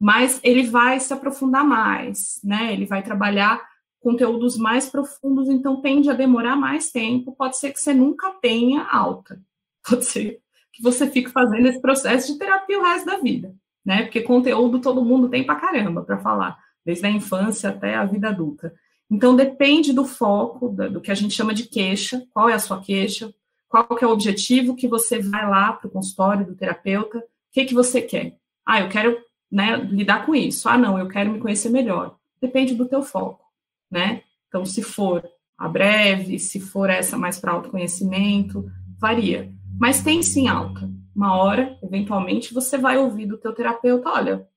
mas 0.00 0.40
ele 0.42 0.64
vai 0.64 1.00
se 1.00 1.12
aprofundar 1.12 1.64
mais, 1.64 2.40
né? 2.42 2.72
Ele 2.72 2.86
vai 2.86 3.02
trabalhar 3.02 3.60
conteúdos 4.00 4.56
mais 4.56 4.88
profundos, 4.90 5.48
então 5.48 5.80
tende 5.80 6.10
a 6.10 6.14
demorar 6.14 6.56
mais 6.56 6.90
tempo. 6.90 7.34
Pode 7.36 7.56
ser 7.56 7.72
que 7.72 7.80
você 7.80 7.94
nunca 7.94 8.30
tenha 8.42 8.82
alta, 8.84 9.40
pode 9.88 10.04
ser 10.04 10.40
que 10.72 10.82
você 10.82 11.08
fique 11.08 11.30
fazendo 11.30 11.66
esse 11.66 11.80
processo 11.80 12.32
de 12.32 12.38
terapia 12.38 12.78
o 12.78 12.82
resto 12.82 13.06
da 13.06 13.18
vida, 13.18 13.54
né? 13.84 14.02
Porque 14.02 14.20
conteúdo 14.20 14.80
todo 14.80 15.04
mundo 15.04 15.28
tem 15.28 15.44
para 15.44 15.54
caramba 15.54 16.02
para 16.02 16.18
falar, 16.18 16.58
desde 16.84 17.06
a 17.06 17.10
infância 17.10 17.70
até 17.70 17.94
a 17.94 18.04
vida 18.04 18.28
adulta. 18.28 18.74
Então 19.10 19.36
depende 19.36 19.92
do 19.92 20.04
foco, 20.04 20.68
do 20.68 21.00
que 21.00 21.10
a 21.10 21.14
gente 21.14 21.34
chama 21.34 21.54
de 21.54 21.64
queixa, 21.64 22.26
qual 22.32 22.48
é 22.48 22.54
a 22.54 22.58
sua 22.58 22.80
queixa, 22.80 23.32
qual 23.68 23.86
que 23.86 24.04
é 24.04 24.08
o 24.08 24.10
objetivo 24.10 24.74
que 24.74 24.88
você 24.88 25.20
vai 25.20 25.48
lá 25.48 25.72
para 25.72 25.86
o 25.86 25.90
consultório 25.90 26.44
do 26.44 26.54
terapeuta, 26.54 27.18
o 27.18 27.22
que, 27.52 27.64
que 27.64 27.74
você 27.74 28.02
quer? 28.02 28.36
Ah, 28.66 28.80
eu 28.80 28.88
quero 28.88 29.16
né, 29.50 29.76
lidar 29.76 30.26
com 30.26 30.34
isso. 30.34 30.68
Ah, 30.68 30.76
não, 30.76 30.98
eu 30.98 31.08
quero 31.08 31.30
me 31.30 31.40
conhecer 31.40 31.70
melhor. 31.70 32.16
Depende 32.40 32.74
do 32.74 32.86
teu 32.86 33.02
foco, 33.02 33.44
né? 33.90 34.22
Então, 34.48 34.64
se 34.64 34.82
for 34.82 35.28
a 35.56 35.68
breve, 35.68 36.38
se 36.38 36.60
for 36.60 36.90
essa 36.90 37.16
mais 37.16 37.38
para 37.38 37.52
autoconhecimento, 37.52 38.70
varia. 38.98 39.52
Mas 39.78 40.02
tem 40.02 40.22
sim 40.22 40.48
alta. 40.48 40.90
Uma 41.14 41.36
hora, 41.36 41.78
eventualmente, 41.82 42.52
você 42.52 42.76
vai 42.76 42.98
ouvir 42.98 43.26
do 43.26 43.38
teu 43.38 43.52
terapeuta, 43.52 44.08
olha, 44.08 44.48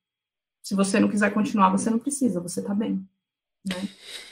se 0.62 0.76
você 0.76 1.00
não 1.00 1.08
quiser 1.08 1.34
continuar, 1.34 1.70
você 1.70 1.90
não 1.90 2.00
precisa, 2.00 2.42
você 2.42 2.62
tá 2.62 2.74
bem. 2.74 3.08
Né? 3.68 3.88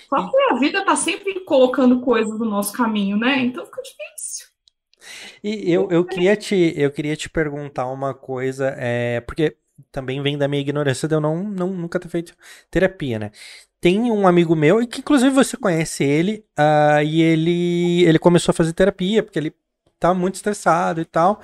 Só 0.10 0.30
que 0.30 0.38
a 0.52 0.56
vida 0.56 0.84
tá 0.84 0.96
sempre 0.96 1.40
colocando 1.42 2.02
coisas 2.02 2.38
no 2.40 2.46
nosso 2.46 2.74
caminho, 2.74 3.18
né? 3.18 3.40
Então 3.40 3.66
fica 3.66 3.82
difícil. 3.82 4.48
E 5.44 5.72
eu, 5.72 5.90
eu, 5.92 6.04
queria 6.04 6.36
te, 6.36 6.74
eu 6.76 6.92
queria 6.92 7.16
te 7.16 7.30
perguntar 7.30 7.88
uma 7.88 8.14
coisa, 8.14 8.76
é, 8.78 9.22
porque 9.22 9.56
também 9.92 10.22
vem 10.22 10.38
da 10.38 10.48
minha 10.48 10.62
ignorância 10.62 11.08
de 11.08 11.16
eu 11.16 11.22
não, 11.22 11.44
não 11.44 11.70
nunca 11.70 12.00
ter 12.00 12.10
feito 12.10 12.34
terapia, 12.70 13.20
né? 13.20 13.32
Tem 13.80 14.12
um 14.12 14.28
amigo 14.28 14.56
meu, 14.56 14.82
e 14.82 14.88
que 14.88 15.00
inclusive 15.00 15.30
você 15.30 15.58
conhece 15.58 16.04
ele, 16.04 16.44
uh, 16.58 17.04
e 17.04 17.22
ele, 17.22 18.04
ele 18.04 18.20
começou 18.20 18.52
a 18.52 18.56
fazer 18.56 18.74
terapia, 18.74 19.22
porque 19.22 19.38
ele 19.38 19.54
tá 20.00 20.14
muito 20.14 20.36
estressado 20.36 21.02
e 21.02 21.06
tal. 21.06 21.42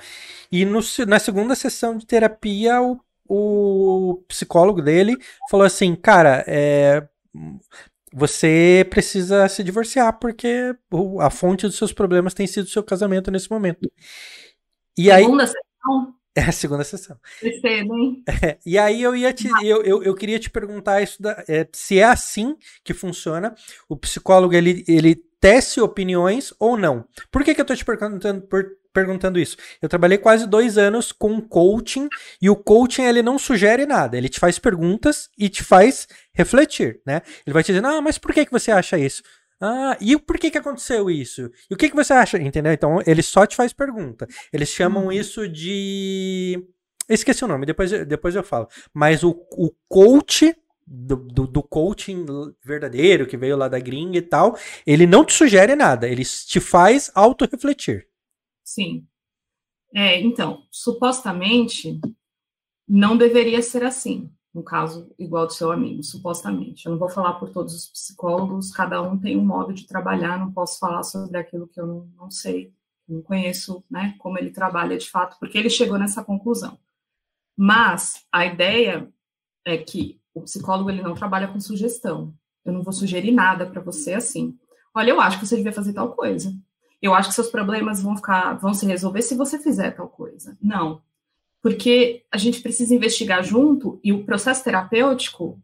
E 0.50 0.64
no, 0.64 0.80
na 1.06 1.18
segunda 1.18 1.54
sessão 1.54 1.96
de 1.96 2.06
terapia, 2.06 2.80
o, 2.80 2.98
o 3.28 4.22
psicólogo 4.28 4.82
dele 4.82 5.16
falou 5.50 5.66
assim: 5.66 5.94
Cara, 5.94 6.44
é, 6.46 7.06
você 8.12 8.86
precisa 8.90 9.48
se 9.48 9.64
divorciar, 9.64 10.18
porque 10.18 10.74
a 11.20 11.30
fonte 11.30 11.66
dos 11.66 11.76
seus 11.76 11.92
problemas 11.92 12.34
tem 12.34 12.46
sido 12.46 12.66
o 12.66 12.70
seu 12.70 12.82
casamento 12.82 13.30
nesse 13.30 13.50
momento. 13.50 13.90
E 14.96 15.04
segunda 15.04 15.44
aí, 15.44 15.48
sessão? 15.48 16.14
É 16.34 16.40
a 16.42 16.52
segunda 16.52 16.82
sessão. 16.82 17.18
Cedo, 17.40 17.94
hein? 17.94 18.22
É, 18.42 18.58
e 18.64 18.78
aí 18.78 19.02
eu 19.02 19.14
ia 19.14 19.32
te, 19.32 19.48
eu, 19.62 19.82
eu, 19.82 20.02
eu 20.02 20.14
queria 20.14 20.38
te 20.38 20.48
perguntar 20.48 21.02
isso 21.02 21.20
da, 21.20 21.44
é, 21.46 21.68
se 21.72 21.98
é 21.98 22.04
assim 22.04 22.56
que 22.82 22.94
funciona. 22.94 23.54
O 23.86 23.96
psicólogo 23.96 24.54
ele, 24.54 24.82
ele 24.88 25.14
tece 25.42 25.80
opiniões 25.80 26.54
ou 26.58 26.76
não? 26.76 27.04
Por 27.30 27.44
que, 27.44 27.54
que 27.54 27.60
eu 27.60 27.64
tô 27.64 27.74
te 27.74 27.84
perguntando, 27.84 28.40
por, 28.42 28.64
perguntando 28.94 29.38
isso? 29.38 29.56
Eu 29.82 29.88
trabalhei 29.88 30.16
quase 30.16 30.46
dois 30.46 30.78
anos 30.78 31.12
com 31.12 31.40
coaching 31.40 32.08
e 32.40 32.48
o 32.48 32.56
coaching 32.56 33.02
ele 33.02 33.22
não 33.22 33.38
sugere 33.38 33.84
nada. 33.84 34.16
Ele 34.16 34.28
te 34.28 34.40
faz 34.40 34.58
perguntas 34.58 35.28
e 35.36 35.50
te 35.50 35.62
faz 35.62 36.08
refletir, 36.32 37.00
né? 37.06 37.20
Ele 37.46 37.52
vai 37.52 37.62
te 37.62 37.72
dizer, 37.72 37.84
ah, 37.84 38.00
mas 38.00 38.16
por 38.16 38.32
que, 38.32 38.46
que 38.46 38.52
você 38.52 38.70
acha 38.70 38.96
isso? 38.96 39.22
Ah, 39.64 39.96
e 40.00 40.18
por 40.18 40.38
que 40.38 40.50
que 40.50 40.58
aconteceu 40.58 41.08
isso? 41.08 41.48
E 41.70 41.74
o 41.74 41.76
que 41.76 41.88
que 41.88 41.94
você 41.94 42.12
acha? 42.12 42.36
Entendeu? 42.36 42.72
Então, 42.72 42.98
ele 43.06 43.22
só 43.22 43.46
te 43.46 43.54
faz 43.54 43.72
pergunta. 43.72 44.26
Eles 44.52 44.70
chamam 44.70 45.04
uhum. 45.04 45.12
isso 45.12 45.48
de. 45.48 46.60
esqueci 47.08 47.44
o 47.44 47.46
nome, 47.48 47.64
depois, 47.64 47.92
depois 48.04 48.34
eu 48.34 48.42
falo. 48.42 48.66
Mas 48.92 49.22
o, 49.22 49.30
o 49.52 49.70
coach 49.88 50.52
do, 50.84 51.14
do, 51.14 51.46
do, 51.46 51.62
coaching 51.62 52.26
verdadeiro, 52.64 53.24
que 53.24 53.36
veio 53.36 53.56
lá 53.56 53.68
da 53.68 53.78
gringa 53.78 54.18
e 54.18 54.22
tal, 54.22 54.58
ele 54.84 55.06
não 55.06 55.24
te 55.24 55.32
sugere 55.32 55.76
nada, 55.76 56.08
ele 56.08 56.24
te 56.24 56.58
faz 56.58 57.12
auto-refletir. 57.14 58.08
Sim. 58.64 59.06
É, 59.94 60.20
então, 60.20 60.66
supostamente, 60.72 62.00
não 62.88 63.16
deveria 63.16 63.62
ser 63.62 63.84
assim 63.84 64.28
no 64.54 64.62
caso 64.62 65.10
igual 65.18 65.46
do 65.46 65.52
seu 65.52 65.72
amigo, 65.72 66.02
supostamente. 66.02 66.86
Eu 66.86 66.92
não 66.92 66.98
vou 66.98 67.08
falar 67.08 67.34
por 67.34 67.50
todos 67.50 67.74
os 67.74 67.88
psicólogos, 67.88 68.70
cada 68.70 69.00
um 69.00 69.18
tem 69.18 69.36
um 69.36 69.44
modo 69.44 69.72
de 69.72 69.86
trabalhar, 69.86 70.38
não 70.38 70.52
posso 70.52 70.78
falar 70.78 71.02
sobre 71.02 71.38
aquilo 71.38 71.66
que 71.66 71.80
eu 71.80 71.86
não, 71.86 72.08
não 72.16 72.30
sei 72.30 72.72
não 73.08 73.22
conheço 73.22 73.84
né, 73.90 74.14
como 74.18 74.38
ele 74.38 74.50
trabalha 74.50 74.96
de 74.96 75.10
fato, 75.10 75.36
porque 75.38 75.58
ele 75.58 75.70
chegou 75.70 75.98
nessa 75.98 76.24
conclusão. 76.24 76.78
Mas 77.56 78.24
a 78.32 78.46
ideia 78.46 79.12
é 79.64 79.76
que 79.76 80.20
o 80.34 80.42
psicólogo 80.42 80.90
ele 80.90 81.02
não 81.02 81.14
trabalha 81.14 81.48
com 81.48 81.60
sugestão. 81.60 82.34
Eu 82.64 82.72
não 82.72 82.82
vou 82.82 82.92
sugerir 82.92 83.32
nada 83.32 83.66
para 83.66 83.82
você 83.82 84.14
assim. 84.14 84.58
Olha, 84.94 85.10
eu 85.10 85.20
acho 85.20 85.38
que 85.38 85.46
você 85.46 85.56
devia 85.56 85.72
fazer 85.72 85.92
tal 85.92 86.12
coisa. 86.12 86.52
Eu 87.00 87.14
acho 87.14 87.28
que 87.28 87.34
seus 87.34 87.50
problemas 87.50 88.02
vão 88.02 88.16
ficar, 88.16 88.54
vão 88.54 88.72
se 88.72 88.86
resolver 88.86 89.22
se 89.22 89.34
você 89.34 89.58
fizer 89.58 89.90
tal 89.90 90.08
coisa. 90.08 90.56
Não. 90.60 91.02
Porque 91.62 92.24
a 92.30 92.36
gente 92.36 92.60
precisa 92.60 92.94
investigar 92.94 93.42
junto 93.42 94.00
e 94.02 94.12
o 94.12 94.24
processo 94.24 94.64
terapêutico 94.64 95.62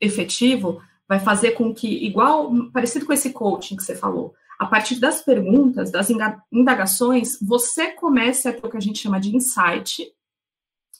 efetivo 0.00 0.80
vai 1.06 1.20
fazer 1.20 1.52
com 1.52 1.72
que, 1.74 1.86
igual, 1.86 2.50
parecido 2.72 3.04
com 3.04 3.12
esse 3.12 3.30
coaching 3.30 3.76
que 3.76 3.84
você 3.84 3.94
falou, 3.94 4.34
a 4.58 4.66
partir 4.66 4.98
das 4.98 5.20
perguntas, 5.20 5.90
das 5.90 6.08
indagações, 6.50 7.38
você 7.40 7.92
comece 7.92 8.48
a 8.48 8.52
ter 8.52 8.66
o 8.66 8.70
que 8.70 8.76
a 8.76 8.80
gente 8.80 9.00
chama 9.00 9.20
de 9.20 9.36
insight, 9.36 10.10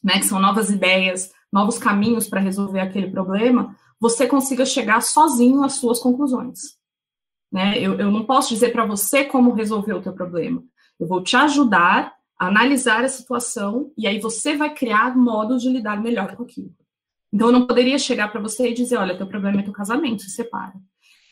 né, 0.02 0.18
que 0.18 0.26
são 0.26 0.38
novas 0.38 0.68
ideias, 0.68 1.32
novos 1.50 1.78
caminhos 1.78 2.26
para 2.28 2.40
resolver 2.40 2.80
aquele 2.80 3.10
problema, 3.10 3.74
você 3.98 4.26
consiga 4.26 4.66
chegar 4.66 5.00
sozinho 5.00 5.62
às 5.62 5.74
suas 5.74 5.98
conclusões. 5.98 6.76
Né? 7.50 7.78
Eu, 7.78 7.98
eu 7.98 8.10
não 8.10 8.24
posso 8.24 8.52
dizer 8.52 8.72
para 8.72 8.84
você 8.84 9.24
como 9.24 9.54
resolver 9.54 9.94
o 9.94 10.02
teu 10.02 10.12
problema. 10.12 10.62
Eu 10.98 11.06
vou 11.06 11.22
te 11.22 11.36
ajudar 11.36 12.12
analisar 12.38 13.04
a 13.04 13.08
situação 13.08 13.92
e 13.96 14.06
aí 14.06 14.18
você 14.18 14.56
vai 14.56 14.74
criar 14.74 15.16
modos 15.16 15.62
de 15.62 15.68
lidar 15.68 16.00
melhor 16.00 16.36
com 16.36 16.42
aquilo. 16.42 16.74
Então, 17.32 17.48
eu 17.48 17.52
não 17.52 17.66
poderia 17.66 17.98
chegar 17.98 18.30
para 18.30 18.40
você 18.40 18.70
e 18.70 18.74
dizer, 18.74 18.96
olha, 18.96 19.16
teu 19.16 19.26
problema 19.26 19.60
é 19.60 19.64
teu 19.64 19.72
casamento, 19.72 20.22
se 20.22 20.30
separa. 20.30 20.74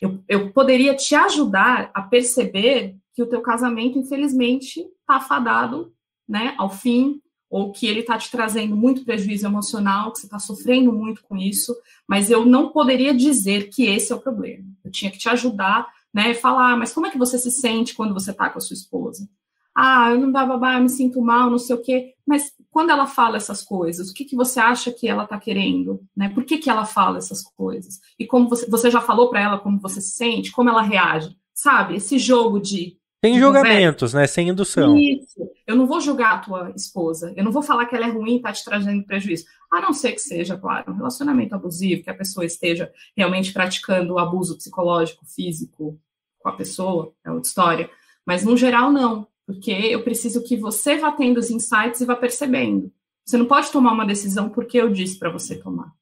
Eu, 0.01 0.21
eu 0.27 0.51
poderia 0.51 0.93
te 0.95 1.15
ajudar 1.15 1.89
a 1.93 2.01
perceber 2.01 2.97
que 3.13 3.23
o 3.23 3.25
teu 3.25 3.41
casamento, 3.41 3.97
infelizmente, 3.97 4.81
está 4.81 5.15
afadado 5.15 5.93
né, 6.27 6.55
ao 6.57 6.69
fim, 6.69 7.21
ou 7.49 7.71
que 7.71 7.85
ele 7.85 7.99
está 7.99 8.17
te 8.17 8.31
trazendo 8.31 8.75
muito 8.75 9.05
prejuízo 9.05 9.45
emocional, 9.45 10.11
que 10.11 10.19
você 10.19 10.25
está 10.25 10.39
sofrendo 10.39 10.91
muito 10.91 11.23
com 11.23 11.37
isso, 11.37 11.73
mas 12.07 12.31
eu 12.31 12.43
não 12.43 12.71
poderia 12.71 13.13
dizer 13.13 13.69
que 13.69 13.85
esse 13.85 14.11
é 14.11 14.15
o 14.15 14.19
problema. 14.19 14.65
Eu 14.83 14.89
tinha 14.89 15.11
que 15.11 15.19
te 15.19 15.29
ajudar, 15.29 15.87
né, 16.11 16.33
falar, 16.33 16.73
ah, 16.73 16.75
mas 16.75 16.91
como 16.91 17.05
é 17.05 17.11
que 17.11 17.17
você 17.17 17.37
se 17.37 17.51
sente 17.51 17.93
quando 17.93 18.13
você 18.13 18.31
está 18.31 18.49
com 18.49 18.57
a 18.57 18.61
sua 18.61 18.73
esposa? 18.73 19.29
Ah, 19.75 20.11
eu 20.11 20.19
não 20.19 20.31
dava, 20.31 20.53
eu 20.53 20.81
me 20.81 20.89
sinto 20.89 21.21
mal, 21.21 21.49
não 21.49 21.57
sei 21.57 21.75
o 21.75 21.81
quê. 21.81 22.13
Mas 22.25 22.53
quando 22.73 22.91
ela 22.91 23.05
fala 23.05 23.37
essas 23.37 23.61
coisas, 23.63 24.09
o 24.09 24.13
que, 24.13 24.25
que 24.25 24.35
você 24.35 24.59
acha 24.59 24.91
que 24.91 25.07
ela 25.07 25.23
está 25.23 25.37
querendo? 25.39 26.01
Né? 26.15 26.29
Por 26.29 26.43
que, 26.43 26.57
que 26.57 26.69
ela 26.69 26.85
fala 26.85 27.17
essas 27.17 27.43
coisas? 27.43 27.99
E 28.17 28.25
como 28.25 28.49
você, 28.49 28.69
você 28.69 28.89
já 28.89 29.01
falou 29.01 29.29
para 29.29 29.41
ela 29.41 29.59
como 29.59 29.79
você 29.79 30.01
se 30.01 30.11
sente, 30.11 30.51
como 30.51 30.69
ela 30.69 30.81
reage? 30.81 31.35
Sabe? 31.53 31.95
Esse 31.95 32.17
jogo 32.17 32.59
de. 32.59 32.97
Sem 33.23 33.39
julgamentos, 33.39 34.13
né? 34.13 34.27
Sem 34.27 34.49
indução. 34.49 34.97
Isso. 34.97 35.39
Eu 35.65 35.75
não 35.75 35.87
vou 35.87 36.01
julgar 36.01 36.33
a 36.33 36.39
tua 36.39 36.73
esposa. 36.75 37.31
Eu 37.37 37.43
não 37.43 37.51
vou 37.51 37.61
falar 37.61 37.85
que 37.85 37.95
ela 37.95 38.07
é 38.07 38.09
ruim 38.09 38.33
e 38.33 38.37
está 38.37 38.51
te 38.51 38.65
trazendo 38.65 39.05
prejuízo. 39.05 39.45
A 39.71 39.79
não 39.79 39.93
ser 39.93 40.11
que 40.11 40.19
seja, 40.19 40.57
claro, 40.57 40.91
um 40.91 40.95
relacionamento 40.95 41.55
abusivo, 41.55 42.03
que 42.03 42.09
a 42.09 42.15
pessoa 42.15 42.45
esteja 42.45 42.91
realmente 43.15 43.53
praticando 43.53 44.13
o 44.15 44.19
abuso 44.19 44.57
psicológico, 44.57 45.25
físico 45.25 45.97
com 46.39 46.49
a 46.49 46.53
pessoa, 46.53 47.13
é 47.23 47.31
outra 47.31 47.47
história. 47.47 47.89
Mas, 48.25 48.43
no 48.43 48.57
geral, 48.57 48.91
não 48.91 49.27
porque 49.45 49.71
eu 49.71 50.03
preciso 50.03 50.43
que 50.43 50.55
você 50.55 50.97
vá 50.97 51.11
tendo 51.11 51.37
os 51.37 51.49
insights 51.49 52.01
e 52.01 52.05
vá 52.05 52.15
percebendo. 52.15 52.91
Você 53.25 53.37
não 53.37 53.45
pode 53.45 53.71
tomar 53.71 53.93
uma 53.93 54.05
decisão 54.05 54.49
porque 54.49 54.77
eu 54.77 54.91
disse 54.91 55.17
para 55.17 55.31
você 55.31 55.57
tomar. 55.57 55.93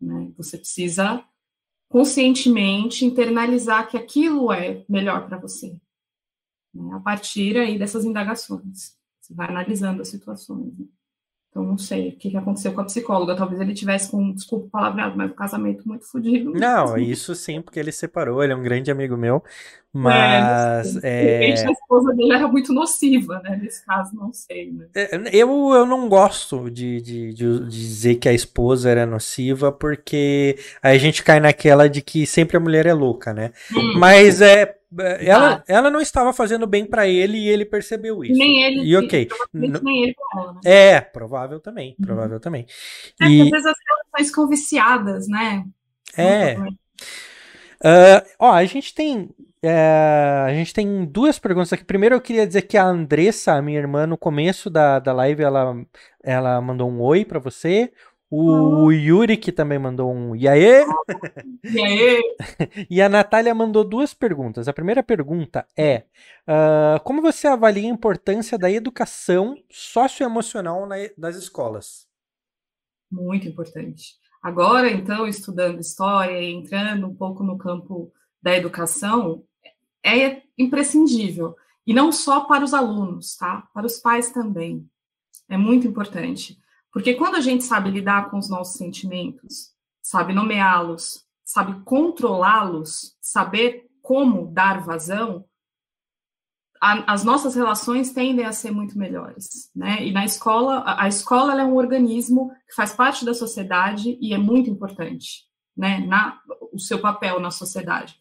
Né? 0.00 0.32
Você 0.36 0.58
precisa 0.58 1.24
conscientemente 1.88 3.04
internalizar 3.04 3.88
que 3.88 3.96
aquilo 3.96 4.52
é 4.52 4.84
melhor 4.88 5.26
para 5.28 5.38
você. 5.38 5.76
Né? 6.74 6.94
A 6.94 7.00
partir 7.00 7.56
aí 7.56 7.78
dessas 7.78 8.04
indagações. 8.04 8.96
Você 9.20 9.34
vai 9.34 9.48
analisando 9.48 10.02
as 10.02 10.08
situações. 10.08 10.76
Né? 10.78 10.86
Então, 11.52 11.62
não 11.62 11.76
sei 11.76 12.08
o 12.08 12.12
que, 12.16 12.30
que 12.30 12.36
aconteceu 12.36 12.72
com 12.72 12.80
a 12.80 12.84
psicóloga. 12.84 13.36
Talvez 13.36 13.60
ele 13.60 13.74
tivesse 13.74 14.10
com, 14.10 14.32
desculpa 14.32 14.66
o 14.66 14.70
palavreado, 14.70 15.18
mas 15.18 15.30
um 15.30 15.34
casamento 15.34 15.86
muito 15.86 16.10
fodido. 16.10 16.50
Não, 16.52 16.96
isso 16.96 17.34
sim, 17.34 17.60
porque 17.60 17.78
ele 17.78 17.92
separou. 17.92 18.42
Ele 18.42 18.54
é 18.54 18.56
um 18.56 18.62
grande 18.62 18.90
amigo 18.90 19.18
meu. 19.18 19.44
Mas. 19.92 20.96
É, 21.04 21.50
é... 21.50 21.68
a 21.68 21.70
esposa 21.70 22.14
dele 22.14 22.32
era 22.32 22.48
muito 22.48 22.72
nociva, 22.72 23.38
né? 23.44 23.60
Nesse 23.62 23.84
caso, 23.84 24.16
não 24.16 24.32
sei. 24.32 24.72
Né? 24.72 24.86
É, 24.94 25.14
eu, 25.30 25.74
eu 25.74 25.84
não 25.84 26.08
gosto 26.08 26.70
de, 26.70 27.02
de, 27.02 27.34
de, 27.34 27.68
dizer 27.68 28.14
que 28.14 28.30
a 28.30 28.32
esposa 28.32 28.88
era 28.88 29.04
nociva, 29.04 29.70
porque 29.70 30.56
aí 30.82 30.96
a 30.96 30.98
gente 30.98 31.22
cai 31.22 31.38
naquela 31.38 31.86
de 31.86 32.00
que 32.00 32.26
sempre 32.26 32.56
a 32.56 32.60
mulher 32.60 32.86
é 32.86 32.94
louca, 32.94 33.34
né? 33.34 33.52
Hum. 33.70 33.98
Mas 33.98 34.40
é 34.40 34.74
ela, 34.98 35.54
ah. 35.54 35.64
ela 35.66 35.90
não 35.90 36.00
estava 36.00 36.32
fazendo 36.32 36.66
bem 36.66 36.84
para 36.84 37.06
ele 37.06 37.38
e 37.38 37.48
ele 37.48 37.64
percebeu 37.64 38.24
isso. 38.24 38.38
Nem 38.38 38.62
ele. 38.62 38.82
E 38.82 38.96
ok. 38.96 39.28
Nem 39.52 40.02
ele 40.02 40.14
ela, 40.34 40.52
né? 40.54 40.60
É, 40.64 41.00
provável 41.00 41.60
também. 41.60 41.96
Uhum. 41.98 42.06
Provável 42.06 42.40
também. 42.40 42.66
É, 43.20 43.26
e... 43.26 43.42
às 43.42 43.50
vezes 43.50 43.66
as 43.66 43.76
relações 43.88 44.28
ficam 44.28 44.48
viciadas, 44.48 45.28
né? 45.28 45.64
É. 46.16 46.56
Uh, 46.58 48.22
ó, 48.38 48.52
a 48.52 48.64
gente 48.64 48.94
tem. 48.94 49.30
É, 49.64 50.44
a 50.46 50.52
gente 50.54 50.74
tem 50.74 51.04
duas 51.04 51.38
perguntas 51.38 51.72
aqui. 51.72 51.84
Primeiro, 51.84 52.16
eu 52.16 52.20
queria 52.20 52.46
dizer 52.46 52.62
que 52.62 52.76
a 52.76 52.84
Andressa, 52.84 53.62
minha 53.62 53.78
irmã, 53.78 54.06
no 54.06 54.18
começo 54.18 54.68
da, 54.68 54.98
da 54.98 55.12
live, 55.12 55.42
ela, 55.42 55.74
ela 56.22 56.60
mandou 56.60 56.90
um 56.90 57.00
oi 57.00 57.24
para 57.24 57.38
você. 57.38 57.92
O 58.34 58.90
Yuri, 58.90 59.36
que 59.36 59.52
também 59.52 59.78
mandou 59.78 60.10
um 60.10 60.34
e 60.34 60.48
aí? 60.48 60.86
E 61.62 61.84
aí? 61.84 62.36
e 62.88 63.02
a 63.02 63.06
Natália 63.06 63.54
mandou 63.54 63.84
duas 63.84 64.14
perguntas. 64.14 64.66
A 64.68 64.72
primeira 64.72 65.02
pergunta 65.02 65.68
é: 65.76 66.06
uh, 66.48 66.98
como 67.04 67.20
você 67.20 67.46
avalia 67.46 67.86
a 67.86 67.92
importância 67.92 68.56
da 68.56 68.70
educação 68.70 69.54
socioemocional 69.70 70.86
na, 70.86 70.96
nas 71.18 71.36
escolas? 71.36 72.08
Muito 73.10 73.46
importante. 73.46 74.14
Agora, 74.42 74.90
então, 74.90 75.26
estudando 75.26 75.80
história 75.80 76.40
e 76.40 76.54
entrando 76.54 77.06
um 77.06 77.14
pouco 77.14 77.44
no 77.44 77.58
campo 77.58 78.10
da 78.40 78.56
educação, 78.56 79.44
é 80.02 80.40
imprescindível. 80.56 81.54
E 81.86 81.92
não 81.92 82.10
só 82.10 82.46
para 82.46 82.64
os 82.64 82.72
alunos, 82.72 83.36
tá? 83.36 83.68
Para 83.74 83.84
os 83.84 83.98
pais 83.98 84.30
também. 84.30 84.88
É 85.50 85.58
muito 85.58 85.86
importante. 85.86 86.61
Porque 86.92 87.14
quando 87.14 87.36
a 87.36 87.40
gente 87.40 87.64
sabe 87.64 87.90
lidar 87.90 88.30
com 88.30 88.38
os 88.38 88.50
nossos 88.50 88.76
sentimentos, 88.76 89.72
sabe 90.02 90.34
nomeá-los, 90.34 91.24
sabe 91.42 91.82
controlá-los, 91.84 93.16
saber 93.20 93.86
como 94.02 94.46
dar 94.52 94.84
vazão, 94.84 95.44
a, 96.80 97.12
as 97.12 97.24
nossas 97.24 97.54
relações 97.54 98.12
tendem 98.12 98.44
a 98.44 98.52
ser 98.52 98.72
muito 98.72 98.98
melhores, 98.98 99.70
né? 99.74 100.04
E 100.04 100.12
na 100.12 100.24
escola, 100.24 100.78
a, 100.80 101.04
a 101.04 101.08
escola 101.08 101.58
é 101.60 101.64
um 101.64 101.76
organismo 101.76 102.50
que 102.68 102.74
faz 102.74 102.92
parte 102.92 103.24
da 103.24 103.32
sociedade 103.32 104.18
e 104.20 104.34
é 104.34 104.38
muito 104.38 104.68
importante, 104.68 105.44
né? 105.76 106.00
Na, 106.00 106.38
o 106.72 106.78
seu 106.78 107.00
papel 107.00 107.40
na 107.40 107.50
sociedade. 107.50 108.16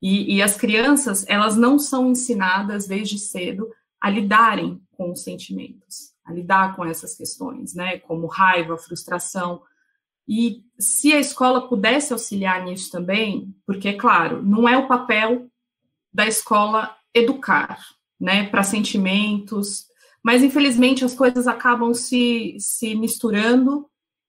E, 0.00 0.36
e 0.36 0.42
as 0.42 0.56
crianças, 0.56 1.24
elas 1.26 1.56
não 1.56 1.78
são 1.78 2.10
ensinadas 2.10 2.86
desde 2.86 3.18
cedo 3.18 3.68
a 4.00 4.10
lidarem 4.10 4.80
com 4.92 5.10
os 5.10 5.22
sentimentos 5.22 6.11
a 6.24 6.32
lidar 6.32 6.76
com 6.76 6.84
essas 6.84 7.14
questões, 7.14 7.74
né, 7.74 7.98
como 7.98 8.26
raiva, 8.26 8.78
frustração. 8.78 9.62
E 10.26 10.62
se 10.78 11.12
a 11.12 11.18
escola 11.18 11.68
pudesse 11.68 12.12
auxiliar 12.12 12.64
nisso 12.64 12.90
também, 12.90 13.54
porque, 13.66 13.94
claro, 13.94 14.42
não 14.42 14.68
é 14.68 14.76
o 14.76 14.86
papel 14.86 15.48
da 16.12 16.26
escola 16.26 16.94
educar, 17.14 17.78
né, 18.20 18.46
para 18.48 18.62
sentimentos, 18.62 19.86
mas 20.22 20.42
infelizmente 20.44 21.04
as 21.04 21.14
coisas 21.14 21.48
acabam 21.48 21.92
se, 21.92 22.56
se 22.58 22.94
misturando 22.94 23.88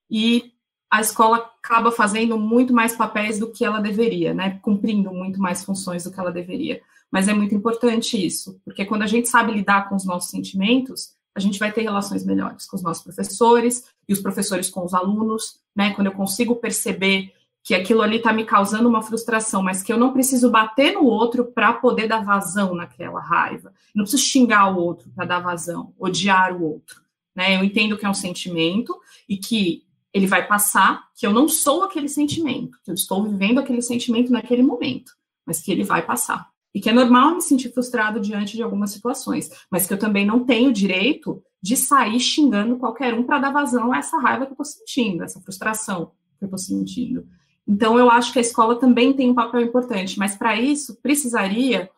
e 0.09 0.51
a 0.89 1.01
escola 1.01 1.37
acaba 1.37 1.91
fazendo 1.91 2.37
muito 2.37 2.73
mais 2.73 2.95
papéis 2.95 3.39
do 3.39 3.51
que 3.51 3.63
ela 3.63 3.79
deveria, 3.79 4.33
né, 4.33 4.59
cumprindo 4.61 5.11
muito 5.11 5.39
mais 5.39 5.63
funções 5.63 6.03
do 6.03 6.11
que 6.11 6.19
ela 6.19 6.31
deveria. 6.31 6.81
Mas 7.11 7.27
é 7.27 7.33
muito 7.33 7.53
importante 7.53 8.23
isso, 8.23 8.59
porque 8.65 8.85
quando 8.85 9.03
a 9.03 9.07
gente 9.07 9.29
sabe 9.29 9.51
lidar 9.51 9.87
com 9.87 9.95
os 9.95 10.05
nossos 10.05 10.31
sentimentos, 10.31 11.12
a 11.35 11.39
gente 11.39 11.59
vai 11.59 11.71
ter 11.71 11.81
relações 11.81 12.23
melhores 12.23 12.65
com 12.65 12.75
os 12.75 12.83
nossos 12.83 13.03
professores 13.03 13.85
e 14.07 14.13
os 14.13 14.19
professores 14.19 14.69
com 14.69 14.85
os 14.85 14.93
alunos, 14.93 15.59
né? 15.75 15.93
Quando 15.93 16.07
eu 16.07 16.13
consigo 16.13 16.55
perceber 16.55 17.33
que 17.63 17.73
aquilo 17.73 18.01
ali 18.01 18.17
está 18.17 18.33
me 18.33 18.45
causando 18.45 18.89
uma 18.89 19.01
frustração, 19.01 19.63
mas 19.63 19.81
que 19.81 19.91
eu 19.91 19.97
não 19.97 20.11
preciso 20.11 20.51
bater 20.51 20.93
no 20.93 21.05
outro 21.05 21.45
para 21.45 21.73
poder 21.73 22.07
dar 22.07 22.23
vazão 22.23 22.75
naquela 22.75 23.21
raiva. 23.21 23.73
Não 23.95 24.03
preciso 24.03 24.23
xingar 24.23 24.75
o 24.75 24.77
outro 24.77 25.09
para 25.15 25.25
dar 25.25 25.39
vazão, 25.39 25.93
odiar 25.97 26.53
o 26.53 26.63
outro. 26.63 27.01
Né? 27.33 27.55
Eu 27.55 27.63
entendo 27.63 27.97
que 27.97 28.05
é 28.05 28.09
um 28.09 28.13
sentimento 28.13 28.99
e 29.27 29.37
que 29.37 29.85
ele 30.13 30.27
vai 30.27 30.45
passar, 30.45 31.07
que 31.15 31.25
eu 31.25 31.31
não 31.31 31.47
sou 31.47 31.83
aquele 31.83 32.09
sentimento, 32.09 32.77
que 32.83 32.91
eu 32.91 32.95
estou 32.95 33.23
vivendo 33.23 33.59
aquele 33.59 33.81
sentimento 33.81 34.31
naquele 34.31 34.61
momento, 34.61 35.13
mas 35.45 35.61
que 35.61 35.71
ele 35.71 35.83
vai 35.83 36.05
passar 36.05 36.52
e 36.73 36.81
que 36.81 36.89
é 36.89 36.93
normal 36.93 37.35
me 37.35 37.41
sentir 37.41 37.71
frustrado 37.71 38.19
diante 38.19 38.55
de 38.55 38.63
algumas 38.63 38.91
situações, 38.91 39.49
mas 39.69 39.85
que 39.85 39.93
eu 39.93 39.99
também 39.99 40.25
não 40.25 40.43
tenho 40.43 40.73
direito 40.73 41.41
de 41.61 41.77
sair 41.77 42.19
xingando 42.19 42.77
qualquer 42.77 43.13
um 43.13 43.23
para 43.23 43.39
dar 43.39 43.51
vazão 43.51 43.93
a 43.93 43.97
essa 43.97 44.17
raiva 44.17 44.45
que 44.45 44.51
eu 44.51 44.61
estou 44.61 44.65
sentindo, 44.65 45.23
essa 45.23 45.39
frustração 45.39 46.11
que 46.37 46.43
eu 46.43 46.47
estou 46.47 46.57
sentindo. 46.57 47.25
Então, 47.65 47.97
eu 47.97 48.09
acho 48.09 48.33
que 48.33 48.39
a 48.39 48.41
escola 48.41 48.77
também 48.77 49.13
tem 49.13 49.29
um 49.29 49.35
papel 49.35 49.61
importante, 49.61 50.19
mas 50.19 50.35
para 50.35 50.59
isso 50.59 50.99
precisaria 51.01 51.89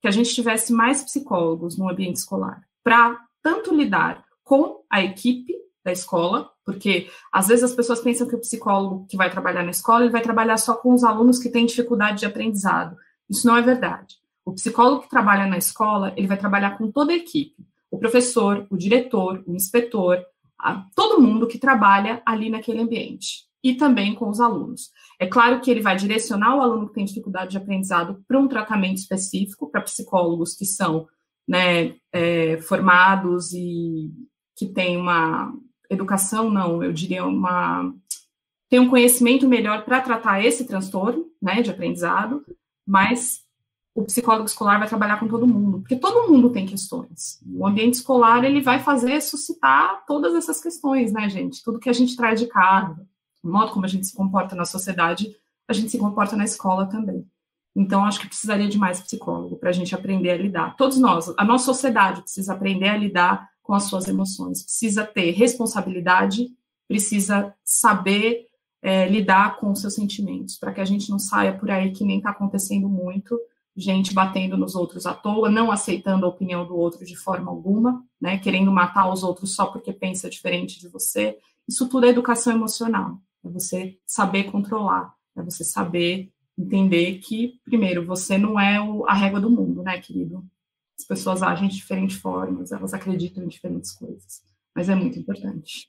que 0.00 0.08
a 0.08 0.10
gente 0.10 0.34
tivesse 0.34 0.72
mais 0.72 1.02
psicólogos 1.02 1.76
no 1.76 1.90
ambiente 1.90 2.16
escolar, 2.16 2.62
para 2.82 3.18
tanto 3.42 3.74
lidar 3.74 4.24
com 4.42 4.82
a 4.90 5.02
equipe 5.02 5.54
da 5.84 5.92
escola, 5.92 6.50
porque 6.64 7.10
às 7.32 7.48
vezes 7.48 7.64
as 7.64 7.74
pessoas 7.74 8.00
pensam 8.00 8.26
que 8.26 8.34
o 8.34 8.40
psicólogo 8.40 9.06
que 9.08 9.16
vai 9.16 9.30
trabalhar 9.30 9.62
na 9.62 9.70
escola, 9.70 10.02
ele 10.02 10.12
vai 10.12 10.22
trabalhar 10.22 10.56
só 10.56 10.74
com 10.74 10.94
os 10.94 11.04
alunos 11.04 11.38
que 11.38 11.50
têm 11.50 11.66
dificuldade 11.66 12.20
de 12.20 12.26
aprendizado. 12.26 12.96
Isso 13.28 13.46
não 13.46 13.56
é 13.56 13.62
verdade. 13.62 14.19
O 14.50 14.54
psicólogo 14.54 15.02
que 15.02 15.08
trabalha 15.08 15.46
na 15.46 15.56
escola, 15.56 16.12
ele 16.16 16.26
vai 16.26 16.36
trabalhar 16.36 16.76
com 16.76 16.90
toda 16.90 17.12
a 17.12 17.16
equipe. 17.16 17.54
O 17.88 17.98
professor, 17.98 18.66
o 18.68 18.76
diretor, 18.76 19.44
o 19.46 19.54
inspetor, 19.54 20.20
todo 20.92 21.22
mundo 21.22 21.46
que 21.46 21.56
trabalha 21.56 22.20
ali 22.26 22.50
naquele 22.50 22.80
ambiente. 22.80 23.44
E 23.62 23.74
também 23.74 24.12
com 24.12 24.28
os 24.28 24.40
alunos. 24.40 24.90
É 25.20 25.26
claro 25.26 25.60
que 25.60 25.70
ele 25.70 25.80
vai 25.80 25.94
direcionar 25.94 26.56
o 26.56 26.60
aluno 26.60 26.88
que 26.88 26.94
tem 26.94 27.04
dificuldade 27.04 27.52
de 27.52 27.58
aprendizado 27.58 28.24
para 28.26 28.40
um 28.40 28.48
tratamento 28.48 28.96
específico, 28.96 29.70
para 29.70 29.82
psicólogos 29.82 30.54
que 30.54 30.64
são 30.64 31.06
né, 31.46 31.94
é, 32.12 32.56
formados 32.62 33.52
e 33.52 34.10
que 34.56 34.66
têm 34.66 34.96
uma 34.96 35.52
educação, 35.88 36.50
não, 36.50 36.82
eu 36.82 36.92
diria 36.92 37.24
uma. 37.24 37.94
tem 38.68 38.80
um 38.80 38.90
conhecimento 38.90 39.48
melhor 39.48 39.84
para 39.84 40.00
tratar 40.00 40.44
esse 40.44 40.66
transtorno 40.66 41.26
né, 41.40 41.62
de 41.62 41.70
aprendizado, 41.70 42.44
mas 42.84 43.44
o 43.94 44.04
psicólogo 44.04 44.46
escolar 44.46 44.78
vai 44.78 44.88
trabalhar 44.88 45.18
com 45.18 45.26
todo 45.26 45.46
mundo, 45.46 45.80
porque 45.80 45.96
todo 45.96 46.30
mundo 46.30 46.50
tem 46.50 46.64
questões. 46.64 47.40
O 47.46 47.66
ambiente 47.66 47.94
escolar 47.94 48.44
ele 48.44 48.60
vai 48.60 48.78
fazer 48.78 49.20
suscitar 49.20 50.04
todas 50.06 50.34
essas 50.34 50.60
questões, 50.60 51.12
né, 51.12 51.28
gente? 51.28 51.62
Tudo 51.62 51.80
que 51.80 51.88
a 51.88 51.92
gente 51.92 52.16
traz 52.16 52.38
de 52.38 52.46
casa, 52.46 53.06
o 53.42 53.50
modo 53.50 53.72
como 53.72 53.84
a 53.84 53.88
gente 53.88 54.06
se 54.06 54.14
comporta 54.14 54.54
na 54.54 54.64
sociedade, 54.64 55.34
a 55.66 55.72
gente 55.72 55.90
se 55.90 55.98
comporta 55.98 56.36
na 56.36 56.44
escola 56.44 56.86
também. 56.86 57.26
Então, 57.74 58.04
acho 58.04 58.20
que 58.20 58.26
precisaria 58.26 58.68
de 58.68 58.78
mais 58.78 59.00
psicólogo 59.00 59.56
para 59.56 59.70
a 59.70 59.72
gente 59.72 59.94
aprender 59.94 60.30
a 60.30 60.36
lidar. 60.36 60.76
Todos 60.76 60.98
nós, 60.98 61.32
a 61.36 61.44
nossa 61.44 61.66
sociedade 61.66 62.22
precisa 62.22 62.52
aprender 62.52 62.88
a 62.88 62.96
lidar 62.96 63.48
com 63.62 63.74
as 63.74 63.84
suas 63.84 64.08
emoções, 64.08 64.62
precisa 64.62 65.04
ter 65.04 65.30
responsabilidade, 65.30 66.48
precisa 66.88 67.54
saber 67.64 68.46
é, 68.82 69.08
lidar 69.08 69.58
com 69.58 69.70
os 69.70 69.80
seus 69.80 69.94
sentimentos, 69.94 70.58
para 70.58 70.72
que 70.72 70.80
a 70.80 70.84
gente 70.84 71.08
não 71.10 71.18
saia 71.18 71.56
por 71.56 71.70
aí 71.70 71.92
que 71.92 72.04
nem 72.04 72.18
está 72.18 72.30
acontecendo 72.30 72.88
muito, 72.88 73.38
gente 73.80 74.12
batendo 74.12 74.56
nos 74.56 74.74
outros 74.74 75.06
à 75.06 75.14
toa, 75.14 75.48
não 75.48 75.70
aceitando 75.70 76.26
a 76.26 76.28
opinião 76.28 76.66
do 76.66 76.76
outro 76.76 77.04
de 77.04 77.16
forma 77.16 77.50
alguma, 77.50 78.04
né, 78.20 78.38
querendo 78.38 78.70
matar 78.70 79.10
os 79.10 79.22
outros 79.22 79.54
só 79.54 79.66
porque 79.66 79.92
pensa 79.92 80.30
diferente 80.30 80.78
de 80.78 80.88
você. 80.88 81.38
Isso 81.68 81.88
tudo 81.88 82.06
é 82.06 82.10
educação 82.10 82.52
emocional, 82.52 83.18
é 83.44 83.48
você 83.48 83.98
saber 84.06 84.44
controlar, 84.44 85.14
é 85.36 85.42
você 85.42 85.64
saber 85.64 86.30
entender 86.58 87.18
que, 87.18 87.54
primeiro, 87.64 88.04
você 88.04 88.36
não 88.36 88.60
é 88.60 88.80
o, 88.80 89.06
a 89.06 89.14
régua 89.14 89.40
do 89.40 89.50
mundo, 89.50 89.82
né, 89.82 89.98
querido? 90.00 90.44
As 90.98 91.06
pessoas 91.06 91.42
agem 91.42 91.68
de 91.68 91.76
diferentes 91.76 92.16
formas, 92.16 92.72
elas 92.72 92.92
acreditam 92.92 93.42
em 93.42 93.48
diferentes 93.48 93.92
coisas, 93.92 94.42
mas 94.74 94.88
é 94.88 94.94
muito 94.94 95.18
importante. 95.18 95.88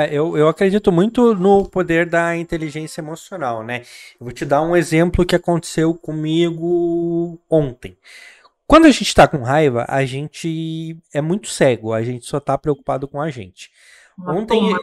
É, 0.00 0.14
eu, 0.14 0.36
eu 0.36 0.48
acredito 0.48 0.90
muito 0.90 1.34
no 1.34 1.68
poder 1.68 2.08
da 2.08 2.34
inteligência 2.36 3.00
emocional, 3.00 3.62
né? 3.62 3.82
Eu 4.18 4.24
vou 4.24 4.32
te 4.32 4.46
dar 4.46 4.62
um 4.62 4.74
exemplo 4.74 5.26
que 5.26 5.36
aconteceu 5.36 5.92
comigo 5.94 7.38
ontem. 7.50 7.96
Quando 8.66 8.86
a 8.86 8.90
gente 8.90 9.02
está 9.02 9.28
com 9.28 9.42
raiva, 9.42 9.84
a 9.88 10.04
gente 10.04 10.96
é 11.12 11.20
muito 11.20 11.48
cego, 11.48 11.92
a 11.92 12.02
gente 12.02 12.24
só 12.24 12.38
está 12.38 12.56
preocupado 12.56 13.06
com 13.06 13.20
a 13.20 13.28
gente. 13.28 13.70
Ontem, 14.26 14.74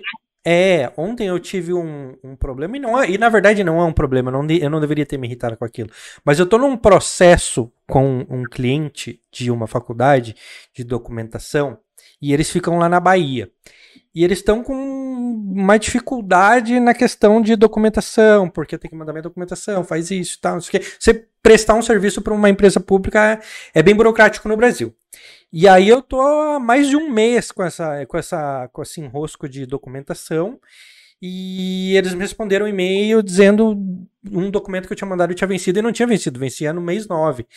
é, 0.46 0.92
ontem 0.96 1.28
eu 1.28 1.40
tive 1.40 1.74
um, 1.74 2.16
um 2.24 2.36
problema, 2.36 2.78
e, 2.78 2.80
não, 2.80 3.02
é, 3.02 3.10
e 3.10 3.18
na 3.18 3.30
verdade 3.30 3.64
não 3.64 3.80
é 3.80 3.86
um 3.86 3.94
problema, 3.94 4.30
eu 4.30 4.44
não, 4.44 4.56
eu 4.56 4.70
não 4.70 4.80
deveria 4.80 5.06
ter 5.06 5.18
me 5.18 5.26
irritado 5.26 5.58
com 5.58 5.66
aquilo. 5.66 5.90
Mas 6.24 6.38
eu 6.38 6.44
estou 6.46 6.60
num 6.60 6.78
processo 6.78 7.72
com 7.88 8.26
um 8.30 8.44
cliente 8.44 9.20
de 9.32 9.50
uma 9.50 9.68
faculdade 9.68 10.36
de 10.76 10.84
documentação 10.84 11.80
e 12.22 12.34
eles 12.34 12.52
ficam 12.52 12.78
lá 12.78 12.90
na 12.90 13.00
Bahia. 13.00 13.50
E 14.14 14.24
eles 14.24 14.40
estão 14.40 14.64
com 14.64 14.76
uma 15.38 15.78
dificuldade 15.78 16.80
na 16.80 16.94
questão 16.94 17.42
de 17.42 17.56
documentação, 17.56 18.50
porque 18.50 18.78
tem 18.78 18.90
que 18.90 18.98
mandar 18.98 19.14
minha 19.14 19.24
documentação, 19.24 19.84
faz 19.84 20.12
isso 20.12 20.40
tal, 20.42 20.56
não. 20.56 20.62
Você 20.62 21.28
prestar 21.42 21.76
um 21.76 21.82
serviço 21.82 22.22
para 22.22 22.34
uma 22.34 22.50
empresa 22.50 22.80
pública 22.80 23.40
é 23.74 23.84
bem 23.84 23.96
burocrático 23.96 24.50
no 24.50 24.58
Brasil. 24.58 24.94
E 25.52 25.68
aí 25.68 25.88
eu 25.88 26.02
tô 26.02 26.20
há 26.20 26.60
mais 26.60 26.90
de 26.90 26.98
um 26.98 27.10
mês 27.10 27.52
com 27.52 27.64
essa 27.64 28.06
com 28.06 28.18
essa 28.18 28.70
com 28.74 28.82
esse 28.82 29.00
enrosco 29.00 29.48
de 29.48 29.66
documentação 29.66 30.60
e 31.22 31.96
eles 31.96 32.14
me 32.14 32.22
responderam 32.22 32.66
um 32.66 32.70
e-mail 32.70 33.24
dizendo 33.24 33.76
um 34.32 34.52
documento 34.52 34.88
que 34.88 34.94
eu 34.94 34.98
tinha 34.98 35.08
mandado 35.08 35.34
tinha 35.34 35.48
vencido 35.48 35.80
e 35.80 35.82
não 35.82 35.92
tinha 35.92 36.08
vencido, 36.08 36.40
vencia 36.40 36.74
no 36.74 36.82
mês 36.82 37.08
9. 37.08 37.48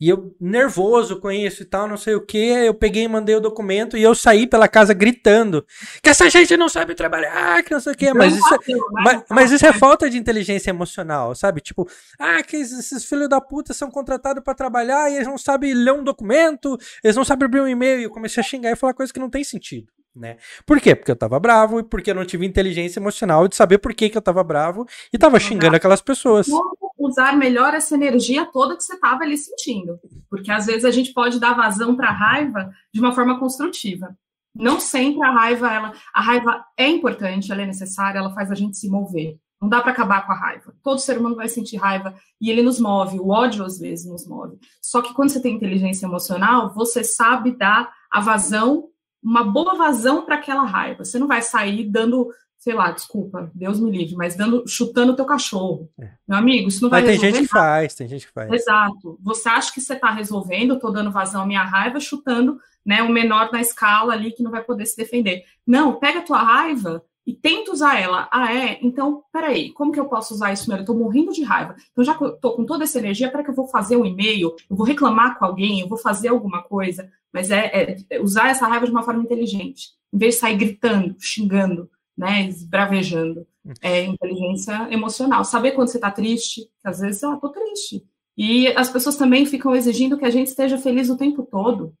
E 0.00 0.08
eu, 0.08 0.34
nervoso 0.40 1.20
com 1.20 1.30
isso 1.30 1.62
e 1.62 1.66
tal, 1.66 1.86
não 1.86 1.96
sei 1.96 2.14
o 2.14 2.20
que, 2.20 2.36
eu 2.36 2.74
peguei 2.74 3.04
e 3.04 3.08
mandei 3.08 3.34
o 3.34 3.40
documento 3.40 3.96
e 3.96 4.02
eu 4.02 4.14
saí 4.14 4.46
pela 4.46 4.66
casa 4.66 4.92
gritando 4.92 5.64
que 6.02 6.10
essa 6.10 6.28
gente 6.28 6.56
não 6.56 6.68
sabe 6.68 6.94
trabalhar, 6.94 7.62
que 7.62 7.72
não 7.72 7.80
sei 7.80 7.92
o 7.92 7.96
que, 7.96 8.12
mas 8.12 8.34
isso, 8.34 8.54
é, 8.54 8.58
mas, 8.92 9.24
mas, 9.30 9.52
isso 9.52 9.66
é 9.66 9.72
falta 9.72 10.10
de 10.10 10.18
inteligência 10.18 10.70
emocional, 10.70 11.34
sabe? 11.34 11.60
Tipo, 11.60 11.88
ah, 12.18 12.42
que 12.42 12.56
esses 12.56 13.04
filhos 13.04 13.28
da 13.28 13.40
puta 13.40 13.72
são 13.72 13.90
contratados 13.90 14.42
para 14.42 14.54
trabalhar 14.54 15.10
e 15.10 15.16
eles 15.16 15.28
não 15.28 15.38
sabem 15.38 15.74
ler 15.74 15.92
um 15.92 16.02
documento, 16.02 16.76
eles 17.02 17.16
não 17.16 17.24
sabem 17.24 17.46
abrir 17.46 17.60
um 17.60 17.68
e-mail. 17.68 18.00
E 18.00 18.04
eu 18.04 18.10
comecei 18.10 18.40
a 18.40 18.44
xingar 18.44 18.72
e 18.72 18.76
falar 18.76 18.94
coisas 18.94 19.12
que 19.12 19.20
não 19.20 19.30
tem 19.30 19.44
sentido 19.44 19.92
né? 20.14 20.36
Por 20.64 20.80
quê? 20.80 20.94
Porque 20.94 21.10
eu 21.10 21.16
tava 21.16 21.38
bravo 21.40 21.80
e 21.80 21.82
porque 21.82 22.10
eu 22.10 22.14
não 22.14 22.24
tive 22.24 22.46
inteligência 22.46 23.00
emocional 23.00 23.48
de 23.48 23.56
saber 23.56 23.78
por 23.78 23.92
que, 23.92 24.08
que 24.08 24.16
eu 24.16 24.22
tava 24.22 24.44
bravo 24.44 24.86
e 25.12 25.18
tava 25.18 25.40
xingando 25.40 25.76
aquelas 25.76 26.00
pessoas. 26.00 26.46
Como 26.46 26.76
usar 26.98 27.36
melhor 27.36 27.74
essa 27.74 27.94
energia 27.94 28.46
toda 28.46 28.76
que 28.76 28.82
você 28.82 28.98
tava 28.98 29.24
ali 29.24 29.36
sentindo? 29.36 29.98
Porque 30.30 30.50
às 30.50 30.66
vezes 30.66 30.84
a 30.84 30.90
gente 30.90 31.12
pode 31.12 31.40
dar 31.40 31.54
vazão 31.54 31.96
para 31.96 32.08
a 32.08 32.12
raiva 32.12 32.70
de 32.92 33.00
uma 33.00 33.12
forma 33.12 33.38
construtiva. 33.38 34.16
Não 34.54 34.78
sempre 34.78 35.26
a 35.26 35.32
raiva, 35.32 35.72
ela, 35.72 35.92
a 36.14 36.20
raiva 36.20 36.64
é 36.76 36.86
importante, 36.88 37.50
ela 37.50 37.62
é 37.62 37.66
necessária, 37.66 38.18
ela 38.18 38.32
faz 38.32 38.52
a 38.52 38.54
gente 38.54 38.76
se 38.76 38.88
mover. 38.88 39.36
Não 39.60 39.68
dá 39.68 39.80
para 39.80 39.92
acabar 39.92 40.26
com 40.26 40.32
a 40.32 40.38
raiva. 40.38 40.74
Todo 40.82 41.00
ser 41.00 41.18
humano 41.18 41.34
vai 41.34 41.48
sentir 41.48 41.76
raiva 41.76 42.14
e 42.40 42.50
ele 42.50 42.62
nos 42.62 42.78
move, 42.78 43.18
o 43.18 43.30
ódio 43.30 43.64
às 43.64 43.78
vezes 43.78 44.06
nos 44.06 44.28
move. 44.28 44.58
Só 44.80 45.02
que 45.02 45.12
quando 45.12 45.30
você 45.30 45.40
tem 45.40 45.56
inteligência 45.56 46.06
emocional, 46.06 46.72
você 46.72 47.02
sabe 47.02 47.56
dar 47.56 47.92
a 48.12 48.20
vazão 48.20 48.90
uma 49.24 49.42
boa 49.42 49.74
vazão 49.74 50.24
para 50.24 50.34
aquela 50.34 50.64
raiva. 50.64 51.04
Você 51.04 51.18
não 51.18 51.26
vai 51.26 51.40
sair 51.40 51.88
dando, 51.88 52.30
sei 52.58 52.74
lá, 52.74 52.90
desculpa, 52.90 53.50
Deus 53.54 53.80
me 53.80 53.90
livre, 53.90 54.14
mas 54.14 54.36
dando, 54.36 54.64
chutando 54.68 55.12
o 55.12 55.16
teu 55.16 55.24
cachorro. 55.24 55.90
É. 55.98 56.10
Meu 56.28 56.36
amigo, 56.36 56.68
isso 56.68 56.82
não 56.82 56.90
vai 56.90 57.00
mas 57.00 57.10
resolver. 57.10 57.26
Tem 57.26 57.36
gente 57.40 57.48
que 57.48 57.52
faz, 57.52 57.94
tem 57.94 58.08
gente 58.08 58.26
que 58.26 58.32
faz. 58.32 58.52
Exato. 58.52 59.18
Você 59.22 59.48
acha 59.48 59.72
que 59.72 59.80
você 59.80 59.94
está 59.94 60.10
resolvendo, 60.10 60.74
estou 60.74 60.92
dando 60.92 61.10
vazão 61.10 61.42
à 61.42 61.46
minha 61.46 61.64
raiva, 61.64 61.98
chutando 61.98 62.60
né, 62.84 63.02
o 63.02 63.08
menor 63.08 63.50
na 63.50 63.62
escala 63.62 64.12
ali 64.12 64.30
que 64.30 64.42
não 64.42 64.50
vai 64.50 64.62
poder 64.62 64.84
se 64.84 64.96
defender. 64.96 65.44
Não, 65.66 65.98
pega 65.98 66.18
a 66.18 66.22
tua 66.22 66.42
raiva 66.42 67.02
e 67.26 67.32
tenta 67.32 67.72
usar 67.72 67.98
ela. 67.98 68.28
Ah, 68.30 68.54
é? 68.54 68.78
Então, 68.82 69.22
peraí, 69.32 69.72
como 69.72 69.92
que 69.92 69.98
eu 69.98 70.06
posso 70.06 70.34
usar 70.34 70.52
isso? 70.52 70.70
Eu 70.72 70.80
estou 70.80 70.96
morrendo 70.96 71.32
de 71.32 71.42
raiva. 71.42 71.74
Então, 71.90 72.04
já 72.04 72.14
que 72.14 72.22
eu 72.22 72.34
estou 72.34 72.54
com 72.54 72.64
toda 72.64 72.84
essa 72.84 72.98
energia, 72.98 73.30
para 73.30 73.42
que 73.42 73.50
eu 73.50 73.54
vou 73.54 73.66
fazer 73.66 73.96
um 73.96 74.04
e-mail, 74.04 74.54
eu 74.68 74.76
vou 74.76 74.86
reclamar 74.86 75.38
com 75.38 75.44
alguém, 75.44 75.80
eu 75.80 75.88
vou 75.88 75.96
fazer 75.96 76.28
alguma 76.28 76.62
coisa. 76.62 77.10
Mas 77.32 77.50
é, 77.50 77.96
é, 78.10 78.20
usar 78.20 78.50
essa 78.50 78.66
raiva 78.66 78.86
de 78.86 78.92
uma 78.92 79.02
forma 79.02 79.22
inteligente, 79.22 79.90
em 80.12 80.18
vez 80.18 80.34
de 80.34 80.40
sair 80.40 80.56
gritando, 80.56 81.16
xingando, 81.18 81.90
né, 82.16 82.46
esbravejando. 82.46 83.46
É 83.80 84.04
inteligência 84.04 84.88
emocional. 84.90 85.44
Saber 85.44 85.72
quando 85.72 85.88
você 85.88 85.96
está 85.96 86.10
triste, 86.10 86.62
que 86.62 86.88
às 86.88 87.00
vezes, 87.00 87.24
ah, 87.24 87.36
tô 87.36 87.48
triste. 87.48 88.04
E 88.36 88.68
as 88.68 88.90
pessoas 88.90 89.16
também 89.16 89.46
ficam 89.46 89.74
exigindo 89.74 90.18
que 90.18 90.24
a 90.24 90.30
gente 90.30 90.48
esteja 90.48 90.76
feliz 90.76 91.08
o 91.08 91.16
tempo 91.16 91.42
todo. 91.42 91.94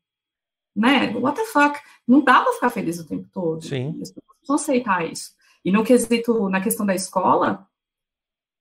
Né? 0.76 1.14
What 1.16 1.40
the 1.40 1.46
fuck? 1.46 1.80
Não 2.06 2.20
dá 2.20 2.42
para 2.42 2.52
ficar 2.52 2.70
feliz 2.70 2.98
o 2.98 3.06
tempo 3.06 3.26
todo. 3.32 3.64
Sim. 3.64 3.98
Precisam 4.44 4.56
aceitar 4.56 5.10
isso. 5.10 5.30
E 5.64 5.72
no 5.72 5.82
quesito, 5.82 6.48
na 6.50 6.60
questão 6.60 6.84
da 6.84 6.94
escola, 6.94 7.66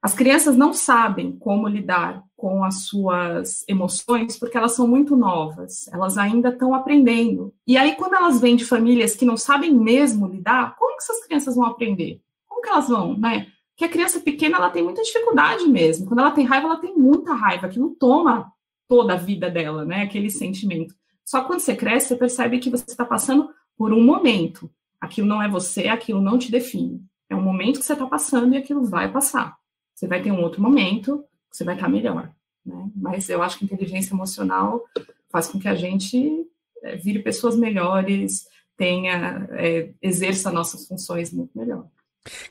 as 0.01 0.13
crianças 0.13 0.55
não 0.55 0.73
sabem 0.73 1.33
como 1.37 1.67
lidar 1.67 2.23
com 2.35 2.63
as 2.63 2.85
suas 2.85 3.63
emoções 3.67 4.37
porque 4.37 4.57
elas 4.57 4.73
são 4.73 4.87
muito 4.87 5.15
novas, 5.15 5.87
elas 5.93 6.17
ainda 6.17 6.49
estão 6.49 6.73
aprendendo. 6.73 7.53
E 7.67 7.77
aí, 7.77 7.95
quando 7.95 8.15
elas 8.15 8.39
vêm 8.39 8.55
de 8.55 8.65
famílias 8.65 9.15
que 9.15 9.25
não 9.25 9.37
sabem 9.37 9.73
mesmo 9.73 10.27
lidar, 10.27 10.75
como 10.77 10.97
que 10.97 11.03
essas 11.03 11.25
crianças 11.25 11.55
vão 11.55 11.65
aprender? 11.65 12.21
Como 12.47 12.61
que 12.61 12.69
elas 12.69 12.87
vão, 12.87 13.17
né? 13.17 13.47
Que 13.75 13.85
a 13.85 13.89
criança 13.89 14.19
pequena 14.19 14.57
ela 14.57 14.69
tem 14.69 14.83
muita 14.83 15.01
dificuldade 15.01 15.65
mesmo. 15.67 16.05
Quando 16.05 16.19
ela 16.19 16.31
tem 16.31 16.45
raiva, 16.45 16.67
ela 16.67 16.79
tem 16.79 16.95
muita 16.95 17.33
raiva, 17.33 17.67
aquilo 17.67 17.95
toma 17.99 18.51
toda 18.87 19.13
a 19.13 19.17
vida 19.17 19.49
dela, 19.49 19.83
né? 19.83 20.03
Aquele 20.03 20.29
sentimento. 20.29 20.93
Só 21.25 21.43
quando 21.43 21.59
você 21.59 21.75
cresce, 21.75 22.09
você 22.09 22.15
percebe 22.15 22.59
que 22.59 22.69
você 22.69 22.85
está 22.87 23.05
passando 23.05 23.49
por 23.77 23.93
um 23.93 24.03
momento. 24.03 24.69
Aquilo 25.03 25.27
não 25.27 25.43
é 25.43 25.49
você, 25.49 25.89
aquilo 25.89 26.21
não 26.21 26.37
te 26.37 26.49
define. 26.49 27.03
É 27.29 27.35
um 27.35 27.41
momento 27.41 27.77
que 27.77 27.85
você 27.85 27.91
está 27.91 28.07
passando 28.07 28.53
e 28.53 28.57
aquilo 28.57 28.85
vai 28.85 29.11
passar. 29.11 29.53
Você 29.93 30.07
vai 30.07 30.21
ter 30.21 30.31
um 30.31 30.41
outro 30.41 30.61
momento, 30.61 31.25
você 31.51 31.65
vai 31.65 31.75
estar 31.75 31.89
melhor. 31.89 32.33
Né? 32.65 32.89
Mas 32.95 33.27
eu 33.27 33.43
acho 33.43 33.59
que 33.59 33.65
inteligência 33.65 34.13
emocional 34.13 34.81
faz 35.29 35.49
com 35.49 35.59
que 35.59 35.67
a 35.67 35.75
gente 35.75 36.47
é, 36.81 36.95
vire 36.95 37.19
pessoas 37.19 37.57
melhores, 37.57 38.47
tenha, 38.77 39.45
é, 39.51 39.89
exerça 40.01 40.49
nossas 40.49 40.87
funções 40.87 41.33
muito 41.33 41.51
melhor. 41.53 41.85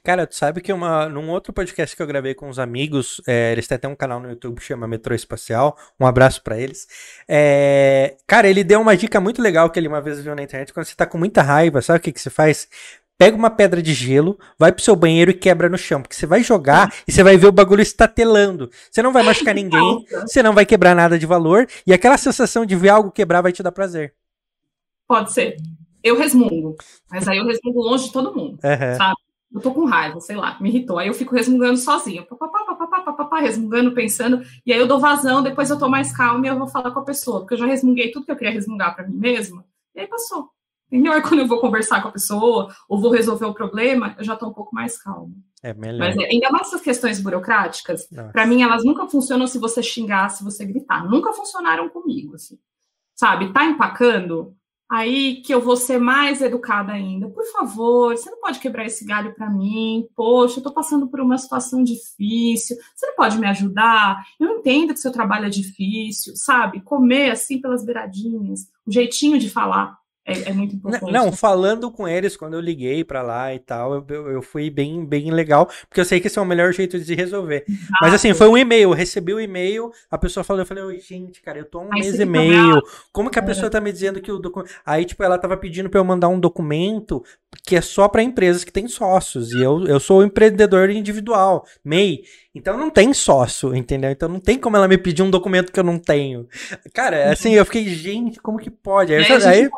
Cara, 0.02 0.26
tu 0.26 0.34
sabe 0.34 0.60
que 0.60 0.72
uma, 0.72 1.08
num 1.08 1.30
outro 1.30 1.52
podcast 1.52 1.96
que 1.96 2.02
eu 2.02 2.06
gravei 2.06 2.34
com 2.34 2.48
uns 2.48 2.58
amigos, 2.58 3.20
é, 3.26 3.52
eles 3.52 3.66
têm 3.66 3.76
até 3.76 3.88
um 3.88 3.94
canal 3.94 4.20
no 4.20 4.28
YouTube 4.28 4.58
que 4.58 4.64
chama 4.64 4.86
Metrô 4.86 5.14
Espacial, 5.14 5.76
um 5.98 6.06
abraço 6.06 6.42
para 6.42 6.58
eles. 6.58 6.86
É, 7.26 8.16
cara, 8.26 8.48
ele 8.48 8.62
deu 8.62 8.80
uma 8.80 8.96
dica 8.96 9.20
muito 9.20 9.40
legal 9.40 9.70
que 9.70 9.78
ele 9.78 9.88
uma 9.88 10.00
vez 10.00 10.20
viu 10.20 10.34
na 10.34 10.42
internet, 10.42 10.72
quando 10.72 10.86
você 10.86 10.94
tá 10.94 11.06
com 11.06 11.16
muita 11.16 11.40
raiva, 11.42 11.80
sabe 11.80 11.98
o 11.98 12.02
que, 12.02 12.12
que 12.12 12.20
você 12.20 12.28
faz? 12.28 12.68
Pega 13.16 13.36
uma 13.36 13.50
pedra 13.50 13.80
de 13.80 13.94
gelo, 13.94 14.38
vai 14.58 14.72
pro 14.72 14.82
seu 14.82 14.96
banheiro 14.96 15.30
e 15.30 15.34
quebra 15.34 15.68
no 15.68 15.78
chão, 15.78 16.02
porque 16.02 16.14
você 16.14 16.26
vai 16.26 16.42
jogar 16.42 16.92
e 17.06 17.12
você 17.12 17.22
vai 17.22 17.36
ver 17.36 17.46
o 17.46 17.52
bagulho 17.52 17.80
estatelando. 17.80 18.70
Você 18.90 19.00
não 19.00 19.12
vai 19.12 19.22
machucar 19.22 19.54
ninguém, 19.54 20.04
você 20.22 20.42
não 20.42 20.52
vai 20.52 20.66
quebrar 20.66 20.94
nada 20.94 21.18
de 21.18 21.24
valor, 21.24 21.66
e 21.86 21.92
aquela 21.92 22.18
sensação 22.18 22.66
de 22.66 22.76
ver 22.76 22.90
algo 22.90 23.10
quebrar 23.10 23.40
vai 23.40 23.52
te 23.52 23.62
dar 23.62 23.72
prazer. 23.72 24.14
Pode 25.06 25.32
ser. 25.32 25.56
Eu 26.02 26.18
resmungo, 26.18 26.76
mas 27.10 27.28
aí 27.28 27.38
eu 27.38 27.46
resmungo 27.46 27.80
longe 27.80 28.06
de 28.06 28.12
todo 28.12 28.34
mundo, 28.34 28.58
uhum. 28.64 28.96
sabe? 28.96 29.16
Eu 29.54 29.60
tô 29.60 29.72
com 29.72 29.84
raiva, 29.84 30.20
sei 30.20 30.36
lá, 30.36 30.56
me 30.60 30.68
irritou. 30.68 30.98
Aí 30.98 31.08
eu 31.08 31.14
fico 31.14 31.34
resmungando 31.34 31.76
sozinha, 31.76 32.22
papapá, 32.22 32.64
papapá, 32.64 33.02
papapá, 33.02 33.40
resmungando, 33.40 33.92
pensando, 33.92 34.42
e 34.64 34.72
aí 34.72 34.78
eu 34.78 34.86
dou 34.86 34.98
vazão, 34.98 35.42
depois 35.42 35.70
eu 35.70 35.78
tô 35.78 35.88
mais 35.88 36.16
calma 36.16 36.46
e 36.46 36.50
eu 36.50 36.58
vou 36.58 36.68
falar 36.68 36.90
com 36.90 37.00
a 37.00 37.04
pessoa, 37.04 37.40
porque 37.40 37.54
eu 37.54 37.58
já 37.58 37.66
resmunguei 37.66 38.10
tudo 38.10 38.24
que 38.24 38.32
eu 38.32 38.36
queria 38.36 38.52
resmungar 38.52 38.94
para 38.94 39.06
mim 39.06 39.16
mesma, 39.16 39.64
e 39.94 40.00
aí 40.00 40.06
passou. 40.06 40.50
Entendeu? 40.90 41.12
Aí 41.14 41.22
quando 41.22 41.40
eu 41.40 41.48
vou 41.48 41.58
conversar 41.58 42.02
com 42.02 42.08
a 42.08 42.12
pessoa, 42.12 42.74
ou 42.86 43.00
vou 43.00 43.10
resolver 43.10 43.46
o 43.46 43.54
problema, 43.54 44.14
eu 44.18 44.24
já 44.24 44.36
tô 44.36 44.46
um 44.48 44.52
pouco 44.52 44.74
mais 44.74 45.00
calma. 45.00 45.32
É 45.62 45.72
melhor. 45.72 46.00
Mas 46.00 46.16
é, 46.18 46.26
ainda 46.26 46.50
mais 46.50 46.66
essas 46.66 46.82
questões 46.82 47.18
burocráticas, 47.18 48.06
para 48.30 48.46
mim 48.46 48.62
elas 48.62 48.84
nunca 48.84 49.08
funcionam 49.08 49.46
se 49.46 49.58
você 49.58 49.82
xingar, 49.82 50.28
se 50.28 50.44
você 50.44 50.66
gritar. 50.66 51.08
Nunca 51.08 51.32
funcionaram 51.32 51.88
comigo, 51.88 52.34
assim. 52.34 52.58
Sabe, 53.14 53.52
tá 53.52 53.64
empacando? 53.64 54.54
Aí 54.92 55.36
que 55.36 55.54
eu 55.54 55.58
vou 55.58 55.74
ser 55.74 55.98
mais 55.98 56.42
educada 56.42 56.92
ainda. 56.92 57.26
Por 57.26 57.46
favor, 57.46 58.14
você 58.14 58.30
não 58.30 58.38
pode 58.38 58.58
quebrar 58.58 58.84
esse 58.84 59.06
galho 59.06 59.34
para 59.34 59.48
mim. 59.48 60.06
Poxa, 60.14 60.56
eu 60.56 60.58
estou 60.58 60.72
passando 60.72 61.08
por 61.08 61.18
uma 61.18 61.38
situação 61.38 61.82
difícil. 61.82 62.76
Você 62.94 63.06
não 63.06 63.16
pode 63.16 63.38
me 63.38 63.46
ajudar? 63.46 64.22
Eu 64.38 64.58
entendo 64.58 64.92
que 64.92 65.00
seu 65.00 65.10
trabalho 65.10 65.46
é 65.46 65.48
difícil, 65.48 66.36
sabe? 66.36 66.82
Comer 66.82 67.30
assim 67.30 67.58
pelas 67.58 67.82
beiradinhas, 67.82 68.68
o 68.86 68.92
jeitinho 68.92 69.38
de 69.38 69.48
falar. 69.48 69.96
É, 70.24 70.50
é, 70.50 70.52
muito 70.52 70.76
importante. 70.76 71.12
Não, 71.12 71.32
falando 71.32 71.90
com 71.90 72.06
eles 72.06 72.36
quando 72.36 72.54
eu 72.54 72.60
liguei 72.60 73.02
para 73.02 73.22
lá 73.22 73.52
e 73.52 73.58
tal, 73.58 73.94
eu, 73.94 74.06
eu, 74.08 74.30
eu, 74.30 74.42
fui 74.42 74.70
bem, 74.70 75.04
bem 75.04 75.32
legal, 75.32 75.68
porque 75.88 76.00
eu 76.00 76.04
sei 76.04 76.20
que 76.20 76.28
esse 76.28 76.38
é 76.38 76.42
o 76.42 76.46
melhor 76.46 76.72
jeito 76.72 76.96
de 76.98 77.14
resolver. 77.14 77.64
Exato. 77.68 77.92
Mas 78.00 78.14
assim, 78.14 78.32
foi 78.32 78.46
um 78.48 78.56
e-mail, 78.56 78.90
eu 78.90 78.92
recebi 78.92 79.34
o 79.34 79.38
um 79.38 79.40
e-mail, 79.40 79.90
a 80.08 80.16
pessoa 80.16 80.44
falou, 80.44 80.62
eu 80.62 80.66
falei, 80.66 81.00
gente, 81.00 81.42
cara, 81.42 81.58
eu 81.58 81.64
tô 81.64 81.80
há 81.80 81.82
um 81.82 81.92
Aí 81.92 82.00
mês 82.00 82.20
e 82.20 82.24
meio, 82.24 82.80
como 83.12 83.30
que 83.30 83.38
a 83.38 83.42
pessoa 83.42 83.68
tá 83.68 83.80
me 83.80 83.90
dizendo 83.90 84.20
que 84.20 84.30
o 84.30 84.38
documento... 84.38 84.72
Aí, 84.86 85.04
tipo, 85.04 85.24
ela 85.24 85.38
tava 85.38 85.56
pedindo 85.56 85.90
para 85.90 85.98
eu 85.98 86.04
mandar 86.04 86.28
um 86.28 86.38
documento 86.38 87.24
que 87.64 87.74
é 87.74 87.80
só 87.80 88.08
para 88.08 88.22
empresas 88.22 88.62
que 88.62 88.72
têm 88.72 88.86
sócios, 88.86 89.52
e 89.52 89.60
eu, 89.60 89.86
eu 89.86 90.00
sou 90.00 90.22
empreendedor 90.22 90.88
individual, 90.88 91.66
MEI, 91.84 92.22
então 92.54 92.76
não 92.76 92.90
tem 92.90 93.12
sócio, 93.14 93.74
entendeu? 93.74 94.10
Então 94.10 94.28
não 94.28 94.40
tem 94.40 94.58
como 94.58 94.76
ela 94.76 94.88
me 94.88 94.98
pedir 94.98 95.22
um 95.22 95.30
documento 95.30 95.72
que 95.72 95.80
eu 95.80 95.84
não 95.84 95.98
tenho. 95.98 96.46
Cara, 96.92 97.30
assim, 97.30 97.54
eu 97.54 97.64
fiquei, 97.64 97.84
gente, 97.86 98.40
como 98.40 98.58
que 98.58 98.70
pode? 98.70 99.14
Aí, 99.14 99.24
aí, 99.24 99.44
aí 99.44 99.70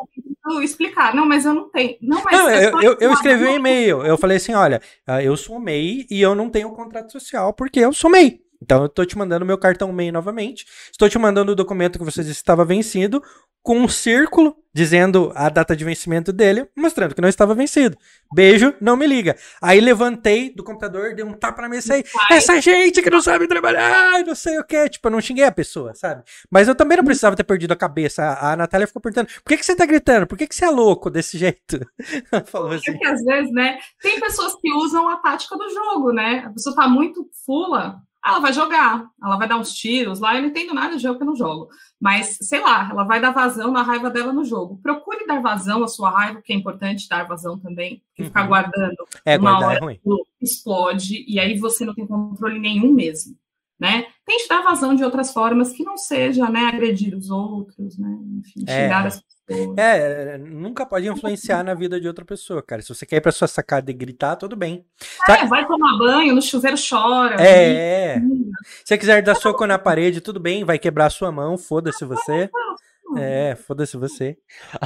explicar. 0.61 1.15
Não, 1.15 1.25
mas 1.25 1.45
eu 1.45 1.53
não 1.53 1.69
tenho. 1.69 1.95
Não, 2.01 2.23
mas 2.23 2.37
não, 2.37 2.49
é 2.49 2.65
eu, 2.65 2.81
eu, 2.81 2.97
eu, 2.99 3.13
escrevi 3.13 3.45
um 3.45 3.55
e-mail. 3.55 4.05
Eu 4.05 4.17
falei 4.17 4.37
assim: 4.37 4.53
olha, 4.53 4.81
ah, 5.05 5.23
eu 5.23 5.35
sou 5.35 5.59
MEI 5.59 6.05
e 6.09 6.21
eu 6.21 6.35
não 6.35 6.49
tenho 6.49 6.69
contrato 6.71 7.11
social 7.11 7.53
porque 7.53 7.79
eu 7.79 7.93
sou 7.93 8.09
MEI. 8.09 8.44
Então 8.65 8.79
eu 8.79 8.87
estou 8.87 9.05
te 9.05 9.15
mandando 9.15 9.45
meu 9.45 9.59
cartão 9.59 9.93
MEI 9.93 10.11
novamente. 10.11 10.65
Estou 10.91 11.07
te 11.07 11.19
mandando 11.19 11.51
o 11.51 11.55
documento 11.55 11.99
que 11.99 12.05
você 12.05 12.23
disse 12.23 12.33
que 12.33 12.41
estava 12.41 12.65
vencido 12.65 13.21
com 13.61 13.79
um 13.79 13.87
círculo 13.87 14.55
dizendo 14.71 15.31
a 15.33 15.49
data 15.49 15.75
de 15.75 15.83
vencimento 15.83 16.31
dele, 16.31 16.69
mostrando 16.77 17.15
que 17.15 17.21
não 17.21 17.29
estava 17.29 17.55
vencido. 17.55 17.97
Beijo, 18.31 18.75
não 18.79 18.95
me 18.95 19.07
liga. 19.07 19.35
Aí 19.59 19.79
levantei 19.79 20.53
do 20.53 20.63
computador, 20.63 21.15
dei 21.15 21.25
um 21.25 21.33
tapa 21.33 21.63
na 21.63 21.69
mesa 21.69 21.97
e 21.97 22.03
essa 22.29 22.61
gente 22.61 23.01
que 23.01 23.09
não 23.09 23.21
sabe 23.21 23.47
trabalhar, 23.47 24.23
não 24.23 24.35
sei 24.35 24.59
o 24.59 24.63
que. 24.63 24.89
Tipo, 24.89 25.07
eu 25.07 25.11
não 25.11 25.21
xinguei 25.21 25.45
a 25.45 25.51
pessoa, 25.51 25.95
sabe? 25.95 26.23
Mas 26.51 26.67
eu 26.67 26.75
também 26.75 26.97
não 26.97 27.03
precisava 27.03 27.35
ter 27.35 27.43
perdido 27.43 27.71
a 27.71 27.75
cabeça. 27.75 28.23
A, 28.23 28.51
a 28.51 28.55
Natália 28.55 28.85
ficou 28.85 29.01
perguntando, 29.01 29.29
por 29.43 29.49
que, 29.49 29.57
que 29.57 29.65
você 29.65 29.75
tá 29.75 29.85
gritando? 29.85 30.27
Por 30.27 30.37
que, 30.37 30.45
que 30.45 30.55
você 30.55 30.65
é 30.65 30.69
louco 30.69 31.09
desse 31.09 31.37
jeito? 31.37 31.79
Falou 32.45 32.71
assim. 32.71 32.91
Porque 32.91 33.07
às 33.07 33.23
vezes, 33.23 33.51
né, 33.51 33.79
tem 33.99 34.19
pessoas 34.19 34.55
que 34.61 34.71
usam 34.73 35.09
a 35.09 35.17
tática 35.17 35.57
do 35.57 35.67
jogo, 35.71 36.11
né? 36.11 36.43
A 36.45 36.49
pessoa 36.51 36.75
tá 36.75 36.87
muito 36.87 37.27
fula, 37.43 37.99
ela 38.25 38.39
vai 38.39 38.51
jogar, 38.51 39.07
ela 39.21 39.37
vai 39.37 39.47
dar 39.47 39.57
uns 39.57 39.71
tiros 39.71 40.19
lá, 40.19 40.35
eu 40.35 40.41
não 40.41 40.49
entendo 40.49 40.73
nada 40.73 40.95
de 40.95 41.03
jogo 41.03 41.17
que 41.17 41.23
eu 41.23 41.27
não 41.27 41.35
jogo. 41.35 41.69
Mas, 42.01 42.37
sei 42.41 42.59
lá, 42.59 42.89
ela 42.89 43.03
vai 43.03 43.21
dar 43.21 43.31
vazão 43.31 43.71
na 43.71 43.83
raiva 43.83 44.09
dela 44.09 44.33
no 44.33 44.43
jogo. 44.43 44.79
Procure 44.81 45.27
dar 45.27 45.41
vazão 45.41 45.83
à 45.83 45.87
sua 45.87 46.09
raiva, 46.09 46.41
que 46.41 46.51
é 46.51 46.55
importante 46.55 47.07
dar 47.07 47.27
vazão 47.27 47.59
também, 47.59 48.01
porque 48.07 48.23
uhum. 48.23 48.27
ficar 48.29 48.47
guardando 48.47 48.97
é, 49.23 49.37
uma 49.37 49.51
é 49.51 49.53
hora 49.53 49.93
é 49.93 49.99
explode, 50.41 51.23
e 51.27 51.39
aí 51.39 51.57
você 51.57 51.85
não 51.85 51.93
tem 51.93 52.07
controle 52.07 52.57
nenhum 52.59 52.91
mesmo. 52.91 53.37
Né? 53.79 54.07
Tente 54.25 54.47
dar 54.47 54.63
vazão 54.63 54.95
de 54.95 55.03
outras 55.03 55.33
formas 55.33 55.73
que 55.73 55.83
não 55.83 55.97
seja 55.97 56.49
né, 56.49 56.61
agredir 56.61 57.13
os 57.13 57.29
outros, 57.29 57.97
né? 57.97 58.17
Enfim, 58.39 58.63
é. 58.65 58.83
xingar 58.83 59.05
as 59.05 59.21
é, 59.77 60.37
nunca 60.37 60.85
pode 60.85 61.07
influenciar 61.07 61.63
na 61.63 61.73
vida 61.73 61.99
de 61.99 62.07
outra 62.07 62.25
pessoa, 62.25 62.61
cara. 62.61 62.81
Se 62.81 62.89
você 62.89 63.05
quer 63.05 63.17
ir 63.17 63.21
pra 63.21 63.31
sua 63.31 63.47
sacada 63.47 63.91
e 63.91 63.93
gritar, 63.93 64.35
tudo 64.35 64.55
bem. 64.55 64.85
É, 65.29 65.45
vai 65.45 65.67
tomar 65.67 65.97
banho, 65.97 66.33
no 66.33 66.41
chuveiro 66.41 66.77
chora. 66.77 67.35
É. 67.39 68.19
Se 68.19 68.85
você 68.85 68.97
quiser 68.97 69.21
dar 69.21 69.35
soco 69.35 69.65
na 69.65 69.77
parede, 69.77 70.21
tudo 70.21 70.39
bem, 70.39 70.63
vai 70.63 70.79
quebrar 70.79 71.05
a 71.05 71.11
sua 71.11 71.31
mão, 71.31 71.57
foda-se 71.57 72.03
você. 72.03 72.49
É, 73.17 73.55
foda-se 73.55 73.95
você. 73.95 74.35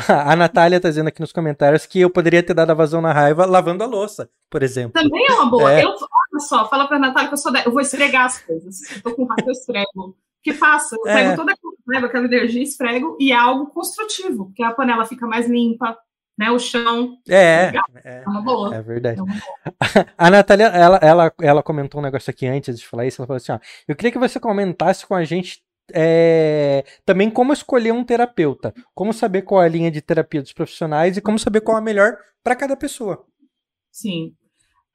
A 0.07 0.35
Natália 0.35 0.79
tá 0.79 0.89
dizendo 0.89 1.07
aqui 1.07 1.21
nos 1.21 1.31
comentários 1.31 1.85
que 1.85 2.01
eu 2.01 2.09
poderia 2.09 2.43
ter 2.43 2.53
dado 2.53 2.71
a 2.71 2.75
vazão 2.75 3.01
na 3.01 3.13
raiva 3.13 3.45
lavando 3.45 3.83
a 3.83 3.87
louça, 3.87 4.29
por 4.49 4.61
exemplo. 4.61 5.01
Também 5.01 5.25
é 5.27 5.33
uma 5.33 5.49
boa. 5.49 5.71
É. 5.71 5.83
Eu, 5.83 5.89
olha 5.89 6.39
só, 6.39 6.67
fala 6.69 6.87
pra 6.87 6.99
Natália 6.99 7.29
que 7.29 7.33
eu 7.33 7.37
sou 7.37 7.51
da... 7.51 7.63
Eu 7.63 7.71
vou 7.71 7.81
esfregar 7.81 8.25
as 8.25 8.39
coisas. 8.39 8.91
Eu 8.91 9.01
tô 9.03 9.15
com 9.15 9.25
raiva, 9.25 9.47
eu 9.47 9.51
esfrego 9.51 10.17
que 10.41 10.53
faço. 10.53 10.95
Eu 10.95 11.11
é. 11.11 11.13
pego 11.15 11.35
toda 11.35 11.53
né, 11.87 11.97
aquela 11.97 12.25
energia, 12.25 12.63
esfrego 12.63 13.17
e 13.19 13.31
é 13.31 13.35
algo 13.35 13.67
construtivo, 13.67 14.45
porque 14.45 14.63
a 14.63 14.71
panela 14.71 15.05
fica 15.05 15.27
mais 15.27 15.47
limpa, 15.47 15.97
né? 16.37 16.49
O 16.51 16.59
chão. 16.59 17.17
É, 17.27 17.71
é, 18.03 18.23
é 18.23 18.23
uma 18.27 18.41
boa. 18.41 18.75
É 18.75 18.81
verdade. 18.81 19.19
É 19.19 20.05
a 20.17 20.29
Natália, 20.29 20.67
ela, 20.67 20.97
ela, 21.01 21.33
ela 21.41 21.63
comentou 21.63 21.99
um 21.99 22.03
negócio 22.03 22.29
aqui 22.31 22.47
antes 22.47 22.79
de 22.79 22.87
falar 22.87 23.05
isso. 23.05 23.21
Ela 23.21 23.27
falou 23.27 23.37
assim: 23.37 23.51
ó, 23.51 23.59
eu 23.87 23.95
queria 23.95 24.11
que 24.11 24.19
você 24.19 24.39
comentasse 24.39 25.05
com 25.05 25.15
a 25.15 25.23
gente 25.23 25.61
é, 25.93 26.83
também 27.05 27.29
como 27.29 27.53
escolher 27.53 27.91
um 27.91 28.03
terapeuta, 28.03 28.73
como 28.93 29.13
saber 29.13 29.41
qual 29.41 29.61
é 29.61 29.65
a 29.65 29.69
linha 29.69 29.91
de 29.91 30.01
terapia 30.01 30.41
dos 30.41 30.53
profissionais 30.53 31.17
e 31.17 31.21
como 31.21 31.39
saber 31.39 31.61
qual 31.61 31.77
é 31.77 31.79
a 31.79 31.83
melhor 31.83 32.17
para 32.43 32.55
cada 32.55 32.77
pessoa. 32.77 33.25
Sim. 33.91 34.33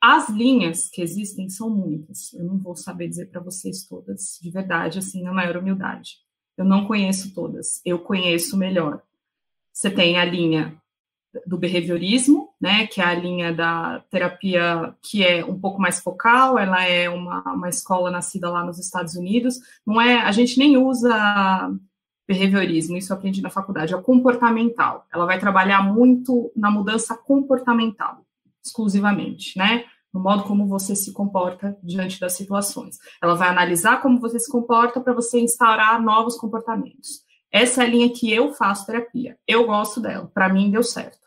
As 0.06 0.28
linhas 0.28 0.90
que 0.90 1.00
existem 1.00 1.48
são 1.48 1.70
muitas. 1.70 2.30
Eu 2.34 2.44
não 2.44 2.58
vou 2.58 2.76
saber 2.76 3.08
dizer 3.08 3.30
para 3.30 3.40
vocês 3.40 3.84
todas, 3.84 4.38
de 4.38 4.50
verdade, 4.50 4.98
assim, 4.98 5.22
na 5.22 5.32
maior 5.32 5.56
humildade. 5.56 6.18
Eu 6.58 6.64
não 6.66 6.84
conheço 6.86 7.32
todas. 7.32 7.80
Eu 7.86 7.98
conheço 7.98 8.54
melhor. 8.54 9.00
Você 9.72 9.90
tem 9.90 10.18
a 10.18 10.24
linha 10.26 10.78
do 11.46 11.56
behaviorismo, 11.56 12.50
né, 12.60 12.86
que 12.86 13.00
é 13.00 13.04
a 13.04 13.14
linha 13.14 13.50
da 13.50 14.04
terapia 14.10 14.94
que 15.00 15.24
é 15.24 15.42
um 15.42 15.58
pouco 15.58 15.80
mais 15.80 16.00
focal, 16.00 16.58
ela 16.58 16.84
é 16.84 17.08
uma, 17.08 17.40
uma 17.54 17.70
escola 17.70 18.10
nascida 18.10 18.50
lá 18.50 18.62
nos 18.62 18.78
Estados 18.78 19.16
Unidos, 19.16 19.58
não 19.86 19.98
é, 19.98 20.18
a 20.18 20.30
gente 20.32 20.58
nem 20.58 20.76
usa 20.76 21.72
behaviorismo, 22.28 22.98
isso 22.98 23.10
eu 23.10 23.16
aprendi 23.16 23.40
na 23.40 23.50
faculdade, 23.50 23.94
é 23.94 24.00
comportamental. 24.02 25.06
Ela 25.12 25.24
vai 25.24 25.40
trabalhar 25.40 25.82
muito 25.82 26.52
na 26.54 26.70
mudança 26.70 27.16
comportamental, 27.16 28.22
exclusivamente, 28.62 29.58
né? 29.58 29.86
No 30.14 30.20
modo 30.20 30.44
como 30.44 30.68
você 30.68 30.94
se 30.94 31.12
comporta 31.12 31.76
diante 31.82 32.20
das 32.20 32.34
situações. 32.34 32.96
Ela 33.20 33.34
vai 33.34 33.48
analisar 33.48 34.00
como 34.00 34.20
você 34.20 34.38
se 34.38 34.50
comporta 34.50 35.00
para 35.00 35.12
você 35.12 35.40
instaurar 35.40 36.00
novos 36.00 36.36
comportamentos. 36.36 37.24
Essa 37.50 37.82
é 37.82 37.86
a 37.86 37.88
linha 37.88 38.12
que 38.12 38.32
eu 38.32 38.52
faço 38.54 38.86
terapia. 38.86 39.36
Eu 39.46 39.66
gosto 39.66 40.00
dela, 40.00 40.30
para 40.32 40.48
mim 40.48 40.70
deu 40.70 40.84
certo. 40.84 41.18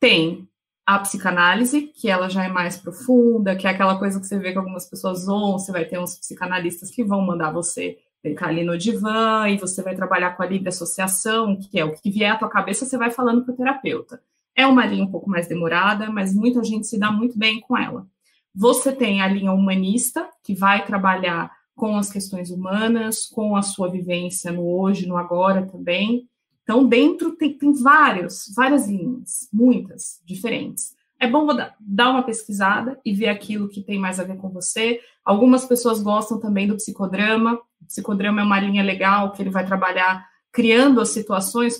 Tem 0.00 0.48
a 0.86 0.98
psicanálise, 1.00 1.90
que 1.94 2.08
ela 2.08 2.28
já 2.28 2.44
é 2.44 2.48
mais 2.48 2.76
profunda, 2.76 3.56
que 3.56 3.66
é 3.66 3.70
aquela 3.70 3.98
coisa 3.98 4.20
que 4.20 4.26
você 4.26 4.38
vê 4.38 4.52
que 4.52 4.58
algumas 4.58 4.88
pessoas 4.88 5.26
vão, 5.26 5.52
você 5.52 5.72
vai 5.72 5.84
ter 5.84 5.98
uns 5.98 6.16
psicanalistas 6.16 6.90
que 6.90 7.02
vão 7.02 7.20
mandar 7.20 7.52
você 7.52 7.98
ficar 8.22 8.48
ali 8.48 8.64
no 8.64 8.78
divã 8.78 9.48
e 9.48 9.58
você 9.58 9.82
vai 9.82 9.94
trabalhar 9.94 10.36
com 10.36 10.42
a 10.42 10.46
livre 10.46 10.68
associação, 10.68 11.58
que 11.58 11.78
é 11.78 11.84
o 11.84 11.92
que 11.92 12.10
vier 12.10 12.30
à 12.30 12.38
tua 12.38 12.48
cabeça, 12.48 12.84
você 12.84 12.96
vai 12.96 13.10
falando 13.10 13.44
para 13.44 13.52
o 13.52 13.56
terapeuta. 13.56 14.20
É 14.56 14.66
uma 14.66 14.86
linha 14.86 15.04
um 15.04 15.10
pouco 15.10 15.28
mais 15.28 15.46
demorada, 15.46 16.10
mas 16.10 16.34
muita 16.34 16.64
gente 16.64 16.86
se 16.86 16.98
dá 16.98 17.12
muito 17.12 17.38
bem 17.38 17.60
com 17.60 17.76
ela. 17.76 18.06
Você 18.54 18.90
tem 18.90 19.20
a 19.20 19.28
linha 19.28 19.52
humanista, 19.52 20.26
que 20.42 20.54
vai 20.54 20.84
trabalhar 20.86 21.52
com 21.74 21.98
as 21.98 22.10
questões 22.10 22.50
humanas, 22.50 23.26
com 23.26 23.54
a 23.54 23.60
sua 23.60 23.90
vivência 23.90 24.50
no 24.50 24.66
hoje, 24.66 25.06
no 25.06 25.18
agora 25.18 25.66
também. 25.66 26.26
Então, 26.62 26.88
dentro 26.88 27.36
tem, 27.36 27.52
tem 27.56 27.72
vários, 27.74 28.50
várias 28.56 28.88
linhas, 28.88 29.46
muitas, 29.52 30.22
diferentes. 30.24 30.96
É 31.20 31.28
bom 31.28 31.46
dar 31.78 32.10
uma 32.10 32.22
pesquisada 32.22 32.98
e 33.04 33.12
ver 33.12 33.28
aquilo 33.28 33.68
que 33.68 33.82
tem 33.82 33.98
mais 33.98 34.18
a 34.18 34.24
ver 34.24 34.36
com 34.38 34.48
você. 34.48 35.00
Algumas 35.24 35.66
pessoas 35.66 36.02
gostam 36.02 36.40
também 36.40 36.66
do 36.66 36.76
psicodrama. 36.76 37.60
O 37.80 37.86
psicodrama 37.86 38.40
é 38.40 38.44
uma 38.44 38.60
linha 38.60 38.82
legal 38.82 39.32
que 39.32 39.42
ele 39.42 39.50
vai 39.50 39.66
trabalhar 39.66 40.26
criando 40.56 41.02
as 41.02 41.10
situações 41.10 41.78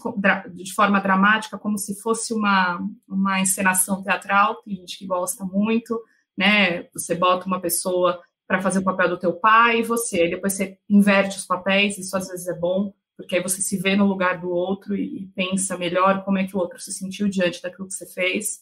de 0.52 0.74
forma 0.74 1.00
dramática, 1.00 1.56
como 1.56 1.78
se 1.78 1.98
fosse 1.98 2.34
uma, 2.34 2.78
uma 3.08 3.40
encenação 3.40 4.02
teatral, 4.02 4.56
tem 4.56 4.76
gente 4.76 4.98
que 4.98 5.06
gosta 5.06 5.46
muito. 5.46 5.98
né? 6.36 6.82
Você 6.92 7.14
bota 7.14 7.46
uma 7.46 7.58
pessoa 7.58 8.20
para 8.46 8.60
fazer 8.60 8.80
o 8.80 8.84
papel 8.84 9.08
do 9.08 9.18
teu 9.18 9.32
pai 9.32 9.80
e 9.80 9.82
você, 9.82 10.20
aí 10.20 10.30
depois 10.30 10.52
você 10.52 10.78
inverte 10.90 11.38
os 11.38 11.46
papéis, 11.46 11.96
isso 11.96 12.14
às 12.18 12.28
vezes 12.28 12.46
é 12.48 12.52
bom, 12.52 12.92
porque 13.16 13.36
aí 13.36 13.42
você 13.42 13.62
se 13.62 13.78
vê 13.78 13.96
no 13.96 14.04
lugar 14.04 14.38
do 14.38 14.50
outro 14.50 14.94
e, 14.94 15.22
e 15.22 15.26
pensa 15.28 15.78
melhor 15.78 16.22
como 16.22 16.36
é 16.36 16.46
que 16.46 16.54
o 16.54 16.58
outro 16.58 16.78
se 16.78 16.92
sentiu 16.92 17.30
diante 17.30 17.62
daquilo 17.62 17.88
que 17.88 17.94
você 17.94 18.04
fez. 18.04 18.60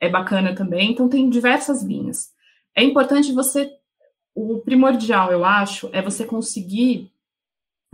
É 0.00 0.08
bacana 0.08 0.52
também. 0.52 0.90
Então 0.90 1.08
tem 1.08 1.30
diversas 1.30 1.80
linhas. 1.80 2.32
É 2.74 2.82
importante 2.82 3.30
você, 3.30 3.70
o 4.34 4.58
primordial, 4.62 5.30
eu 5.30 5.44
acho, 5.44 5.88
é 5.92 6.02
você 6.02 6.26
conseguir 6.26 7.13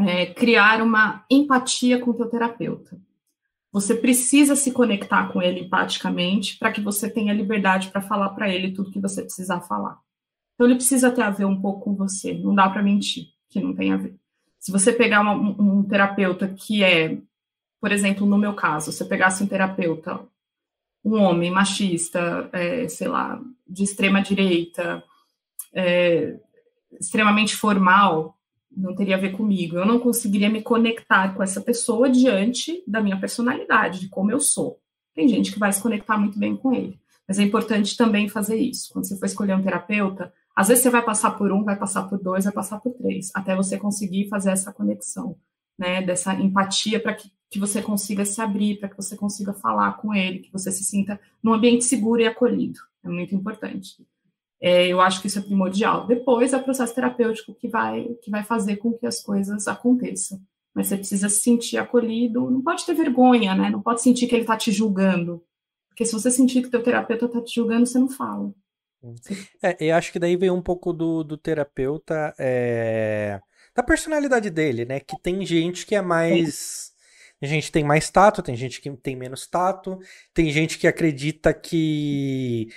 é, 0.06 0.26
criar 0.26 0.82
uma 0.82 1.24
empatia 1.30 1.98
com 1.98 2.10
o 2.10 2.14
teu 2.14 2.26
terapeuta. 2.28 2.98
Você 3.72 3.94
precisa 3.94 4.56
se 4.56 4.72
conectar 4.72 5.28
com 5.32 5.40
ele 5.40 5.60
empaticamente 5.60 6.58
para 6.58 6.72
que 6.72 6.80
você 6.80 7.08
tenha 7.08 7.32
liberdade 7.32 7.88
para 7.88 8.00
falar 8.00 8.30
para 8.30 8.48
ele 8.48 8.72
tudo 8.72 8.90
que 8.90 9.00
você 9.00 9.22
precisar 9.22 9.60
falar. 9.60 9.98
Então 10.54 10.66
ele 10.66 10.76
precisa 10.76 11.10
ter 11.10 11.22
a 11.22 11.30
ver 11.30 11.44
um 11.44 11.60
pouco 11.60 11.80
com 11.84 11.94
você. 11.94 12.34
Não 12.34 12.54
dá 12.54 12.68
para 12.68 12.82
mentir 12.82 13.28
que 13.48 13.60
não 13.60 13.74
tem 13.74 13.92
a 13.92 13.96
ver. 13.96 14.16
Se 14.58 14.70
você 14.70 14.92
pegar 14.92 15.20
uma, 15.20 15.34
um, 15.34 15.78
um 15.78 15.82
terapeuta 15.82 16.48
que 16.48 16.84
é, 16.84 17.18
por 17.80 17.92
exemplo, 17.92 18.26
no 18.26 18.36
meu 18.36 18.54
caso, 18.54 18.92
você 18.92 19.04
pegasse 19.04 19.42
um 19.42 19.46
terapeuta, 19.46 20.20
um 21.04 21.18
homem 21.20 21.50
machista, 21.50 22.48
é, 22.52 22.88
sei 22.88 23.08
lá, 23.08 23.40
de 23.66 23.84
extrema 23.84 24.20
direita, 24.20 25.02
é, 25.72 26.36
extremamente 27.00 27.56
formal, 27.56 28.36
não 28.74 28.94
teria 28.94 29.16
a 29.16 29.20
ver 29.20 29.32
comigo. 29.32 29.76
Eu 29.76 29.86
não 29.86 29.98
conseguiria 29.98 30.48
me 30.48 30.62
conectar 30.62 31.34
com 31.34 31.42
essa 31.42 31.60
pessoa 31.60 32.08
diante 32.08 32.82
da 32.86 33.00
minha 33.02 33.18
personalidade, 33.18 34.00
de 34.00 34.08
como 34.08 34.30
eu 34.30 34.40
sou. 34.40 34.80
Tem 35.14 35.28
gente 35.28 35.52
que 35.52 35.58
vai 35.58 35.72
se 35.72 35.82
conectar 35.82 36.16
muito 36.16 36.38
bem 36.38 36.56
com 36.56 36.72
ele. 36.72 36.98
Mas 37.26 37.38
é 37.38 37.42
importante 37.42 37.96
também 37.96 38.28
fazer 38.28 38.56
isso. 38.56 38.92
Quando 38.92 39.06
você 39.06 39.16
for 39.16 39.26
escolher 39.26 39.54
um 39.54 39.62
terapeuta, 39.62 40.32
às 40.54 40.68
vezes 40.68 40.82
você 40.82 40.90
vai 40.90 41.02
passar 41.02 41.32
por 41.32 41.52
um, 41.52 41.64
vai 41.64 41.76
passar 41.76 42.04
por 42.04 42.18
dois, 42.20 42.44
vai 42.44 42.52
passar 42.52 42.80
por 42.80 42.92
três, 42.94 43.30
até 43.34 43.54
você 43.54 43.78
conseguir 43.78 44.28
fazer 44.28 44.50
essa 44.50 44.72
conexão, 44.72 45.36
né? 45.78 46.02
Dessa 46.02 46.34
empatia 46.34 47.00
para 47.00 47.14
que, 47.14 47.30
que 47.48 47.58
você 47.58 47.80
consiga 47.80 48.24
se 48.24 48.40
abrir, 48.40 48.78
para 48.78 48.88
que 48.88 48.96
você 48.96 49.16
consiga 49.16 49.52
falar 49.52 49.92
com 49.98 50.14
ele, 50.14 50.40
que 50.40 50.52
você 50.52 50.72
se 50.72 50.84
sinta 50.84 51.20
num 51.42 51.52
ambiente 51.52 51.84
seguro 51.84 52.20
e 52.20 52.26
acolhido. 52.26 52.80
É 53.04 53.08
muito 53.08 53.34
importante. 53.34 54.04
É, 54.60 54.86
eu 54.86 55.00
acho 55.00 55.20
que 55.20 55.26
isso 55.26 55.38
é 55.38 55.42
primordial. 55.42 56.06
Depois 56.06 56.52
é 56.52 56.56
o 56.56 56.62
processo 56.62 56.94
terapêutico 56.94 57.54
que 57.54 57.68
vai, 57.68 58.04
que 58.22 58.30
vai 58.30 58.44
fazer 58.44 58.76
com 58.76 58.92
que 58.92 59.06
as 59.06 59.22
coisas 59.22 59.66
aconteçam. 59.66 60.38
Mas 60.74 60.86
você 60.86 60.96
precisa 60.96 61.28
se 61.28 61.40
sentir 61.40 61.78
acolhido, 61.78 62.50
não 62.50 62.62
pode 62.62 62.84
ter 62.84 62.94
vergonha, 62.94 63.54
né? 63.54 63.70
Não 63.70 63.82
pode 63.82 64.02
sentir 64.02 64.26
que 64.26 64.34
ele 64.34 64.42
está 64.42 64.56
te 64.56 64.70
julgando. 64.70 65.42
Porque 65.88 66.04
se 66.04 66.12
você 66.12 66.30
sentir 66.30 66.60
que 66.62 66.68
o 66.68 66.70
teu 66.70 66.82
terapeuta 66.82 67.26
está 67.26 67.40
te 67.42 67.54
julgando, 67.54 67.86
você 67.86 67.98
não 67.98 68.08
fala. 68.08 68.52
É, 69.62 69.76
eu 69.80 69.96
acho 69.96 70.12
que 70.12 70.18
daí 70.18 70.36
vem 70.36 70.50
um 70.50 70.62
pouco 70.62 70.92
do, 70.92 71.24
do 71.24 71.36
terapeuta, 71.36 72.34
é, 72.38 73.40
da 73.74 73.82
personalidade 73.82 74.50
dele, 74.50 74.84
né? 74.84 75.00
Que 75.00 75.20
tem 75.20 75.44
gente 75.44 75.86
que 75.86 75.94
é 75.94 76.02
mais. 76.02 76.90
A 77.42 77.46
gente 77.46 77.72
tem 77.72 77.82
mais 77.82 78.10
tato, 78.10 78.42
tem 78.42 78.54
gente 78.54 78.82
que 78.82 78.90
tem 78.98 79.16
menos 79.16 79.46
tato, 79.46 79.98
tem 80.34 80.50
gente 80.50 80.78
que 80.78 80.86
acredita 80.86 81.54
que 81.54 82.68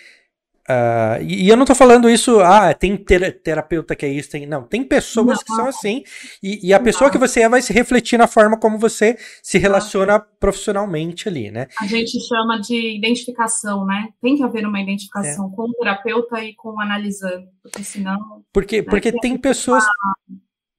Uh, 0.70 1.22
e, 1.22 1.44
e, 1.44 1.50
eu 1.50 1.58
não 1.58 1.66
tô 1.66 1.76
falando 1.76 2.10
isso, 2.10 2.40
ah, 2.40 2.74
tem 2.74 2.96
ter, 2.96 3.42
terapeuta 3.42 3.96
que 3.98 4.06
é 4.06 4.10
isso, 4.10 4.32
tem. 4.32 4.46
Não, 4.46 4.64
tem 4.64 4.82
pessoas 4.82 5.40
não. 5.40 5.46
que 5.46 5.54
são 5.54 5.68
assim, 5.68 6.04
e, 6.42 6.70
e 6.70 6.74
a 6.74 6.80
pessoa 6.80 7.12
que 7.12 7.18
você 7.18 7.42
é 7.42 7.50
vai 7.50 7.62
se 7.62 7.74
refletir 7.74 8.18
na 8.18 8.28
forma 8.28 8.58
como 8.58 8.80
você 8.80 9.18
se 9.42 9.58
relaciona 9.58 10.20
profissionalmente 10.20 11.28
ali, 11.28 11.52
né? 11.52 11.68
A 11.78 11.86
gente 11.86 12.18
chama 12.26 12.62
de 12.62 12.96
identificação, 12.96 13.86
né? 13.86 14.08
Tem 14.22 14.38
que 14.38 14.44
haver 14.44 14.66
uma 14.66 14.80
identificação 14.80 15.52
é. 15.52 15.56
com 15.56 15.64
o 15.64 15.74
terapeuta 15.74 16.42
e 16.42 16.56
com 16.56 16.70
o 16.70 16.80
analisando, 16.80 17.46
porque 17.62 17.84
senão. 17.84 18.18
Porque, 18.54 18.82
né, 18.82 18.88
porque 18.90 19.12
tem 19.12 19.38
pessoas. 19.38 19.84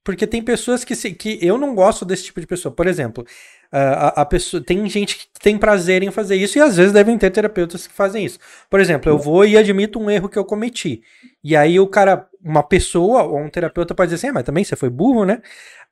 Porque 0.02 0.26
tem 0.26 0.42
pessoas 0.42 0.84
que, 0.84 0.94
se, 0.94 1.14
que 1.14 1.38
eu 1.40 1.56
não 1.56 1.74
gosto 1.74 2.04
desse 2.04 2.24
tipo 2.24 2.38
de 2.38 2.46
pessoa. 2.46 2.74
Por 2.74 2.86
exemplo, 2.86 3.24
a, 3.76 4.08
a, 4.22 4.24
pessoa 4.24 4.62
tem 4.62 4.88
gente 4.88 5.16
que 5.16 5.26
tem 5.40 5.58
prazer 5.58 6.02
em 6.04 6.10
fazer 6.12 6.36
isso 6.36 6.56
e 6.56 6.60
às 6.60 6.76
vezes 6.76 6.92
devem 6.92 7.18
ter 7.18 7.30
terapeutas 7.30 7.86
que 7.86 7.92
fazem 7.92 8.24
isso. 8.24 8.38
Por 8.70 8.78
exemplo, 8.78 9.10
eu 9.10 9.18
vou 9.18 9.44
e 9.44 9.56
admito 9.56 9.98
um 9.98 10.08
erro 10.08 10.28
que 10.28 10.38
eu 10.38 10.44
cometi. 10.44 11.02
E 11.42 11.56
aí 11.56 11.80
o 11.80 11.86
cara, 11.88 12.28
uma 12.42 12.62
pessoa 12.62 13.24
ou 13.24 13.38
um 13.38 13.50
terapeuta 13.50 13.94
pode 13.94 14.10
dizer 14.10 14.16
assim, 14.16 14.30
ah, 14.30 14.34
mas 14.34 14.44
também 14.44 14.62
você 14.62 14.76
foi 14.76 14.88
burro, 14.88 15.24
né? 15.24 15.42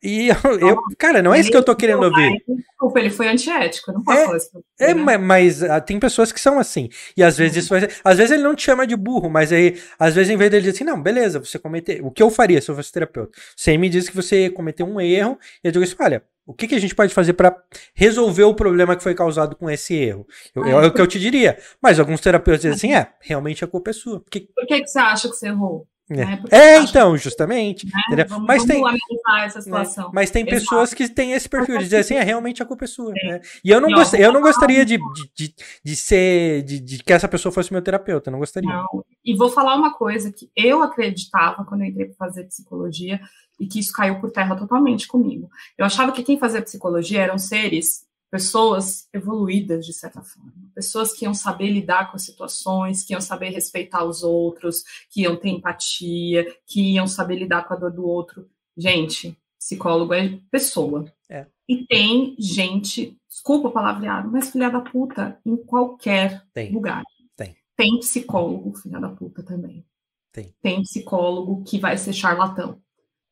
E 0.03 0.29
eu, 0.45 0.69
eu, 0.69 0.77
cara, 0.99 1.23
não 1.23 1.35
é 1.35 1.41
isso 1.41 1.51
que 1.51 1.57
eu 1.57 1.63
tô 1.65 1.75
querendo 1.75 2.05
ouvir. 2.05 2.43
Desculpa, 2.47 3.01
ele 3.01 3.11
foi 3.11 3.29
antiético, 3.29 3.93
não 3.93 4.03
posso 4.03 4.19
é, 4.19 4.25
falar 4.25 4.37
isso. 4.37 4.65
É, 4.79 4.95
né? 4.95 5.19
mas, 5.19 5.61
mas 5.61 5.85
tem 5.85 5.99
pessoas 5.99 6.33
que 6.33 6.41
são 6.41 6.59
assim. 6.59 6.89
E 7.17 7.23
às 7.23 7.37
vezes 7.37 7.65
isso 7.65 7.75
Às 8.05 8.17
vezes 8.17 8.33
ele 8.33 8.43
não 8.43 8.55
te 8.55 8.63
chama 8.63 8.87
de 8.87 8.97
burro, 8.97 9.29
mas 9.29 9.53
aí, 9.53 9.81
às 9.99 10.15
vezes, 10.15 10.33
em 10.33 10.37
vez 10.37 10.51
dele 10.51 10.63
dizer 10.63 10.77
assim, 10.77 10.85
não, 10.85 11.01
beleza, 11.01 11.39
você 11.39 11.59
cometeu. 11.59 12.07
O 12.07 12.11
que 12.11 12.23
eu 12.23 12.31
faria 12.31 12.61
se 12.61 12.71
eu 12.71 12.75
fosse 12.75 12.93
terapeuta? 12.93 13.37
Você 13.57 13.77
me 13.77 13.89
diz 13.89 14.09
que 14.09 14.17
você 14.17 14.51
cometeu 14.51 14.87
um 14.87 15.01
erro, 15.01 15.39
e 15.63 15.69
eu 15.69 15.73
digo 15.73 15.85
assim, 15.85 15.97
olha, 16.01 16.23
o 16.47 16.53
que, 16.53 16.67
que 16.67 16.75
a 16.75 16.81
gente 16.81 16.95
pode 16.95 17.15
fazer 17.15 17.35
para 17.35 17.57
resolver 17.95 18.45
o 18.45 18.55
problema 18.55 18.97
que 18.97 19.03
foi 19.03 19.15
causado 19.15 19.55
com 19.57 19.71
esse 19.71 19.95
erro? 19.95 20.27
Eu, 20.55 20.65
é, 20.81 20.85
é 20.85 20.89
o 20.89 20.93
que 20.93 21.01
eu 21.01 21.07
te 21.07 21.19
diria. 21.19 21.57
Mas 21.81 22.01
alguns 22.01 22.21
terapeutas 22.21 22.63
dizem 22.63 22.95
assim, 22.95 22.95
é, 22.95 23.13
realmente 23.21 23.65
a 23.65 23.69
culpa 23.69 23.91
é 23.91 23.93
sua. 23.93 24.21
Porque... 24.21 24.49
Por 24.55 24.67
que, 24.67 24.81
que 24.81 24.89
você 24.89 24.99
acha 24.99 25.29
que 25.29 25.37
você 25.37 25.49
errou? 25.49 25.87
É, 26.11 26.15
né? 26.17 26.43
é 26.51 26.79
então, 26.79 27.17
justamente. 27.17 27.87
Né? 28.11 28.25
Vamos, 28.25 28.47
mas, 28.47 28.67
vamos 28.67 28.67
tem, 28.67 28.83
né? 28.83 30.11
mas 30.13 30.31
tem 30.31 30.43
Exato. 30.43 30.61
pessoas 30.61 30.93
que 30.93 31.09
têm 31.09 31.33
esse 31.33 31.49
perfil 31.49 31.79
de 31.79 31.85
dizer 31.85 31.99
assim, 31.99 32.15
é 32.15 32.23
realmente 32.23 32.63
a 32.63 32.67
culpa 32.67 32.85
é 32.85 32.89
sua. 32.89 33.13
Né? 33.13 33.41
E 33.65 33.71
eu 33.71 33.81
não, 33.81 33.89
e 33.89 33.95
gost, 33.95 34.15
eu 34.15 34.33
não 34.33 34.43
gostaria 34.43 34.85
de, 34.85 34.99
de, 34.99 35.33
de, 35.35 35.55
de 35.85 35.97
ser, 35.97 36.63
de, 36.63 36.81
de, 36.81 37.03
que 37.03 37.13
essa 37.13 37.29
pessoa 37.29 37.53
fosse 37.53 37.73
meu 37.73 37.81
terapeuta, 37.81 38.31
não 38.31 38.41
gostaria. 38.41 38.69
Não. 38.69 39.05
E 39.25 39.37
vou 39.37 39.49
falar 39.49 39.77
uma 39.77 39.95
coisa 39.95 40.33
que 40.33 40.51
eu 40.57 40.83
acreditava 40.83 41.65
quando 41.65 41.83
eu 41.83 41.87
entrei 41.87 42.07
para 42.07 42.27
fazer 42.27 42.45
psicologia 42.45 43.21
e 43.63 43.67
que 43.69 43.79
isso 43.79 43.93
caiu 43.93 44.21
por 44.21 44.33
terra 44.33 44.57
totalmente 44.57 45.07
comigo. 45.07 45.49
Eu 45.79 45.87
achava 45.87 46.11
que 46.11 46.25
quem 46.25 46.37
fazia 46.37 46.61
psicologia 46.61 47.21
eram 47.21 47.39
seres 47.39 48.05
pessoas 48.29 49.07
evoluídas, 49.13 49.87
de 49.87 49.93
certa 49.93 50.21
forma. 50.21 50.53
Pessoas 50.75 51.13
que 51.13 51.25
iam 51.25 51.33
saber 51.33 51.71
lidar 51.71 52.11
com 52.11 52.17
as 52.17 52.25
situações, 52.25 53.05
que 53.05 53.13
iam 53.13 53.21
saber 53.21 53.51
respeitar 53.51 54.05
os 54.05 54.25
outros, 54.25 54.83
que 55.09 55.23
iam 55.23 55.37
ter 55.37 55.51
empatia, 55.51 56.45
que 56.67 56.95
iam 56.95 57.07
saber 57.07 57.37
lidar 57.37 57.69
com 57.69 57.75
a 57.75 57.77
dor 57.77 57.93
do 57.93 58.05
outro. 58.05 58.51
Gente, 58.77 59.39
psicólogo 59.57 60.13
é 60.13 60.41
pessoa. 60.51 61.05
É. 61.31 61.47
E 61.69 61.87
tem 61.87 62.35
gente, 62.41 63.17
desculpa 63.29 63.69
o 63.69 63.73
palavreado, 63.73 64.29
mas 64.29 64.51
filha 64.51 64.71
da 64.71 64.81
puta 64.81 65.39
em 65.47 65.57
qualquer 65.57 66.45
tem. 66.53 66.73
lugar. 66.73 67.05
Tem. 67.37 67.55
Tem 67.77 68.01
psicólogo, 68.01 68.75
filha 68.75 68.99
da 68.99 69.11
puta 69.11 69.41
também. 69.45 69.85
Tem. 70.33 70.53
Tem 70.61 70.83
psicólogo 70.83 71.63
que 71.63 71.79
vai 71.79 71.97
ser 71.97 72.13
charlatão. 72.13 72.81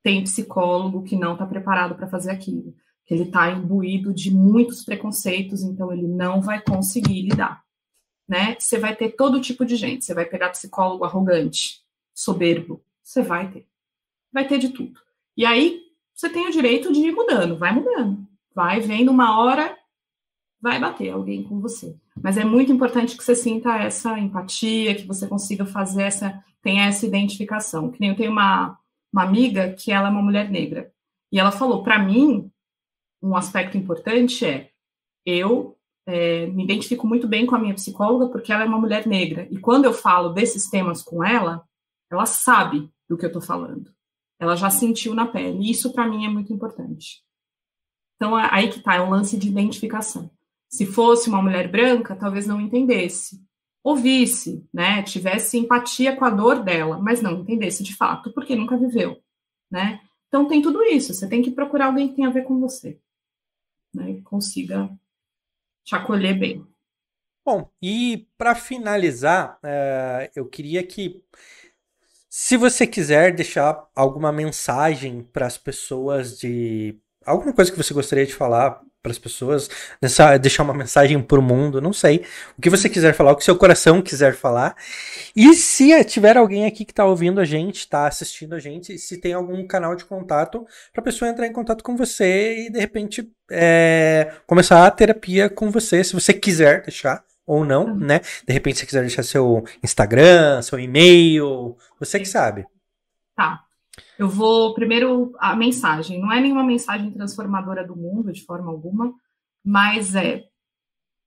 Tem 0.02 0.24
psicólogo 0.24 1.02
que 1.02 1.16
não 1.16 1.34
está 1.34 1.46
preparado 1.46 1.94
para 1.94 2.08
fazer 2.08 2.30
aquilo 2.30 2.74
ele 3.10 3.24
está 3.24 3.50
imbuído 3.50 4.14
de 4.14 4.32
muitos 4.32 4.84
preconceitos, 4.84 5.62
então 5.62 5.92
ele 5.92 6.06
não 6.06 6.40
vai 6.40 6.62
conseguir 6.62 7.22
lidar. 7.22 7.62
Né? 8.28 8.54
Você 8.56 8.78
vai 8.78 8.94
ter 8.94 9.10
todo 9.10 9.40
tipo 9.40 9.64
de 9.66 9.74
gente. 9.74 10.04
Você 10.04 10.14
vai 10.14 10.24
pegar 10.24 10.50
psicólogo 10.50 11.04
arrogante, 11.04 11.80
soberbo. 12.14 12.80
Você 13.02 13.20
vai 13.20 13.50
ter. 13.50 13.66
Vai 14.32 14.46
ter 14.46 14.58
de 14.58 14.68
tudo. 14.68 15.00
E 15.36 15.44
aí 15.44 15.80
você 16.14 16.28
tem 16.28 16.46
o 16.46 16.52
direito 16.52 16.92
de 16.92 17.00
ir 17.00 17.12
mudando, 17.12 17.58
vai 17.58 17.72
mudando. 17.72 18.24
Vai 18.54 18.80
vendo 18.80 19.10
uma 19.10 19.40
hora, 19.40 19.76
vai 20.60 20.78
bater 20.78 21.10
alguém 21.10 21.42
com 21.42 21.60
você. 21.60 21.96
Mas 22.22 22.36
é 22.36 22.44
muito 22.44 22.70
importante 22.70 23.16
que 23.16 23.24
você 23.24 23.34
sinta 23.34 23.76
essa 23.76 24.16
empatia, 24.20 24.94
que 24.94 25.06
você 25.06 25.26
consiga 25.26 25.66
fazer 25.66 26.02
essa, 26.02 26.44
tenha 26.62 26.84
essa 26.84 27.04
identificação. 27.04 27.90
Que 27.90 28.00
nem 28.00 28.10
eu 28.10 28.16
tenho 28.16 28.30
uma, 28.30 28.78
uma 29.12 29.24
amiga 29.24 29.72
que 29.72 29.92
ela 29.92 30.08
é 30.08 30.10
uma 30.10 30.22
mulher 30.22 30.50
negra. 30.50 30.92
E 31.32 31.38
ela 31.38 31.50
falou, 31.50 31.82
para 31.82 31.98
mim, 31.98 32.50
um 33.22 33.36
aspecto 33.36 33.76
importante 33.76 34.44
é 34.44 34.70
eu 35.24 35.76
é, 36.06 36.46
me 36.46 36.64
identifico 36.64 37.06
muito 37.06 37.28
bem 37.28 37.46
com 37.46 37.54
a 37.54 37.58
minha 37.58 37.74
psicóloga 37.74 38.28
porque 38.28 38.52
ela 38.52 38.64
é 38.64 38.66
uma 38.66 38.80
mulher 38.80 39.06
negra 39.06 39.46
e 39.50 39.58
quando 39.58 39.84
eu 39.84 39.92
falo 39.92 40.30
desses 40.30 40.68
temas 40.68 41.02
com 41.02 41.22
ela, 41.22 41.62
ela 42.10 42.26
sabe 42.26 42.90
do 43.08 43.16
que 43.16 43.24
eu 43.24 43.28
estou 43.28 43.42
falando. 43.42 43.92
Ela 44.38 44.56
já 44.56 44.70
sentiu 44.70 45.14
na 45.14 45.26
pele. 45.26 45.58
E 45.60 45.70
isso 45.70 45.92
para 45.92 46.08
mim 46.08 46.24
é 46.24 46.28
muito 46.28 46.52
importante. 46.52 47.22
Então 48.16 48.38
é 48.38 48.48
aí 48.50 48.70
que 48.70 48.78
está 48.78 48.94
é 48.94 49.00
um 49.00 49.10
lance 49.10 49.36
de 49.36 49.48
identificação. 49.48 50.30
Se 50.68 50.86
fosse 50.86 51.28
uma 51.28 51.42
mulher 51.42 51.70
branca, 51.70 52.16
talvez 52.16 52.46
não 52.46 52.60
entendesse, 52.60 53.40
ouvisse, 53.82 54.66
né, 54.72 55.02
tivesse 55.02 55.58
empatia 55.58 56.16
com 56.16 56.24
a 56.24 56.30
dor 56.30 56.62
dela, 56.62 56.98
mas 56.98 57.22
não 57.22 57.40
entendesse 57.40 57.82
de 57.82 57.96
fato 57.96 58.32
porque 58.32 58.54
nunca 58.54 58.76
viveu, 58.76 59.18
né? 59.70 60.00
Então 60.28 60.46
tem 60.46 60.62
tudo 60.62 60.82
isso. 60.82 61.12
Você 61.12 61.28
tem 61.28 61.42
que 61.42 61.50
procurar 61.50 61.86
alguém 61.86 62.08
que 62.08 62.16
tenha 62.16 62.28
a 62.28 62.32
ver 62.32 62.44
com 62.44 62.60
você 62.60 63.00
né, 63.94 64.20
consiga 64.24 64.88
te 65.84 65.94
acolher 65.94 66.38
bem. 66.38 66.66
Bom, 67.44 67.70
e 67.82 68.28
para 68.36 68.54
finalizar, 68.54 69.58
uh, 69.64 70.30
eu 70.34 70.46
queria 70.46 70.86
que, 70.86 71.22
se 72.28 72.56
você 72.56 72.86
quiser 72.86 73.34
deixar 73.34 73.88
alguma 73.94 74.30
mensagem 74.30 75.22
para 75.22 75.46
as 75.46 75.58
pessoas 75.58 76.38
de 76.38 76.98
alguma 77.24 77.52
coisa 77.52 77.70
que 77.70 77.78
você 77.78 77.94
gostaria 77.94 78.26
de 78.26 78.34
falar 78.34 78.82
para 79.02 79.12
as 79.12 79.18
pessoas, 79.18 79.68
nessa, 80.00 80.36
deixar 80.36 80.62
uma 80.62 80.74
mensagem 80.74 81.20
para 81.22 81.38
o 81.38 81.42
mundo, 81.42 81.80
não 81.80 81.92
sei. 81.92 82.24
O 82.58 82.60
que 82.60 82.68
você 82.68 82.88
quiser 82.88 83.14
falar, 83.14 83.32
o 83.32 83.36
que 83.36 83.44
seu 83.44 83.56
coração 83.56 84.02
quiser 84.02 84.34
falar. 84.34 84.76
E 85.34 85.54
se 85.54 86.04
tiver 86.04 86.36
alguém 86.36 86.66
aqui 86.66 86.84
que 86.84 86.92
está 86.92 87.04
ouvindo 87.04 87.40
a 87.40 87.44
gente, 87.44 87.76
está 87.76 88.06
assistindo 88.06 88.54
a 88.54 88.58
gente, 88.58 88.98
se 88.98 89.18
tem 89.18 89.32
algum 89.32 89.66
canal 89.66 89.96
de 89.96 90.04
contato 90.04 90.66
para 90.92 91.00
a 91.00 91.04
pessoa 91.04 91.30
entrar 91.30 91.46
em 91.46 91.52
contato 91.52 91.82
com 91.82 91.96
você 91.96 92.66
e 92.66 92.70
de 92.70 92.78
repente 92.78 93.30
é, 93.50 94.32
começar 94.46 94.86
a 94.86 94.90
terapia 94.90 95.48
com 95.48 95.70
você, 95.70 96.04
se 96.04 96.12
você 96.12 96.34
quiser 96.34 96.82
deixar 96.82 97.24
ou 97.46 97.64
não, 97.64 97.86
uhum. 97.86 97.96
né? 97.96 98.20
De 98.46 98.52
repente 98.52 98.78
você 98.78 98.86
quiser 98.86 99.00
deixar 99.00 99.22
seu 99.22 99.64
Instagram, 99.82 100.60
seu 100.62 100.78
e-mail, 100.78 101.76
você 101.98 102.18
que 102.18 102.26
sabe. 102.26 102.66
Tá. 103.34 103.64
Eu 104.20 104.28
vou 104.28 104.74
primeiro 104.74 105.34
a 105.38 105.56
mensagem. 105.56 106.20
Não 106.20 106.30
é 106.30 106.38
nenhuma 106.38 106.62
mensagem 106.62 107.10
transformadora 107.10 107.82
do 107.86 107.96
mundo 107.96 108.30
de 108.30 108.44
forma 108.44 108.70
alguma, 108.70 109.14
mas 109.64 110.14
é 110.14 110.46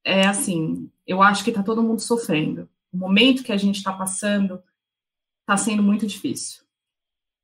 é 0.06 0.28
assim. 0.28 0.91
Eu 1.07 1.20
acho 1.20 1.44
que 1.44 1.49
está 1.49 1.64
todo 1.64 1.82
mundo 1.82 2.02
sofrendo. 2.02 2.70
O 2.91 2.98
momento 2.98 3.44
que 3.44 3.52
a 3.52 3.57
gente 3.57 3.78
está 3.78 3.91
passando 3.91 4.61
está 5.41 5.57
sendo 5.57 5.82
muito 5.82 6.06
difícil. 6.06 6.61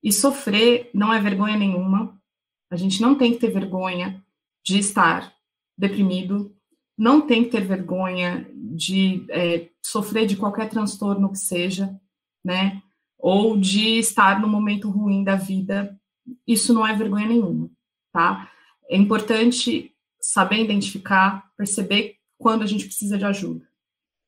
E 0.04 0.14
sofrer 0.14 0.92
não 0.94 1.12
é 1.12 1.20
vergonha 1.20 1.58
nenhuma. 1.58 2.22
A 2.70 2.76
gente 2.76 3.02
não 3.02 3.16
tem 3.16 3.34
que 3.34 3.40
ter 3.40 3.50
vergonha 3.50 4.24
de 4.64 4.78
estar 4.78 5.34
deprimido, 5.76 6.56
não 6.96 7.22
tem 7.26 7.44
que 7.44 7.50
ter 7.50 7.66
vergonha 7.66 8.48
de 8.54 9.26
é, 9.30 9.68
sofrer 9.84 10.28
de 10.28 10.38
qualquer 10.38 10.70
transtorno 10.70 11.32
que 11.32 11.40
seja, 11.40 12.00
né? 12.46 12.84
Ou 13.20 13.58
de 13.58 14.00
estar 14.00 14.40
no 14.40 14.48
momento 14.48 14.90
ruim 14.90 15.24
da 15.24 15.36
vida, 15.36 16.00
isso 16.48 16.74
não 16.74 16.88
é 16.88 16.96
vergonha 16.96 17.28
nenhuma, 17.28 17.70
tá? 18.14 18.50
É 18.90 18.96
importante 18.96 19.94
saber 20.22 20.64
identificar, 20.64 21.52
perceber 21.58 22.16
quando 22.38 22.64
a 22.64 22.66
gente 22.66 22.86
precisa 22.86 23.18
de 23.18 23.26
ajuda. 23.26 23.68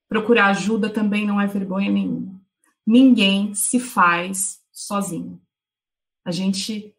Procurar 0.09 0.47
ajuda 0.47 0.89
também 0.89 1.26
não 1.26 1.39
é 1.39 1.47
vergonha 1.47 1.89
nenhuma. 1.89 2.39
Ninguém 2.85 3.53
se 3.53 3.80
faz 3.80 4.59
sozinho. 4.72 5.41
A 6.26 6.31
gente 6.31 6.93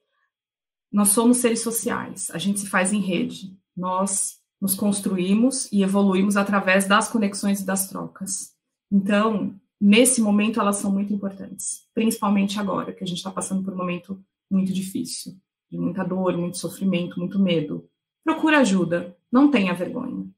nós 0.90 1.08
somos 1.08 1.38
seres 1.38 1.62
sociais, 1.62 2.30
a 2.32 2.38
gente 2.38 2.60
se 2.60 2.68
faz 2.68 2.92
em 2.92 3.00
rede. 3.00 3.56
Nós 3.74 4.38
nos 4.60 4.74
construímos 4.74 5.70
e 5.72 5.82
evoluímos 5.82 6.36
através 6.36 6.86
das 6.86 7.08
conexões 7.08 7.60
e 7.60 7.66
das 7.66 7.88
trocas. 7.88 8.52
Então, 8.90 9.58
nesse 9.82 10.20
momento 10.22 10.60
elas 10.60 10.76
são 10.76 10.92
muito 10.92 11.12
importantes, 11.12 11.88
principalmente 11.92 12.60
agora, 12.60 12.92
que 12.92 13.02
a 13.02 13.06
gente 13.06 13.16
está 13.16 13.32
passando 13.32 13.64
por 13.64 13.74
um 13.74 13.76
momento 13.76 14.24
muito 14.48 14.72
difícil, 14.72 15.32
de 15.68 15.76
muita 15.76 16.04
dor, 16.04 16.36
muito 16.36 16.56
sofrimento, 16.56 17.18
muito 17.18 17.36
medo. 17.36 17.88
Procura 18.24 18.60
ajuda, 18.60 19.16
não 19.30 19.50
tenha 19.50 19.74
vergonha, 19.74 20.30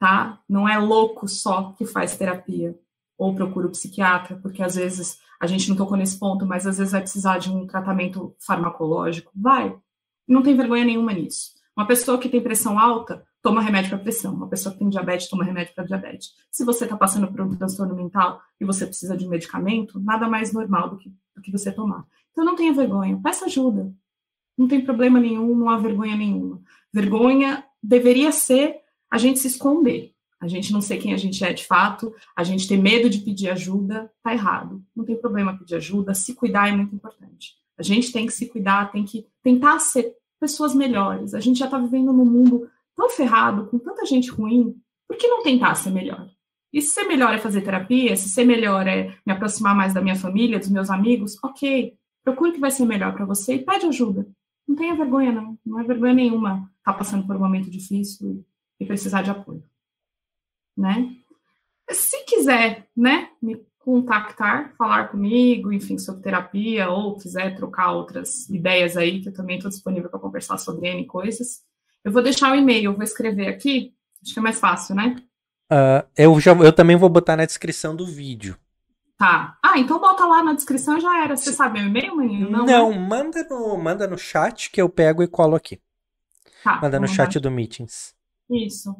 tá? 0.00 0.40
Não 0.48 0.68
é 0.68 0.76
louco 0.78 1.28
só 1.28 1.74
que 1.74 1.86
faz 1.86 2.16
terapia, 2.16 2.76
ou 3.16 3.36
procura 3.36 3.68
o 3.68 3.70
psiquiatra, 3.70 4.36
porque 4.42 4.62
às 4.62 4.74
vezes 4.74 5.18
a 5.40 5.46
gente 5.46 5.68
não 5.68 5.76
tocou 5.76 5.96
nesse 5.96 6.18
ponto, 6.18 6.44
mas 6.44 6.66
às 6.66 6.78
vezes 6.78 6.92
vai 6.92 7.02
precisar 7.02 7.38
de 7.38 7.50
um 7.50 7.66
tratamento 7.66 8.34
farmacológico. 8.40 9.30
Vai, 9.34 9.74
não 10.26 10.42
tem 10.42 10.56
vergonha 10.56 10.84
nenhuma 10.84 11.12
nisso. 11.12 11.52
Uma 11.76 11.86
pessoa 11.86 12.18
que 12.18 12.28
tem 12.28 12.42
pressão 12.42 12.78
alta 12.78 13.24
toma 13.46 13.60
remédio 13.60 13.90
para 13.90 14.00
pressão. 14.00 14.34
Uma 14.34 14.48
pessoa 14.48 14.72
que 14.72 14.80
tem 14.80 14.88
diabetes 14.88 15.28
toma 15.28 15.44
remédio 15.44 15.72
para 15.72 15.84
diabetes. 15.84 16.34
Se 16.50 16.64
você 16.64 16.82
está 16.82 16.96
passando 16.96 17.28
por 17.28 17.40
um 17.40 17.54
transtorno 17.54 17.94
mental 17.94 18.42
e 18.60 18.64
você 18.64 18.84
precisa 18.84 19.16
de 19.16 19.24
um 19.24 19.28
medicamento, 19.28 20.00
nada 20.00 20.28
mais 20.28 20.52
normal 20.52 20.90
do 20.90 20.96
que, 20.96 21.14
do 21.32 21.40
que 21.40 21.52
você 21.52 21.70
tomar. 21.70 22.04
Então 22.32 22.44
não 22.44 22.56
tenha 22.56 22.72
vergonha, 22.72 23.20
peça 23.22 23.44
ajuda. 23.44 23.94
Não 24.58 24.66
tem 24.66 24.80
problema 24.80 25.20
nenhum, 25.20 25.54
não 25.54 25.70
há 25.70 25.78
vergonha 25.78 26.16
nenhuma. 26.16 26.60
Vergonha 26.92 27.64
deveria 27.80 28.32
ser 28.32 28.80
a 29.08 29.16
gente 29.16 29.38
se 29.38 29.46
esconder. 29.46 30.12
A 30.40 30.48
gente 30.48 30.72
não 30.72 30.80
ser 30.80 30.96
quem 30.96 31.14
a 31.14 31.16
gente 31.16 31.44
é 31.44 31.52
de 31.52 31.64
fato, 31.64 32.12
a 32.34 32.42
gente 32.42 32.66
ter 32.66 32.76
medo 32.76 33.08
de 33.08 33.18
pedir 33.18 33.48
ajuda, 33.50 34.10
tá 34.24 34.32
errado. 34.32 34.82
Não 34.94 35.04
tem 35.04 35.14
problema 35.14 35.56
pedir 35.56 35.76
ajuda, 35.76 36.14
se 36.14 36.34
cuidar 36.34 36.68
é 36.68 36.72
muito 36.72 36.96
importante. 36.96 37.54
A 37.78 37.82
gente 37.84 38.10
tem 38.10 38.26
que 38.26 38.32
se 38.32 38.46
cuidar, 38.46 38.90
tem 38.90 39.04
que 39.04 39.24
tentar 39.40 39.78
ser 39.78 40.16
pessoas 40.40 40.74
melhores. 40.74 41.32
A 41.32 41.38
gente 41.38 41.60
já 41.60 41.66
está 41.66 41.78
vivendo 41.78 42.12
num 42.12 42.24
mundo 42.24 42.68
tão 42.96 43.10
ferrado, 43.10 43.66
com 43.66 43.78
tanta 43.78 44.04
gente 44.06 44.30
ruim, 44.30 44.74
por 45.06 45.16
que 45.16 45.28
não 45.28 45.42
tentar 45.42 45.74
ser 45.74 45.90
melhor? 45.90 46.28
E 46.72 46.82
se 46.82 46.92
ser 46.92 47.04
melhor 47.04 47.32
é 47.32 47.38
fazer 47.38 47.62
terapia, 47.62 48.16
se 48.16 48.28
ser 48.28 48.44
melhor 48.44 48.86
é 48.86 49.16
me 49.24 49.32
aproximar 49.32 49.74
mais 49.74 49.94
da 49.94 50.00
minha 50.00 50.16
família, 50.16 50.58
dos 50.58 50.68
meus 50.68 50.90
amigos, 50.90 51.42
ok, 51.42 51.96
procure 52.24 52.50
o 52.50 52.54
que 52.54 52.60
vai 52.60 52.70
ser 52.70 52.84
melhor 52.84 53.14
para 53.14 53.24
você 53.24 53.54
e 53.54 53.64
pede 53.64 53.86
ajuda. 53.86 54.26
Não 54.66 54.74
tenha 54.74 54.96
vergonha, 54.96 55.30
não. 55.30 55.56
Não 55.64 55.78
é 55.78 55.84
vergonha 55.84 56.12
nenhuma 56.12 56.70
estar 56.78 56.92
tá 56.92 56.94
passando 56.94 57.26
por 57.26 57.36
um 57.36 57.38
momento 57.38 57.70
difícil 57.70 58.44
e, 58.80 58.84
precisar 58.84 59.22
de 59.22 59.30
apoio. 59.30 59.62
Né? 60.76 61.16
Se 61.90 62.24
quiser, 62.24 62.88
né, 62.96 63.30
me 63.40 63.64
contactar, 63.78 64.74
falar 64.76 65.08
comigo, 65.08 65.72
enfim, 65.72 65.96
sobre 65.96 66.22
terapia, 66.22 66.90
ou 66.90 67.16
quiser 67.16 67.54
trocar 67.56 67.92
outras 67.92 68.50
ideias 68.50 68.96
aí, 68.96 69.22
que 69.22 69.28
eu 69.28 69.32
também 69.32 69.56
estou 69.56 69.70
disponível 69.70 70.10
para 70.10 70.18
conversar 70.18 70.58
sobre 70.58 70.88
N 70.88 71.06
coisas, 71.06 71.62
eu 72.06 72.12
vou 72.12 72.22
deixar 72.22 72.52
o 72.52 72.54
e-mail, 72.54 72.92
eu 72.92 72.94
vou 72.94 73.02
escrever 73.02 73.48
aqui, 73.48 73.92
acho 74.22 74.32
que 74.32 74.38
é 74.38 74.42
mais 74.42 74.60
fácil, 74.60 74.94
né? 74.94 75.16
Uh, 75.64 76.06
eu, 76.16 76.38
já, 76.38 76.52
eu 76.52 76.72
também 76.72 76.94
vou 76.94 77.08
botar 77.08 77.36
na 77.36 77.44
descrição 77.44 77.96
do 77.96 78.06
vídeo. 78.06 78.56
Tá. 79.18 79.58
Ah, 79.60 79.76
então 79.76 79.98
bota 79.98 80.24
lá 80.24 80.40
na 80.40 80.52
descrição 80.52 81.00
já 81.00 81.24
era. 81.24 81.36
Você 81.36 81.52
sabe 81.52 81.80
meu 81.80 81.88
e-mail, 81.88 82.14
mãe? 82.14 82.48
Não, 82.48 82.64
Não 82.64 82.90
né? 82.90 82.98
manda, 82.98 83.44
no, 83.50 83.76
manda 83.76 84.06
no 84.06 84.16
chat 84.16 84.70
que 84.70 84.80
eu 84.80 84.88
pego 84.88 85.20
e 85.20 85.26
colo 85.26 85.56
aqui. 85.56 85.80
Tá, 86.62 86.80
manda 86.80 87.00
no 87.00 87.08
chat 87.08 87.40
do 87.40 87.50
Meetings. 87.50 88.14
Isso. 88.48 88.94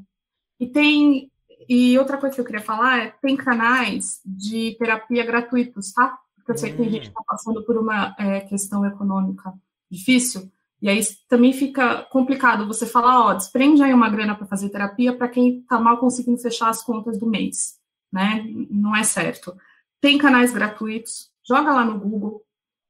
E 0.59 0.67
tem. 0.67 1.31
E 1.69 1.97
outra 1.99 2.19
coisa 2.19 2.35
que 2.35 2.41
eu 2.41 2.45
queria 2.45 2.63
falar 2.63 2.99
é: 3.05 3.15
tem 3.23 3.37
canais 3.37 4.21
de 4.25 4.75
terapia 4.81 5.25
gratuitos, 5.25 5.93
tá? 5.93 6.19
Porque 6.35 6.51
eu 6.51 6.59
sei 6.59 6.73
que 6.73 6.79
tem 6.79 6.91
gente 6.91 7.03
que 7.03 7.09
está 7.09 7.23
passando 7.25 7.63
por 7.65 7.77
uma 7.77 8.17
é, 8.19 8.41
questão 8.41 8.85
econômica 8.85 9.53
difícil. 9.89 10.51
E 10.81 10.89
aí 10.89 11.01
também 11.29 11.53
fica 11.53 12.03
complicado 12.11 12.67
você 12.67 12.87
falar, 12.87 13.27
ó, 13.27 13.35
desprende 13.35 13.83
aí 13.83 13.95
uma 13.95 14.11
grana 14.11 14.35
para 14.35 14.47
fazer 14.47 14.69
terapia 14.69 15.17
para 15.17 15.29
quem 15.29 15.61
está 15.61 15.81
mal 15.81 15.99
conseguindo 15.99 16.39
fechar 16.39 16.69
as 16.69 16.83
contas 16.83 17.19
do 17.19 17.27
mês, 17.27 17.77
né? 18.13 18.45
Não 18.71 18.95
é 18.95 19.03
certo. 19.03 19.57
Tem 20.01 20.19
canais 20.19 20.53
gratuitos, 20.53 21.31
joga 21.47 21.73
lá 21.73 21.85
no 21.85 21.99
Google, 21.99 22.43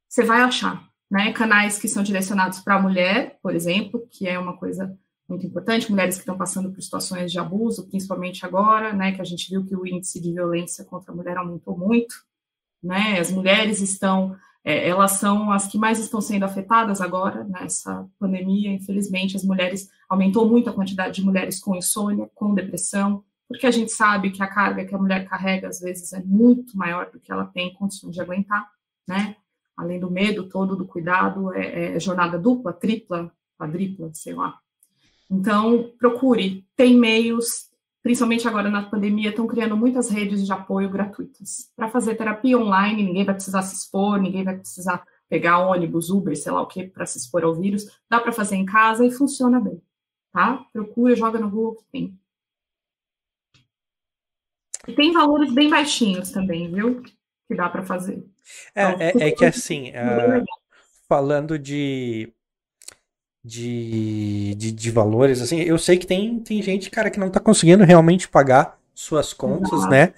você 0.08 0.24
vai 0.24 0.40
achar, 0.40 0.88
né? 1.10 1.32
Canais 1.32 1.78
que 1.78 1.88
são 1.88 2.02
direcionados 2.02 2.60
para 2.60 2.74
a 2.74 2.82
mulher, 2.82 3.38
por 3.42 3.54
exemplo, 3.54 4.06
que 4.10 4.26
é 4.26 4.38
uma 4.38 4.56
coisa 4.56 4.98
muito 5.28 5.46
importante, 5.46 5.90
mulheres 5.90 6.16
que 6.16 6.22
estão 6.22 6.36
passando 6.36 6.72
por 6.72 6.80
situações 6.80 7.32
de 7.32 7.38
abuso, 7.38 7.88
principalmente 7.88 8.46
agora, 8.46 8.92
né, 8.92 9.10
que 9.12 9.20
a 9.20 9.24
gente 9.24 9.50
viu 9.50 9.64
que 9.64 9.74
o 9.74 9.84
índice 9.84 10.20
de 10.20 10.32
violência 10.32 10.84
contra 10.84 11.12
a 11.12 11.14
mulher 11.14 11.36
aumentou 11.36 11.76
muito, 11.76 12.14
né? 12.82 13.18
As 13.18 13.30
mulheres 13.30 13.80
estão 13.80 14.36
é, 14.66 14.88
elas 14.88 15.12
são 15.12 15.52
as 15.52 15.68
que 15.68 15.78
mais 15.78 16.00
estão 16.00 16.20
sendo 16.20 16.42
afetadas 16.42 17.00
agora 17.00 17.44
nessa 17.44 18.04
pandemia. 18.18 18.72
Infelizmente, 18.72 19.36
as 19.36 19.44
mulheres 19.44 19.88
aumentou 20.08 20.44
muito 20.48 20.68
a 20.68 20.72
quantidade 20.72 21.14
de 21.14 21.24
mulheres 21.24 21.60
com 21.60 21.76
insônia, 21.76 22.28
com 22.34 22.52
depressão, 22.52 23.22
porque 23.48 23.64
a 23.64 23.70
gente 23.70 23.92
sabe 23.92 24.32
que 24.32 24.42
a 24.42 24.48
carga 24.48 24.84
que 24.84 24.92
a 24.92 24.98
mulher 24.98 25.24
carrega 25.28 25.68
às 25.68 25.78
vezes 25.78 26.12
é 26.12 26.20
muito 26.20 26.76
maior 26.76 27.08
do 27.12 27.20
que 27.20 27.30
ela 27.30 27.44
tem 27.44 27.72
condições 27.74 28.12
de 28.12 28.20
aguentar, 28.20 28.68
né? 29.06 29.36
Além 29.76 30.00
do 30.00 30.10
medo 30.10 30.48
todo, 30.48 30.74
do 30.74 30.84
cuidado, 30.84 31.54
é, 31.54 31.94
é 31.94 32.00
jornada 32.00 32.36
dupla, 32.36 32.72
tripla, 32.72 33.30
quadripla, 33.56 34.10
sei 34.14 34.34
lá. 34.34 34.58
Então, 35.30 35.92
procure. 35.96 36.66
Tem 36.74 36.96
meios, 36.96 37.70
principalmente 38.06 38.46
agora 38.46 38.70
na 38.70 38.88
pandemia, 38.88 39.30
estão 39.30 39.48
criando 39.48 39.76
muitas 39.76 40.08
redes 40.08 40.46
de 40.46 40.52
apoio 40.52 40.88
gratuitas. 40.88 41.72
Para 41.74 41.88
fazer 41.88 42.14
terapia 42.14 42.56
online, 42.56 43.02
ninguém 43.02 43.24
vai 43.24 43.34
precisar 43.34 43.62
se 43.62 43.74
expor, 43.74 44.20
ninguém 44.20 44.44
vai 44.44 44.56
precisar 44.56 45.04
pegar 45.28 45.58
ônibus, 45.58 46.08
Uber, 46.08 46.36
sei 46.36 46.52
lá 46.52 46.62
o 46.62 46.68
que, 46.68 46.86
para 46.86 47.04
se 47.04 47.18
expor 47.18 47.42
ao 47.42 47.56
vírus. 47.56 47.84
Dá 48.08 48.20
para 48.20 48.30
fazer 48.30 48.54
em 48.54 48.64
casa 48.64 49.04
e 49.04 49.10
funciona 49.10 49.58
bem. 49.58 49.82
Tá? 50.32 50.64
Procura, 50.72 51.16
joga 51.16 51.40
no 51.40 51.50
Google 51.50 51.78
que 51.78 51.84
tem. 51.90 52.16
E 54.86 54.94
tem 54.94 55.12
valores 55.12 55.52
bem 55.52 55.68
baixinhos 55.68 56.30
também, 56.30 56.72
viu? 56.72 57.02
Que 57.02 57.56
dá 57.56 57.68
para 57.68 57.82
fazer. 57.82 58.24
É, 58.72 58.88
então, 58.88 59.20
é, 59.20 59.28
é, 59.30 59.32
que 59.32 59.44
assim, 59.44 59.90
uh, 59.90 60.44
falando 61.08 61.58
de 61.58 62.32
de, 63.46 64.56
de, 64.56 64.72
de, 64.72 64.90
valores, 64.90 65.40
assim, 65.40 65.60
eu 65.60 65.78
sei 65.78 65.96
que 65.96 66.06
tem, 66.06 66.40
tem 66.40 66.60
gente, 66.60 66.90
cara, 66.90 67.10
que 67.10 67.20
não 67.20 67.30
tá 67.30 67.38
conseguindo 67.38 67.84
realmente 67.84 68.28
pagar 68.28 68.76
suas 68.92 69.32
contas, 69.32 69.88
né? 69.88 70.12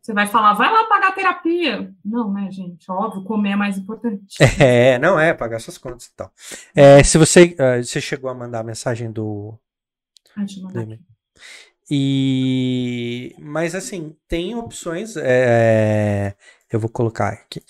Você 0.00 0.14
vai 0.14 0.28
falar, 0.28 0.54
vai 0.54 0.72
lá 0.72 0.84
pagar 0.84 1.12
terapia. 1.12 1.92
Não, 2.04 2.32
né, 2.32 2.48
gente? 2.52 2.88
Óbvio, 2.88 3.24
comer 3.24 3.50
é 3.50 3.56
mais 3.56 3.76
importante. 3.76 4.36
É, 4.60 4.96
não 4.98 5.18
é, 5.18 5.34
pagar 5.34 5.60
suas 5.60 5.76
contas 5.76 6.06
e 6.06 6.14
tal. 6.14 6.32
É, 6.74 7.02
se 7.02 7.18
você, 7.18 7.56
uh, 7.58 7.82
você 7.82 8.00
chegou 8.00 8.30
a 8.30 8.34
mandar 8.34 8.60
a 8.60 8.64
mensagem 8.64 9.10
do... 9.10 9.58
Ah, 10.36 10.44
do... 10.44 10.98
E... 11.90 13.34
Mas, 13.40 13.74
assim, 13.74 14.16
tem 14.28 14.54
opções, 14.54 15.16
é... 15.16 16.36
eu 16.70 16.78
vou 16.78 16.88
colocar 16.88 17.28
aqui. 17.30 17.60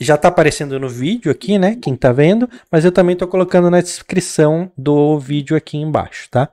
Já 0.00 0.16
tá 0.16 0.28
aparecendo 0.28 0.80
no 0.80 0.88
vídeo 0.88 1.30
aqui, 1.30 1.58
né? 1.58 1.76
Quem 1.76 1.94
tá 1.94 2.10
vendo, 2.10 2.48
mas 2.72 2.84
eu 2.84 2.90
também 2.90 3.14
tô 3.14 3.28
colocando 3.28 3.70
na 3.70 3.80
descrição 3.82 4.72
do 4.76 5.18
vídeo 5.18 5.56
aqui 5.56 5.76
embaixo, 5.76 6.28
tá? 6.30 6.46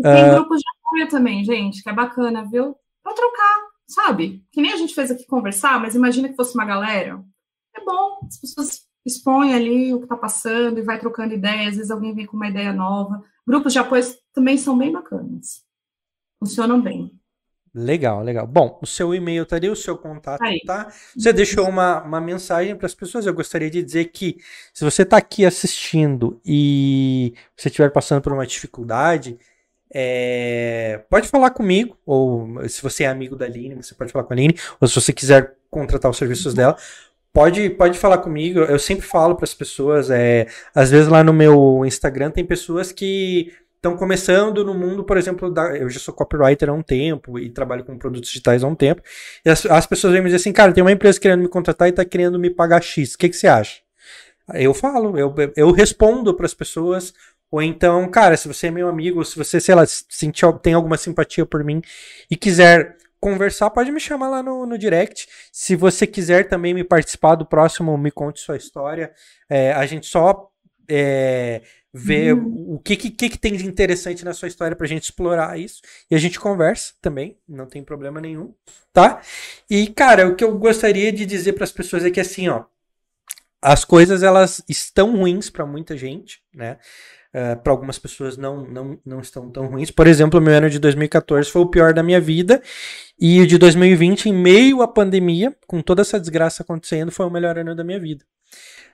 Tem 0.00 0.30
uh... 0.30 0.34
grupos 0.36 0.58
de 0.58 0.64
apoio 0.78 1.08
também, 1.08 1.44
gente, 1.44 1.82
que 1.82 1.90
é 1.90 1.92
bacana, 1.92 2.48
viu? 2.48 2.76
Pra 3.02 3.12
trocar, 3.12 3.66
sabe? 3.88 4.44
Que 4.52 4.62
nem 4.62 4.72
a 4.72 4.76
gente 4.76 4.94
fez 4.94 5.10
aqui 5.10 5.26
conversar, 5.26 5.80
mas 5.80 5.96
imagina 5.96 6.28
que 6.28 6.36
fosse 6.36 6.54
uma 6.54 6.64
galera. 6.64 7.20
É 7.74 7.84
bom, 7.84 8.20
as 8.26 8.38
pessoas 8.40 8.88
expõem 9.04 9.54
ali 9.54 9.92
o 9.92 10.00
que 10.00 10.06
tá 10.06 10.16
passando 10.16 10.78
e 10.78 10.82
vai 10.82 10.98
trocando 10.98 11.34
ideias, 11.34 11.70
às 11.70 11.76
vezes 11.76 11.90
alguém 11.90 12.14
vem 12.14 12.26
com 12.26 12.36
uma 12.36 12.48
ideia 12.48 12.72
nova. 12.72 13.22
Grupos 13.46 13.72
de 13.72 13.78
apoio 13.78 14.04
também 14.32 14.56
são 14.56 14.76
bem 14.78 14.92
bacanas. 14.92 15.64
Funcionam 16.38 16.80
bem. 16.80 17.17
Legal, 17.74 18.22
legal. 18.22 18.46
Bom, 18.46 18.78
o 18.82 18.86
seu 18.86 19.14
e-mail 19.14 19.44
tá 19.44 19.56
ali, 19.56 19.68
o 19.68 19.76
seu 19.76 19.96
contato 19.96 20.42
Aí. 20.42 20.60
tá. 20.66 20.88
Você 21.16 21.32
deixou 21.32 21.68
uma, 21.68 22.02
uma 22.02 22.20
mensagem 22.20 22.74
para 22.74 22.86
as 22.86 22.94
pessoas. 22.94 23.26
Eu 23.26 23.34
gostaria 23.34 23.70
de 23.70 23.82
dizer 23.82 24.06
que 24.06 24.38
se 24.72 24.84
você 24.84 25.02
está 25.02 25.16
aqui 25.16 25.44
assistindo 25.44 26.40
e 26.44 27.34
você 27.56 27.68
estiver 27.68 27.90
passando 27.90 28.22
por 28.22 28.32
uma 28.32 28.46
dificuldade, 28.46 29.38
é, 29.92 31.02
pode 31.08 31.28
falar 31.28 31.50
comigo, 31.50 31.96
ou 32.04 32.68
se 32.68 32.82
você 32.82 33.04
é 33.04 33.08
amigo 33.08 33.36
da 33.36 33.46
Aline, 33.46 33.74
você 33.74 33.94
pode 33.94 34.12
falar 34.12 34.24
com 34.24 34.32
a 34.32 34.36
Aline, 34.36 34.54
ou 34.80 34.86
se 34.88 34.94
você 34.94 35.12
quiser 35.12 35.54
contratar 35.70 36.10
os 36.10 36.16
serviços 36.16 36.54
dela, 36.54 36.76
pode, 37.32 37.70
pode 37.70 37.98
falar 37.98 38.18
comigo. 38.18 38.60
Eu 38.60 38.78
sempre 38.78 39.06
falo 39.06 39.34
para 39.34 39.44
as 39.44 39.54
pessoas, 39.54 40.10
é, 40.10 40.46
às 40.74 40.90
vezes 40.90 41.08
lá 41.08 41.22
no 41.22 41.32
meu 41.32 41.84
Instagram 41.86 42.30
tem 42.30 42.44
pessoas 42.44 42.92
que 42.92 43.52
estão 43.78 43.96
começando 43.96 44.64
no 44.64 44.74
mundo, 44.74 45.04
por 45.04 45.16
exemplo, 45.16 45.50
da, 45.50 45.76
eu 45.76 45.88
já 45.88 46.00
sou 46.00 46.12
copywriter 46.12 46.68
há 46.68 46.72
um 46.72 46.82
tempo 46.82 47.38
e 47.38 47.48
trabalho 47.48 47.84
com 47.84 47.96
produtos 47.96 48.28
digitais 48.28 48.62
há 48.62 48.66
um 48.66 48.74
tempo, 48.74 49.02
e 49.44 49.48
as, 49.48 49.64
as 49.66 49.86
pessoas 49.86 50.12
vêm 50.12 50.20
me 50.20 50.26
dizer 50.26 50.36
assim, 50.36 50.52
cara, 50.52 50.72
tem 50.72 50.82
uma 50.82 50.92
empresa 50.92 51.18
querendo 51.18 51.40
me 51.40 51.48
contratar 51.48 51.88
e 51.88 51.90
está 51.90 52.04
querendo 52.04 52.38
me 52.38 52.50
pagar 52.50 52.82
X, 52.82 53.14
o 53.14 53.18
que, 53.18 53.28
que 53.28 53.36
você 53.36 53.46
acha? 53.46 53.80
Eu 54.54 54.74
falo, 54.74 55.16
eu, 55.18 55.34
eu 55.56 55.70
respondo 55.70 56.34
para 56.34 56.46
as 56.46 56.54
pessoas, 56.54 57.14
ou 57.50 57.62
então, 57.62 58.08
cara, 58.10 58.36
se 58.36 58.48
você 58.48 58.66
é 58.66 58.70
meu 58.70 58.88
amigo, 58.88 59.24
se 59.24 59.36
você, 59.36 59.60
sei 59.60 59.74
lá, 59.74 59.84
sentir, 59.86 60.46
tem 60.60 60.74
alguma 60.74 60.96
simpatia 60.96 61.46
por 61.46 61.62
mim 61.62 61.80
e 62.30 62.36
quiser 62.36 62.96
conversar, 63.20 63.70
pode 63.70 63.90
me 63.90 64.00
chamar 64.00 64.28
lá 64.28 64.42
no, 64.42 64.66
no 64.66 64.78
direct. 64.78 65.28
Se 65.52 65.74
você 65.76 66.06
quiser 66.06 66.48
também 66.48 66.74
me 66.74 66.84
participar 66.84 67.34
do 67.34 67.46
próximo 67.46 67.96
Me 67.96 68.10
Conte 68.10 68.40
Sua 68.40 68.56
História, 68.56 69.12
é, 69.48 69.72
a 69.72 69.84
gente 69.86 70.06
só 70.06 70.50
é, 70.88 71.62
ver 71.92 72.34
uhum. 72.34 72.74
o 72.74 72.78
que, 72.78 72.96
que, 72.96 73.10
que, 73.10 73.38
tem 73.38 73.56
de 73.56 73.66
interessante 73.66 74.24
na 74.24 74.34
sua 74.34 74.48
história 74.48 74.76
pra 74.76 74.86
gente 74.86 75.04
explorar 75.04 75.58
isso. 75.58 75.80
E 76.10 76.14
a 76.14 76.18
gente 76.18 76.38
conversa 76.38 76.94
também, 77.00 77.38
não 77.48 77.66
tem 77.66 77.82
problema 77.82 78.20
nenhum, 78.20 78.52
tá? 78.92 79.20
E, 79.70 79.86
cara, 79.88 80.28
o 80.28 80.36
que 80.36 80.44
eu 80.44 80.56
gostaria 80.58 81.12
de 81.12 81.24
dizer 81.24 81.54
para 81.54 81.64
as 81.64 81.72
pessoas 81.72 82.04
é 82.04 82.10
que, 82.10 82.20
assim, 82.20 82.48
ó, 82.48 82.64
as 83.60 83.84
coisas 83.84 84.22
elas 84.22 84.62
estão 84.68 85.16
ruins 85.16 85.50
para 85.50 85.66
muita 85.66 85.96
gente, 85.96 86.40
né? 86.54 86.78
Uh, 87.28 87.60
para 87.62 87.72
algumas 87.72 87.98
pessoas 87.98 88.38
não, 88.38 88.64
não, 88.64 88.98
não 89.04 89.20
estão 89.20 89.50
tão 89.50 89.66
ruins. 89.66 89.90
Por 89.90 90.06
exemplo, 90.06 90.40
o 90.40 90.42
meu 90.42 90.54
ano 90.54 90.70
de 90.70 90.78
2014 90.78 91.50
foi 91.50 91.60
o 91.60 91.68
pior 91.68 91.92
da 91.92 92.02
minha 92.02 92.20
vida. 92.20 92.62
E 93.20 93.40
o 93.40 93.46
de 93.46 93.58
2020, 93.58 94.30
em 94.30 94.32
meio 94.32 94.80
à 94.80 94.88
pandemia, 94.88 95.54
com 95.66 95.82
toda 95.82 96.00
essa 96.00 96.18
desgraça 96.18 96.62
acontecendo, 96.62 97.12
foi 97.12 97.26
o 97.26 97.30
melhor 97.30 97.58
ano 97.58 97.74
da 97.74 97.84
minha 97.84 98.00
vida. 98.00 98.24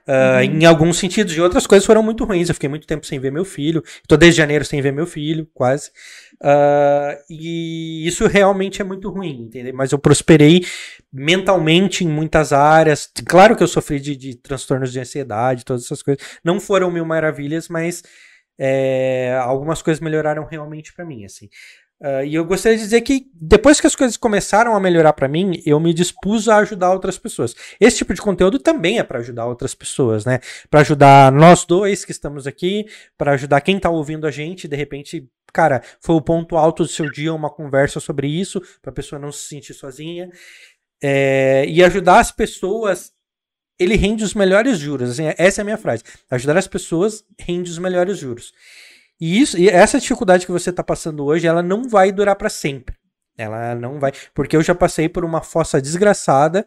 Uh, 0.07 0.37
uhum. 0.37 0.61
Em 0.61 0.65
alguns 0.65 0.97
sentidos, 0.97 1.35
e 1.35 1.41
outras 1.41 1.65
coisas 1.65 1.85
foram 1.85 2.03
muito 2.03 2.23
ruins. 2.23 2.47
Eu 2.47 2.53
fiquei 2.53 2.69
muito 2.69 2.85
tempo 2.85 3.05
sem 3.05 3.19
ver 3.19 3.31
meu 3.31 3.43
filho. 3.43 3.83
Estou 4.01 4.17
desde 4.17 4.37
janeiro 4.37 4.63
sem 4.63 4.81
ver 4.81 4.91
meu 4.91 5.07
filho, 5.07 5.47
quase. 5.53 5.89
Uh, 6.35 7.17
e 7.29 8.05
isso 8.05 8.27
realmente 8.27 8.81
é 8.81 8.85
muito 8.85 9.09
ruim, 9.09 9.43
entendeu? 9.43 9.73
Mas 9.73 9.91
eu 9.91 9.97
prosperei 9.97 10.65
mentalmente 11.11 12.03
em 12.03 12.07
muitas 12.07 12.53
áreas. 12.53 13.09
Claro 13.25 13.55
que 13.55 13.63
eu 13.63 13.67
sofri 13.67 13.99
de, 13.99 14.15
de 14.15 14.35
transtornos 14.35 14.91
de 14.91 14.99
ansiedade, 14.99 15.65
todas 15.65 15.85
essas 15.85 16.03
coisas. 16.03 16.23
Não 16.43 16.59
foram 16.59 16.91
mil 16.91 17.05
maravilhas, 17.05 17.67
mas 17.67 18.03
é, 18.59 19.37
algumas 19.41 19.81
coisas 19.81 19.99
melhoraram 19.99 20.45
realmente 20.45 20.93
para 20.93 21.05
mim, 21.05 21.25
assim. 21.25 21.49
Uh, 22.01 22.25
e 22.25 22.35
eu 22.35 22.43
gostaria 22.43 22.77
de 22.77 22.83
dizer 22.83 23.01
que 23.01 23.31
depois 23.33 23.79
que 23.79 23.87
as 23.87 23.95
coisas 23.95 24.17
começaram 24.17 24.75
a 24.75 24.79
melhorar 24.79 25.13
para 25.13 25.29
mim, 25.29 25.61
eu 25.65 25.79
me 25.79 25.93
dispus 25.93 26.49
a 26.49 26.57
ajudar 26.57 26.91
outras 26.91 27.17
pessoas. 27.17 27.55
Esse 27.79 27.97
tipo 27.97 28.13
de 28.13 28.21
conteúdo 28.21 28.59
também 28.59 28.99
é 28.99 29.03
para 29.03 29.19
ajudar 29.19 29.45
outras 29.45 29.73
pessoas, 29.73 30.25
né? 30.25 30.39
Para 30.69 30.81
ajudar 30.81 31.31
nós 31.31 31.63
dois 31.63 32.03
que 32.03 32.11
estamos 32.11 32.45
aqui, 32.45 32.85
para 33.17 33.31
ajudar 33.31 33.61
quem 33.61 33.79
tá 33.79 33.89
ouvindo 33.89 34.27
a 34.27 34.31
gente, 34.31 34.67
de 34.67 34.75
repente, 34.75 35.27
cara, 35.53 35.81
foi 36.01 36.15
o 36.15 36.21
ponto 36.21 36.57
alto 36.57 36.83
do 36.83 36.89
seu 36.89 37.09
dia 37.09 37.33
uma 37.33 37.49
conversa 37.49 37.99
sobre 38.01 38.27
isso, 38.27 38.61
para 38.81 38.91
a 38.91 38.93
pessoa 38.93 39.19
não 39.19 39.31
se 39.31 39.47
sentir 39.47 39.73
sozinha. 39.73 40.29
É, 41.01 41.65
e 41.67 41.83
ajudar 41.83 42.19
as 42.19 42.31
pessoas 42.31 43.13
ele 43.79 43.95
rende 43.95 44.23
os 44.23 44.33
melhores 44.33 44.79
juros. 44.79 45.11
Assim, 45.11 45.23
essa 45.37 45.61
é 45.61 45.63
a 45.63 45.65
minha 45.65 45.77
frase. 45.77 46.03
Ajudar 46.29 46.57
as 46.57 46.67
pessoas 46.67 47.23
rende 47.37 47.69
os 47.69 47.77
melhores 47.77 48.17
juros. 48.17 48.53
E 49.19 49.39
isso, 49.39 49.57
e 49.57 49.69
essa 49.69 49.99
dificuldade 49.99 50.45
que 50.45 50.51
você 50.51 50.69
está 50.69 50.83
passando 50.83 51.23
hoje, 51.23 51.47
ela 51.47 51.63
não 51.63 51.87
vai 51.87 52.11
durar 52.11 52.35
para 52.35 52.49
sempre. 52.49 52.95
Ela 53.37 53.75
não 53.75 53.99
vai, 53.99 54.11
porque 54.33 54.55
eu 54.55 54.63
já 54.63 54.73
passei 54.73 55.09
por 55.09 55.25
uma 55.25 55.41
fossa 55.41 55.81
desgraçada 55.81 56.65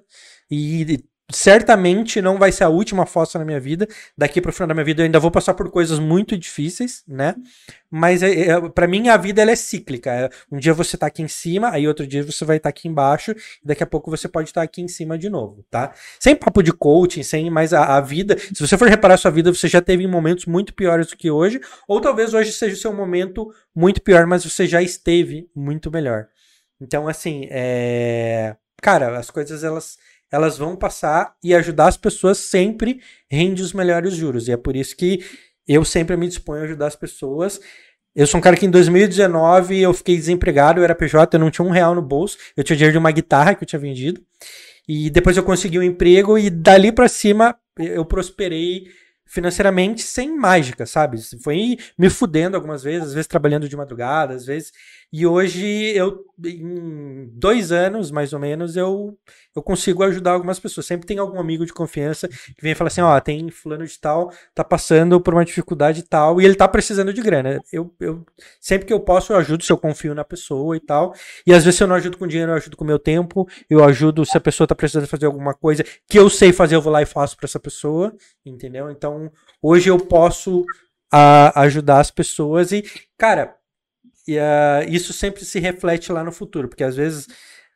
e 0.50 1.02
certamente 1.30 2.22
não 2.22 2.38
vai 2.38 2.50
ser 2.50 2.64
a 2.64 2.68
última 2.68 3.04
fossa 3.04 3.38
na 3.38 3.44
minha 3.44 3.60
vida. 3.60 3.86
Daqui 4.16 4.40
para 4.40 4.48
o 4.50 4.52
final 4.52 4.68
da 4.68 4.74
minha 4.74 4.84
vida 4.84 5.02
eu 5.02 5.04
ainda 5.04 5.20
vou 5.20 5.30
passar 5.30 5.52
por 5.54 5.70
coisas 5.70 5.98
muito 5.98 6.38
difíceis, 6.38 7.02
né? 7.06 7.34
Mas 7.90 8.22
é, 8.22 8.48
é, 8.48 8.68
para 8.70 8.86
mim 8.86 9.08
a 9.08 9.16
vida 9.16 9.42
ela 9.42 9.50
é 9.50 9.56
cíclica. 9.56 10.10
É, 10.10 10.30
um 10.50 10.58
dia 10.58 10.72
você 10.72 10.96
tá 10.96 11.06
aqui 11.06 11.22
em 11.22 11.28
cima, 11.28 11.70
aí 11.70 11.86
outro 11.86 12.06
dia 12.06 12.22
você 12.22 12.44
vai 12.44 12.56
estar 12.56 12.68
tá 12.68 12.70
aqui 12.70 12.88
embaixo, 12.88 13.32
e 13.32 13.66
daqui 13.66 13.82
a 13.82 13.86
pouco 13.86 14.10
você 14.10 14.26
pode 14.26 14.48
estar 14.48 14.62
tá 14.62 14.64
aqui 14.64 14.80
em 14.80 14.88
cima 14.88 15.18
de 15.18 15.28
novo, 15.28 15.64
tá? 15.70 15.92
Sem 16.18 16.34
papo 16.34 16.62
de 16.62 16.72
coaching, 16.72 17.22
sem 17.22 17.50
mais 17.50 17.74
a, 17.74 17.96
a 17.96 18.00
vida. 18.00 18.36
Se 18.38 18.66
você 18.66 18.78
for 18.78 18.88
reparar 18.88 19.18
sua 19.18 19.30
vida, 19.30 19.52
você 19.52 19.68
já 19.68 19.82
teve 19.82 20.06
momentos 20.06 20.46
muito 20.46 20.72
piores 20.72 21.08
do 21.08 21.16
que 21.16 21.30
hoje, 21.30 21.60
ou 21.86 22.00
talvez 22.00 22.32
hoje 22.32 22.52
seja 22.52 22.74
o 22.74 22.78
seu 22.78 22.92
momento 22.92 23.52
muito 23.74 24.00
pior, 24.02 24.26
mas 24.26 24.44
você 24.44 24.66
já 24.66 24.82
esteve 24.82 25.48
muito 25.54 25.90
melhor. 25.90 26.26
Então, 26.80 27.08
assim, 27.08 27.46
é... 27.50 28.56
cara, 28.80 29.18
as 29.18 29.30
coisas 29.30 29.64
elas 29.64 29.98
elas 30.30 30.58
vão 30.58 30.76
passar 30.76 31.34
e 31.42 31.54
ajudar 31.54 31.88
as 31.88 31.96
pessoas 31.96 32.38
sempre 32.38 33.00
rende 33.30 33.62
os 33.62 33.72
melhores 33.72 34.14
juros. 34.14 34.48
E 34.48 34.52
é 34.52 34.56
por 34.56 34.76
isso 34.76 34.96
que 34.96 35.24
eu 35.66 35.84
sempre 35.84 36.16
me 36.16 36.28
disponho 36.28 36.62
a 36.62 36.64
ajudar 36.64 36.86
as 36.86 36.96
pessoas. 36.96 37.60
Eu 38.14 38.26
sou 38.26 38.38
um 38.38 38.42
cara 38.42 38.56
que 38.56 38.66
em 38.66 38.70
2019 38.70 39.80
eu 39.80 39.92
fiquei 39.92 40.16
desempregado, 40.16 40.80
eu 40.80 40.84
era 40.84 40.94
PJ, 40.94 41.36
eu 41.36 41.40
não 41.40 41.50
tinha 41.50 41.66
um 41.66 41.70
real 41.70 41.94
no 41.94 42.02
bolso, 42.02 42.36
eu 42.56 42.64
tinha 42.64 42.76
dinheiro 42.76 42.92
de 42.92 42.98
uma 42.98 43.10
guitarra 43.10 43.54
que 43.54 43.62
eu 43.62 43.68
tinha 43.68 43.78
vendido. 43.78 44.20
E 44.88 45.10
depois 45.10 45.36
eu 45.36 45.42
consegui 45.42 45.78
um 45.78 45.82
emprego 45.82 46.38
e 46.38 46.48
dali 46.48 46.90
para 46.90 47.08
cima 47.08 47.54
eu 47.78 48.04
prosperei 48.04 48.86
financeiramente 49.28 50.02
sem 50.02 50.34
mágica, 50.34 50.86
sabe? 50.86 51.18
Foi 51.44 51.76
me 51.98 52.08
fudendo 52.08 52.56
algumas 52.56 52.82
vezes, 52.82 53.08
às 53.08 53.14
vezes 53.14 53.26
trabalhando 53.26 53.68
de 53.68 53.76
madrugada, 53.76 54.34
às 54.34 54.46
vezes 54.46 54.72
e 55.10 55.26
hoje 55.26 55.66
eu, 55.96 56.22
em 56.44 57.30
dois 57.32 57.72
anos 57.72 58.10
mais 58.10 58.34
ou 58.34 58.38
menos, 58.38 58.76
eu, 58.76 59.18
eu 59.56 59.62
consigo 59.62 60.02
ajudar 60.02 60.32
algumas 60.32 60.60
pessoas. 60.60 60.84
Sempre 60.84 61.06
tem 61.06 61.18
algum 61.18 61.40
amigo 61.40 61.64
de 61.64 61.72
confiança 61.72 62.28
que 62.28 62.60
vem 62.60 62.74
falar 62.74 62.88
assim: 62.88 63.00
ó, 63.00 63.18
tem 63.18 63.50
fulano 63.50 63.86
de 63.86 63.98
tal, 63.98 64.30
tá 64.54 64.62
passando 64.62 65.18
por 65.18 65.32
uma 65.32 65.46
dificuldade 65.46 66.02
tal 66.02 66.40
e 66.40 66.44
ele 66.44 66.54
tá 66.54 66.68
precisando 66.68 67.12
de 67.12 67.22
grana. 67.22 67.58
Eu, 67.72 67.94
eu 68.00 68.22
sempre 68.60 68.86
que 68.86 68.92
eu 68.92 69.00
posso, 69.00 69.32
eu 69.32 69.38
ajudo 69.38 69.64
se 69.64 69.72
eu 69.72 69.78
confio 69.78 70.14
na 70.14 70.24
pessoa 70.24 70.76
e 70.76 70.80
tal. 70.80 71.14
E 71.46 71.54
às 71.54 71.64
vezes, 71.64 71.80
eu 71.80 71.86
não 71.86 71.96
ajudo 71.96 72.18
com 72.18 72.26
dinheiro, 72.26 72.52
eu 72.52 72.56
ajudo 72.56 72.76
com 72.76 72.84
meu 72.84 72.98
tempo. 72.98 73.48
Eu 73.68 73.82
ajudo 73.82 74.26
se 74.26 74.36
a 74.36 74.40
pessoa 74.40 74.66
tá 74.66 74.74
precisando 74.74 75.06
fazer 75.06 75.24
alguma 75.24 75.54
coisa 75.54 75.82
que 76.06 76.18
eu 76.18 76.28
sei 76.28 76.52
fazer, 76.52 76.74
eu 76.74 76.82
vou 76.82 76.92
lá 76.92 77.00
e 77.00 77.06
faço 77.06 77.34
para 77.36 77.46
essa 77.46 77.58
pessoa, 77.58 78.14
entendeu? 78.44 78.90
Então, 78.90 79.32
hoje 79.62 79.88
eu 79.88 79.98
posso 79.98 80.66
a, 81.10 81.62
ajudar 81.62 82.00
as 82.00 82.10
pessoas 82.10 82.72
e, 82.72 82.84
cara 83.16 83.57
e 84.28 84.36
uh, 84.38 84.84
isso 84.86 85.14
sempre 85.14 85.42
se 85.42 85.58
reflete 85.58 86.12
lá 86.12 86.22
no 86.22 86.30
futuro, 86.30 86.68
porque 86.68 86.84
às 86.84 86.94
vezes 86.94 87.26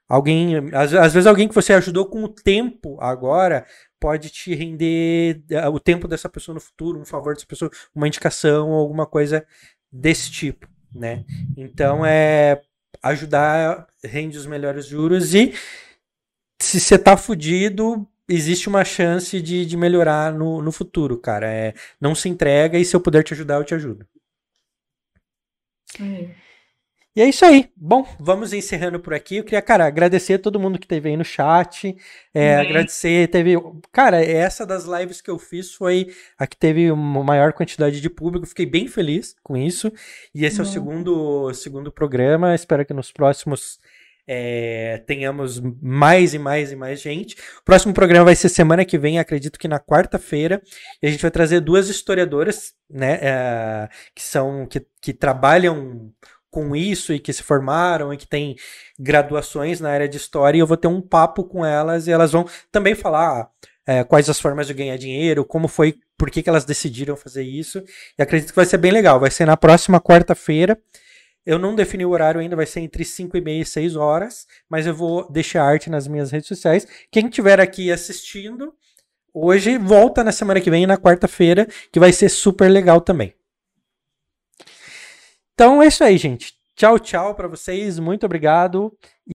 alguém, 0.07 0.57
às, 0.75 0.93
às, 0.93 1.15
vezes 1.15 1.27
alguém 1.27 1.49
que 1.49 1.55
você 1.55 1.73
ajudou 1.73 2.05
com 2.05 2.23
o 2.23 2.29
tempo 2.29 2.99
agora 3.01 3.65
pode 3.99 4.29
te 4.29 4.55
render 4.55 5.43
uh, 5.51 5.71
o 5.71 5.81
tempo 5.81 6.07
dessa 6.07 6.29
pessoa 6.29 6.55
no 6.55 6.61
futuro, 6.61 7.01
um 7.01 7.07
favor 7.07 7.33
dessa 7.33 7.47
pessoa, 7.47 7.71
uma 7.95 8.07
indicação 8.07 8.69
ou 8.69 8.79
alguma 8.79 9.07
coisa 9.07 9.47
desse 9.91 10.31
tipo, 10.31 10.69
né? 10.95 11.25
Então 11.57 12.05
é 12.05 12.61
ajudar 13.03 13.87
rende 14.05 14.37
os 14.37 14.45
melhores 14.45 14.85
juros 14.85 15.35
e 15.35 15.55
se 16.61 16.79
você 16.79 16.99
tá 16.99 17.17
fudido, 17.17 18.07
existe 18.29 18.69
uma 18.69 18.85
chance 18.85 19.41
de, 19.41 19.65
de 19.65 19.77
melhorar 19.77 20.33
no, 20.33 20.61
no 20.61 20.71
futuro, 20.71 21.17
cara. 21.17 21.51
É, 21.51 21.75
não 21.99 22.15
se 22.15 22.29
entrega 22.29 22.79
e 22.79 22.85
se 22.85 22.95
eu 22.95 23.01
puder 23.01 23.23
te 23.23 23.33
ajudar, 23.33 23.57
eu 23.57 23.65
te 23.65 23.75
ajudo. 23.75 24.07
E 27.15 27.21
é 27.21 27.29
isso 27.29 27.45
aí. 27.45 27.69
Bom, 27.77 28.07
vamos 28.19 28.55
encerrando 28.55 28.99
por 28.99 29.13
aqui. 29.13 29.37
Eu 29.37 29.45
queria, 29.45 29.61
cara, 29.61 29.85
agradecer 29.85 30.35
a 30.35 30.39
todo 30.39 30.59
mundo 30.59 30.79
que 30.79 30.87
teve 30.87 31.11
aí 31.11 31.17
no 31.17 31.25
chat. 31.25 31.95
É, 32.33 32.57
agradecer, 32.57 33.29
teve. 33.29 33.55
Cara, 33.93 34.25
essa 34.25 34.65
das 34.65 34.87
lives 34.87 35.21
que 35.21 35.31
eu 35.31 35.39
fiz 35.39 35.75
foi 35.75 36.15
a 36.39 36.47
que 36.47 36.57
teve 36.57 36.91
uma 36.91 37.23
maior 37.23 37.53
quantidade 37.53 38.01
de 38.01 38.09
público. 38.09 38.47
Fiquei 38.47 38.65
bem 38.65 38.89
feliz 38.89 39.37
com 39.43 39.59
isso. 39.59 39.93
E 40.35 40.47
esse 40.47 40.59
é 40.59 40.63
o 40.63 40.67
segundo, 40.67 41.53
segundo 41.53 41.93
programa. 41.93 42.55
Espero 42.55 42.87
que 42.87 42.95
nos 42.95 43.13
próximos 43.13 43.79
é, 44.27 45.03
tenhamos 45.07 45.61
mais 45.81 46.35
e 46.35 46.39
mais 46.39 46.73
e 46.73 46.77
mais 46.77 47.01
gente. 47.01 47.35
O 47.61 47.65
próximo 47.65 47.93
programa 47.93 48.27
vai 48.27 48.37
ser 48.37 48.49
semana 48.49 48.85
que 48.85 48.99
vem, 48.99 49.19
acredito 49.19 49.59
que 49.59 49.69
na 49.69 49.81
quarta-feira. 49.81 50.63
E 51.03 51.07
a 51.07 51.11
gente 51.11 51.23
vai 51.23 51.31
trazer 51.31 51.61
duas 51.61 51.89
historiadoras, 51.89 52.73
né, 52.89 53.19
é, 53.23 53.89
que 54.15 54.23
são 54.23 54.67
que, 54.67 54.85
que 55.01 55.13
trabalham 55.13 56.13
com 56.51 56.77
isso 56.77 57.15
e 57.15 57.19
que 57.19 57.33
se 57.33 57.43
formaram 57.43 58.13
e 58.13 58.17
que 58.17 58.27
têm 58.27 58.57
graduações 58.99 59.81
na 59.81 59.91
área 59.91 60.09
de 60.09 60.19
história. 60.19 60.59
E 60.59 60.61
eu 60.61 60.67
vou 60.67 60.77
ter 60.77 60.89
um 60.89 61.01
papo 61.01 61.45
com 61.45 61.65
elas 61.65 62.07
e 62.07 62.13
elas 62.13 62.33
vão 62.33 62.47
também 62.71 62.95
falar 62.95 63.49
é, 63.87 64.05
quais 64.05 64.29
as 64.29 64.39
formas 64.39 64.67
de 64.67 64.75
ganhar 64.75 64.97
dinheiro, 64.97 65.45
como 65.45 65.67
foi, 65.67 65.97
por 66.17 66.31
que, 66.31 66.43
que 66.43 66.49
elas 66.49 66.65
decidiram 66.65 67.17
fazer 67.17 67.43
isso. 67.43 67.83
E 68.19 68.23
acredito 68.23 68.51
que 68.51 68.57
vai 68.57 68.67
ser 68.67 68.77
bem 68.77 68.93
legal. 68.93 69.19
Vai 69.19 69.31
ser 69.31 69.47
na 69.47 69.57
próxima 69.57 70.01
quarta-feira. 70.01 70.79
Eu 71.45 71.59
não 71.59 71.75
defini 71.75 72.05
o 72.05 72.11
horário 72.11 72.41
ainda, 72.41 72.55
vai 72.55 72.67
ser 72.67 72.81
entre 72.81 73.05
5 73.05 73.37
e 73.37 73.41
meia 73.41 73.63
e 73.63 73.67
6 73.67 73.97
horas, 73.97 74.47
mas 74.69 74.87
eu 74.87 74.95
vou 74.95 75.31
deixar 75.31 75.65
arte 75.65 75.91
nas 75.91 76.07
minhas 76.07 76.31
redes 76.31 76.47
sociais. 76.47 76.87
Quem 77.11 77.27
estiver 77.27 77.61
aqui 77.61 77.91
assistindo, 77.91 78.73
hoje 79.35 79.77
volta 79.77 80.23
na 80.23 80.31
semana 80.31 80.61
que 80.61 80.71
vem, 80.71 80.87
na 80.87 80.97
quarta-feira, 80.97 81.67
que 81.91 81.99
vai 81.99 82.13
ser 82.13 82.29
super 82.29 82.69
legal 82.69 83.01
também. 83.01 83.35
Então 85.55 85.83
é 85.83 85.89
isso 85.89 86.05
aí, 86.05 86.17
gente. 86.17 86.55
Tchau, 86.75 86.99
tchau 86.99 87.35
para 87.35 87.49
vocês. 87.49 87.99
Muito 87.99 88.25
obrigado. 88.25 88.97